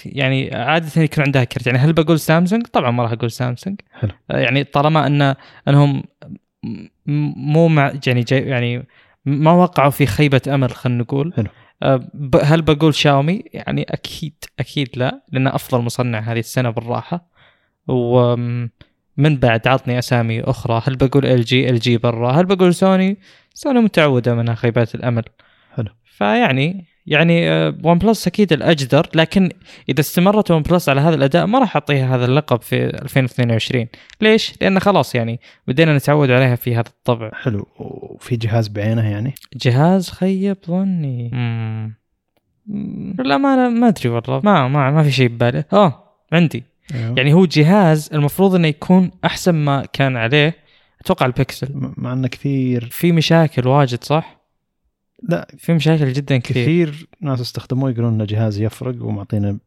يعني 0.07 0.55
عادة 0.55 1.03
يكون 1.03 1.25
عندها 1.25 1.45
كرت. 1.45 1.67
يعني 1.67 1.79
هل 1.79 1.93
بقول 1.93 2.21
سامسونج؟ 2.21 2.67
طبعا 2.67 2.91
ما 2.91 3.03
راح 3.03 3.13
أقول 3.13 3.31
سامسونج. 3.31 3.81
حلو. 3.93 4.11
يعني 4.31 4.65
طالما 4.65 5.07
أن 5.07 5.35
أنهم 5.69 6.03
مو 7.07 7.69
مع 7.69 7.93
يعني 8.07 8.21
جاي 8.21 8.41
يعني 8.41 8.87
ما 9.25 9.53
وقعوا 9.53 9.91
في 9.91 10.07
خيبة 10.07 10.43
أمل 10.49 10.71
خلينا 10.71 11.03
نقول. 11.03 11.33
حلو. 11.37 11.47
هل 12.43 12.63
بقول 12.63 12.95
شاومي؟ 12.95 13.43
يعني 13.53 13.83
أكيد 13.83 14.45
أكيد 14.59 14.89
لا 14.97 15.23
لأنه 15.33 15.55
أفضل 15.55 15.85
مصنع 15.85 16.19
هذه 16.19 16.39
السنة 16.39 16.71
بالراحة. 16.71 17.27
ومن 17.89 18.69
بعد 19.19 19.69
عطني 19.69 19.99
أسامي 19.99 20.41
أخرى. 20.41 20.83
هل 20.87 20.97
بقول 20.97 21.27
LG؟ 21.27 21.71
LG 21.71 21.97
برا. 21.97 22.33
هل 22.33 22.47
بقول 22.47 22.75
سوني؟ 22.75 23.19
سوني 23.55 23.81
متعودة 23.81 24.35
من 24.35 24.55
خيبات 24.55 24.95
الأمل. 24.95 25.25
حلو. 25.75 25.89
فيعني 26.05 26.87
يعني 27.11 27.51
ون 27.51 27.87
آه، 27.87 27.95
بلس 27.95 28.27
أكيد 28.27 28.53
الأجدر 28.53 29.07
لكن 29.15 29.51
إذا 29.89 30.01
استمرت 30.01 30.51
OnePlus 30.51 30.89
على 30.89 31.01
هذا 31.01 31.15
الأداء 31.15 31.47
ما 31.47 31.59
راح 31.59 31.77
أعطيها 31.77 32.17
هذا 32.17 32.25
اللقب 32.25 32.63
في 32.63 32.85
2022 32.85 33.87
ليش؟ 34.21 34.55
لأن 34.61 34.81
خلاص 34.81 35.15
يعني 35.15 35.41
بدينا 35.67 35.97
نتعود 35.97 36.31
عليها 36.31 36.55
في 36.55 36.75
هذا 36.75 36.89
الطبع. 36.89 37.31
حلو. 37.35 37.67
وفي 37.79 38.37
جهاز 38.37 38.69
بعينه 38.69 39.11
يعني؟ 39.11 39.35
جهاز 39.57 40.11
خيب 40.11 40.57
ظني. 40.67 41.31
امم 41.33 41.95
للامانه 43.19 43.69
ما 43.69 43.89
أدري 43.89 44.09
والله. 44.09 44.41
ما 44.45 44.69
ما 44.69 44.91
ما 44.91 45.03
في 45.03 45.11
شيء 45.13 45.29
ببالي. 45.29 45.65
آه 45.73 46.05
عندي. 46.33 46.65
أيوه. 46.95 47.15
يعني 47.17 47.33
هو 47.33 47.45
جهاز 47.45 48.11
المفروض 48.13 48.55
إنه 48.55 48.69
يكون 48.69 49.11
أحسن 49.25 49.55
ما 49.55 49.87
كان 49.93 50.17
عليه 50.17 50.55
أتوقع 51.01 51.27
البكسل. 51.27 51.69
مع 51.97 52.13
إنه 52.13 52.29
كثير. 52.29 52.89
في 52.91 53.13
مشاكل 53.13 53.69
واجد 53.69 54.05
صح؟ 54.05 54.40
لا 55.23 55.49
في 55.59 55.75
مشاكل 55.75 56.13
جدا 56.13 56.37
كثير. 56.37 56.63
كثير 56.63 57.09
ناس 57.21 57.41
استخدموه 57.41 57.91
يقولون 57.91 58.21
إن 58.21 58.27
جهاز 58.27 58.61
يفرق 58.61 59.05
ومعطينا 59.05 59.59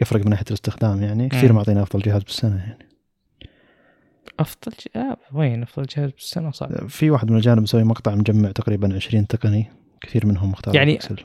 يفرق 0.00 0.24
من 0.24 0.30
ناحية 0.30 0.44
الاستخدام 0.48 1.02
يعني. 1.02 1.28
كثير 1.28 1.52
معطينا 1.52 1.82
أفضل 1.82 2.02
جهاز 2.02 2.22
بالسنة 2.22 2.56
يعني. 2.56 2.88
أفضل 4.40 4.72
جهاز 4.94 5.16
وين 5.32 5.62
أفضل 5.62 5.86
جهاز 5.86 6.10
بالسنة؟ 6.10 6.50
صعب 6.50 6.88
في 6.88 7.10
واحد 7.10 7.30
من 7.30 7.36
الأجانب 7.36 7.62
مسوي 7.62 7.84
مقطع 7.84 8.14
مجمع 8.14 8.52
تقريبا 8.52 8.94
20 8.94 9.26
تقني. 9.26 9.66
كثير 10.00 10.26
منهم 10.26 10.52
اختاروا 10.52 10.76
يعني 10.76 10.92
البكسل 10.92 11.16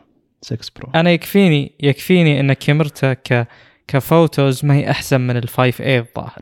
6 0.42 0.72
Pro 0.76 0.92
أنا 0.96 1.12
يكفيني 1.12 1.72
يكفيني 1.80 2.40
إن 2.40 2.54
كاميرته 2.54 3.14
ك 3.14 3.48
ك 3.88 3.99
photos 3.99 4.66
ما 4.66 4.74
هي 4.74 4.92
أحسن 4.92 5.22
من 5.22 5.38
ال 5.38 5.50
5 5.50 5.84
a 5.84 5.88
الظاهر. 5.88 6.42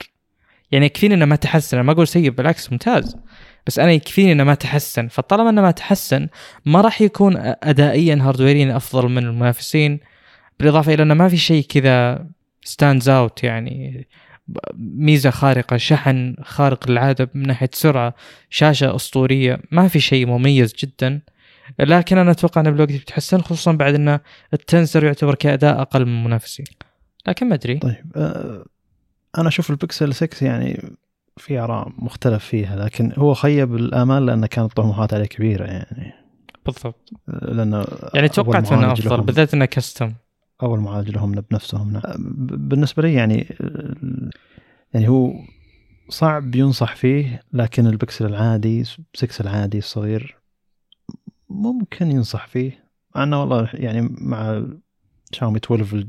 يعني 0.71 0.85
يكفيني 0.85 1.13
إنه 1.13 1.25
ما 1.25 1.35
تحسن. 1.35 1.79
ما 1.81 1.91
أقول 1.91 2.07
سيء 2.07 2.29
بالعكس 2.29 2.71
ممتاز. 2.71 3.17
بس 3.67 3.79
أنا 3.79 3.91
يكفيني 3.91 4.31
إنه 4.31 4.43
ما 4.43 4.53
تحسن 4.53 5.07
فطالما 5.07 5.49
إنه 5.49 5.61
ما 5.61 5.71
تحسن 5.71 6.27
ما 6.65 6.81
راح 6.81 7.01
يكون 7.01 7.37
ادائيا 7.63 8.19
هاردويريا 8.21 8.77
أفضل 8.77 9.09
من 9.09 9.23
المنافسين. 9.23 9.99
بالإضافة 10.59 10.93
إلى 10.93 11.03
إنه 11.03 11.13
ما 11.13 11.29
في 11.29 11.37
شيء 11.37 11.63
كذا 11.63 12.25
stands 12.63 13.09
out 13.09 13.43
يعني. 13.43 14.07
ميزة 14.77 15.29
خارقة 15.29 15.77
شحن 15.77 16.35
خارق 16.41 16.89
للعادة 16.89 17.29
من 17.33 17.47
ناحية 17.47 17.69
سرعة 17.73 18.15
شاشة 18.49 18.95
أسطورية 18.95 19.59
ما 19.71 19.87
في 19.87 19.99
شيء 19.99 20.25
مميز 20.25 20.75
جدا. 20.75 21.21
لكن 21.79 22.17
أنا 22.17 22.31
أتوقع 22.31 22.61
إنه 22.61 22.69
بالوقت 22.69 22.91
بتحسن 22.91 23.41
خصوصا 23.41 23.71
بعد 23.71 23.95
ان 23.95 24.19
ال 24.53 24.60
Tensor 24.60 25.03
يعتبر 25.03 25.35
كأداء 25.35 25.81
أقل 25.81 26.05
من 26.05 26.11
المنافسين. 26.11 26.65
لكن 27.27 27.49
ما 27.49 27.55
أدري. 27.55 27.77
طيب 27.77 28.11
أنا 29.37 29.47
أشوف 29.47 29.69
البكسل 29.69 30.13
6 30.13 30.45
يعني 30.45 30.95
في 31.37 31.59
آراء 31.59 31.91
مختلف 31.97 32.45
فيها 32.45 32.75
لكن 32.75 33.11
هو 33.17 33.33
خيب 33.33 33.75
الآمال 33.75 34.25
لأن 34.25 34.45
كانت 34.45 34.69
الطموحات 34.69 35.13
عليه 35.13 35.25
كبيرة 35.25 35.65
يعني. 35.65 36.13
بالضبط. 36.65 37.09
لأنه 37.27 37.85
يعني 38.13 38.29
توقعت 38.29 38.71
إنه 38.71 38.91
أفضل 38.91 39.21
بالذات 39.21 39.53
إنه 39.53 39.65
كستم 39.65 40.13
أول 40.63 40.79
معالج 40.79 41.09
لهم 41.09 41.31
بنفسهم 41.31 42.01
بالنسبة 42.57 43.03
لي 43.03 43.13
يعني 43.13 43.47
يعني 44.93 45.07
هو 45.07 45.33
صعب 46.09 46.55
ينصح 46.55 46.95
فيه 46.95 47.43
لكن 47.53 47.87
البكسل 47.87 48.25
العادي 48.25 48.83
6 48.83 49.41
العادي 49.41 49.77
الصغير 49.77 50.37
ممكن 51.49 52.11
ينصح 52.11 52.47
فيه. 52.47 52.85
مع 53.15 53.23
إنه 53.23 53.41
والله 53.41 53.69
يعني 53.73 54.09
مع 54.11 54.63
شاومي 55.31 55.59
12 55.65 56.05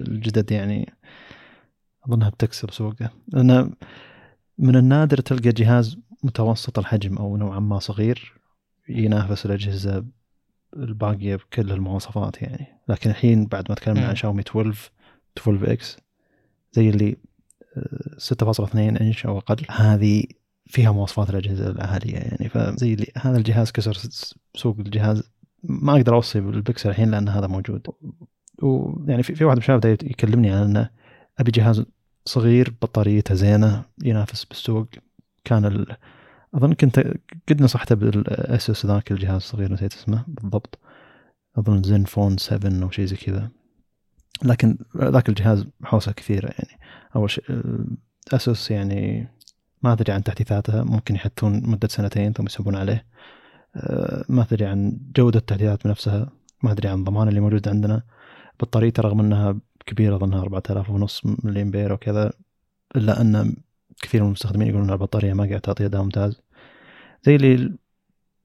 الجدد 0.00 0.52
يعني 0.52 0.92
أظنها 2.06 2.28
بتكسر 2.28 2.70
سوقه. 2.70 3.10
لأن 3.28 3.72
من 4.58 4.76
النادر 4.76 5.20
تلقى 5.20 5.50
جهاز 5.50 5.98
متوسط 6.22 6.78
الحجم 6.78 7.16
أو 7.16 7.36
نوعا 7.36 7.60
ما 7.60 7.78
صغير 7.78 8.32
ينافس 8.88 9.46
الأجهزة 9.46 10.04
الباقية 10.76 11.36
بكل 11.36 11.72
المواصفات 11.72 12.42
يعني. 12.42 12.66
لكن 12.88 13.10
الحين 13.10 13.46
بعد 13.46 13.64
ما 13.68 13.74
تكلمنا 13.74 14.08
عن 14.08 14.16
شاومي 14.16 14.42
12 14.42 14.90
12 15.38 15.72
X 15.72 15.96
زي 16.72 16.90
اللي 16.90 17.16
6.2 18.18 18.76
آه، 18.76 19.00
إنش 19.00 19.26
أو 19.26 19.38
أقل 19.38 19.66
هذه 19.70 20.24
فيها 20.66 20.92
مواصفات 20.92 21.30
الأجهزة 21.30 21.70
العالية 21.70 22.14
يعني. 22.14 22.48
فزي 22.48 22.94
اللي 22.94 23.12
هذا 23.16 23.36
الجهاز 23.36 23.72
كسر 23.72 23.98
سوق 24.54 24.76
الجهاز. 24.78 25.22
ما 25.62 25.96
أقدر 25.96 26.14
أوصي 26.14 26.40
بالبكسل 26.40 26.90
الحين 26.90 27.10
لأن 27.10 27.28
هذا 27.28 27.46
موجود. 27.46 27.86
ويعني 28.62 29.22
في, 29.22 29.34
في 29.34 29.44
واحد 29.44 29.56
من 29.56 29.62
الشباب 29.62 29.84
يكلمني 30.02 30.50
عن 30.50 30.62
إنه 30.62 30.90
أبي 31.38 31.50
جهاز 31.50 31.84
صغير 32.26 32.74
بطاريته 32.82 33.34
زينة 33.34 33.84
ينافس 34.04 34.44
بالسوق. 34.44 34.88
كان 35.44 35.64
ال... 35.64 35.96
أظن 36.54 36.72
كنت 36.72 36.98
قد 37.48 37.62
نصحته 37.62 37.94
بال 37.94 38.25
Asus 38.25 38.86
ذاك 38.86 39.12
الجهاز 39.12 39.36
الصغير 39.36 39.72
نسيت 39.72 39.92
اسمه 39.92 40.24
بالضبط. 40.28 40.78
أظن 41.58 41.82
Zenfone 41.82 42.36
7 42.36 42.82
أو 42.82 42.90
شيء 42.90 43.04
زي 43.04 43.16
كذا. 43.16 43.50
لكن 44.44 44.78
ذاك 44.96 45.28
الجهاز 45.28 45.66
حوسة 45.84 46.12
كثيرة 46.12 46.46
يعني. 46.46 46.80
أول 47.16 47.30
شيء 47.30 47.44
Asus 48.32 48.70
يعني 48.70 49.28
ما 49.82 49.92
أدري 49.92 50.12
عن 50.12 50.22
تحديثاتها 50.22 50.84
ممكن 50.84 51.14
يحطون 51.14 51.70
مدة 51.70 51.88
سنتين 51.88 52.32
ثم 52.32 52.46
يسحبون 52.46 52.76
عليه. 52.76 53.06
آه، 53.76 54.24
ما 54.28 54.42
أدري 54.42 54.66
عن 54.66 54.98
جودة 55.16 55.38
التحديثات 55.38 55.86
بنفسها. 55.86 56.30
ما 56.62 56.72
أدري 56.72 56.88
عن 56.88 56.98
الضمان 56.98 57.28
اللي 57.28 57.40
موجود 57.40 57.68
عندنا. 57.68 58.02
بطاريته 58.60 59.02
رغم 59.02 59.20
إنها 59.20 59.60
كبيره 59.86 60.16
اظنها 60.16 60.42
4000 60.42 60.90
ونص 60.90 61.22
ملي 61.44 61.62
امبير 61.62 61.92
وكذا 61.92 62.32
إلا 62.96 63.20
أن 63.20 63.56
كثير 64.02 64.20
من 64.20 64.26
المستخدمين 64.26 64.68
يقولون 64.68 64.90
البطارية 64.90 65.32
ما 65.32 65.44
قاعد 65.44 65.60
تعطي 65.60 65.86
إداء 65.86 66.02
ممتاز. 66.02 66.40
زي 67.22 67.36
اللي 67.36 67.72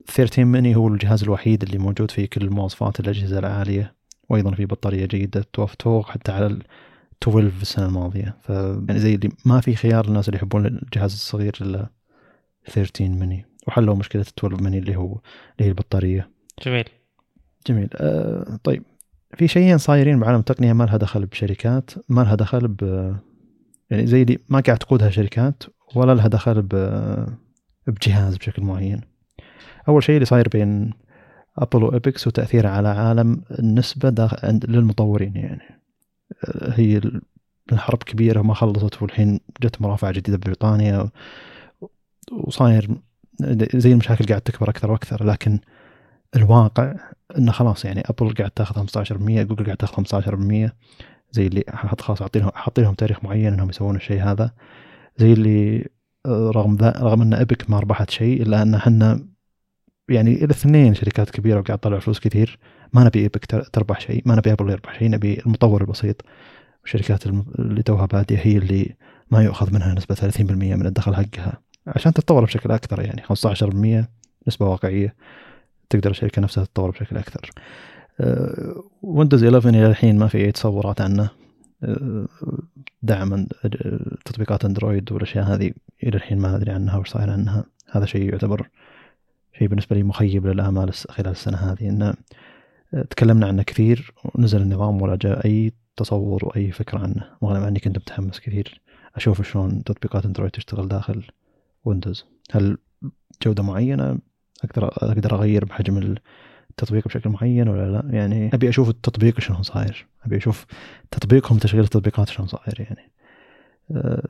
13 0.08 0.46
ميني 0.46 0.76
هو 0.76 0.88
الجهاز 0.88 1.24
الوحيد 1.24 1.64
اللي 1.64 1.78
موجود 1.78 2.12
فيه 2.12 2.26
كل 2.26 2.42
المواصفات 2.42 3.00
الأجهزة 3.00 3.40
العالية 3.40 3.96
وأيضا 4.30 4.52
في 4.52 4.66
بطارية 4.66 5.06
جيدة 5.06 5.46
توفر 5.54 6.04
حتى 6.04 6.32
على 6.32 6.46
ال 6.46 6.64
12 7.24 7.52
السنة 7.62 7.86
الماضية. 7.86 8.38
ف 8.42 8.50
يعني 8.50 9.00
زي 9.00 9.16
اللي 9.16 9.30
ما 9.46 9.62
في 9.62 9.76
خيار 9.76 10.08
للناس 10.08 10.30
اللي 10.30 10.38
يحبون 10.38 10.66
الجهاز 10.66 11.14
الصغير 11.14 11.58
إلا 11.62 11.90
13 12.66 13.10
ميني 13.10 13.46
وحلوا 13.68 13.96
مشكلة 13.96 14.22
12 14.22 14.64
ميني 14.64 14.78
اللي 14.78 14.96
هو 14.96 15.14
اللي 15.14 15.66
هي 15.66 15.68
البطارية. 15.70 16.30
جميل. 16.66 16.86
جميل. 17.68 17.90
آه 17.96 18.60
طيب. 18.64 18.84
في 19.38 19.48
شيئين 19.48 19.78
صايرين 19.78 20.20
بعالم 20.20 20.40
التقنيه 20.40 20.74
ما 20.74 20.84
لها 20.84 20.98
دخل 20.98 21.26
بشركات 21.26 21.92
ما 22.10 22.22
لها 22.22 22.36
دخل 22.36 22.68
ب 22.68 22.82
يعني 23.90 24.08
زي 24.08 24.22
اللي 24.22 24.40
ما 24.50 24.60
قاعد 24.60 24.78
تقودها 24.78 25.10
شركات 25.10 25.64
ولا 25.96 26.14
لها 26.14 26.28
دخل 26.28 26.62
ب 26.62 26.76
بجهاز 27.88 28.38
بشكل 28.38 28.64
معين. 28.64 29.02
أول 29.88 30.04
شيء 30.04 30.16
اللي 30.16 30.26
صاير 30.26 30.48
بين 30.48 30.94
ابل 31.58 31.84
و 31.84 31.93
Epic 31.93 32.28
وتأثيره 32.28 32.70
على 32.70 32.88
عالم 32.88 33.42
النسبة 33.60 34.10
الدخل 34.10 34.60
للمطورين 34.68 35.36
يعني. 35.36 35.82
هي 36.62 37.02
الحرب 37.72 38.04
كبيرة 38.04 38.40
وما 38.40 38.54
خلصت 38.54 39.02
والحين 39.02 39.40
جت 39.62 39.82
مرافعه 39.82 40.12
جديدة 40.12 40.38
ببريطانيا 40.38 41.10
وصاير 42.32 42.90
زي 43.76 43.92
المشاكل 43.92 44.26
قاعد 44.26 44.42
تكبر 44.42 44.70
أكثر 44.70 44.92
وأكثر. 44.92 45.24
لكن 45.24 45.60
الواقع 46.36 46.96
إنه 47.38 47.52
خلاص 47.52 47.86
يعني 47.86 48.04
ابل 48.06 48.34
قاعد 48.34 48.52
تاخذ 48.52 48.88
15% 49.04 49.14
جوجل 49.42 49.66
قاعد 49.66 49.78
تاخذ 49.78 50.04
15% 50.04 50.72
زي 51.32 51.48
اللي 51.48 51.64
خلاص 52.00 52.20
حاطين 52.54 52.84
لهم 52.84 52.94
تاريخ 52.94 53.24
معين 53.24 53.54
إنهم 53.54 53.70
يسوون 53.70 53.96
الشيء 53.96 54.24
هذا. 54.24 54.52
زي 55.18 55.34
اللي 55.34 55.90
رغم 56.28 56.76
ذا 56.76 56.94
رغم 56.98 57.22
إن 57.22 57.34
Epic 57.34 57.70
ما 57.70 57.80
ربحت 57.80 58.10
شيء 58.10 58.42
إلا 58.42 58.62
إن 58.62 58.76
إحنا 58.76 59.26
يعني 60.10 60.44
الاثنين 60.44 60.94
شركات 60.94 61.30
كبيرة 61.30 61.60
وقاعد 61.60 61.80
تطلع 61.80 62.00
فلوس 62.00 62.20
كثير 62.20 62.60
ما 62.94 63.04
نبي 63.04 63.26
Epic 63.26 63.46
تربح 63.46 64.00
شيء 64.00 64.22
ما 64.26 64.36
نبي 64.36 64.52
ابل 64.52 64.70
يربح 64.70 65.00
شيء 65.00 65.10
نبي 65.10 65.40
المطور 65.40 65.82
البسيط. 65.82 66.26
الشركات 66.86 67.28
اللي 67.28 67.84
توها 67.84 68.06
بادية 68.06 68.38
هي 68.42 68.58
اللي 68.58 68.96
ما 69.32 69.44
يؤخذ 69.44 69.74
منها 69.74 69.94
نسبة 69.94 70.16
30% 70.16 70.42
من 70.42 70.86
الدخل 70.86 71.16
حقها. 71.16 71.62
عشان 71.88 72.14
تتطور 72.14 72.46
بشكل 72.46 72.72
أكثر 72.72 73.02
يعني 73.02 73.24
15% 73.24 74.06
نسبة 74.48 74.66
واقعية. 74.68 75.16
تقدر 75.92 76.12
الشركة 76.12 76.42
نفسها 76.42 76.64
تتطور 76.66 76.92
بشكل 76.92 77.18
أكثر. 77.18 77.50
ويندوز 79.02 79.44
11 79.44 79.70
إلى 79.70 79.88
الحين 79.88 80.20
ما 80.20 80.28
في 80.28 80.38
أي 80.38 80.52
تصورات 80.52 81.02
عنه. 81.02 81.30
آه، 81.84 82.28
دعم 83.04 83.48
تطبيقات 84.26 84.66
أندرويد 84.66 85.12
والأشياء 85.12 85.46
هذه 85.46 85.72
إلى 86.04 86.18
الحين 86.18 86.38
ما 86.38 86.56
أدري 86.56 86.72
عنها 86.72 86.98
وش 86.98 87.10
صاير 87.10 87.30
عنها. 87.30 87.66
هذا 87.92 88.06
شيء 88.06 88.30
يعتبر 88.30 88.70
شيء 89.58 89.68
بالنسبة 89.68 89.96
لي 89.96 90.04
مخيب 90.04 90.48
للامال 90.48 90.94
خلال 90.94 91.32
السنة 91.32 91.58
هذه. 91.58 91.90
إنه 91.90 92.14
آه، 92.94 93.02
تكلمنا 93.02 93.48
عنه 93.48 93.64
كثير 93.64 94.14
ونزل 94.26 94.62
النظام 94.62 95.02
ولا 95.02 95.16
جاء 95.16 95.46
أي 95.46 95.72
تصور 95.98 96.46
وأي 96.46 96.72
فكرة 96.72 97.00
عنه. 97.00 97.24
مع 97.42 97.68
اني 97.68 97.80
كنت 97.80 97.98
متحمس 97.98 98.40
كثير 98.40 98.82
أشوف 99.16 99.42
شلون 99.42 99.84
تطبيقات 99.84 100.26
أندرويد 100.26 100.52
تشتغل 100.52 100.88
داخل 100.88 101.24
ويندوز 101.86 102.26
هل 102.52 102.78
جودة 103.44 103.64
معينة؟ 103.64 104.18
أقدر 104.64 104.88
أقدر 104.88 105.36
أغير 105.36 105.66
بحجم 105.66 106.18
التطبيق 106.70 107.08
بشكل 107.08 107.30
معين 107.30 107.68
ولا 107.68 107.92
لا؟ 107.92 108.18
يعني 108.18 108.50
أبي 108.54 108.70
أشوف 108.70 108.90
التطبيق 108.90 109.40
شلون 109.40 109.64
صاير. 109.64 110.08
أبي 110.26 110.38
أشوف 110.38 110.66
تطبيقهم 111.12 111.58
تشغيل 111.58 111.84
التطبيقات 111.84 112.30
شلون 112.30 112.48
صاير 112.48 112.76
يعني. 112.80 113.12
آه 113.92 114.28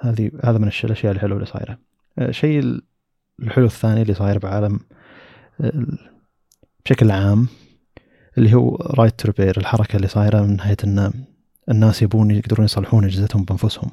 هذه 0.00 0.30
هذا 0.44 0.58
من 0.58 0.70
الأشياء 0.84 1.12
الحلوة 1.12 1.34
اللي 1.34 1.46
صايرة. 1.46 1.78
الشيء 2.18 2.64
آه 2.64 2.80
الحلو 3.40 3.64
الثاني 3.64 4.02
اللي 4.02 4.14
صاير 4.14 4.38
بعالم 4.38 4.80
آه 5.60 5.86
بشكل 6.84 7.10
عام 7.10 7.48
اللي 8.38 8.54
هو 8.54 8.76
right 8.76 9.26
repair 9.26 9.58
الحركة 9.58 9.96
اللي 9.96 10.08
صايرة 10.08 10.42
من 10.42 10.56
ناحية 10.56 10.76
إن 10.84 11.12
الناس 11.70 12.02
يبون 12.02 12.30
يقدرون 12.30 12.64
يصلحون 12.64 13.04
أجهزتهم 13.04 13.44
بأنفسهم. 13.44 13.90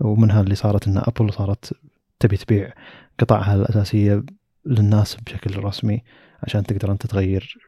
ومنها 0.00 0.40
اللي 0.40 0.54
صارت 0.54 0.88
إن 0.88 0.98
أبل 0.98 1.32
صارت 1.32 1.72
تبي 2.20 2.36
تبيع 2.36 2.72
قطعها 3.18 3.54
الأساسية 3.54 4.24
للناس 4.66 5.16
بشكل 5.26 5.64
رسمي 5.64 6.02
عشان 6.42 6.62
تقدر 6.62 6.92
أنت 6.92 7.06
تغير 7.06 7.58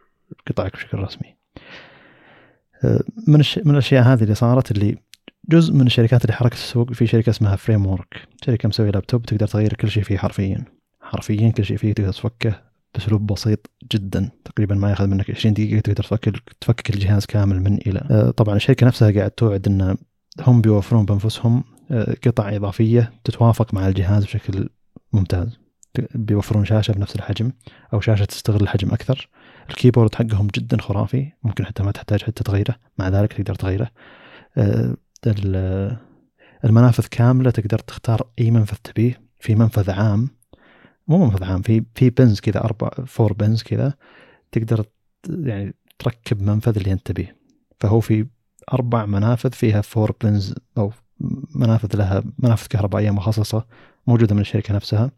قطعك 0.47 0.73
بشكل 0.73 0.99
رسمي. 0.99 1.37
آه، 2.85 3.01
من 3.29 3.43
من 3.65 3.71
الأشياء 3.71 4.05
هذه 4.05 4.23
اللي 4.23 4.35
صارت 4.35 4.71
اللي 4.71 4.99
جزء 5.49 5.75
من 5.75 5.87
الشركات 5.87 6.23
اللي 6.23 6.33
حركت 6.33 6.55
السوق 6.55 6.93
في 6.93 7.07
شركة 7.07 7.31
اسمها 7.31 7.57
Framework 7.57 8.29
شركة 8.47 8.69
مسوية 8.69 8.91
لابتوب 8.91 9.23
تقدر 9.23 9.47
تغير 9.47 9.73
كل 9.73 9.91
شيء 9.91 10.03
فيه 10.03 10.19
حرفيا. 10.19 10.65
حرفيا 11.01 11.51
كل 11.51 11.65
شيء 11.65 11.77
فيه 11.77 11.93
تقدر 11.93 12.13
تفكه 12.13 12.61
بأسلوب 12.95 13.27
بسيط 13.27 13.71
جدا. 13.93 14.31
تقريبا 14.45 14.75
ما 14.75 14.91
ياخذ 14.91 15.07
منك 15.07 15.31
20 15.31 15.55
دقيقة 15.55 15.81
تقدر 15.81 16.05
تفكك 16.05 16.43
تفكك 16.61 16.91
الجهاز 16.91 17.27
كامل 17.27 17.61
من 17.63 17.79
إلى. 17.87 18.07
آه، 18.11 18.31
طبعا 18.31 18.57
الشركة 18.57 18.87
نفسها 18.87 19.11
قاعد 19.11 19.31
توعد 19.31 19.67
إن 19.69 19.97
هم 20.41 20.61
بيوفرون 20.61 21.05
بأنفسهم 21.05 21.65
آه، 21.91 22.17
قطع 22.27 22.57
إضافية 22.57 23.13
تتوافق 23.25 23.75
مع 23.75 23.89
الجهاز 23.89 24.25
بشكل 24.25 24.69
ممتاز. 25.13 25.59
بيوفرون 26.15 26.65
شاشة 26.65 26.93
بنفس 26.93 27.17
الحجم 27.17 27.53
أو 27.93 28.01
شاشة 28.01 28.25
تستغل 28.25 28.63
الحجم 28.63 28.93
أكثر. 28.93 29.29
ال 29.71 29.76
keyboard 29.76 30.15
حقهم 30.15 30.47
جدا 30.47 30.81
خرافي 30.81 31.33
ممكن 31.43 31.67
حتى 31.67 31.83
ما 31.83 31.93
تحتاج 31.93 32.23
حتى 32.23 32.45
تغيره 32.45 32.77
مع 32.99 33.09
ذلك 33.09 33.33
تقدر 33.33 33.55
تغيره. 33.55 33.91
آه، 34.57 34.97
المنافذ 36.65 37.07
كاملة 37.11 37.51
تقدر 37.51 37.79
تختار 37.79 38.29
أي 38.39 38.51
منفذ 38.51 38.77
تبيه. 38.85 39.21
في 39.41 39.55
منفذ 39.55 39.91
عام 39.91 40.29
مو 41.09 41.25
منفذ 41.25 41.45
عام 41.45 41.63
في 41.63 41.85
في 41.95 42.11
pins 42.11 42.41
كذا 42.41 42.65
أربع 42.65 42.91
four 43.07 43.33
pins 43.33 43.63
كذا 43.63 43.95
تقدر 44.53 44.85
يعني 45.29 45.75
تركب 45.99 46.43
منفذ 46.43 46.77
اللي 46.77 46.93
انت 46.93 47.07
تبيه. 47.07 47.37
فهو 47.81 48.01
في 48.01 48.27
أربع 48.73 49.07
منافذ 49.07 49.53
فيها 49.53 49.81
four 49.81 50.17
بنز 50.25 50.55
أو 50.79 50.93
منافذ 51.55 51.97
لها 51.97 52.23
منافذ 52.39 52.67
كهربائية 52.67 53.11
مخصصة 53.11 53.67
موجودة 54.07 54.35
من 54.35 54.41
الشركة 54.41 54.75
نفسها. 54.75 55.11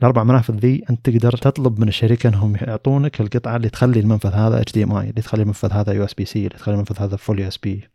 الأربع 0.00 0.24
منافذ 0.24 0.54
ذي 0.54 0.84
أنت 0.90 1.10
تقدر 1.10 1.32
تطلب 1.32 1.80
من 1.80 1.88
الشركة 1.88 2.28
إنهم 2.28 2.56
يعطونك 2.56 3.20
القطعة 3.20 3.56
اللي 3.56 3.68
تخلي 3.68 4.00
المنفذ 4.00 4.32
هذا 4.32 4.60
HDMI 4.60 5.10
اللي 5.10 5.22
تخلي 5.22 5.42
المنفذ 5.42 5.72
هذا 5.72 5.92
USB-C 5.92 6.38
اللي 6.38 6.58
تخلي 6.58 6.74
المنفذ 6.74 7.02
هذا 7.02 7.16
full 7.16 7.40
USB 7.40 7.88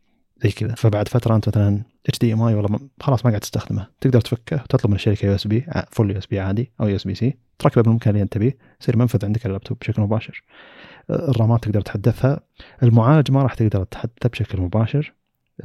زي 0.43 0.51
كذا. 0.51 0.75
فبعد 0.75 1.07
فترة 1.07 1.35
أنت 1.35 1.47
مثلا 1.47 1.81
HDMI 2.07 2.53
والله 2.53 2.79
خلاص 3.01 3.25
ما 3.25 3.31
قاعد 3.31 3.41
تستخدمه. 3.41 3.87
تقدر 4.01 4.21
تفكه 4.21 4.55
وتطلب 4.55 4.89
من 4.89 4.95
الشركة 4.95 5.25
يو 5.25 5.35
اس 5.35 5.47
بي 5.47 5.65
فول 5.91 6.11
يو 6.11 6.17
اس 6.17 6.25
بي 6.25 6.39
عادي 6.39 6.71
أو 6.81 6.87
USB-C 6.87 7.37
تركبه 7.59 7.81
بالمكان 7.81 8.13
اللي 8.13 8.23
أنت 8.23 8.33
تبيه 8.33 8.57
يصير 8.81 8.97
منفذ 8.97 9.25
عندك 9.25 9.41
على 9.41 9.47
اللابتوب 9.47 9.77
بشكل 9.81 10.01
مباشر. 10.01 10.43
ال 11.09 11.20
RAM 11.20 11.52
ات 11.52 11.63
تقدر 11.63 11.81
تحدثها. 11.81 12.39
المعالج 12.83 13.31
ما 13.31 13.43
راح 13.43 13.53
تقدر 13.53 13.83
تحدثه 13.83 14.29
بشكل 14.29 14.61
مباشر. 14.61 15.13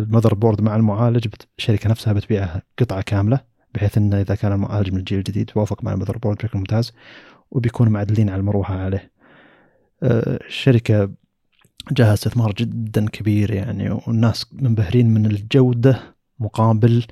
ال 0.00 0.34
motherboard 0.34 0.60
مع 0.60 0.76
المعالج 0.76 1.26
الشركة 1.58 1.90
نفسها 1.90 2.12
بتبيعها 2.12 2.62
قطعة 2.78 3.02
كاملة. 3.02 3.49
بحيث 3.74 3.98
إنه 3.98 4.20
إذا 4.20 4.34
كان 4.34 4.52
المعالج 4.52 4.92
من 4.92 4.98
الجيل 4.98 5.18
الجديد 5.18 5.46
توافق 5.46 5.84
مع 5.84 5.92
ال 5.92 6.18
motherboard 6.18 6.36
بشكل 6.36 6.58
ممتاز 6.58 6.92
وبيكون 7.50 7.88
معدلين 7.88 8.30
على 8.30 8.40
المروحة 8.40 8.74
عليه. 8.74 9.10
الشركة 10.02 11.10
جاها 11.92 12.14
استثمار 12.14 12.52
جدا 12.52 13.06
كبير 13.08 13.50
يعني 13.50 13.90
والناس 13.90 14.46
منبهرين 14.52 15.14
من 15.14 15.26
الجودة 15.26 16.00
مقابل 16.38 17.04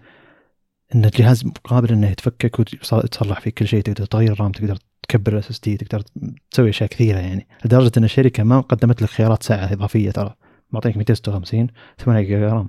إن 0.95 1.05
الجهاز 1.05 1.47
مقابل 1.47 1.93
إنه 1.93 2.11
يتفكك 2.11 2.59
ويتصلح 2.59 3.41
فيه 3.41 3.51
كل 3.51 3.67
شيء 3.67 3.83
تقدر 3.83 4.05
تغير 4.07 4.33
ال 4.33 4.38
RAM 4.38 4.53
تقدر 4.53 4.79
تكبر 5.03 5.33
ال 5.33 5.51
SSD 5.51 5.77
تقدر 5.77 6.05
تسوي 6.51 6.71
أشياء 6.71 6.89
كثيرة 6.89 7.19
يعني. 7.19 7.47
لدرجة 7.65 7.93
إن 7.99 8.05
الشركة 8.05 8.43
ما 8.43 8.61
قدمت 8.61 9.03
لك 9.03 9.09
خيارات 9.09 9.43
ساعة 9.43 9.73
إضافية 9.73 10.11
ترى. 10.11 10.35
معطيك 10.73 10.97
256 10.97 11.67
8 11.99 12.21
جيجا 12.21 12.49
رام. 12.49 12.69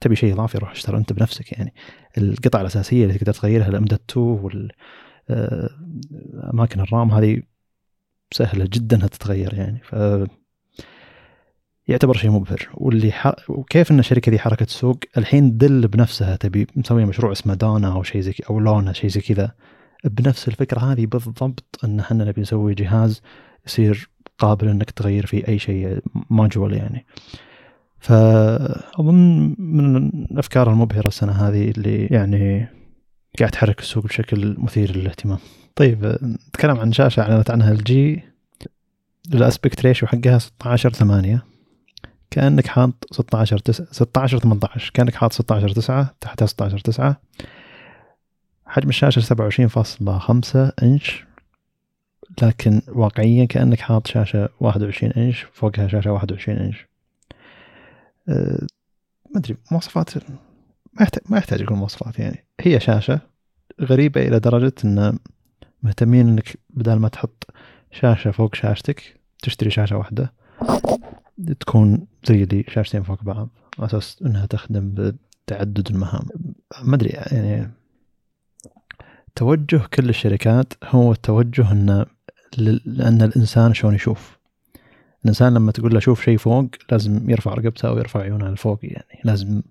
تبي 0.00 0.16
شيء 0.16 0.32
إضافي 0.34 0.58
روح 0.58 0.70
اشتري 0.70 0.96
أنت 0.96 1.12
بنفسك. 1.12 1.52
يعني 1.52 1.74
القطع 2.18 2.60
الأساسية 2.60 3.04
اللي 3.04 3.18
تقدر 3.18 3.32
تغيرها 3.32 3.68
الامداد 3.68 4.00
2 4.10 4.70
والاماكن 5.30 6.80
الرام 6.80 7.10
هذه 7.10 7.42
سهلة 8.32 8.64
جدا 8.72 8.96
إنها 8.96 9.06
تتغير 9.06 9.54
يعني. 9.54 9.80
ف 9.84 9.96
يعتبر 11.88 12.16
شيء 12.16 12.30
مبهر. 12.30 12.68
واللي 12.74 13.12
ح... 13.12 13.32
وكيف 13.48 13.90
إن 13.90 13.98
الشركة 13.98 14.30
ذي 14.30 14.38
حركه 14.38 14.66
سوق؟ 14.66 14.98
الحين 15.16 15.56
دل 15.56 15.88
بنفسها 15.88 16.36
تبي 16.36 16.66
مسويه 16.76 17.04
مشروع 17.04 17.32
اسمه 17.32 17.54
دانا 17.54 17.92
أو 17.92 18.02
شيء 18.02 18.20
زي 18.20 18.34
أو 18.50 18.60
لونا 18.60 18.92
شيء 18.92 19.10
زي 19.10 19.20
كذا. 19.20 19.54
بنفس 20.04 20.48
الفكرة 20.48 20.80
هذه 20.80 21.06
بالضبط 21.06 21.80
إن 21.84 22.00
إحنا 22.00 22.24
نبي 22.24 22.40
نسوي 22.40 22.74
جهاز 22.74 23.22
يصير 23.66 24.10
قابل 24.38 24.68
إنك 24.68 24.90
تغير 24.90 25.26
فيه 25.26 25.48
أي 25.48 25.58
شيء 25.58 26.00
modular 26.30 26.72
يعني. 26.72 27.06
فأظن 28.00 29.54
من 29.58 29.96
الافكار 30.30 30.70
المبهرة 30.70 31.08
السنة 31.08 31.32
هذه 31.32 31.70
اللي 31.70 32.06
يعني 32.06 32.68
قاعد 33.38 33.50
تحرك 33.50 33.80
السوق 33.80 34.04
بشكل 34.04 34.54
مثير 34.58 34.96
للاهتمام. 34.96 35.38
طيب 35.74 36.18
نتكلم 36.22 36.80
عن 36.80 36.92
شاشة 36.92 37.22
أعلنت 37.22 37.50
عنها 37.50 37.72
ال 37.72 37.89
جي 37.89 38.22
ال 39.34 39.41
aspect 39.41 39.86
ratio 39.86 40.08
حقها 40.08 40.38
16 40.38 40.90
8 40.92 41.42
كأنك 42.30 42.66
حاط 42.66 43.06
16 43.12 43.58
9 43.58 43.86
16 43.92 44.38
18 44.38 44.90
كأنك 44.94 45.14
حاط 45.14 45.32
16 45.32 45.68
9 45.68 46.14
تحتها 46.20 46.46
16 46.46 46.78
9 46.78 47.20
حجم 48.66 48.88
الشاشة 48.88 49.20
27.5 49.20 50.72
إنش. 50.82 51.24
لكن 52.42 52.82
واقعيا 52.88 53.44
كأنك 53.44 53.80
حاط 53.80 54.06
شاشة 54.06 54.48
21 54.60 55.12
إنش 55.12 55.46
فوقها 55.52 55.88
شاشة 55.88 56.12
21 56.12 56.58
إنش. 56.58 56.89
ما 58.30 59.36
أدري 59.36 59.56
مواصفات 59.70 60.16
ما 60.92 61.02
يحتاج 61.02 61.22
ما 61.28 61.38
يحتاج 61.38 61.60
يكون 61.60 61.78
مواصفات 61.78 62.18
يعني. 62.18 62.44
هي 62.60 62.80
شاشة 62.80 63.20
غريبة 63.80 64.22
إلى 64.22 64.38
درجة 64.40 64.74
أن 64.84 65.18
مهتمين 65.82 66.28
أنك 66.28 66.58
بدل 66.70 66.94
ما 66.94 67.08
تحط 67.08 67.46
شاشة 67.90 68.30
فوق 68.30 68.54
شاشتك 68.54 69.20
تشتري 69.42 69.70
شاشة 69.70 69.96
واحدة 69.96 70.32
تكون 71.60 72.06
زي 72.24 72.42
اللي 72.42 72.64
شاشتين 72.68 73.02
فوق 73.02 73.24
بعض 73.24 73.48
على 73.78 73.86
أساس 73.86 74.22
أنها 74.22 74.46
تخدم 74.46 75.12
بتعدد 75.46 75.88
المهام. 75.90 76.26
ما 76.82 76.94
أدري 76.94 77.08
يعني. 77.08 77.70
توجه 79.34 79.80
كل 79.94 80.08
الشركات 80.08 80.72
هو 80.84 81.12
التوجه 81.12 81.72
إن 81.72 82.06
لأن 82.58 83.22
الإنسان 83.22 83.74
شلون 83.74 83.94
يشوف. 83.94 84.39
الإنسان 85.24 85.54
لما 85.54 85.72
تقول 85.72 85.94
له 85.94 86.00
شوف 86.00 86.24
شيء 86.24 86.38
فوق 86.38 86.66
لازم 86.90 87.30
يرفع 87.30 87.54
رقبته 87.54 87.88
أو 87.88 87.98
يرفع 87.98 88.20
عيونه 88.20 88.50
لفوق 88.50 88.78
يعني 88.82 89.20
لازم 89.24 89.62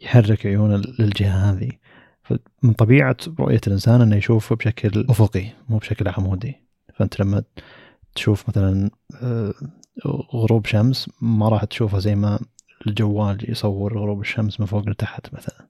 يحرك 0.00 0.46
عيونه 0.46 0.82
للجهة 0.98 1.50
هذه. 1.52 1.70
من 2.62 2.72
طبيعة 2.72 3.16
رؤية 3.40 3.60
الإنسان 3.66 4.00
إنه 4.00 4.16
يشوف 4.16 4.52
بشكل 4.52 5.06
أفقي 5.08 5.46
مو 5.68 5.78
بشكل 5.78 6.08
عمودي. 6.08 6.54
فأنت 6.94 7.20
لما 7.20 7.42
تشوف 8.14 8.48
مثلا 8.48 8.90
آه، 9.22 9.54
غروب 10.34 10.66
شمس 10.66 11.10
ما 11.20 11.48
راح 11.48 11.64
تشوفها 11.64 12.00
زي 12.00 12.14
ما 12.14 12.40
الجوال 12.86 13.50
يصور 13.50 13.98
غروب 13.98 14.20
الشمس 14.20 14.60
من 14.60 14.66
فوق 14.66 14.88
لتحت 14.88 15.34
مثلا. 15.34 15.68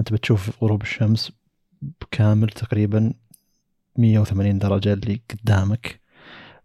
أنت 0.00 0.12
بتشوف 0.12 0.62
غروب 0.62 0.82
الشمس 0.82 1.32
بكامل 1.82 2.48
تقريبا 2.48 3.12
180 3.96 4.58
درجة 4.58 4.92
اللي 4.92 5.20
قدامك. 5.30 6.00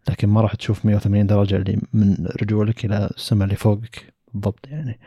لكن 0.10 0.30
ما 0.30 0.42
راح 0.42 0.56
تشوف 0.56 0.86
180 0.86 1.28
درجة 1.28 1.56
اللي 1.56 1.82
من 1.94 2.28
رجولك 2.42 2.86
إلى 2.86 3.10
السماء 3.18 3.44
اللي 3.44 3.56
فوقك 3.56 4.14
بالضبط 4.34 4.68
يعني. 4.68 5.00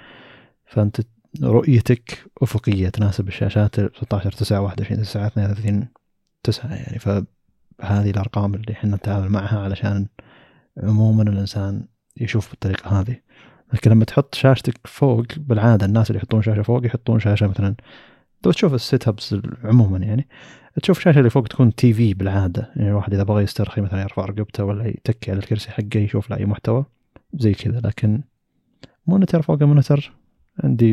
فأنت 0.67 1.01
رؤيتك 1.43 2.27
أفقية 2.43 2.89
تناسب 2.89 3.29
الشاشات 3.29 3.81
16 3.81 4.33
9 4.33 4.61
21 4.61 5.03
9 5.03 5.27
32 5.27 5.89
9 6.43 6.75
يعني. 6.75 6.99
فهذه 6.99 8.11
الأرقام 8.11 8.55
اللي 8.55 8.73
إحنا 8.73 8.97
نتعامل 8.97 9.29
معها 9.29 9.59
علشان 9.61 10.07
عموما 10.83 11.23
الإنسان 11.23 11.89
يشوف 12.17 12.51
بالطريقة 12.51 13.01
هذه. 13.01 13.17
لكن 13.75 13.91
لما 13.91 14.05
تحط 14.05 14.35
شاشتك 14.35 14.87
فوق 14.87 15.27
بالعادة 15.37 15.87
الناس 15.87 16.11
اللي 16.11 16.19
يحطون 16.19 16.43
شاشة 16.43 16.63
فوق 16.63 16.87
يحطون 16.87 17.21
شاشة 17.21 17.47
مثلا 17.47 17.75
لو 18.47 18.53
تشوف 18.53 18.75
ال 18.75 19.09
setups 19.09 19.37
عموما 19.65 19.99
يعني 19.99 20.29
تشوف 20.83 20.99
الشاشه 20.99 21.19
اللي 21.19 21.31
فوق 21.31 21.47
تكون 21.47 21.75
TV 21.75 22.15
بالعادة. 22.15 22.73
يعني 22.77 22.91
الواحد 22.91 23.15
إذا 23.15 23.23
بغى 23.23 23.43
يسترخي 23.43 23.81
مثلا 23.81 24.03
يرفع 24.03 24.25
رقبته 24.25 24.65
ولا 24.65 24.87
يتكي 24.87 25.31
على 25.31 25.41
الكرسي 25.41 25.71
حقه 25.71 25.99
يشوف 26.01 26.31
له 26.31 26.37
أي 26.37 26.47
محتوى 26.47 26.85
زي 27.35 27.55
كذا. 27.55 27.81
لكن 27.81 28.23
monitor 29.07 29.43
فوق 29.43 29.63
monitor 29.63 30.13
عندي 30.65 30.93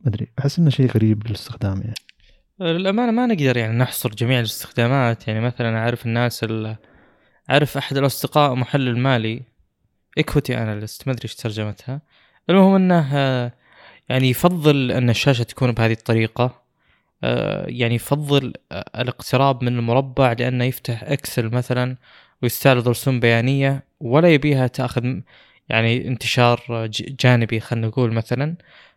ما 0.00 0.08
أدري 0.08 0.26
أحس 0.38 0.58
إنه 0.58 0.70
شيء 0.70 0.90
غريب 0.90 1.26
للاستخدام 1.26 1.80
يعني. 1.80 1.94
للأمانة 2.60 3.12
ما 3.12 3.26
نقدر 3.26 3.56
يعني 3.56 3.78
نحصر 3.78 4.10
جميع 4.10 4.38
الاستخدامات. 4.38 5.28
يعني 5.28 5.40
مثلا 5.40 5.78
أعرف 5.78 6.06
الناس 6.06 6.46
أعرف 7.50 7.76
أحد 7.76 7.96
الأصدقاء 7.96 8.54
محلل 8.54 8.98
مالي 8.98 9.42
إكوتي 10.18 10.58
أناليست 10.58 11.06
ما 11.06 11.12
أدري 11.12 11.24
إيش 11.24 11.34
ترجمتها. 11.34 12.00
المهم 12.50 12.74
أنه 12.74 13.14
يعني 14.08 14.30
يفضل 14.30 14.92
أن 14.92 15.10
الشاشة 15.10 15.42
تكون 15.42 15.72
بهذه 15.72 15.92
الطريقة. 15.92 16.44
آه، 16.44 16.63
يعني 17.66 17.94
يفضل 17.94 18.52
الاقتراب 18.72 19.64
من 19.64 19.78
المربع 19.78 20.32
لأنه 20.32 20.64
يفتح 20.64 21.02
اكسل 21.02 21.48
مثلا 21.48 21.96
ويستعرض 22.42 22.88
رسوم 22.88 23.20
بيانية 23.20 23.84
ولا 24.00 24.28
يبيها 24.28 24.66
تأخذ 24.66 25.20
يعني 25.68 26.08
انتشار 26.08 26.88
جانبي 27.20 27.60
خلينا 27.60 27.86
نقول 27.86 28.12
مثلا. 28.12 28.56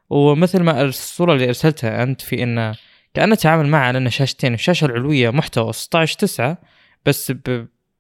ومثل 0.10 0.64
ما 0.64 0.82
الصورة 0.82 1.34
اللي 1.34 1.48
أرسلتها 1.48 2.04
أنت 2.04 2.22
في 2.22 2.44
إنه 2.44 2.76
كأنه 3.14 3.36
تعامل 3.36 3.68
معه 3.68 3.82
على 3.88 3.98
انه 3.98 4.10
شاشتين 4.10 4.54
الشاشة 4.54 4.86
العلوية 4.86 5.30
محتوى 5.30 5.74
16 5.74 6.18
9 6.20 6.58
بس 7.06 7.34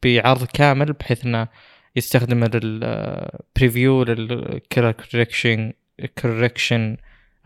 بعرض 0.04 0.44
كامل 0.46 0.94
بحيث 0.94 1.26
إنه 1.26 1.48
يستخدم 1.96 2.44
ال 2.54 2.72
preview 2.73 4.04
لل 4.04 4.32
correction 4.32 5.74
correction 6.22 6.98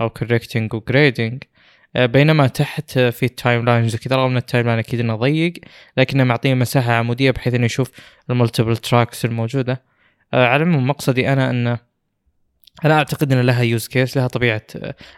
أو 0.02 0.10
correcting 0.10 0.73
و 0.73 0.82
grading 0.82 1.43
آه، 1.44 1.48
بينما 1.95 2.47
تحت 2.47 2.99
في 2.99 3.23
ال 3.23 3.65
timelines 3.65 3.95
كذا 3.95 4.15
رغم 4.15 4.31
إن 4.31 4.38
ال 4.38 4.65
timeline 4.65 4.80
أكيد 4.80 4.99
إنه 4.99 5.15
ضيق 5.15 5.53
لكنه 5.97 6.23
معطيه 6.23 6.53
مساحة 6.53 6.93
عمودية 6.93 7.31
بحيث 7.31 7.53
إنه 7.53 7.65
يشوف 7.65 7.91
ال 8.30 8.35
multiple 8.35 8.77
tracks 8.77 9.26
الموجودة. 9.26 9.84
آه، 10.34 10.47
على 10.47 10.63
العموم 10.63 10.88
مقصدي 10.88 11.34
أنا 11.34 11.49
إن 11.49 11.77
أنا 12.85 12.93
أعتقد 12.97 13.34
إن 13.34 13.41
لها 13.41 13.61
use 13.61 13.88
case 13.88 14.18
لها 14.18 14.27
طبيعة 14.27 14.61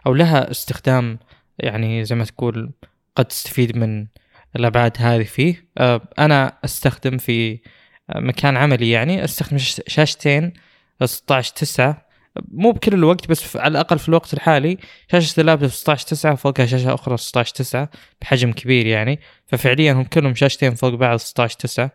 أو 0.08 0.14
لها 0.14 0.52
استخدام 0.52 1.20
يعني 1.60 2.06
زي 2.06 2.16
ما 2.16 2.26
تقول 2.26 2.72
قد 3.16 3.26
تستفيد 3.26 3.78
من 3.78 4.08
الأبعاد 4.56 4.98
هذه 5.00 5.24
فيه. 5.24 5.68
آه، 5.78 6.02
أنا 6.20 6.58
أستخدم 6.66 7.18
في 7.18 7.60
مكان 8.16 8.58
عملي 8.58 8.90
يعني 8.92 9.24
أستخدم 9.24 9.58
شاشتين 9.88 10.54
16 11.04 11.54
9 11.56 12.06
مو 12.52 12.72
بكل 12.72 12.94
الوقت 12.94 13.28
بس 13.30 13.58
على 13.58 13.72
الأقل 13.72 14.00
في 14.00 14.10
الوقت 14.10 14.34
الحالي 14.34 14.78
شاشة 15.12 15.42
اللابتوب 15.42 15.70
16 15.70 16.08
9 16.08 16.36
فوقها 16.36 16.66
شاشة 16.66 16.94
أخرى 16.94 17.18
16 17.18 17.54
9 17.56 17.90
بحجم 18.22 18.52
كبير 18.52 18.86
يعني. 18.86 19.20
ففعليا 19.46 19.94
هم 19.94 20.04
كلهم 20.04 20.36
شاشتين 20.36 20.76
فوق 20.76 20.94
بعض 20.94 21.18
16 21.18 21.58
9 21.60 21.92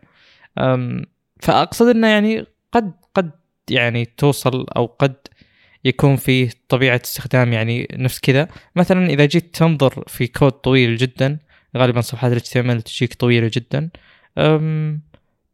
فأقصد 1.40 1.86
إنه 1.86 2.08
يعني 2.08 2.46
قد 2.72 2.92
قد 3.14 3.30
يعني 3.70 4.04
توصل 4.04 4.66
أو 4.76 4.86
قد 4.86 5.16
يكون 5.84 6.16
في 6.16 6.50
طبيعة 6.68 7.00
استخدام 7.04 7.52
يعني 7.52 7.88
نفس 7.92 8.20
كذا. 8.20 8.48
مثلا 8.76 9.06
إذا 9.06 9.24
جيت 9.24 9.54
تنظر 9.54 10.04
في 10.06 10.26
كود 10.26 10.52
طويل 10.52 10.96
جدا 10.96 11.38
غالبا 11.76 12.00
صفحات 12.00 12.32
ال 12.32 12.40
HTML 12.40 12.82
تجيك 12.82 13.14
طويلة 13.14 13.50
جدا. 13.54 13.90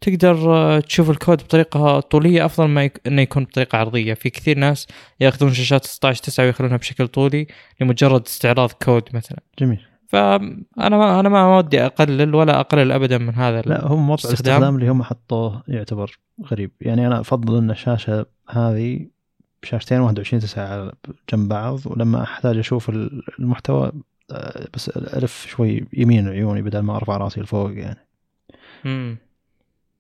تقدر 0.05 0.55
آه، 0.55 0.81
تشوف 0.81 1.11
الكود 1.11 1.39
بطريقة 1.39 2.01
طولية 2.01 2.45
أفضل 2.45 2.69
ما 2.69 2.85
يك... 2.85 3.01
إنه 3.07 3.23
يكون 3.23 3.45
بطريقة 3.45 3.79
عرضية. 3.79 4.15
في 4.15 4.31
كثير 4.31 4.59
ناس 4.59 4.87
يأخذون 5.21 5.53
شاشات 5.53 5.85
16 5.85 6.23
9 6.23 6.45
ويخلونها 6.45 6.77
بشكل 6.77 7.09
طولي 7.09 7.47
لمجرد 7.81 8.23
استعراض 8.27 8.73
كود 8.73 9.03
مثلا. 9.13 9.39
جميل. 9.59 9.81
فانا 10.09 10.97
ما 10.97 11.21
أنا 11.21 11.29
ما 11.29 11.57
ودي 11.57 11.87
أقلل 11.87 12.35
ولا 12.35 12.61
أقلل 12.61 12.93
ابدا 12.93 13.19
من 13.19 13.35
هذا 13.35 13.61
لا 13.61 13.87
هم 13.87 14.07
موضوع 14.07 14.31
الاستخدام. 14.31 14.75
اللي 14.75 14.89
هم 14.89 15.03
حطوه 15.03 15.63
يعتبر 15.69 16.19
غريب. 16.47 16.71
يعني 16.81 17.07
أنا 17.07 17.21
أفضل 17.21 17.59
إن 17.59 17.71
الشاشة 17.71 18.27
هذه 18.51 19.07
بشاشتين 19.63 20.01
21 20.01 20.43
9 20.43 20.93
جنب 21.33 21.49
بعض 21.49 21.81
ولما 21.87 22.23
أحتاج 22.23 22.59
أشوف 22.59 22.91
المحتوى 23.39 23.93
آه، 24.31 24.69
بس 24.75 24.89
ألف 24.89 25.47
شوي 25.47 25.85
يمين 25.93 26.29
عيوني 26.29 26.63
بدل 26.63 26.79
ما 26.79 26.97
أرفع 26.97 27.17
رأسي 27.17 27.41
لفوق 27.41 27.79
يعني. 27.79 28.07
امم 28.87 29.17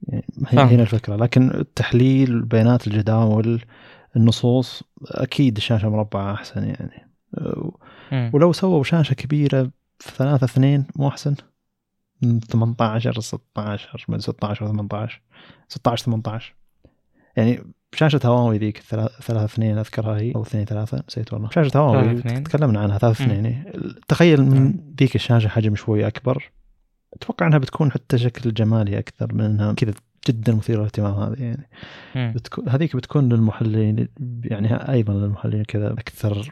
يعني 0.08 0.74
هنا 0.74 0.82
الفكرة. 0.82 1.16
لكن 1.16 1.64
تحليل 1.74 2.42
بيانات 2.42 2.86
الجداول 2.86 3.62
النصوص 4.16 4.82
أكيد 5.04 5.56
الشاشة 5.56 5.88
مربعة 5.88 6.34
أحسن 6.34 6.64
يعني. 6.64 7.10
ولو 8.32 8.52
سووا 8.52 8.84
شاشة 8.84 9.14
كبيرة 9.14 9.70
في 9.98 10.10
ثلاثة 10.16 10.44
اثنين 10.44 10.86
مو 10.96 11.08
أحسن؟ 11.08 11.34
من 12.22 12.40
18 12.40 13.20
16 13.20 14.04
من 14.08 14.18
16 14.18 14.66
18 14.66 15.22
16 15.68 16.04
18 16.04 16.54
يعني 17.36 17.60
شاشة 17.94 18.20
هواوي 18.24 18.58
ذيك 18.58 18.78
ثلاثة 18.78 19.44
اثنين 19.44 19.78
أذكرها 19.78 20.18
هي 20.18 20.32
أو 20.34 20.42
اثنين 20.42 20.64
ثلاثة 20.64 21.02
نسيت 21.08 21.32
والله. 21.32 21.50
شاشة 21.50 21.78
هواوي 21.78 22.22
تكلمنا 22.22 22.80
عنها 22.80 22.98
ثلاثة 22.98 23.24
اثنين. 23.24 23.64
تخيل 24.08 24.42
من 24.42 24.74
ذيك 25.00 25.14
الشاشة 25.14 25.48
حجم 25.48 25.74
شوي 25.74 26.06
أكبر. 26.06 26.50
أتوقع 27.14 27.46
إنها 27.46 27.58
بتكون 27.58 27.92
حتى 27.92 28.18
شكل 28.18 28.54
جمالي 28.54 28.98
أكثر 28.98 29.34
من 29.34 29.44
إنها 29.44 29.72
كذا 29.72 29.94
جدا 30.28 30.54
مثيرة 30.54 30.78
للاهتمام 30.78 31.14
هذه 31.14 31.42
يعني. 31.42 31.68
بتكون 32.34 32.68
هذيك 32.68 32.96
بتكون 32.96 33.32
للمحللين 33.32 34.08
يعني 34.44 34.74
أيضا 34.74 35.12
للمحللين 35.12 35.64
كذا 35.64 35.92
أكثر 35.92 36.50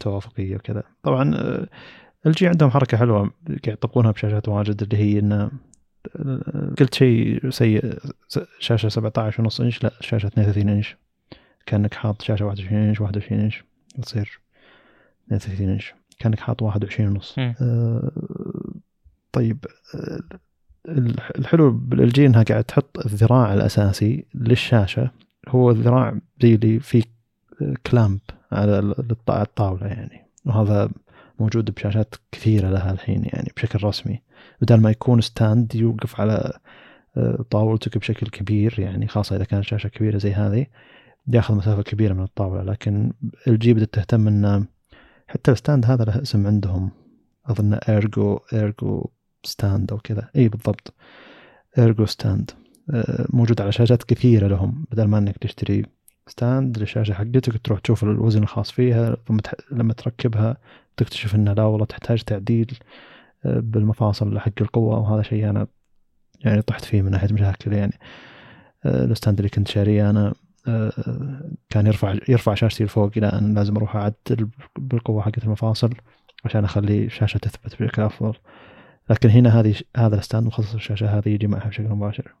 توافقية 0.00 0.56
وكذا. 0.56 0.82
طبعا 1.02 1.34
الجي 2.26 2.46
آه، 2.46 2.50
عندهم 2.50 2.70
حركة 2.70 2.96
حلوة 2.96 3.30
يطبقونها 3.66 4.10
بشاشات 4.10 4.48
واجد 4.48 4.82
اللي 4.82 4.96
هي 4.96 5.18
إنه 5.18 5.50
آه، 6.16 6.74
قلت 6.78 6.94
شيء 6.94 7.50
سيء 7.50 7.98
شاشة 8.58 8.88
17 8.88 9.42
ونص 9.42 9.60
إنش 9.60 9.84
لا 9.84 9.92
شاشة 10.00 10.26
32 10.26 10.68
إنش. 10.68 10.96
كأنك 11.66 11.94
حاط 11.94 12.22
شاشة 12.22 12.44
21 12.44 12.82
إنش 12.82 13.00
21 13.00 13.40
إنش 13.40 13.64
تصير 14.02 14.40
32 15.26 15.68
إنش. 15.68 15.94
كأنك 16.18 16.40
حاط 16.40 16.62
21 16.62 17.08
ونص. 17.08 17.34
آه 17.38 18.10
طيب 19.38 19.64
الحلو 21.38 21.70
بال 21.70 21.92
الجي 21.92 22.26
إنها 22.26 22.42
قاعد 22.42 22.64
تحط 22.64 22.98
الذراع 22.98 23.54
الأساسي 23.54 24.26
للشاشة. 24.34 25.10
هو 25.48 25.70
الذراع 25.70 26.18
زي 26.42 26.54
اللي 26.54 26.80
فيه 26.80 27.02
clamp 27.86 28.20
على 28.52 28.94
الطاولة 29.28 29.86
يعني. 29.86 30.26
وهذا 30.46 30.90
موجود 31.38 31.70
بشاشات 31.70 32.14
كثيرة 32.32 32.70
لها 32.70 32.92
الحين 32.92 33.24
يعني 33.24 33.52
بشكل 33.56 33.84
رسمي. 33.84 34.22
بدل 34.60 34.80
ما 34.80 34.90
يكون 34.90 35.20
stand 35.20 35.74
يوقف 35.74 36.20
على 36.20 36.58
آه، 37.16 37.44
طاولتك 37.50 37.98
بشكل 37.98 38.26
كبير 38.26 38.74
يعني 38.78 39.08
خاصة 39.08 39.36
إذا 39.36 39.44
كانت 39.44 39.64
شاشة 39.64 39.88
كبيرة 39.88 40.18
زي 40.18 40.32
هذه 40.32 40.66
ياخذ 41.28 41.54
مسافة 41.54 41.82
كبيرة 41.82 42.14
من 42.14 42.22
الطاولة. 42.22 42.62
لكن 42.62 43.12
الجي 43.46 43.74
بدأت 43.74 43.94
تهتم 43.94 44.28
أن 44.28 44.66
حتى 45.28 45.50
ال 45.50 45.56
stand 45.56 45.86
هذا 45.86 46.04
له 46.04 46.22
اسم 46.22 46.46
عندهم. 46.46 46.90
أظن 47.46 47.74
Ergo 47.74 48.38
Ergo 48.52 49.04
stand 49.42 49.92
أو 49.92 49.98
كذا. 49.98 50.28
اي 50.36 50.48
بالضبط. 50.48 50.94
Ergo 51.78 52.06
stand 52.06 52.50
آه، 52.90 53.26
موجود 53.30 53.60
على 53.60 53.72
شاشات 53.72 54.02
كثيرة 54.02 54.46
لهم 54.48 54.84
بدل 54.90 55.04
ما 55.04 55.18
إنك 55.18 55.36
تشتري 55.38 55.84
stand 56.26 56.78
للشاشه 56.78 57.14
حقتك 57.14 57.60
تروح 57.64 57.80
تشوف 57.80 58.04
الوزن 58.04 58.42
الخاص 58.42 58.70
فيها 58.70 59.16
ثم 59.26 59.38
لما 59.72 59.92
تركبها 59.92 60.56
تكتشف 60.96 61.34
انها 61.34 61.54
لا 61.54 61.62
والله 61.62 61.86
تحتاج 61.86 62.22
تعديل 62.22 62.78
آه، 63.44 63.60
بالمفاصل 63.60 64.38
حق 64.38 64.52
القوة 64.60 64.98
وهذا 64.98 65.22
شيء 65.22 65.50
أنا 65.50 65.66
يعني 66.44 66.62
طحت 66.62 66.84
فيه 66.84 67.02
من 67.02 67.10
ناحية 67.10 67.32
مشاكل 67.32 67.72
يعني. 67.72 67.98
آه، 68.84 69.04
ال 69.04 69.10
stand 69.10 69.38
اللي 69.38 69.48
كنت 69.48 69.68
شاريه 69.68 70.10
أنا 70.10 70.34
كان 71.70 71.86
يرفع 71.86 72.14
يرفع 72.28 72.54
شاشتي 72.54 72.84
لفوق 72.84 73.10
إلى 73.16 73.26
أن 73.26 73.54
لازم 73.54 73.76
أروح 73.76 73.96
أعدل 73.96 74.48
بالقوة 74.78 75.22
حقت 75.22 75.44
المفاصل 75.44 75.94
عشان 76.44 76.64
أخلي 76.64 77.04
الشاشه 77.04 77.38
تثبت 77.38 77.82
بشكل 77.82 78.02
أفضل. 78.02 78.34
لكن 79.10 79.30
هنا 79.30 79.60
هذه 79.60 79.74
هذا 79.96 80.16
الستاند 80.16 80.46
مخصص 80.46 80.74
الشاشه 80.74 81.18
هذه 81.18 81.28
يجي 81.28 81.46
معها 81.46 81.68
بشكل 81.68 81.88
مباشر. 81.88 82.34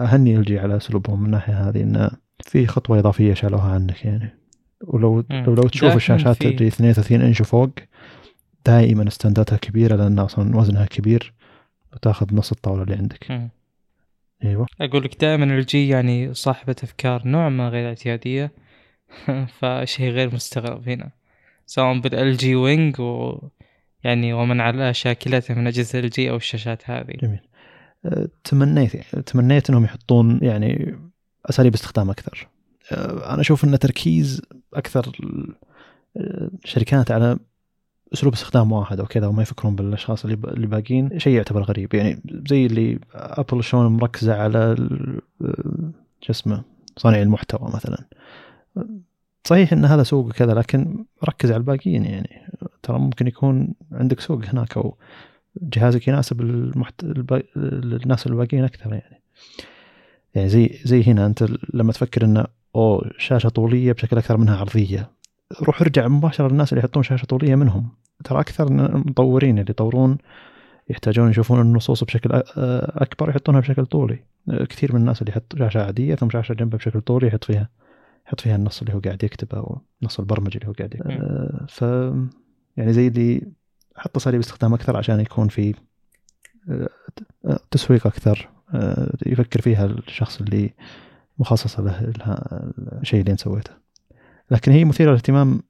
أهني 0.00 0.36
ألجي 0.36 0.58
على 0.58 0.76
أسلوبهم 0.76 1.20
من 1.20 1.26
الناحيه 1.26 1.68
هذه 1.68 1.82
انه 1.82 2.10
في 2.44 2.66
خطوة 2.66 2.98
إضافية 2.98 3.34
شالوها 3.34 3.74
عنك 3.74 4.04
يعني. 4.04 4.38
ولو 4.80 5.24
لو, 5.30 5.54
لو 5.54 5.62
تشوف 5.62 5.96
الشاشات 5.96 6.42
اللي 6.42 6.66
32 6.66 7.20
إنش 7.20 7.40
وفوق 7.40 7.70
دائما 8.66 9.10
ستانداتها 9.10 9.56
كبيرة 9.56 9.96
لأن 9.96 10.18
أصلا 10.18 10.56
وزنها 10.56 10.86
كبير 10.86 11.32
وتأخذ 11.92 12.34
نص 12.34 12.52
الطاولة 12.52 12.82
اللي 12.82 12.94
عندك. 12.94 13.30
م. 13.30 13.48
أيوه. 14.44 14.66
أقول 14.80 15.04
لك 15.04 15.20
دائما 15.20 15.44
ألجي 15.44 15.88
يعني 15.88 16.34
صاحبة 16.34 16.76
أفكار 16.82 17.28
نوعا 17.28 17.48
ما 17.48 17.68
غير 17.68 17.88
اعتيادية 17.88 18.52
فشيء 19.58 20.10
غير 20.10 20.34
مستغرب 20.34 20.88
هنا. 20.88 21.10
سواء 21.66 21.98
بالال 21.98 22.36
جي 22.36 22.54
وينج 22.54 23.00
و 23.00 23.38
يعني 24.04 24.32
ومن 24.32 24.60
على 24.60 24.94
شاكلته 24.94 25.54
من 25.54 25.66
أجهزة 25.66 25.98
ال 25.98 26.10
جي 26.10 26.30
أو 26.30 26.36
الشاشات 26.36 26.90
هذه. 26.90 27.16
جميل. 27.22 27.40
أه، 28.04 28.28
تمنيت 28.44 28.94
يعني 28.94 29.22
تمنيت 29.26 29.70
إنهم 29.70 29.84
يحطون 29.84 30.38
يعني 30.42 30.98
أساليب 31.46 31.74
استخدام 31.74 32.10
أكثر. 32.10 32.48
أه، 32.92 33.34
أنا 33.34 33.40
أشوف 33.40 33.64
إن 33.64 33.78
تركيز 33.78 34.42
أكثر 34.74 35.12
الشركات 36.64 37.10
أه، 37.10 37.14
على 37.14 37.38
أسلوب 38.12 38.32
استخدام 38.32 38.72
واحد 38.72 39.00
أو 39.00 39.06
كذا 39.06 39.26
وما 39.26 39.42
يفكرون 39.42 39.76
بالأشخاص 39.76 40.24
اللي 40.24 40.38
اللي 40.44 40.66
باقيين 40.66 41.18
شيء 41.18 41.36
يعتبر 41.36 41.62
غريب. 41.62 41.94
يعني 41.94 42.22
زي 42.50 42.66
اللي 42.66 42.98
ابل 43.14 43.64
شلون 43.64 43.86
مركزة 43.86 44.34
على 44.34 44.76
شو 46.20 46.32
اسمه 46.32 46.62
صانع 46.96 47.22
المحتوى 47.22 47.70
مثلا. 47.74 48.04
صحيح 49.44 49.72
إن 49.72 49.84
هذا 49.84 50.02
سوق 50.02 50.32
كذا 50.32 50.54
لكن 50.54 51.04
ركز 51.24 51.50
على 51.50 51.58
الباقيين 51.58 52.04
يعني. 52.04 52.40
ترى 52.82 52.98
ممكن 52.98 53.26
يكون 53.26 53.74
عندك 53.92 54.20
سوق 54.20 54.44
هناك 54.44 54.76
أو 54.76 54.96
جهازك 55.62 56.08
يناسب 56.08 56.40
المحت... 56.40 57.04
الب... 57.04 57.42
الناس 57.56 58.26
الباقيين 58.26 58.64
أكثر 58.64 58.92
يعني. 58.92 59.22
يعني 60.34 60.48
زي 60.48 60.78
زي 60.84 61.02
هنا 61.02 61.26
أنت 61.26 61.46
لما 61.74 61.92
تفكر 61.92 62.24
انه 62.24 62.46
أو 62.76 63.04
شاشة 63.18 63.48
طولية 63.48 63.92
بشكل 63.92 64.18
أكثر 64.18 64.36
منها 64.36 64.56
عرضية. 64.56 65.10
روح 65.62 65.80
ارجع 65.80 66.08
مباشرة 66.08 66.48
للناس 66.48 66.72
اللي 66.72 66.80
يحطون 66.80 67.02
شاشة 67.02 67.26
طولية 67.26 67.54
منهم. 67.54 67.88
ترى 68.24 68.40
أكثر 68.40 68.66
المطورين 68.66 69.58
اللي 69.58 69.70
يطورون 69.70 70.18
يحتاجون 70.90 71.30
يشوفون 71.30 71.60
النصوص 71.60 72.04
بشكل 72.04 72.30
أكبر 72.96 73.28
يحطونها 73.30 73.60
بشكل 73.60 73.86
طولي. 73.86 74.18
كثير 74.48 74.92
من 74.92 75.00
الناس 75.00 75.22
اللي 75.22 75.32
يحط 75.32 75.58
شاشة 75.58 75.84
عادية 75.84 76.14
ثم 76.14 76.30
شاشة 76.30 76.52
جنبها 76.52 76.78
بشكل 76.78 77.00
طولي 77.00 77.26
يحط 77.26 77.44
فيها 77.44 77.68
يحط 78.26 78.40
فيها 78.40 78.56
النص 78.56 78.80
اللي 78.80 78.94
هو 78.94 78.98
قاعد 78.98 79.24
يكتبه 79.24 79.58
أو 79.58 79.80
نص 80.02 80.18
البرمجة 80.18 80.56
اللي 80.58 80.68
هو 80.68 80.72
قاعد 80.72 80.94
يكتبه 80.94 81.14
آه 81.14 81.66
ف 81.68 81.82
يعني 82.76 82.92
زي 82.92 83.08
اللي 83.08 83.42
حط 83.96 84.16
اساليب 84.16 84.40
استخدام 84.40 84.74
أكثر 84.74 84.96
عشان 84.96 85.20
يكون 85.20 85.48
في 85.48 85.74
آه 86.68 86.88
تسويق 87.70 88.06
أكثر 88.06 88.48
آه 88.74 89.16
يفكر 89.26 89.60
فيها 89.60 89.84
الشخص 89.86 90.40
اللي 90.40 90.74
مخصصة 91.38 91.82
له 91.82 92.12
الشيء 93.00 93.20
اللي 93.20 93.32
انت 93.32 93.40
سويته 93.40 93.70
لكن 94.50 94.72
هي 94.72 94.84
مثيرة 94.84 95.10
للاهتمام 95.10 95.62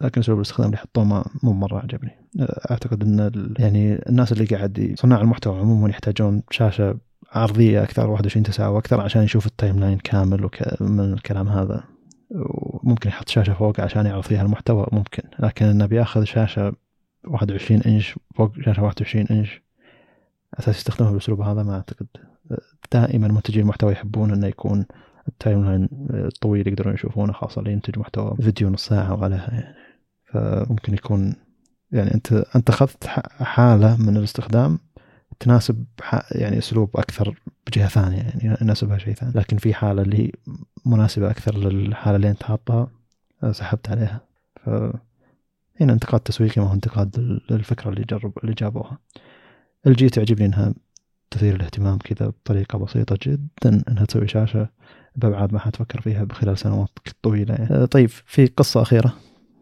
لكن 0.00 0.20
اسلوب 0.20 0.38
الاستخدام 0.38 0.66
اللي 0.66 0.76
حطوه 0.76 1.04
ما 1.04 1.24
مو 1.42 1.52
مرة 1.52 1.78
عجبني. 1.78 2.10
آه، 2.40 2.66
أعتقد 2.70 3.02
إن 3.02 3.54
يعني 3.58 4.08
الناس 4.08 4.32
اللي 4.32 4.44
قاعد 4.44 4.94
صناع 4.98 5.20
المحتوى 5.20 5.58
عموما 5.58 5.88
يحتاجون 5.90 6.42
شاشة 6.50 6.98
عرضية 7.32 7.82
أكثر 7.82 8.10
21 8.10 8.42
9 8.42 8.70
وأكثر 8.70 9.00
عشان 9.00 9.22
يشوف 9.22 9.46
ال 9.46 9.80
timeline 9.80 9.98
كامل 9.98 10.44
وك... 10.44 10.82
من 10.82 11.12
الكلام 11.12 11.48
هذا. 11.48 11.84
وممكن 12.30 13.08
يحط 13.08 13.28
شاشة 13.28 13.54
فوق 13.54 13.80
عشان 13.80 14.06
يعرض 14.06 14.22
فيها 14.22 14.42
المحتوى 14.42 14.86
ممكن. 14.92 15.22
لكن 15.38 15.66
إنه 15.66 15.86
بيأخذ 15.86 16.24
شاشة 16.24 16.72
21 17.24 17.82
إنش 17.82 18.14
فوق 18.34 18.52
شاشة 18.60 18.82
21 18.82 19.26
إنش 19.30 19.62
أساس 20.54 20.76
يستخدمها 20.76 21.10
بالاسلوب 21.10 21.40
هذا 21.40 21.62
ما 21.62 21.74
أعتقد. 21.74 22.06
دائما 22.92 23.28
منتجي 23.28 23.60
المحتوى 23.60 23.92
يحبون 23.92 24.32
إنه 24.32 24.46
يكون 24.46 24.86
ال 25.28 25.64
timeline 25.64 25.88
الطويل 26.10 26.68
يقدرون 26.68 26.94
يشوفونه 26.94 27.32
خاصة 27.32 27.58
اللي 27.58 27.72
ينتج 27.72 27.98
محتوى 27.98 28.36
فيديو 28.40 28.70
نص 28.70 28.86
ساعة 28.86 29.14
وعليها 29.14 29.50
يعني. 29.52 29.74
فممكن 30.32 30.94
يكون 30.94 31.34
يعني 31.92 32.14
أنت 32.14 32.32
أنت 32.32 32.70
أخذت 32.70 33.06
حالة 33.40 33.96
من 33.96 34.16
الاستخدام 34.16 34.78
تناسب 35.40 35.84
يعني 36.30 36.58
أسلوب 36.58 36.96
أكثر 36.96 37.40
بجهة 37.66 37.88
ثانية 37.88 38.18
يعني 38.18 38.56
يناسبها 38.62 38.98
شيء 38.98 39.14
ثاني. 39.14 39.32
لكن 39.34 39.56
في 39.56 39.74
حالة 39.74 40.02
اللي 40.02 40.32
مناسبة 40.86 41.30
أكثر 41.30 41.58
للحالة 41.58 42.16
اللي 42.16 42.30
أنت 42.30 42.42
حاطها 42.42 42.88
سحبت 43.50 43.90
عليها. 43.90 44.20
ف 44.64 44.68
هنا 45.80 45.92
انتقاد 45.92 46.20
تسويقي 46.20 46.62
ما 46.62 46.68
هو 46.68 46.72
انتقاد 46.72 47.40
للفكرة 47.50 47.90
اللي 47.90 48.04
جرب 48.04 48.32
اللي 48.42 48.54
جابوها. 48.54 48.98
الجي 49.86 50.08
تعجبني 50.08 50.46
إنها 50.46 50.74
تثير 51.30 51.54
الاهتمام 51.54 51.98
كذا 51.98 52.28
بطريقة 52.28 52.78
بسيطة 52.78 53.18
جدا 53.22 53.82
إنها 53.88 54.04
تسوي 54.04 54.28
شاشة 54.28 54.68
بأبعاد 55.16 55.52
ما 55.52 55.58
حتفكر 55.58 56.00
فيها 56.00 56.26
خلال 56.32 56.58
سنوات 56.58 56.88
طويلة 57.22 57.54
يعني. 57.54 57.86
طيب 57.86 58.08
في 58.08 58.46
قصة 58.46 58.82
أخيرة 58.82 59.14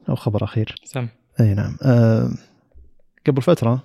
أو 0.09 0.15
خبر 0.15 0.45
أخير؟ 0.45 0.75
سم. 0.85 1.09
أي 1.41 1.55
نعم. 1.55 1.77
أه 1.83 2.31
قبل 3.27 3.43
فترة 3.43 3.83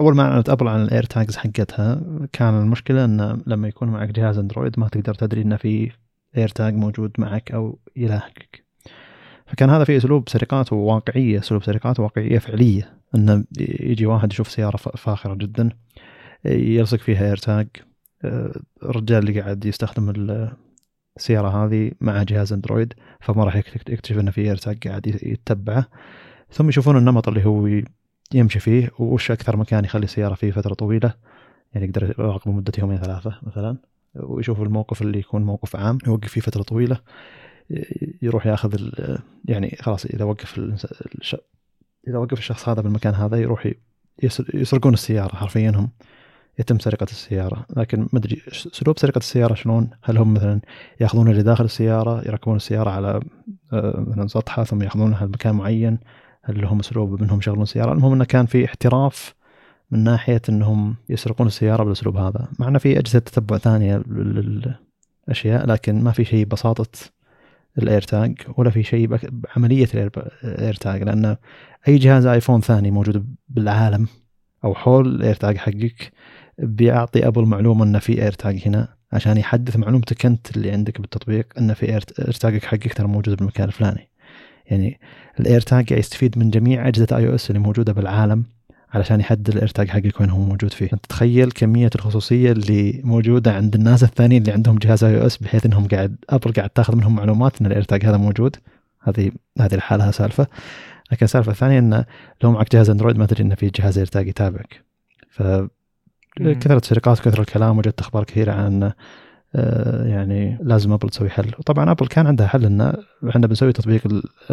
أول 0.00 0.16
ما 0.16 0.22
أعلنت 0.22 0.48
أبل 0.48 0.68
عن 0.68 0.82
ال 0.82 1.02
AirTags 1.02 1.36
حقتها 1.36 2.00
كان 2.32 2.62
المشكلة 2.62 3.04
إن 3.04 3.42
لما 3.46 3.68
يكون 3.68 3.88
معك 3.88 4.08
جهاز 4.08 4.38
أندرويد 4.38 4.80
ما 4.80 4.88
تقدر 4.88 5.14
تدري 5.14 5.42
انه 5.42 5.56
في 5.56 5.90
AirTag 6.36 6.74
موجود 6.74 7.12
معك 7.18 7.52
أو 7.52 7.78
يلاحقك 7.96 8.64
فكان 9.46 9.70
هذا 9.70 9.84
في 9.84 9.96
أسلوب 9.96 10.28
سرقات 10.28 10.72
واقعية 10.72 11.38
أسلوب 11.38 11.62
سرقات 11.62 12.00
واقعية 12.00 12.38
فعلية 12.38 12.94
انه 13.14 13.44
يجي 13.58 14.06
واحد 14.06 14.32
يشوف 14.32 14.50
سيارة 14.50 14.76
فاخرة 14.76 15.34
جدا 15.34 15.70
يلصق 16.44 16.98
فيها 16.98 17.28
إير 17.28 17.36
تاج 17.36 17.68
الرجال 18.82 19.18
اللي 19.18 19.40
قاعد 19.40 19.64
يستخدم 19.64 20.10
السيارة 21.16 21.64
هذه 21.64 21.92
مع 22.00 22.22
جهاز 22.22 22.52
أندرويد 22.52 22.94
فما 23.20 23.44
راح 23.44 23.56
يكتشف 23.56 24.18
انه 24.18 24.30
في 24.30 24.40
إير 24.40 24.56
تاج 24.56 24.88
قاعد 24.88 25.06
يتبعه. 25.22 25.86
ثم 26.50 26.68
يشوفون 26.68 26.96
النمط 26.96 27.28
اللي 27.28 27.44
هو 27.44 27.82
يمشي 28.34 28.60
فيه 28.60 28.90
وش 28.98 29.30
أكثر 29.30 29.56
مكان 29.56 29.84
يخلي 29.84 30.04
السياره 30.04 30.34
فيه 30.34 30.50
فترة 30.50 30.74
طويلة؟ 30.74 31.14
يعني 31.74 31.86
يقدر 31.86 32.14
يراقب 32.18 32.50
مدة 32.50 32.72
يومين 32.78 32.98
ثلاثة 32.98 33.38
مثلا 33.42 33.76
ويشوف 34.14 34.62
الموقف 34.62 35.02
اللي 35.02 35.18
يكون 35.18 35.42
موقف 35.42 35.76
عام 35.76 35.98
يوقف 36.06 36.28
فيه 36.28 36.40
فترة 36.40 36.62
طويلة 36.62 37.00
يروح 38.22 38.46
ياخذ 38.46 38.88
يعني 39.44 39.78
خلاص 39.80 40.06
إذا 40.06 40.24
وقف. 40.24 40.60
إذا 42.08 42.18
وقف 42.18 42.38
الشخص 42.38 42.68
هذا 42.68 42.82
بالمكان 42.82 43.14
هذا 43.14 43.36
يروح 43.36 43.72
يسرقون 44.54 44.94
السيارة 44.94 45.36
حرفيا 45.36 45.70
هم 45.70 45.90
يتم 46.58 46.78
سرقة 46.78 47.04
السيارة. 47.04 47.66
لكن 47.76 48.00
ما 48.00 48.18
أدري 48.18 48.42
أسلوب 48.48 48.98
سرقة 48.98 49.18
السيارة 49.18 49.54
شلون؟ 49.54 49.90
هل 50.02 50.18
هم 50.18 50.34
مثلا 50.34 50.60
ياخذون 51.00 51.28
اللي 51.28 51.42
داخل 51.42 51.64
السيارة 51.64 52.22
يركبون 52.26 52.56
السيارة 52.56 52.90
على 52.90 53.20
آه، 53.72 54.04
مثلا 54.08 54.26
سطحها 54.26 54.64
ثم 54.64 54.82
يأخذونها 54.82 55.26
لمكان 55.26 55.54
معين؟ 55.54 55.98
هل 56.44 56.60
لهم 56.60 56.80
اسلوب 56.80 57.22
منهم 57.22 57.38
يشغلون 57.38 57.62
السياره 57.62 57.92
المهم 57.92 58.12
إنه 58.12 58.24
كان 58.24 58.46
في 58.46 58.64
احتراف 58.64 59.34
من 59.90 60.04
ناحية 60.04 60.42
إنهم 60.48 60.96
يسرقون 61.08 61.46
السيارة 61.46 61.84
بالأسلوب 61.84 62.16
هذا. 62.16 62.48
مع 62.58 62.68
إنه 62.68 62.78
في 62.78 62.98
أجهزة 62.98 63.18
تتبع 63.18 63.58
ثانية 63.58 63.96
للأشياء 64.06 65.66
لكن 65.66 66.04
ما 66.04 66.12
في 66.12 66.24
شيء 66.24 66.44
ببساطه 66.44 66.98
ال 67.78 68.02
AirTag 68.02 68.38
ولا 68.56 68.70
في 68.70 68.82
شيء 68.82 69.06
بعمليه 69.30 69.88
ال 70.44 70.74
AirTag 70.74 71.02
لأن 71.02 71.36
أي 71.88 71.98
جهاز 71.98 72.26
iPhone 72.26 72.60
ثاني 72.60 72.90
موجود 72.90 73.34
بالعالم 73.48 74.06
أو 74.64 74.74
حول 74.74 75.06
ال 75.06 75.34
AirTag 75.34 75.56
حقك 75.56 76.12
بيعطي 76.58 77.26
Apple 77.26 77.44
معلومه 77.44 77.84
إنه 77.84 77.98
في 77.98 78.22
AirTag 78.22 78.62
هنا 78.66 78.88
عشان 79.12 79.36
يحدث 79.36 79.76
معلومتك 79.76 80.26
أنت 80.26 80.56
اللي 80.56 80.70
عندك 80.70 81.00
بالتطبيق 81.00 81.46
انه 81.58 81.74
في 81.74 81.88
AirTag 81.88 82.00
ك 82.00 82.64
حقك 82.64 82.94
ترى 82.94 83.06
موجود 83.06 83.36
بالمكان 83.36 83.68
الفلاني. 83.68 84.11
يعني 84.66 85.00
ال 85.40 85.60
AirTag 85.60 85.92
يستفيد 85.92 86.38
من 86.38 86.50
جميع 86.50 86.88
أجهزة 86.88 87.16
iOS 87.16 87.50
اللي 87.50 87.58
موجودة 87.58 87.92
بالعالم 87.92 88.44
علشان 88.94 89.20
يحدد 89.20 89.48
ال 89.48 89.68
AirTag 89.68 89.88
حقك 89.88 90.20
وين 90.20 90.30
هو 90.30 90.38
موجود 90.38 90.72
فيه. 90.72 90.88
أنت 90.92 91.06
تخيل 91.06 91.50
كمية 91.50 91.90
الخصوصية 91.94 92.52
اللي 92.52 93.00
موجودة 93.04 93.52
عند 93.52 93.74
الناس 93.74 94.02
الثانيين 94.02 94.42
اللي 94.42 94.52
عندهم 94.52 94.78
جهاز 94.78 95.04
iOS 95.04 95.36
بحيث 95.36 95.66
إنهم 95.66 95.88
قاعد 95.88 96.16
Apple 96.30 96.52
قاعد 96.52 96.70
تاخذ 96.70 96.96
منهم 96.96 97.14
معلومات 97.14 97.60
إن 97.60 97.66
ال 97.66 97.82
AirTag 97.82 98.04
هذا 98.06 98.16
موجود. 98.16 98.56
هذه 99.00 99.32
هذه 99.60 99.74
لحالها 99.74 100.10
سالفة. 100.10 100.46
لكن 101.12 101.24
السالفة 101.24 101.52
الثانية 101.52 101.78
انه 101.78 102.04
لو 102.42 102.52
معك 102.52 102.72
جهاز 102.72 102.90
Android 102.90 103.16
ما 103.16 103.26
تدري 103.26 103.42
انه 103.44 103.54
في 103.54 103.70
جهاز 103.70 103.98
AirTag 103.98 104.28
يتابعك. 104.28 104.80
ف 105.30 105.42
كثرة 106.36 106.78
السرقات 106.78 107.20
كثر 107.20 107.40
الكلام 107.40 107.78
وجدت 107.78 108.00
أخبار 108.00 108.24
كثيرة 108.24 108.52
عن 108.52 108.92
يعني 110.04 110.58
لازم 110.62 110.92
Apple 110.92 111.08
تسوي 111.08 111.30
حل. 111.30 111.50
وطبعا 111.58 111.90
Apple 111.90 112.06
كان 112.06 112.26
عندها 112.26 112.46
حل 112.46 112.64
إنه 112.64 112.94
إحنا 113.28 113.46
بنسوي 113.46 113.72
تطبيق 113.72 114.02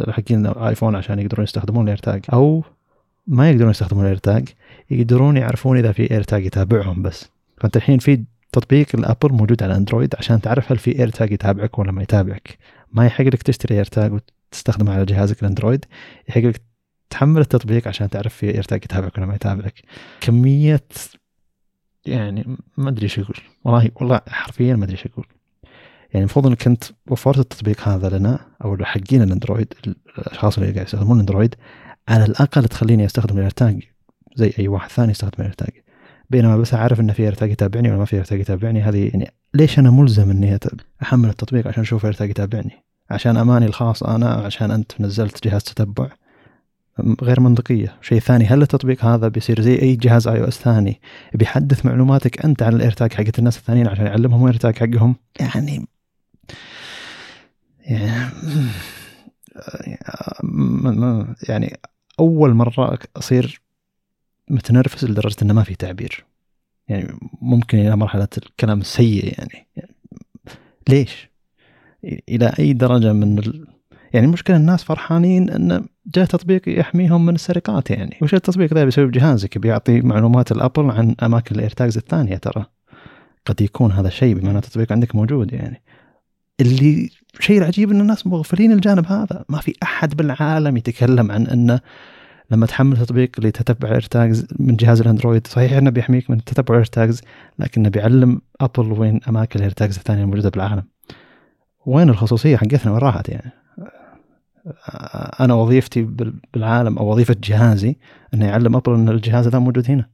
حقين 0.09 0.45
ال 0.45 0.52
iPhone 0.52 0.95
عشان 0.95 1.19
يقدرون 1.19 1.43
يستخدمون 1.43 1.83
ال 1.83 1.89
AirTag 1.89 2.25
أو 2.33 2.63
ما 3.27 3.49
يقدرون 3.49 3.69
يستخدمون 3.69 4.03
ال 4.03 4.10
AirTag 4.10 4.49
يقدرون 4.91 5.37
يعرفون 5.37 5.77
إذا 5.77 5.91
في 5.91 6.11
AirTag 6.11 6.45
يتابعهم 6.45 7.01
بس. 7.01 7.29
فأنت 7.57 7.77
الحين 7.77 7.99
في 7.99 8.23
تطبيق 8.51 8.87
ال 8.93 9.00
Apple 9.00 9.33
موجود 9.33 9.63
على 9.63 9.75
Android 9.75 10.15
عشان 10.17 10.41
تعرف 10.41 10.71
هل 10.71 10.77
في 10.77 10.99
AirTag 10.99 11.31
يتابعك 11.31 11.79
ولا 11.79 11.91
ما 11.91 12.03
يتابعك. 12.03 12.57
ما 12.93 13.05
يحق 13.05 13.23
لك 13.23 13.43
تشتري 13.43 13.75
AirTag 13.75 14.11
وتستخدمه 14.51 14.93
على 14.93 15.05
جهازك 15.05 15.41
ال 15.41 15.46
Android. 15.46 15.85
يحق 16.29 16.41
لك 16.41 16.61
تحمل 17.09 17.41
التطبيق 17.41 17.87
عشان 17.87 18.09
تعرف 18.09 18.33
في 18.33 18.55
AirTag 18.55 18.83
يتابعك 18.83 19.17
ولا 19.17 19.25
ما 19.25 19.35
يتابعك. 19.35 19.81
كمية 20.21 20.83
يعني 22.09 22.57
ما 22.77 22.89
أدري 22.89 23.03
إيش 23.03 23.19
أقول. 23.19 23.37
والله 23.63 23.91
والله 23.95 24.21
حرفيا 24.27 24.75
ما 24.75 24.85
أدري 24.85 24.97
إيش 24.97 25.07
أقول. 25.07 25.25
يعني 26.13 26.19
المفروض 26.23 26.47
إنك 26.47 26.67
أنت 26.67 26.83
وفرت 27.07 27.39
التطبيق 27.39 27.87
هذا 27.87 28.17
لنا 28.17 28.39
أو 28.63 28.77
حقين 28.81 29.21
ال 29.21 29.28
Android 29.28 29.73
الأشخاص 30.17 30.57
اللي 30.57 30.71
قاعد 30.71 30.85
يستخدمون 30.85 31.15
ال 31.15 31.20
Android 31.20 31.55
على 32.07 32.25
الأقل 32.25 32.65
تخليني 32.65 33.05
أستخدم 33.05 33.35
ال 33.35 33.42
AirTag 33.42 33.83
زي 34.35 34.53
أي 34.59 34.67
واحد 34.67 34.89
ثاني 34.89 35.11
يستخدم 35.11 35.33
ال 35.39 35.44
AirTag 35.44 35.71
بينما 36.29 36.57
بس 36.57 36.73
أعرف 36.73 36.99
إن 36.99 37.11
في 37.11 37.23
AirTag 37.23 37.51
يتابعني 37.51 37.89
ولا 37.89 37.97
ما 37.97 38.05
في 38.05 38.15
AirTag 38.15 38.39
يتابعني 38.39 38.81
هذه 38.81 39.07
يعني 39.07 39.33
ليش 39.53 39.79
أنا 39.79 39.91
ملزم 39.91 40.29
إني 40.29 40.59
أحمل 41.01 41.29
التطبيق 41.29 41.67
عشان 41.67 41.83
أشوف 41.83 42.05
AirTag 42.05 42.29
يتابعني؟ 42.29 42.71
عشان 43.09 43.37
أماني 43.37 43.65
الخاص 43.65 44.03
أنا 44.03 44.33
عشان 44.33 44.71
أنت 44.71 45.01
نزلت 45.01 45.47
جهاز 45.47 45.63
تتبع. 45.63 46.09
غير 47.21 47.39
منطقية 47.39 47.95
شيء 48.01 48.19
ثاني 48.19 48.45
هل 48.45 48.61
التطبيق 48.61 49.05
هذا 49.05 49.27
بيصير 49.27 49.61
زي 49.61 49.81
أي 49.81 49.95
جهاز 49.95 50.27
iOS 50.27 50.59
ثاني 50.59 51.01
بيحدث 51.33 51.85
معلوماتك 51.85 52.45
أنت 52.45 52.63
عن 52.63 52.73
ال 52.73 52.79
AirTag 52.79 53.13
حقت 53.13 53.39
الناس 53.39 53.57
الثانيين 53.57 53.87
عشان 53.87 54.05
يعلمهم 54.05 54.41
ال 54.41 54.46
AirTag 54.46 54.77
حقهم 54.77 55.15
يعني 55.39 55.87
يعني 61.49 61.79
أول 62.19 62.53
مرة 62.53 62.99
أصير 63.17 63.61
متنرفز 64.49 65.05
لدرجة 65.05 65.35
إنه 65.41 65.53
ما 65.53 65.63
في 65.63 65.75
تعبير 65.75 66.25
يعني 66.87 67.19
ممكن 67.41 67.77
إلى 67.77 67.95
مرحلة 67.95 68.27
الكلام 68.37 68.81
السيء 68.81 69.33
يعني 69.37 69.67
ليش؟ 70.89 71.29
إلى 72.03 72.53
أي 72.59 72.73
درجة 72.73 73.13
من. 73.13 73.65
يعني 74.13 74.25
المشكلة 74.25 74.57
الناس 74.57 74.83
فرحانين 74.83 75.49
انه 75.49 75.81
جاء 76.15 76.25
تطبيق 76.25 76.79
يحميهم 76.79 77.25
من 77.25 77.35
السرقات 77.35 77.89
يعني. 77.91 78.17
وش 78.21 78.33
التطبيق 78.33 78.73
ذا؟ 78.73 78.85
بيسوي 78.85 79.05
بجهازك 79.05 79.57
بيعطي 79.57 80.01
معلومات 80.01 80.51
ال 80.51 80.58
Apple 80.58 80.91
عن 80.91 81.15
أماكن 81.23 81.55
ال 81.55 81.60
AirTags 81.60 81.97
الثانية 81.97 82.37
ترى. 82.37 82.65
قد 83.45 83.61
يكون 83.61 83.91
هذا 83.91 84.07
الشيء 84.07 84.35
بما 84.35 84.51
أن 84.51 84.57
التطبيق 84.57 84.91
عندك 84.91 85.15
موجود 85.15 85.53
يعني. 85.53 85.81
اللي 86.61 87.09
شيء 87.39 87.57
العجيب 87.57 87.91
إن 87.91 88.01
الناس 88.01 88.27
مغفلين 88.27 88.71
الجانب 88.71 89.05
هذا. 89.05 89.45
ما 89.49 89.57
في 89.57 89.73
أحد 89.83 90.15
بالعالم 90.15 90.77
يتكلم 90.77 91.31
عن 91.31 91.47
انه 91.47 91.79
لما 92.51 92.65
تحمل 92.65 92.97
تطبيق 92.97 93.31
اللي 93.37 93.51
تتبع 93.51 93.87
ال 93.87 93.95
AirTags 93.95 94.47
من 94.59 94.75
جهاز 94.75 95.01
ال 95.01 95.07
Android 95.07 95.47
صحيح 95.47 95.73
إنه 95.73 95.89
بيحميك 95.89 96.29
من 96.29 96.43
تتبع 96.43 96.75
ال 96.75 96.81
AirTags 96.81 97.21
لكنه 97.59 97.89
بيعلم 97.89 98.41
Apple 98.61 98.91
وين 98.91 99.19
أماكن 99.27 99.59
ال 99.59 99.64
AirTags 99.64 99.97
الثانية 99.97 100.23
الموجودة 100.23 100.49
بالعالم. 100.49 100.83
وين 101.85 102.09
الخصوصية 102.09 102.57
حقتنا؟ 102.57 102.91
وين 102.91 103.01
راحت 103.01 103.29
يعني؟ 103.29 103.51
أنا 105.39 105.53
وظيفتي 105.53 106.01
بالعالم 106.53 106.97
أو 106.97 107.11
وظيفة 107.11 107.35
جهازي 107.43 107.95
إنه 108.33 108.45
يعلم 108.45 108.75
Apple 108.75 108.93
إن 108.93 109.09
الجهاز 109.09 109.47
ذا 109.47 109.59
موجود 109.59 109.91
هنا. 109.91 110.09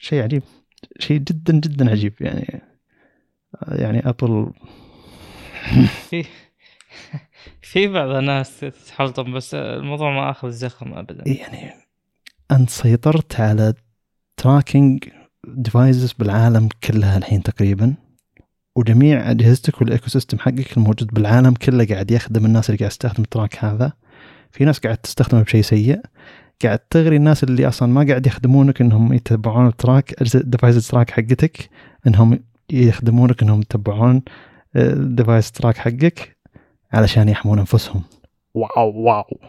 شيء 0.00 0.22
عجيب 0.22 0.42
شيء 0.98 1.18
جدا 1.18 1.52
جدا 1.52 1.90
عجيب 1.90 2.14
يعني. 2.20 2.62
يعني 3.68 4.08
Apple 4.08 4.52
في 6.10 6.24
في 7.62 7.86
بعض 7.88 8.08
الناس 8.08 8.60
تحلطم 8.60 9.34
بس 9.34 9.54
الموضوع 9.54 10.10
ما 10.14 10.30
أخذ 10.30 10.50
زخم 10.50 10.94
ابدا. 10.94 11.28
يعني 11.28 11.72
أنت 12.50 12.70
سيطرت 12.70 13.40
على 13.40 13.74
tracking 14.36 15.08
devices 15.44 16.12
بالعالم 16.12 16.68
كلها 16.84 17.18
الحين 17.18 17.42
تقريبا. 17.42 17.94
وجميع 18.76 19.30
أجهزتك 19.30 19.80
وال 19.80 20.08
ecosystem 20.08 20.38
حقك 20.38 20.76
الموجود 20.76 21.14
بالعالم 21.14 21.54
كله 21.54 21.86
قاعد 21.86 22.10
يخدم 22.10 22.46
الناس 22.46 22.70
اللي 22.70 22.78
قاعد 22.78 22.90
تستخدم 22.90 23.22
ال 23.22 23.29
track 23.29 23.64
هذا. 23.64 23.92
في 24.50 24.64
ناس 24.64 24.78
قاعد 24.78 24.96
تستخدمه 24.96 25.42
بشيء 25.42 25.62
سيء. 25.62 26.00
قاعد 26.64 26.78
تغري 26.78 27.16
الناس 27.16 27.44
اللي 27.44 27.68
أصلا 27.68 27.92
ما 27.92 28.06
قاعد 28.08 28.26
يخدمونك 28.26 28.80
إنهم 28.80 29.12
يتبعون 29.12 29.66
ال 29.66 29.75
track 29.75 30.22
device 30.34 30.88
track 30.88 31.10
حقتك 31.10 31.70
إنهم 32.06 32.40
يخدمونك 32.70 33.42
إنهم 33.42 33.60
يتبعون 33.60 34.22
ال 34.76 34.86
device 34.86 35.48
آه، 35.48 35.52
track 35.52 35.76
حقك 35.76 36.36
علشان 36.92 37.28
يحمون 37.28 37.58
أنفسهم. 37.58 38.02
wow 38.54 38.90
wow. 38.90 39.40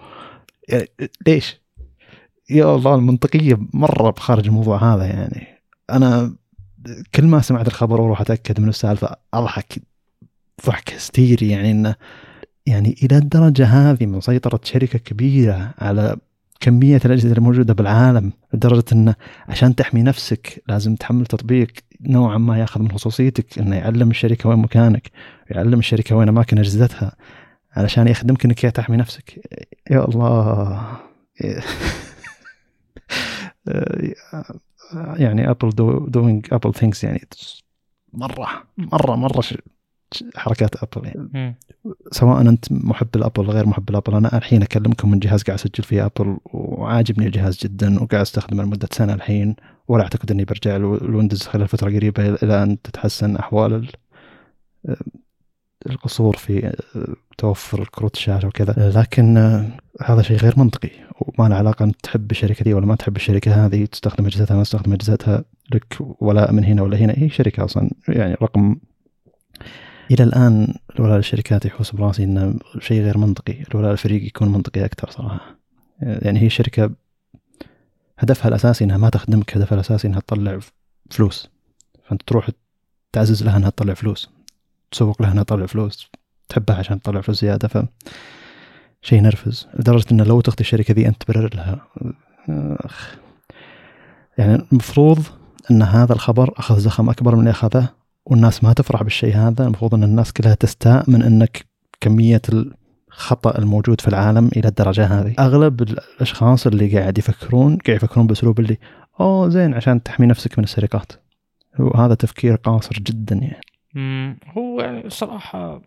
يعني 0.70 0.88
ليش؟ 1.28 1.62
يا 2.50 2.76
الله 2.76 2.96
المنطقية 2.96 3.60
مرة 3.74 4.10
بخارج 4.10 4.48
الموضوع 4.48 4.94
هذا 4.94 5.06
يعني. 5.06 5.48
أنا 5.90 6.36
كل 7.16 7.26
ما 7.26 7.42
سمعت 7.42 7.68
الخبر 7.68 8.02
وأروح 8.02 8.22
أتأكد 8.22 8.60
من 8.60 8.70
السالفة 8.70 9.16
أضحك 9.34 9.82
ضحك 10.66 10.94
هستيري 10.94 11.50
يعني 11.50 11.72
إنه 11.72 11.96
يعني 12.66 12.96
إلى 13.04 13.18
الدرجة 13.18 13.66
هذه 13.66 14.06
من 14.06 14.22
سيطرة 14.22 14.60
شركة 14.64 15.00
كبيرة 15.00 15.74
على 15.78 16.18
كمية 16.60 17.02
الأجهزة 17.06 17.32
الموجودة 17.32 17.74
بالعالم 17.74 18.32
لدرجة 18.54 18.84
أنه 18.92 19.16
عشان 19.48 19.76
تحمي 19.76 20.04
نفسك 20.04 20.64
لازم 20.68 20.96
تحمل 20.96 21.26
تطبيق 21.26 21.72
نوعا 22.02 22.38
ما 22.38 22.60
ياخذ 22.60 22.82
من 22.82 22.92
خصوصيتك 22.92 23.60
أنه 23.60 23.76
يعلم 23.76 24.10
الشركة 24.10 24.50
وين 24.50 24.60
مكانك 24.60 25.12
يعلم 25.50 25.80
الشركة 25.80 26.16
وين 26.16 26.30
أماكن 26.30 26.58
أجهزتها 26.58 27.16
علشان 27.76 28.08
يخدمك 28.08 28.46
أنك 28.46 28.60
تحمي 28.60 28.98
نفسك. 28.98 29.40
يا 29.92 30.06
الله. 30.06 30.88
يعني 34.94 35.50
Apple 35.50 35.70
doing 36.10 36.48
Apple 36.52 36.74
things 36.74 37.04
يعني 37.04 37.28
مرة 38.14 38.48
مرة 38.78 39.16
مرة 39.16 39.44
حركات 40.36 40.84
Apple 40.84 41.06
يعني. 41.08 41.56
سواء 42.12 42.42
أنت 42.42 42.72
محب 42.72 43.08
ال 43.16 43.21
Apple 43.21 43.44
غير 43.44 43.66
محب 43.68 43.90
ال 43.90 43.94
Apple 43.94 44.16
أنا 44.16 44.38
الحين 44.38 44.62
أكلمكم 44.62 45.12
من 45.12 45.20
جهاز 45.20 45.44
قاعد 45.44 45.60
أسجل 45.60 45.84
فيه 45.84 46.06
Apple 46.06 46.38
وعاجبني 46.46 47.26
الجهاز 47.26 47.60
جدا 47.64 48.04
وقاعد 48.04 48.22
أستخدمه 48.22 48.64
لمدة 48.64 48.90
سنة 48.92 49.14
الحين 49.14 49.56
ولا 49.88 50.04
أعتقد 50.04 50.32
إني 50.32 50.46
برجع 50.46 50.76
ال 50.76 50.84
Windows 50.84 51.42
خلال 51.44 51.68
فترة 51.68 51.90
قريبة 51.90 52.30
إلى 52.30 52.64
أن 52.64 52.82
تتحسن 52.82 53.36
أحوال 53.36 53.90
القصور 55.90 56.38
في 56.38 56.76
توفر 57.38 57.90
كروت 57.92 58.16
الشاشه 58.16 58.48
وكذا. 58.48 58.92
لكن 58.96 59.38
هذا 60.02 60.22
شيء 60.22 60.38
غير 60.38 60.54
منطقي. 60.60 60.90
وما 61.20 61.50
له 61.50 61.56
علاقة 61.56 61.84
أنت 61.86 61.96
تحب 62.04 62.32
الشركة 62.32 62.64
دي 62.64 62.74
ولا 62.74 62.86
ما 62.86 62.96
تحب 62.96 63.16
الشركة 63.16 63.66
هذه 63.66 63.86
تستخدم 63.86 64.26
أجهزتها 64.26 64.58
ما 64.58 64.64
تستخدم 64.64 64.94
أجهزتها 64.94 65.44
لك 65.72 65.98
ولا 66.00 66.52
من 66.52 66.64
هنا 66.64 66.82
ولا 66.82 66.98
هنا. 66.98 67.14
هي 67.18 67.30
شركة 67.30 67.66
أصلا 67.66 67.90
يعني 68.08 68.34
رقم. 68.34 68.76
إلى 70.12 70.24
الآن 70.24 70.74
الولاء 70.96 71.18
للشركات 71.18 71.66
يحوس 71.66 71.92
براسي 71.92 72.24
إنه 72.24 72.56
شيء 72.80 73.02
غير 73.02 73.18
منطقي. 73.18 73.64
الولاء 73.72 73.92
للفريق 73.92 74.24
يكون 74.24 74.50
منطقي 74.50 74.86
أكثر 74.86 75.10
صراحة. 75.10 75.56
يعني 76.02 76.42
هي 76.42 76.50
شركه 76.50 76.92
هدفها 78.20 78.48
الأساسي 78.48 78.84
إنها 78.84 78.98
ما 78.98 79.10
تخدمك 79.10 79.58
هدفها 79.58 79.76
الأساسي 79.76 80.08
إنها 80.08 80.20
تطلع 80.20 80.60
فلوس. 81.12 81.50
فأنت 82.08 82.22
تروح 82.28 82.50
تعزز 83.12 83.44
لها 83.44 83.58
إنها 83.58 83.70
تطلع 83.70 83.94
فلوس. 83.94 84.30
تسوق 84.94 85.22
لها 85.22 85.32
انها 85.32 85.44
تطلع 85.44 85.66
فلوس 85.66 86.10
تحبها 86.50 86.76
عشان 86.76 87.02
تطلع 87.02 87.22
فلوس 87.22 87.42
زيادة 87.42 87.68
ف 87.68 87.86
شيء 89.02 89.22
نرفز. 89.22 89.68
لدرجة 89.74 90.06
إنه 90.12 90.24
لو 90.24 90.42
تخطي 90.42 90.62
الشركة 90.62 90.94
ذي 90.94 91.08
أنت 91.08 91.24
تبرر 91.24 91.56
لها. 91.56 91.88
أخ. 92.86 93.16
يعني 94.38 94.68
المفروض 94.72 95.24
إن 95.72 95.82
هذا 95.82 96.14
الخبر 96.14 96.54
أخذ 96.58 96.80
زخم 96.80 97.10
أكبر 97.10 97.36
من 97.36 97.40
اللي 97.40 97.52
أخذه 97.52 97.90
والناس 98.26 98.64
ما 98.64 98.74
تفرح 98.74 99.04
بالشيء 99.04 99.36
هذا. 99.36 99.66
المفروض 99.66 99.94
إن 99.94 100.04
الناس 100.04 100.34
كلها 100.34 100.54
تستاء 100.54 101.10
من 101.10 101.22
إنك 101.22 101.66
كمية 102.02 102.42
الخطأ 102.50 103.58
الموجود 103.58 104.02
في 104.02 104.08
العالم 104.08 104.48
إلى 104.48 104.68
الدرجة 104.68 105.06
هذه. 105.06 105.34
أغلب 105.40 105.82
الأشخاص 105.82 106.68
اللي 106.68 106.98
قاعد 107.00 107.18
يفكرون 107.18 107.78
قاعد 107.78 107.98
يفكرون 107.98 108.28
بأسلوب 108.28 108.60
اللي 108.60 108.78
أوه 109.20 109.50
زين 109.50 109.74
عشان 109.74 110.04
تحمي 110.04 110.28
نفسك 110.28 110.58
من 110.58 110.64
السرقات. 110.64 111.12
وهذا 111.80 112.14
تفكير 112.14 112.56
قاصر 112.56 112.96
جدا 112.96 113.36
يعني. 113.36 113.73
هو 114.58 114.82
يعني 114.82 115.10
صراحة 115.10 115.82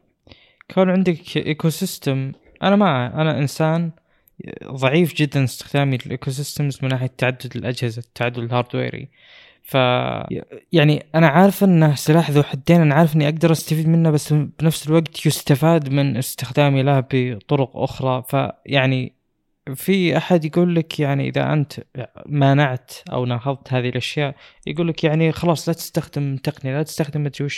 كون 0.74 0.90
عندك 0.90 1.36
ecosystem 1.36 2.32
أنا 2.62 2.76
ما 2.76 3.20
أنا 3.22 3.38
إنسان 3.38 3.90
ضعيف 4.64 5.14
جدا 5.14 5.44
استخدامي 5.44 5.98
لل 6.06 6.30
ecosystems 6.30 6.78
من 6.82 6.88
ناحية 6.88 7.10
تعدد 7.18 7.56
الأجهزة 7.56 8.00
التعدد 8.00 8.38
ال 8.38 8.45
hardware 8.45 8.95
ي. 8.95 9.08
ف 9.62 9.74
يعني 10.72 11.06
أنا 11.14 11.28
عارف 11.28 11.64
إنه 11.64 11.94
سلاح 11.94 12.30
ذو 12.30 12.42
حدين 12.42 12.80
أنا 12.80 12.94
عارف 12.94 13.16
إني 13.16 13.24
أقدر 13.28 13.52
أستفيد 13.52 13.88
منه 13.88 14.10
بس 14.10 14.32
بنفس 14.32 14.88
الوقت 14.88 15.26
يستفاد 15.26 15.88
من 15.88 16.16
استخدامي 16.16 16.82
له 16.82 17.04
بطرق 17.12 17.76
أخرى. 17.76 18.22
فيعني 18.28 19.15
في 19.74 20.16
أحد 20.16 20.44
يقول 20.44 20.74
لك 20.74 21.00
يعني 21.00 21.28
إذا 21.28 21.52
أنت 21.52 21.72
مانعت 22.26 22.92
أو 23.12 23.24
ناهضت 23.24 23.72
هذه 23.72 23.88
الأشياء 23.88 24.34
يقول 24.66 24.88
لك 24.88 25.04
يعني 25.04 25.32
خلاص 25.32 25.68
لا 25.68 25.74
تستخدم 25.74 26.36
تقنية 26.36 26.76
لا 26.76 26.82
تستخدم 26.82 27.22
مدري 27.22 27.48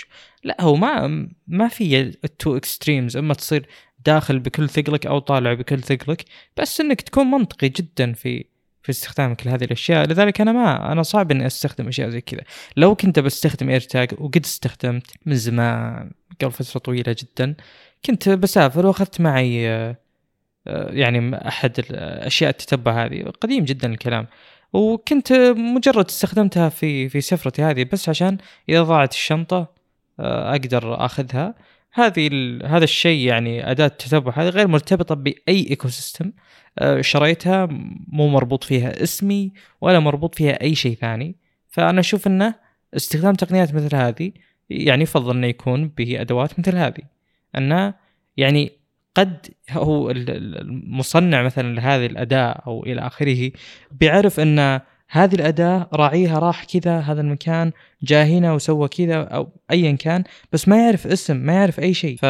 لا 0.44 0.62
هو 0.62 0.76
ما 0.76 1.28
ما 1.46 1.68
في 1.68 2.00
ال 2.24 2.32
two 2.32 2.56
extremes. 2.56 3.16
أما 3.16 3.34
تصير 3.34 3.68
داخل 4.06 4.38
بكل 4.38 4.68
ثقلك 4.68 5.06
أو 5.06 5.18
طالع 5.18 5.54
بكل 5.54 5.82
ثقلك 5.82 6.24
بس 6.56 6.80
إنك 6.80 7.00
تكون 7.00 7.26
منطقي 7.26 7.68
جدا 7.68 8.12
في 8.12 8.44
في 8.82 8.90
استخدامك 8.90 9.46
لهذه 9.46 9.64
الأشياء. 9.64 10.06
لذلك 10.06 10.40
أنا 10.40 10.52
ما 10.52 10.92
أنا 10.92 11.02
صعب 11.02 11.30
إني 11.30 11.46
أستخدم 11.46 11.88
أشياء 11.88 12.08
زي 12.08 12.20
كذا. 12.20 12.42
لو 12.76 12.94
كنت 12.94 13.18
بستخدم 13.18 13.70
AirTag 13.70 14.08
وقد 14.18 14.44
استخدمت 14.44 15.06
من 15.26 15.34
زمان 15.34 16.10
قبل 16.40 16.52
فترة 16.52 16.80
طويلة 16.80 17.16
جدا 17.18 17.54
كنت 18.04 18.28
بسافر 18.28 18.86
وأخذت 18.86 19.20
معي 19.20 19.68
آه، 19.68 19.96
يعني 20.90 21.48
أحد 21.48 21.78
الأشياء 21.78 22.50
التتبع 22.50 23.04
هذه. 23.04 23.32
قديم 23.40 23.64
جدا 23.64 23.92
الكلام. 23.92 24.26
وكنت 24.72 25.32
مجرد 25.56 26.04
استخدمتها 26.04 26.68
في 26.68 27.08
في 27.08 27.20
سفرتي 27.20 27.62
هذه 27.62 27.86
بس 27.92 28.08
عشان 28.08 28.38
إذا 28.68 28.82
ضاعت 28.82 29.12
الشنطة 29.12 29.74
آه، 30.20 30.50
أقدر 30.50 31.04
أخذها. 31.04 31.54
هذه 31.92 32.30
هذا 32.64 32.84
الشيء 32.84 33.26
يعني 33.26 33.70
أداة 33.70 33.86
التتبع 33.86 34.32
هذه 34.36 34.48
غير 34.48 34.68
مرتبطة 34.68 35.14
بأي 35.14 35.66
ecosystem 35.70 36.32
آه، 36.78 37.00
شريتها 37.00 37.68
مو 38.08 38.28
مربوط 38.28 38.64
فيها 38.64 39.02
اسمي 39.02 39.52
ولا 39.80 40.00
مربوط 40.00 40.34
فيها 40.34 40.62
أي 40.62 40.74
شيء 40.74 40.94
ثاني. 40.94 41.36
فأنا 41.68 42.00
أشوف 42.00 42.26
أنه 42.26 42.54
استخدام 42.96 43.34
تقنيات 43.34 43.74
مثل 43.74 43.96
هذه 43.96 44.32
يعني 44.70 45.02
يفضل 45.02 45.36
انه 45.36 45.46
يكون 45.46 45.88
بادوات 45.88 46.58
مثل 46.58 46.76
هذه. 46.76 47.02
أنه 47.56 47.94
يعني 48.36 48.77
قد 49.18 49.46
هو 49.70 50.10
المصنع 50.10 51.42
مثلا 51.42 51.74
لهذه 51.74 52.06
الأداة 52.06 52.62
أو 52.66 52.84
إلى 52.84 53.00
آخره 53.00 53.50
بيعرف 53.90 54.40
أن 54.40 54.80
هذه 55.10 55.34
الأداة 55.34 55.88
راعيها 55.92 56.38
راح 56.38 56.64
كذا 56.64 56.98
هذا 56.98 57.20
المكان 57.20 57.72
جاء 58.02 58.26
هنا 58.26 58.52
وسوى 58.52 58.88
كذا 58.88 59.22
أو 59.22 59.48
ايا 59.70 59.92
كان 59.92 60.24
بس 60.52 60.68
ما 60.68 60.84
يعرف 60.84 61.06
اسم 61.06 61.36
ما 61.36 61.52
يعرف 61.52 61.80
أي 61.80 61.94
شيء. 61.94 62.16
ف 62.16 62.22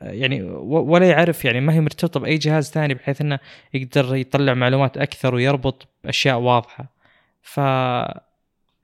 يعني 0.00 0.42
ولا 0.62 1.08
يعرف 1.08 1.44
يعني 1.44 1.60
ما 1.60 1.72
هي 1.72 1.80
مرتبطة 1.80 2.20
بأي 2.20 2.38
جهاز 2.38 2.70
ثاني 2.70 2.94
بحيث 2.94 3.20
إنه 3.20 3.38
يقدر 3.74 4.16
يطلع 4.16 4.54
معلومات 4.54 4.98
أكثر 4.98 5.34
ويربط 5.34 5.88
أشياء 6.06 6.38
واضحة. 6.38 6.94
ف 7.42 7.60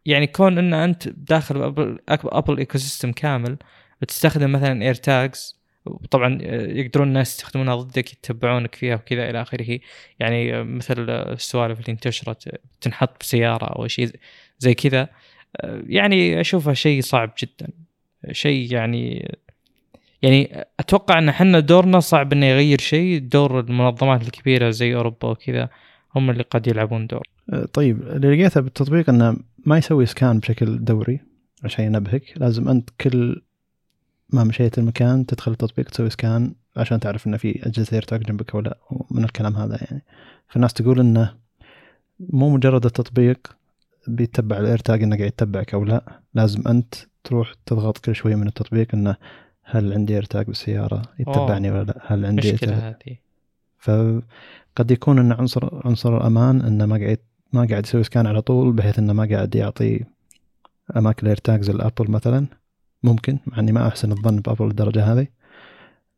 يعني 0.07 0.27
كون 0.27 0.59
إن 0.59 0.75
أنت 0.75 1.09
داخل 1.09 1.63
Apple 1.63 1.99
Apple 2.09 2.59
ecosystem 2.59 3.13
كامل 3.13 3.57
وتستخدم 4.03 4.53
مثلا 4.53 4.83
AirTags 4.83 5.56
وطبعا 5.87 6.39
يقدرون 6.53 7.09
الناس 7.09 7.35
يستخدمونها 7.35 7.75
ضدك 7.75 8.13
يتبعونك 8.13 8.75
فيها 8.75 8.95
وكذا 8.95 9.31
إلى 9.31 9.43
آخره. 9.43 9.79
يعني 10.21 10.65
مثل 10.65 11.11
السوالف 11.11 11.81
اللي 11.81 11.93
انتشرت 11.93 12.61
تنحط 12.81 13.21
بسيارة 13.21 13.65
أو 13.65 13.87
شيء 13.87 14.11
زي 14.59 14.75
كذا. 14.75 15.09
يعني 15.87 16.41
أشوفها 16.41 16.75
شيء 16.75 17.01
صعب 17.01 17.35
جدا. 17.43 17.73
شيء 18.33 18.73
يعني 18.73 19.35
يعني 20.23 20.65
أتوقع 20.81 21.19
إن 21.19 21.29
إحنا 21.29 21.61
دورنا 21.61 22.01
صعب 22.01 22.33
إنه 22.33 22.47
يغير 22.47 22.79
شيء. 22.79 23.19
دور 23.19 23.61
المنظمات 23.61 24.23
الكبيرة 24.23 24.71
زي 24.71 24.95
أوروبا 24.95 25.29
وكذا 25.29 25.69
هم 26.15 26.31
اللي 26.31 26.43
قد 26.43 26.67
يلعبون 26.67 27.07
دور. 27.07 27.23
طيب 27.73 28.03
اللي 28.03 28.37
لقيته 28.37 28.61
بالتطبيق 28.61 29.11
إنه 29.11 29.37
ما 29.67 29.79
يسوي 29.79 30.07
scan 30.07 30.39
بشكل 30.39 30.85
دوري 30.85 31.21
عشان 31.65 31.85
ينبهك. 31.85 32.23
لازم 32.37 32.69
أنت 32.69 32.91
كل 33.01 33.43
ما 34.31 34.45
مشيت 34.45 34.79
المكان 34.79 35.27
تدخل 35.27 35.53
التطبيق 35.53 35.91
تسوي 35.91 36.11
scan 36.11 36.55
عشان 36.77 37.01
تعرف 37.01 37.27
إنه 37.27 37.37
في 37.37 37.67
اجهزه 37.67 37.89
AirTag 37.93 38.23
جنبك 38.23 38.55
أو 38.55 38.61
لا 38.61 38.79
من 39.11 39.25
الكلام 39.25 39.57
هذا 39.57 39.79
يعني. 39.91 40.05
فالناس 40.49 40.73
تقول 40.73 41.01
إنه 41.01 41.35
مو 42.21 42.51
مجرد 42.51 42.85
التطبيق 42.85 43.57
بيتبع 44.09 44.59
ال 44.59 44.65
AirTag 44.65 45.03
إنه 45.03 45.17
قاعد 45.17 45.29
يتبعك 45.29 45.75
أو 45.75 45.85
لا 45.85 46.21
لازم 46.35 46.69
أنت 46.69 46.95
تروح 47.25 47.55
تضغط 47.67 47.99
كل 47.99 48.15
شوية 48.15 48.35
من 48.35 48.47
التطبيق 48.47 48.95
إنه 48.95 49.17
هل 49.63 49.93
عندي 49.93 50.15
AirTag 50.15 50.47
بالسيارة 50.47 51.03
يتبعني 51.19 51.71
ولا 51.71 51.83
لا؟ 51.83 52.01
هل 52.07 52.27
عندي 52.27 52.53
مشكلة 52.53 52.89
هذه. 52.89 53.17
فقد 53.79 54.91
يكون 54.91 55.19
إن 55.19 55.33
عنصر 55.33 55.87
عنصر 55.87 56.17
الأمان 56.17 56.61
إنه 56.61 56.87
ما 56.87 56.97
قاعد 56.97 57.19
ما 57.53 57.67
قاعد 57.71 57.87
يسوي 57.87 58.05
scan 58.05 58.27
على 58.27 58.43
طول 58.43 58.73
بحيث 58.73 58.99
إنه 58.99 59.13
ما 59.13 59.29
قاعد 59.31 59.55
يعطي 59.55 60.05
أماكن 60.97 61.23
ال 61.23 61.29
AirTags 61.29 61.71
ال 61.71 61.77
Apple 61.77 62.11
مثلا. 62.11 62.47
ممكن 63.07 63.39
مع 63.47 63.59
إني 63.59 63.73
ما 63.73 63.89
أحسن 63.89 64.13
الظن 64.13 64.41
ب 64.41 64.45
Apple 64.45 64.65
للدرجه 64.65 65.13
هذه 65.13 65.27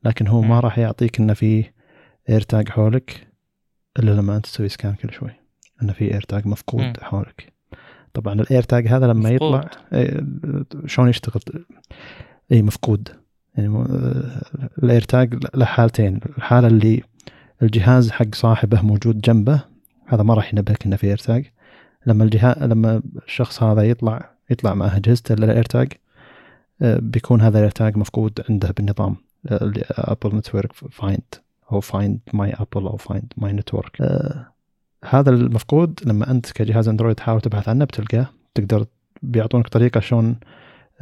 لكن 0.04 0.26
هو 0.26 0.42
ما 0.42 0.60
راح 0.60 0.78
يعطيك 0.78 1.20
إنه 1.20 1.34
في 1.34 1.64
AirTag 2.28 2.68
حولك 2.68 3.28
إلا 3.98 4.10
لما 4.10 4.36
أنت 4.36 4.46
تسوي 4.46 4.68
scan 4.68 4.94
كل 4.94 5.12
شوي 5.12 5.30
إنه 5.82 5.92
في 5.92 6.14
AirTag 6.14 6.46
مفقود 6.46 6.82
م. 6.82 6.92
حولك. 7.00 7.52
طبعا 8.14 8.34
ال 8.34 8.62
AirTag 8.62 8.88
هذا 8.88 9.06
لما 9.06 9.32
مفقود. 9.32 9.34
يطلع 9.34 9.70
إيه، 9.92 10.26
شلون 10.86 11.08
يشتغل؟ 11.08 11.42
اي 12.52 12.62
مفقود. 12.62 13.08
يعني 13.54 13.84
ال 14.82 15.02
AirTag 15.02 15.34
له 15.54 15.64
حالتين. 15.64 16.20
الحالة 16.38 16.68
اللي 16.68 17.02
الجهاز 17.62 18.10
حق 18.10 18.34
صاحبه 18.34 18.82
موجود 18.82 19.20
جنبه 19.20 19.64
هذا 20.06 20.22
ما 20.22 20.34
راح 20.34 20.54
ينبهك 20.54 20.86
إنه 20.86 20.96
في 20.96 21.06
AirTag 21.06 21.52
لما 22.06 22.24
الجهاز 22.24 22.62
لما 22.62 23.02
الشخص 23.26 23.62
هذا 23.62 23.82
يطلع 23.82 24.30
يطلع 24.50 24.74
مع 24.74 24.96
اجهزته 24.96 25.32
ال 25.32 25.64
AirTag 25.64 25.92
بيكون 26.80 27.40
هذا 27.40 27.58
ال 27.58 27.70
AirTag 27.70 27.96
مفقود 27.96 28.44
عنده 28.50 28.70
بالنظام 28.70 29.16
Apple 29.90 30.36
network 30.36 30.72
Find 30.72 31.34
أو 31.72 31.80
Find 31.80 32.18
My 32.32 32.52
Apple 32.52 32.86
أو 32.86 32.96
Find 32.96 33.32
My 33.36 33.52
network 33.52 34.02
هذا 35.04 35.30
المفقود 35.30 36.00
لما 36.06 36.30
أنت 36.30 36.52
كجهاز 36.52 36.88
Android 36.88 37.16
تحاول 37.16 37.40
تبحث 37.40 37.68
عنه 37.68 37.84
بتلقاه 37.84 38.26
تقدر 38.54 38.86
بيعطونك 39.22 39.68
طريقة 39.68 40.00
شلون 40.00 40.36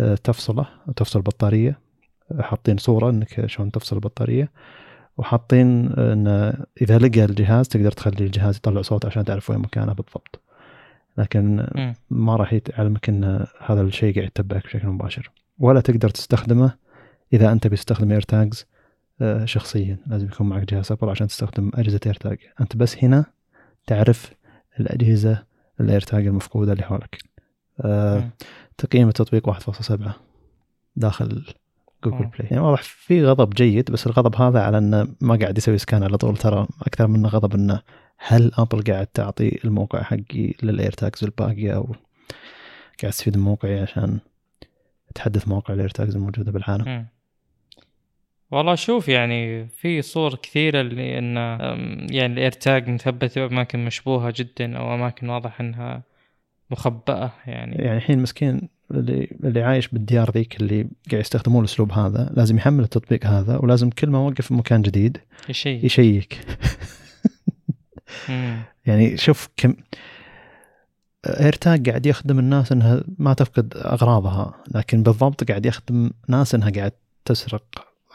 آه، 0.00 0.14
تفصله 0.14 0.66
تفصل 0.96 1.18
البطارية. 1.18 1.78
حاطين 2.40 2.76
صورة 2.76 3.10
إنك 3.10 3.46
شلون 3.46 3.70
تفصل 3.70 3.96
البطارية 3.96 4.50
وحاطين 5.16 5.92
إن 5.92 6.26
إذا 6.82 6.98
لقى 6.98 7.24
الجهاز 7.24 7.68
تقدر 7.68 7.92
تخلي 7.92 8.24
الجهاز 8.24 8.56
يطلع 8.56 8.82
صوت 8.82 9.06
عشان 9.06 9.24
تعرف 9.24 9.50
وين 9.50 9.58
مكانه 9.58 9.92
بالضبط. 9.92 10.40
لكن 11.18 11.66
ما 12.10 12.36
راح 12.36 12.52
يعلمك 12.52 13.08
إن 13.08 13.46
هذا 13.66 13.82
الشيء 13.82 14.14
قاعد 14.14 14.26
يتبعك 14.26 14.64
بشكل 14.64 14.88
مباشر. 14.88 15.30
ولا 15.58 15.80
تقدر 15.80 16.08
تستخدمه 16.08 16.72
إذا 17.32 17.52
أنت 17.52 17.66
بتستخدم 17.66 18.12
AirTags 18.12 18.66
آه، 19.20 19.44
شخصيا. 19.44 19.98
لازم 20.06 20.26
يكون 20.26 20.48
معك 20.48 20.72
جهاز 20.72 20.92
Apple 20.92 21.08
عشان 21.08 21.26
تستخدم 21.26 21.70
أجهزة 21.74 22.00
AirTag 22.06 22.38
أنت 22.60 22.76
بس 22.76 23.04
هنا 23.04 23.24
تعرف 23.86 24.32
الأجهزة 24.80 25.42
ال 25.80 26.00
AirTag 26.00 26.26
المفقودة 26.26 26.72
اللي 26.72 26.84
حولك. 26.84 27.18
أه 27.80 28.28
تقييم 28.78 29.08
التطبيق 29.08 29.50
1.7 29.50 30.10
داخل 30.96 31.44
Google 32.04 32.26
Play 32.26 32.48
يعني 32.50 32.62
واضح 32.62 32.82
في 32.82 33.24
غضب 33.24 33.54
جيد 33.54 33.90
بس 33.90 34.06
الغضب 34.06 34.36
هذا 34.36 34.62
على 34.62 34.78
إنه 34.78 35.08
ما 35.20 35.36
قاعد 35.36 35.58
يسوي 35.58 35.78
scan 35.78 36.02
على 36.02 36.16
طول. 36.16 36.36
ترى 36.36 36.66
أكثر 36.82 37.06
منه 37.06 37.28
غضب 37.28 37.54
إنه 37.54 37.82
هل 38.18 38.52
Apple 38.58 38.92
قاعد 38.92 39.06
تعطي 39.06 39.58
الموقع 39.64 40.02
حقي 40.02 40.54
لل 40.62 40.92
AirTags 40.92 41.24
الباقية 41.24 41.72
أو 41.72 41.94
قاعد 43.02 43.12
تستفيد 43.12 43.36
من 43.36 43.42
موقعي 43.42 43.80
عشان 43.80 44.18
تحدث 45.16 45.48
مواقع 45.48 45.74
ال 45.74 45.88
AirTags 45.88 46.16
الموجودة 46.16 46.52
بالعالم؟ 46.52 47.06
والله 48.50 48.74
شوف 48.74 49.08
يعني 49.08 49.68
في 49.68 50.02
صور 50.02 50.34
كثيرة 50.34 50.80
اللي 50.80 51.18
انه 51.18 51.40
يعني 52.16 52.32
ال 52.32 52.52
AirTag 52.52 52.88
مثبتة 52.88 53.46
باماكن 53.46 53.84
مشبوهة 53.84 54.34
جدا 54.36 54.78
أو 54.78 54.94
أماكن 54.94 55.28
واضح 55.28 55.60
إنها 55.60 56.02
مخبأة 56.70 57.32
يعني. 57.46 57.76
يعني 57.76 57.96
الحين 57.96 58.18
مسكين 58.18 58.68
اللي 58.90 59.28
اللي 59.44 59.62
عايش 59.62 59.88
بالديار 59.88 60.30
ذيك 60.30 60.60
اللي 60.60 60.86
قاعد 61.10 61.20
يستخدمون 61.20 61.64
الأسلوب 61.64 61.92
هذا 61.92 62.32
لازم 62.36 62.56
يحمل 62.56 62.84
التطبيق 62.84 63.26
هذا 63.26 63.56
ولازم 63.56 63.90
كل 63.90 64.10
ما 64.10 64.18
وقف 64.18 64.46
في 64.46 64.54
مكان 64.54 64.82
جديد 64.82 65.18
ي 65.48 65.53
check. 65.53 65.84
ي 65.84 65.92
check. 65.92 66.38
يعني 68.86 69.16
شوف 69.16 69.48
كم 69.56 69.74
AirTag 71.26 71.88
قاعد 71.88 72.06
يخدم 72.06 72.38
الناس 72.38 72.72
إنها 72.72 73.04
ما 73.18 73.34
تفقد 73.34 73.76
أغراضها 73.76 74.54
لكن 74.74 75.02
بالضبط 75.02 75.44
قاعد 75.44 75.66
يخدم 75.66 76.10
ناس 76.28 76.54
إنها 76.54 76.70
قاعد 76.70 76.92
تسرق 77.24 77.64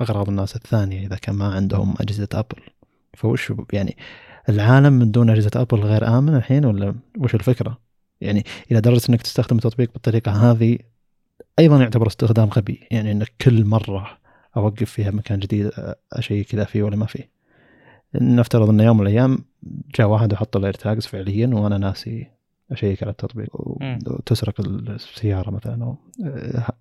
أغراض 0.01 0.29
الناس 0.29 0.55
الثانية 0.55 1.05
إذا 1.05 1.15
كان 1.15 1.35
ما 1.35 1.53
عندهم 1.53 1.95
أجهزة 1.99 2.27
Apple 2.33 2.61
فوش 3.13 3.53
يعني 3.73 3.97
العالم 4.49 4.93
من 4.93 5.11
دون 5.11 5.29
أجهزة 5.29 5.51
Apple 5.55 5.79
غير 5.79 6.17
آمن 6.17 6.35
الحين 6.35 6.65
ولا 6.65 6.95
وش 7.17 7.35
الفكرة؟ 7.35 7.77
يعني 8.21 8.45
إلى 8.71 8.81
درجة 8.81 9.01
إنك 9.09 9.21
تستخدم 9.21 9.57
التطبيق 9.57 9.93
بالطريقة 9.93 10.31
هذه 10.31 10.77
أيضا 11.59 11.81
يعتبر 11.81 12.07
استخدام 12.07 12.49
غبي 12.49 12.87
يعني 12.91 13.11
إنك 13.11 13.33
كل 13.41 13.65
مرة 13.65 14.17
أوقف 14.57 14.91
فيها 14.91 15.11
مكان 15.11 15.39
جديد 15.39 15.71
اشيك 16.13 16.53
اذا 16.53 16.63
فيه 16.63 16.83
ولا 16.83 16.95
ما 16.95 17.05
فيه 17.05 17.29
نفترض 18.15 18.69
ان 18.69 18.79
يوم 18.79 18.97
من 18.97 19.07
الأيام 19.07 19.37
جاء 19.95 20.07
واحد 20.07 20.33
وحط 20.33 20.57
ال 20.57 20.73
AirTags 20.73 21.05
فعليا 21.05 21.47
وأنا 21.47 21.77
ناسي 21.77 22.27
أشيك 22.72 23.03
على 23.03 23.11
التطبيق 23.11 23.49
وتسرق 24.07 24.61
السيارة 24.61 25.52
مثلا 25.52 25.84
أو 25.84 25.98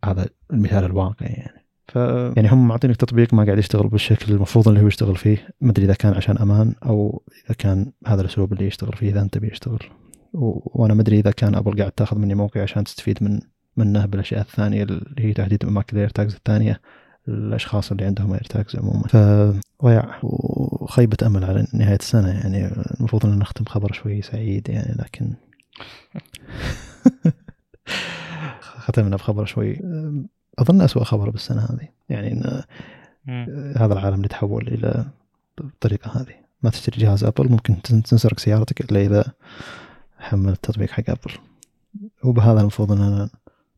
هذا 0.04 0.26
المثال 0.52 0.84
الواقعي 0.84 1.32
يعني. 1.32 1.64
ف 1.88 1.96
يعني 2.36 2.48
هم 2.52 2.68
معطينك 2.68 2.96
تطبيق 2.96 3.34
ما 3.34 3.44
قاعد 3.44 3.58
يشتغل 3.58 3.88
بالشكل 3.88 4.32
المفروض 4.32 4.68
اللي 4.68 4.80
هو 4.80 4.86
يشتغل 4.86 5.16
فيه. 5.16 5.48
ما 5.60 5.70
أدري 5.70 5.84
إذا 5.84 5.94
كان 5.94 6.14
عشان 6.14 6.38
أمان 6.38 6.74
أو 6.84 7.22
إذا 7.46 7.54
كان 7.54 7.92
هذا 8.06 8.20
الأسلوب 8.20 8.52
اللي 8.52 8.66
يشتغل 8.66 8.92
فيه 8.92 9.10
إذا 9.10 9.20
أنت 9.20 9.38
بيشتغل 9.38 9.78
و... 10.32 10.80
وأنا 10.82 10.94
ما 10.94 11.00
أدري 11.00 11.18
إذا 11.18 11.30
كان 11.30 11.54
Apple 11.54 11.78
قاعد 11.78 11.92
تأخذ 11.92 12.18
مني 12.18 12.34
موقع 12.34 12.62
عشان 12.62 12.84
تستفيد 12.84 13.18
من 13.22 13.40
منه 13.76 14.06
بالأشياء 14.06 14.40
الثانية 14.40 14.82
اللي 14.82 15.02
هي 15.18 15.32
تحديد 15.32 15.64
اماكن 15.64 15.96
ال 15.96 16.08
AirTags 16.08 16.34
الثانية 16.34 16.80
الأشخاص 17.28 17.90
اللي 17.90 18.04
عندهم 18.04 18.32
AirTags 18.32 18.76
عموما. 18.76 19.02
فضياع 19.02 20.20
وخيبة 20.22 21.16
أمل 21.26 21.44
على 21.44 21.66
نهاية 21.74 21.98
السنة 21.98 22.28
يعني. 22.28 22.66
المفروض 22.98 23.26
إن 23.26 23.38
نختم 23.38 23.64
خبر 23.64 23.92
شوي 23.92 24.22
سعيد 24.22 24.68
يعني 24.68 24.94
لكن 24.98 25.34
ختمنا 28.60 29.16
بخبر 29.16 29.44
شوي. 29.44 29.80
أظن 30.58 30.82
اسوء 30.82 31.02
خبر 31.02 31.30
بالسنة 31.30 31.60
هذه. 31.60 31.88
يعني 32.08 32.32
إن 32.32 32.62
هذا 33.76 33.92
العالم 33.92 34.14
اللي 34.14 34.28
تحول 34.28 34.68
إلى 34.68 35.06
الطريقة 35.60 36.20
هذه. 36.20 36.34
ما 36.62 36.70
تشتري 36.70 36.98
جهاز 36.98 37.24
أبل 37.24 37.48
ممكن 37.50 37.82
تنسرق 37.82 38.38
سيارتك 38.38 38.90
إلا 38.90 39.00
إذا 39.00 39.32
حملت 40.18 40.64
تطبيق 40.64 40.90
حق 40.90 41.10
أبل. 41.10 41.32
وبهذا 42.24 42.60
المفروض 42.60 42.92
اننا 42.92 43.30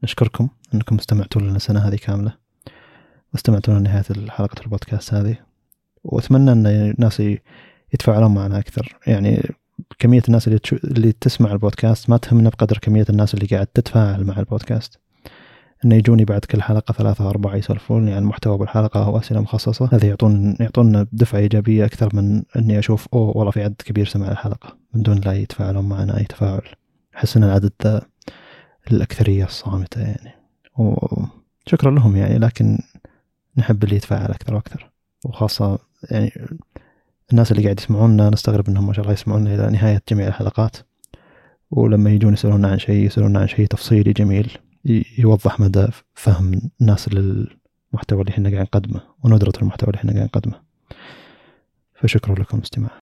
نشكركم 0.02 0.48
أنكم 0.74 0.96
استمعتوا 0.96 1.42
لنا 1.42 1.56
السنة 1.56 1.80
هذه 1.80 1.96
كاملة. 1.96 2.32
واستمعتوا 3.32 3.74
لنهايه 3.74 4.30
حلقة 4.30 4.62
البودكاست 4.62 5.14
هذه. 5.14 5.36
وأتمنى 6.04 6.52
أن 6.52 6.66
الناس 6.66 7.22
يتفاعلون 7.92 8.34
معنا 8.34 8.58
أكثر. 8.58 8.96
يعني 9.06 9.54
كمية 9.98 10.22
الناس 10.28 10.48
اللي 10.48 10.60
اللي 10.84 11.12
تسمع 11.12 11.52
البودكاست 11.52 12.10
ما 12.10 12.16
تهمنا 12.16 12.48
بقدر 12.50 12.78
كمية 12.78 13.06
الناس 13.10 13.34
اللي 13.34 13.46
قاعد 13.46 13.66
تتفاعل 13.66 14.24
مع 14.24 14.38
البودكاست. 14.38 14.98
إنه 15.84 15.94
يجوني 15.94 16.24
بعد 16.24 16.40
كل 16.40 16.62
حلقة 16.62 16.92
ثلاثة 16.92 17.30
أربعة 17.30 17.56
يسولفون 17.56 18.08
يعني 18.08 18.18
المحتوى 18.18 18.58
بالحلقة 18.58 19.04
أو 19.04 19.18
أسئلة 19.18 19.40
مخصصة. 19.40 19.88
هذا 19.92 20.06
يعطون 20.08 20.56
يعطونا 20.60 21.06
دفعة 21.12 21.38
إيجابية 21.38 21.84
أكثر 21.84 22.16
من 22.16 22.42
إني 22.56 22.78
أشوف 22.78 23.08
أوه 23.14 23.36
والله 23.36 23.50
في 23.50 23.62
عدد 23.62 23.82
كبير 23.84 24.06
سمع 24.06 24.30
الحلقة 24.30 24.76
من 24.94 25.02
دون 25.02 25.18
لا 25.18 25.32
يتفاعلون 25.32 25.88
معنا 25.88 26.18
أي 26.18 26.24
تفاعل. 26.24 26.62
أحس 27.16 27.36
إن 27.36 27.44
العدد 27.44 27.72
ذا 27.84 28.02
الأكثرية 28.90 29.44
الصامتة 29.44 30.00
يعني. 30.00 30.30
وشكرا 30.76 31.90
لهم 31.90 32.16
يعني 32.16 32.38
لكن 32.38 32.78
نحب 33.56 33.84
اللي 33.84 33.96
يتفاعل 33.96 34.30
أكثر 34.30 34.54
وأكثر. 34.54 34.90
وخاصة 35.24 35.78
يعني 36.10 36.32
الناس 37.32 37.52
اللي 37.52 37.62
قاعد 37.62 37.80
يسمعونا 37.80 38.30
نستغرب 38.30 38.68
إنهم 38.68 38.86
ما 38.86 38.92
شاء 38.92 39.02
الله 39.02 39.12
يسمعونا 39.12 39.54
إلى 39.54 39.70
نهاية 39.70 40.02
جميع 40.08 40.28
الحلقات. 40.28 40.76
ولما 41.70 42.10
يجون 42.10 42.32
يسالون 42.32 42.64
عن 42.64 42.78
شيء 42.78 43.06
يسالون 43.06 43.36
عن 43.36 43.46
شيء 43.48 43.66
تفصيلي 43.66 44.12
جميل 44.12 44.58
يوضح 45.18 45.60
مدى 45.60 45.86
فهم 46.14 46.70
الناس 46.80 47.08
للمحتوى 47.08 48.20
اللي 48.20 48.30
إحنا 48.30 48.50
قاعد 48.50 48.62
نقدمه 48.62 49.00
وندرة 49.24 49.52
المحتوى 49.62 49.88
اللي 49.88 49.98
إحنا 49.98 50.12
قاعد 50.12 50.24
نقدمه. 50.24 50.60
فشكرا 51.94 52.34
لكم 52.34 52.58
استماع 52.58 52.90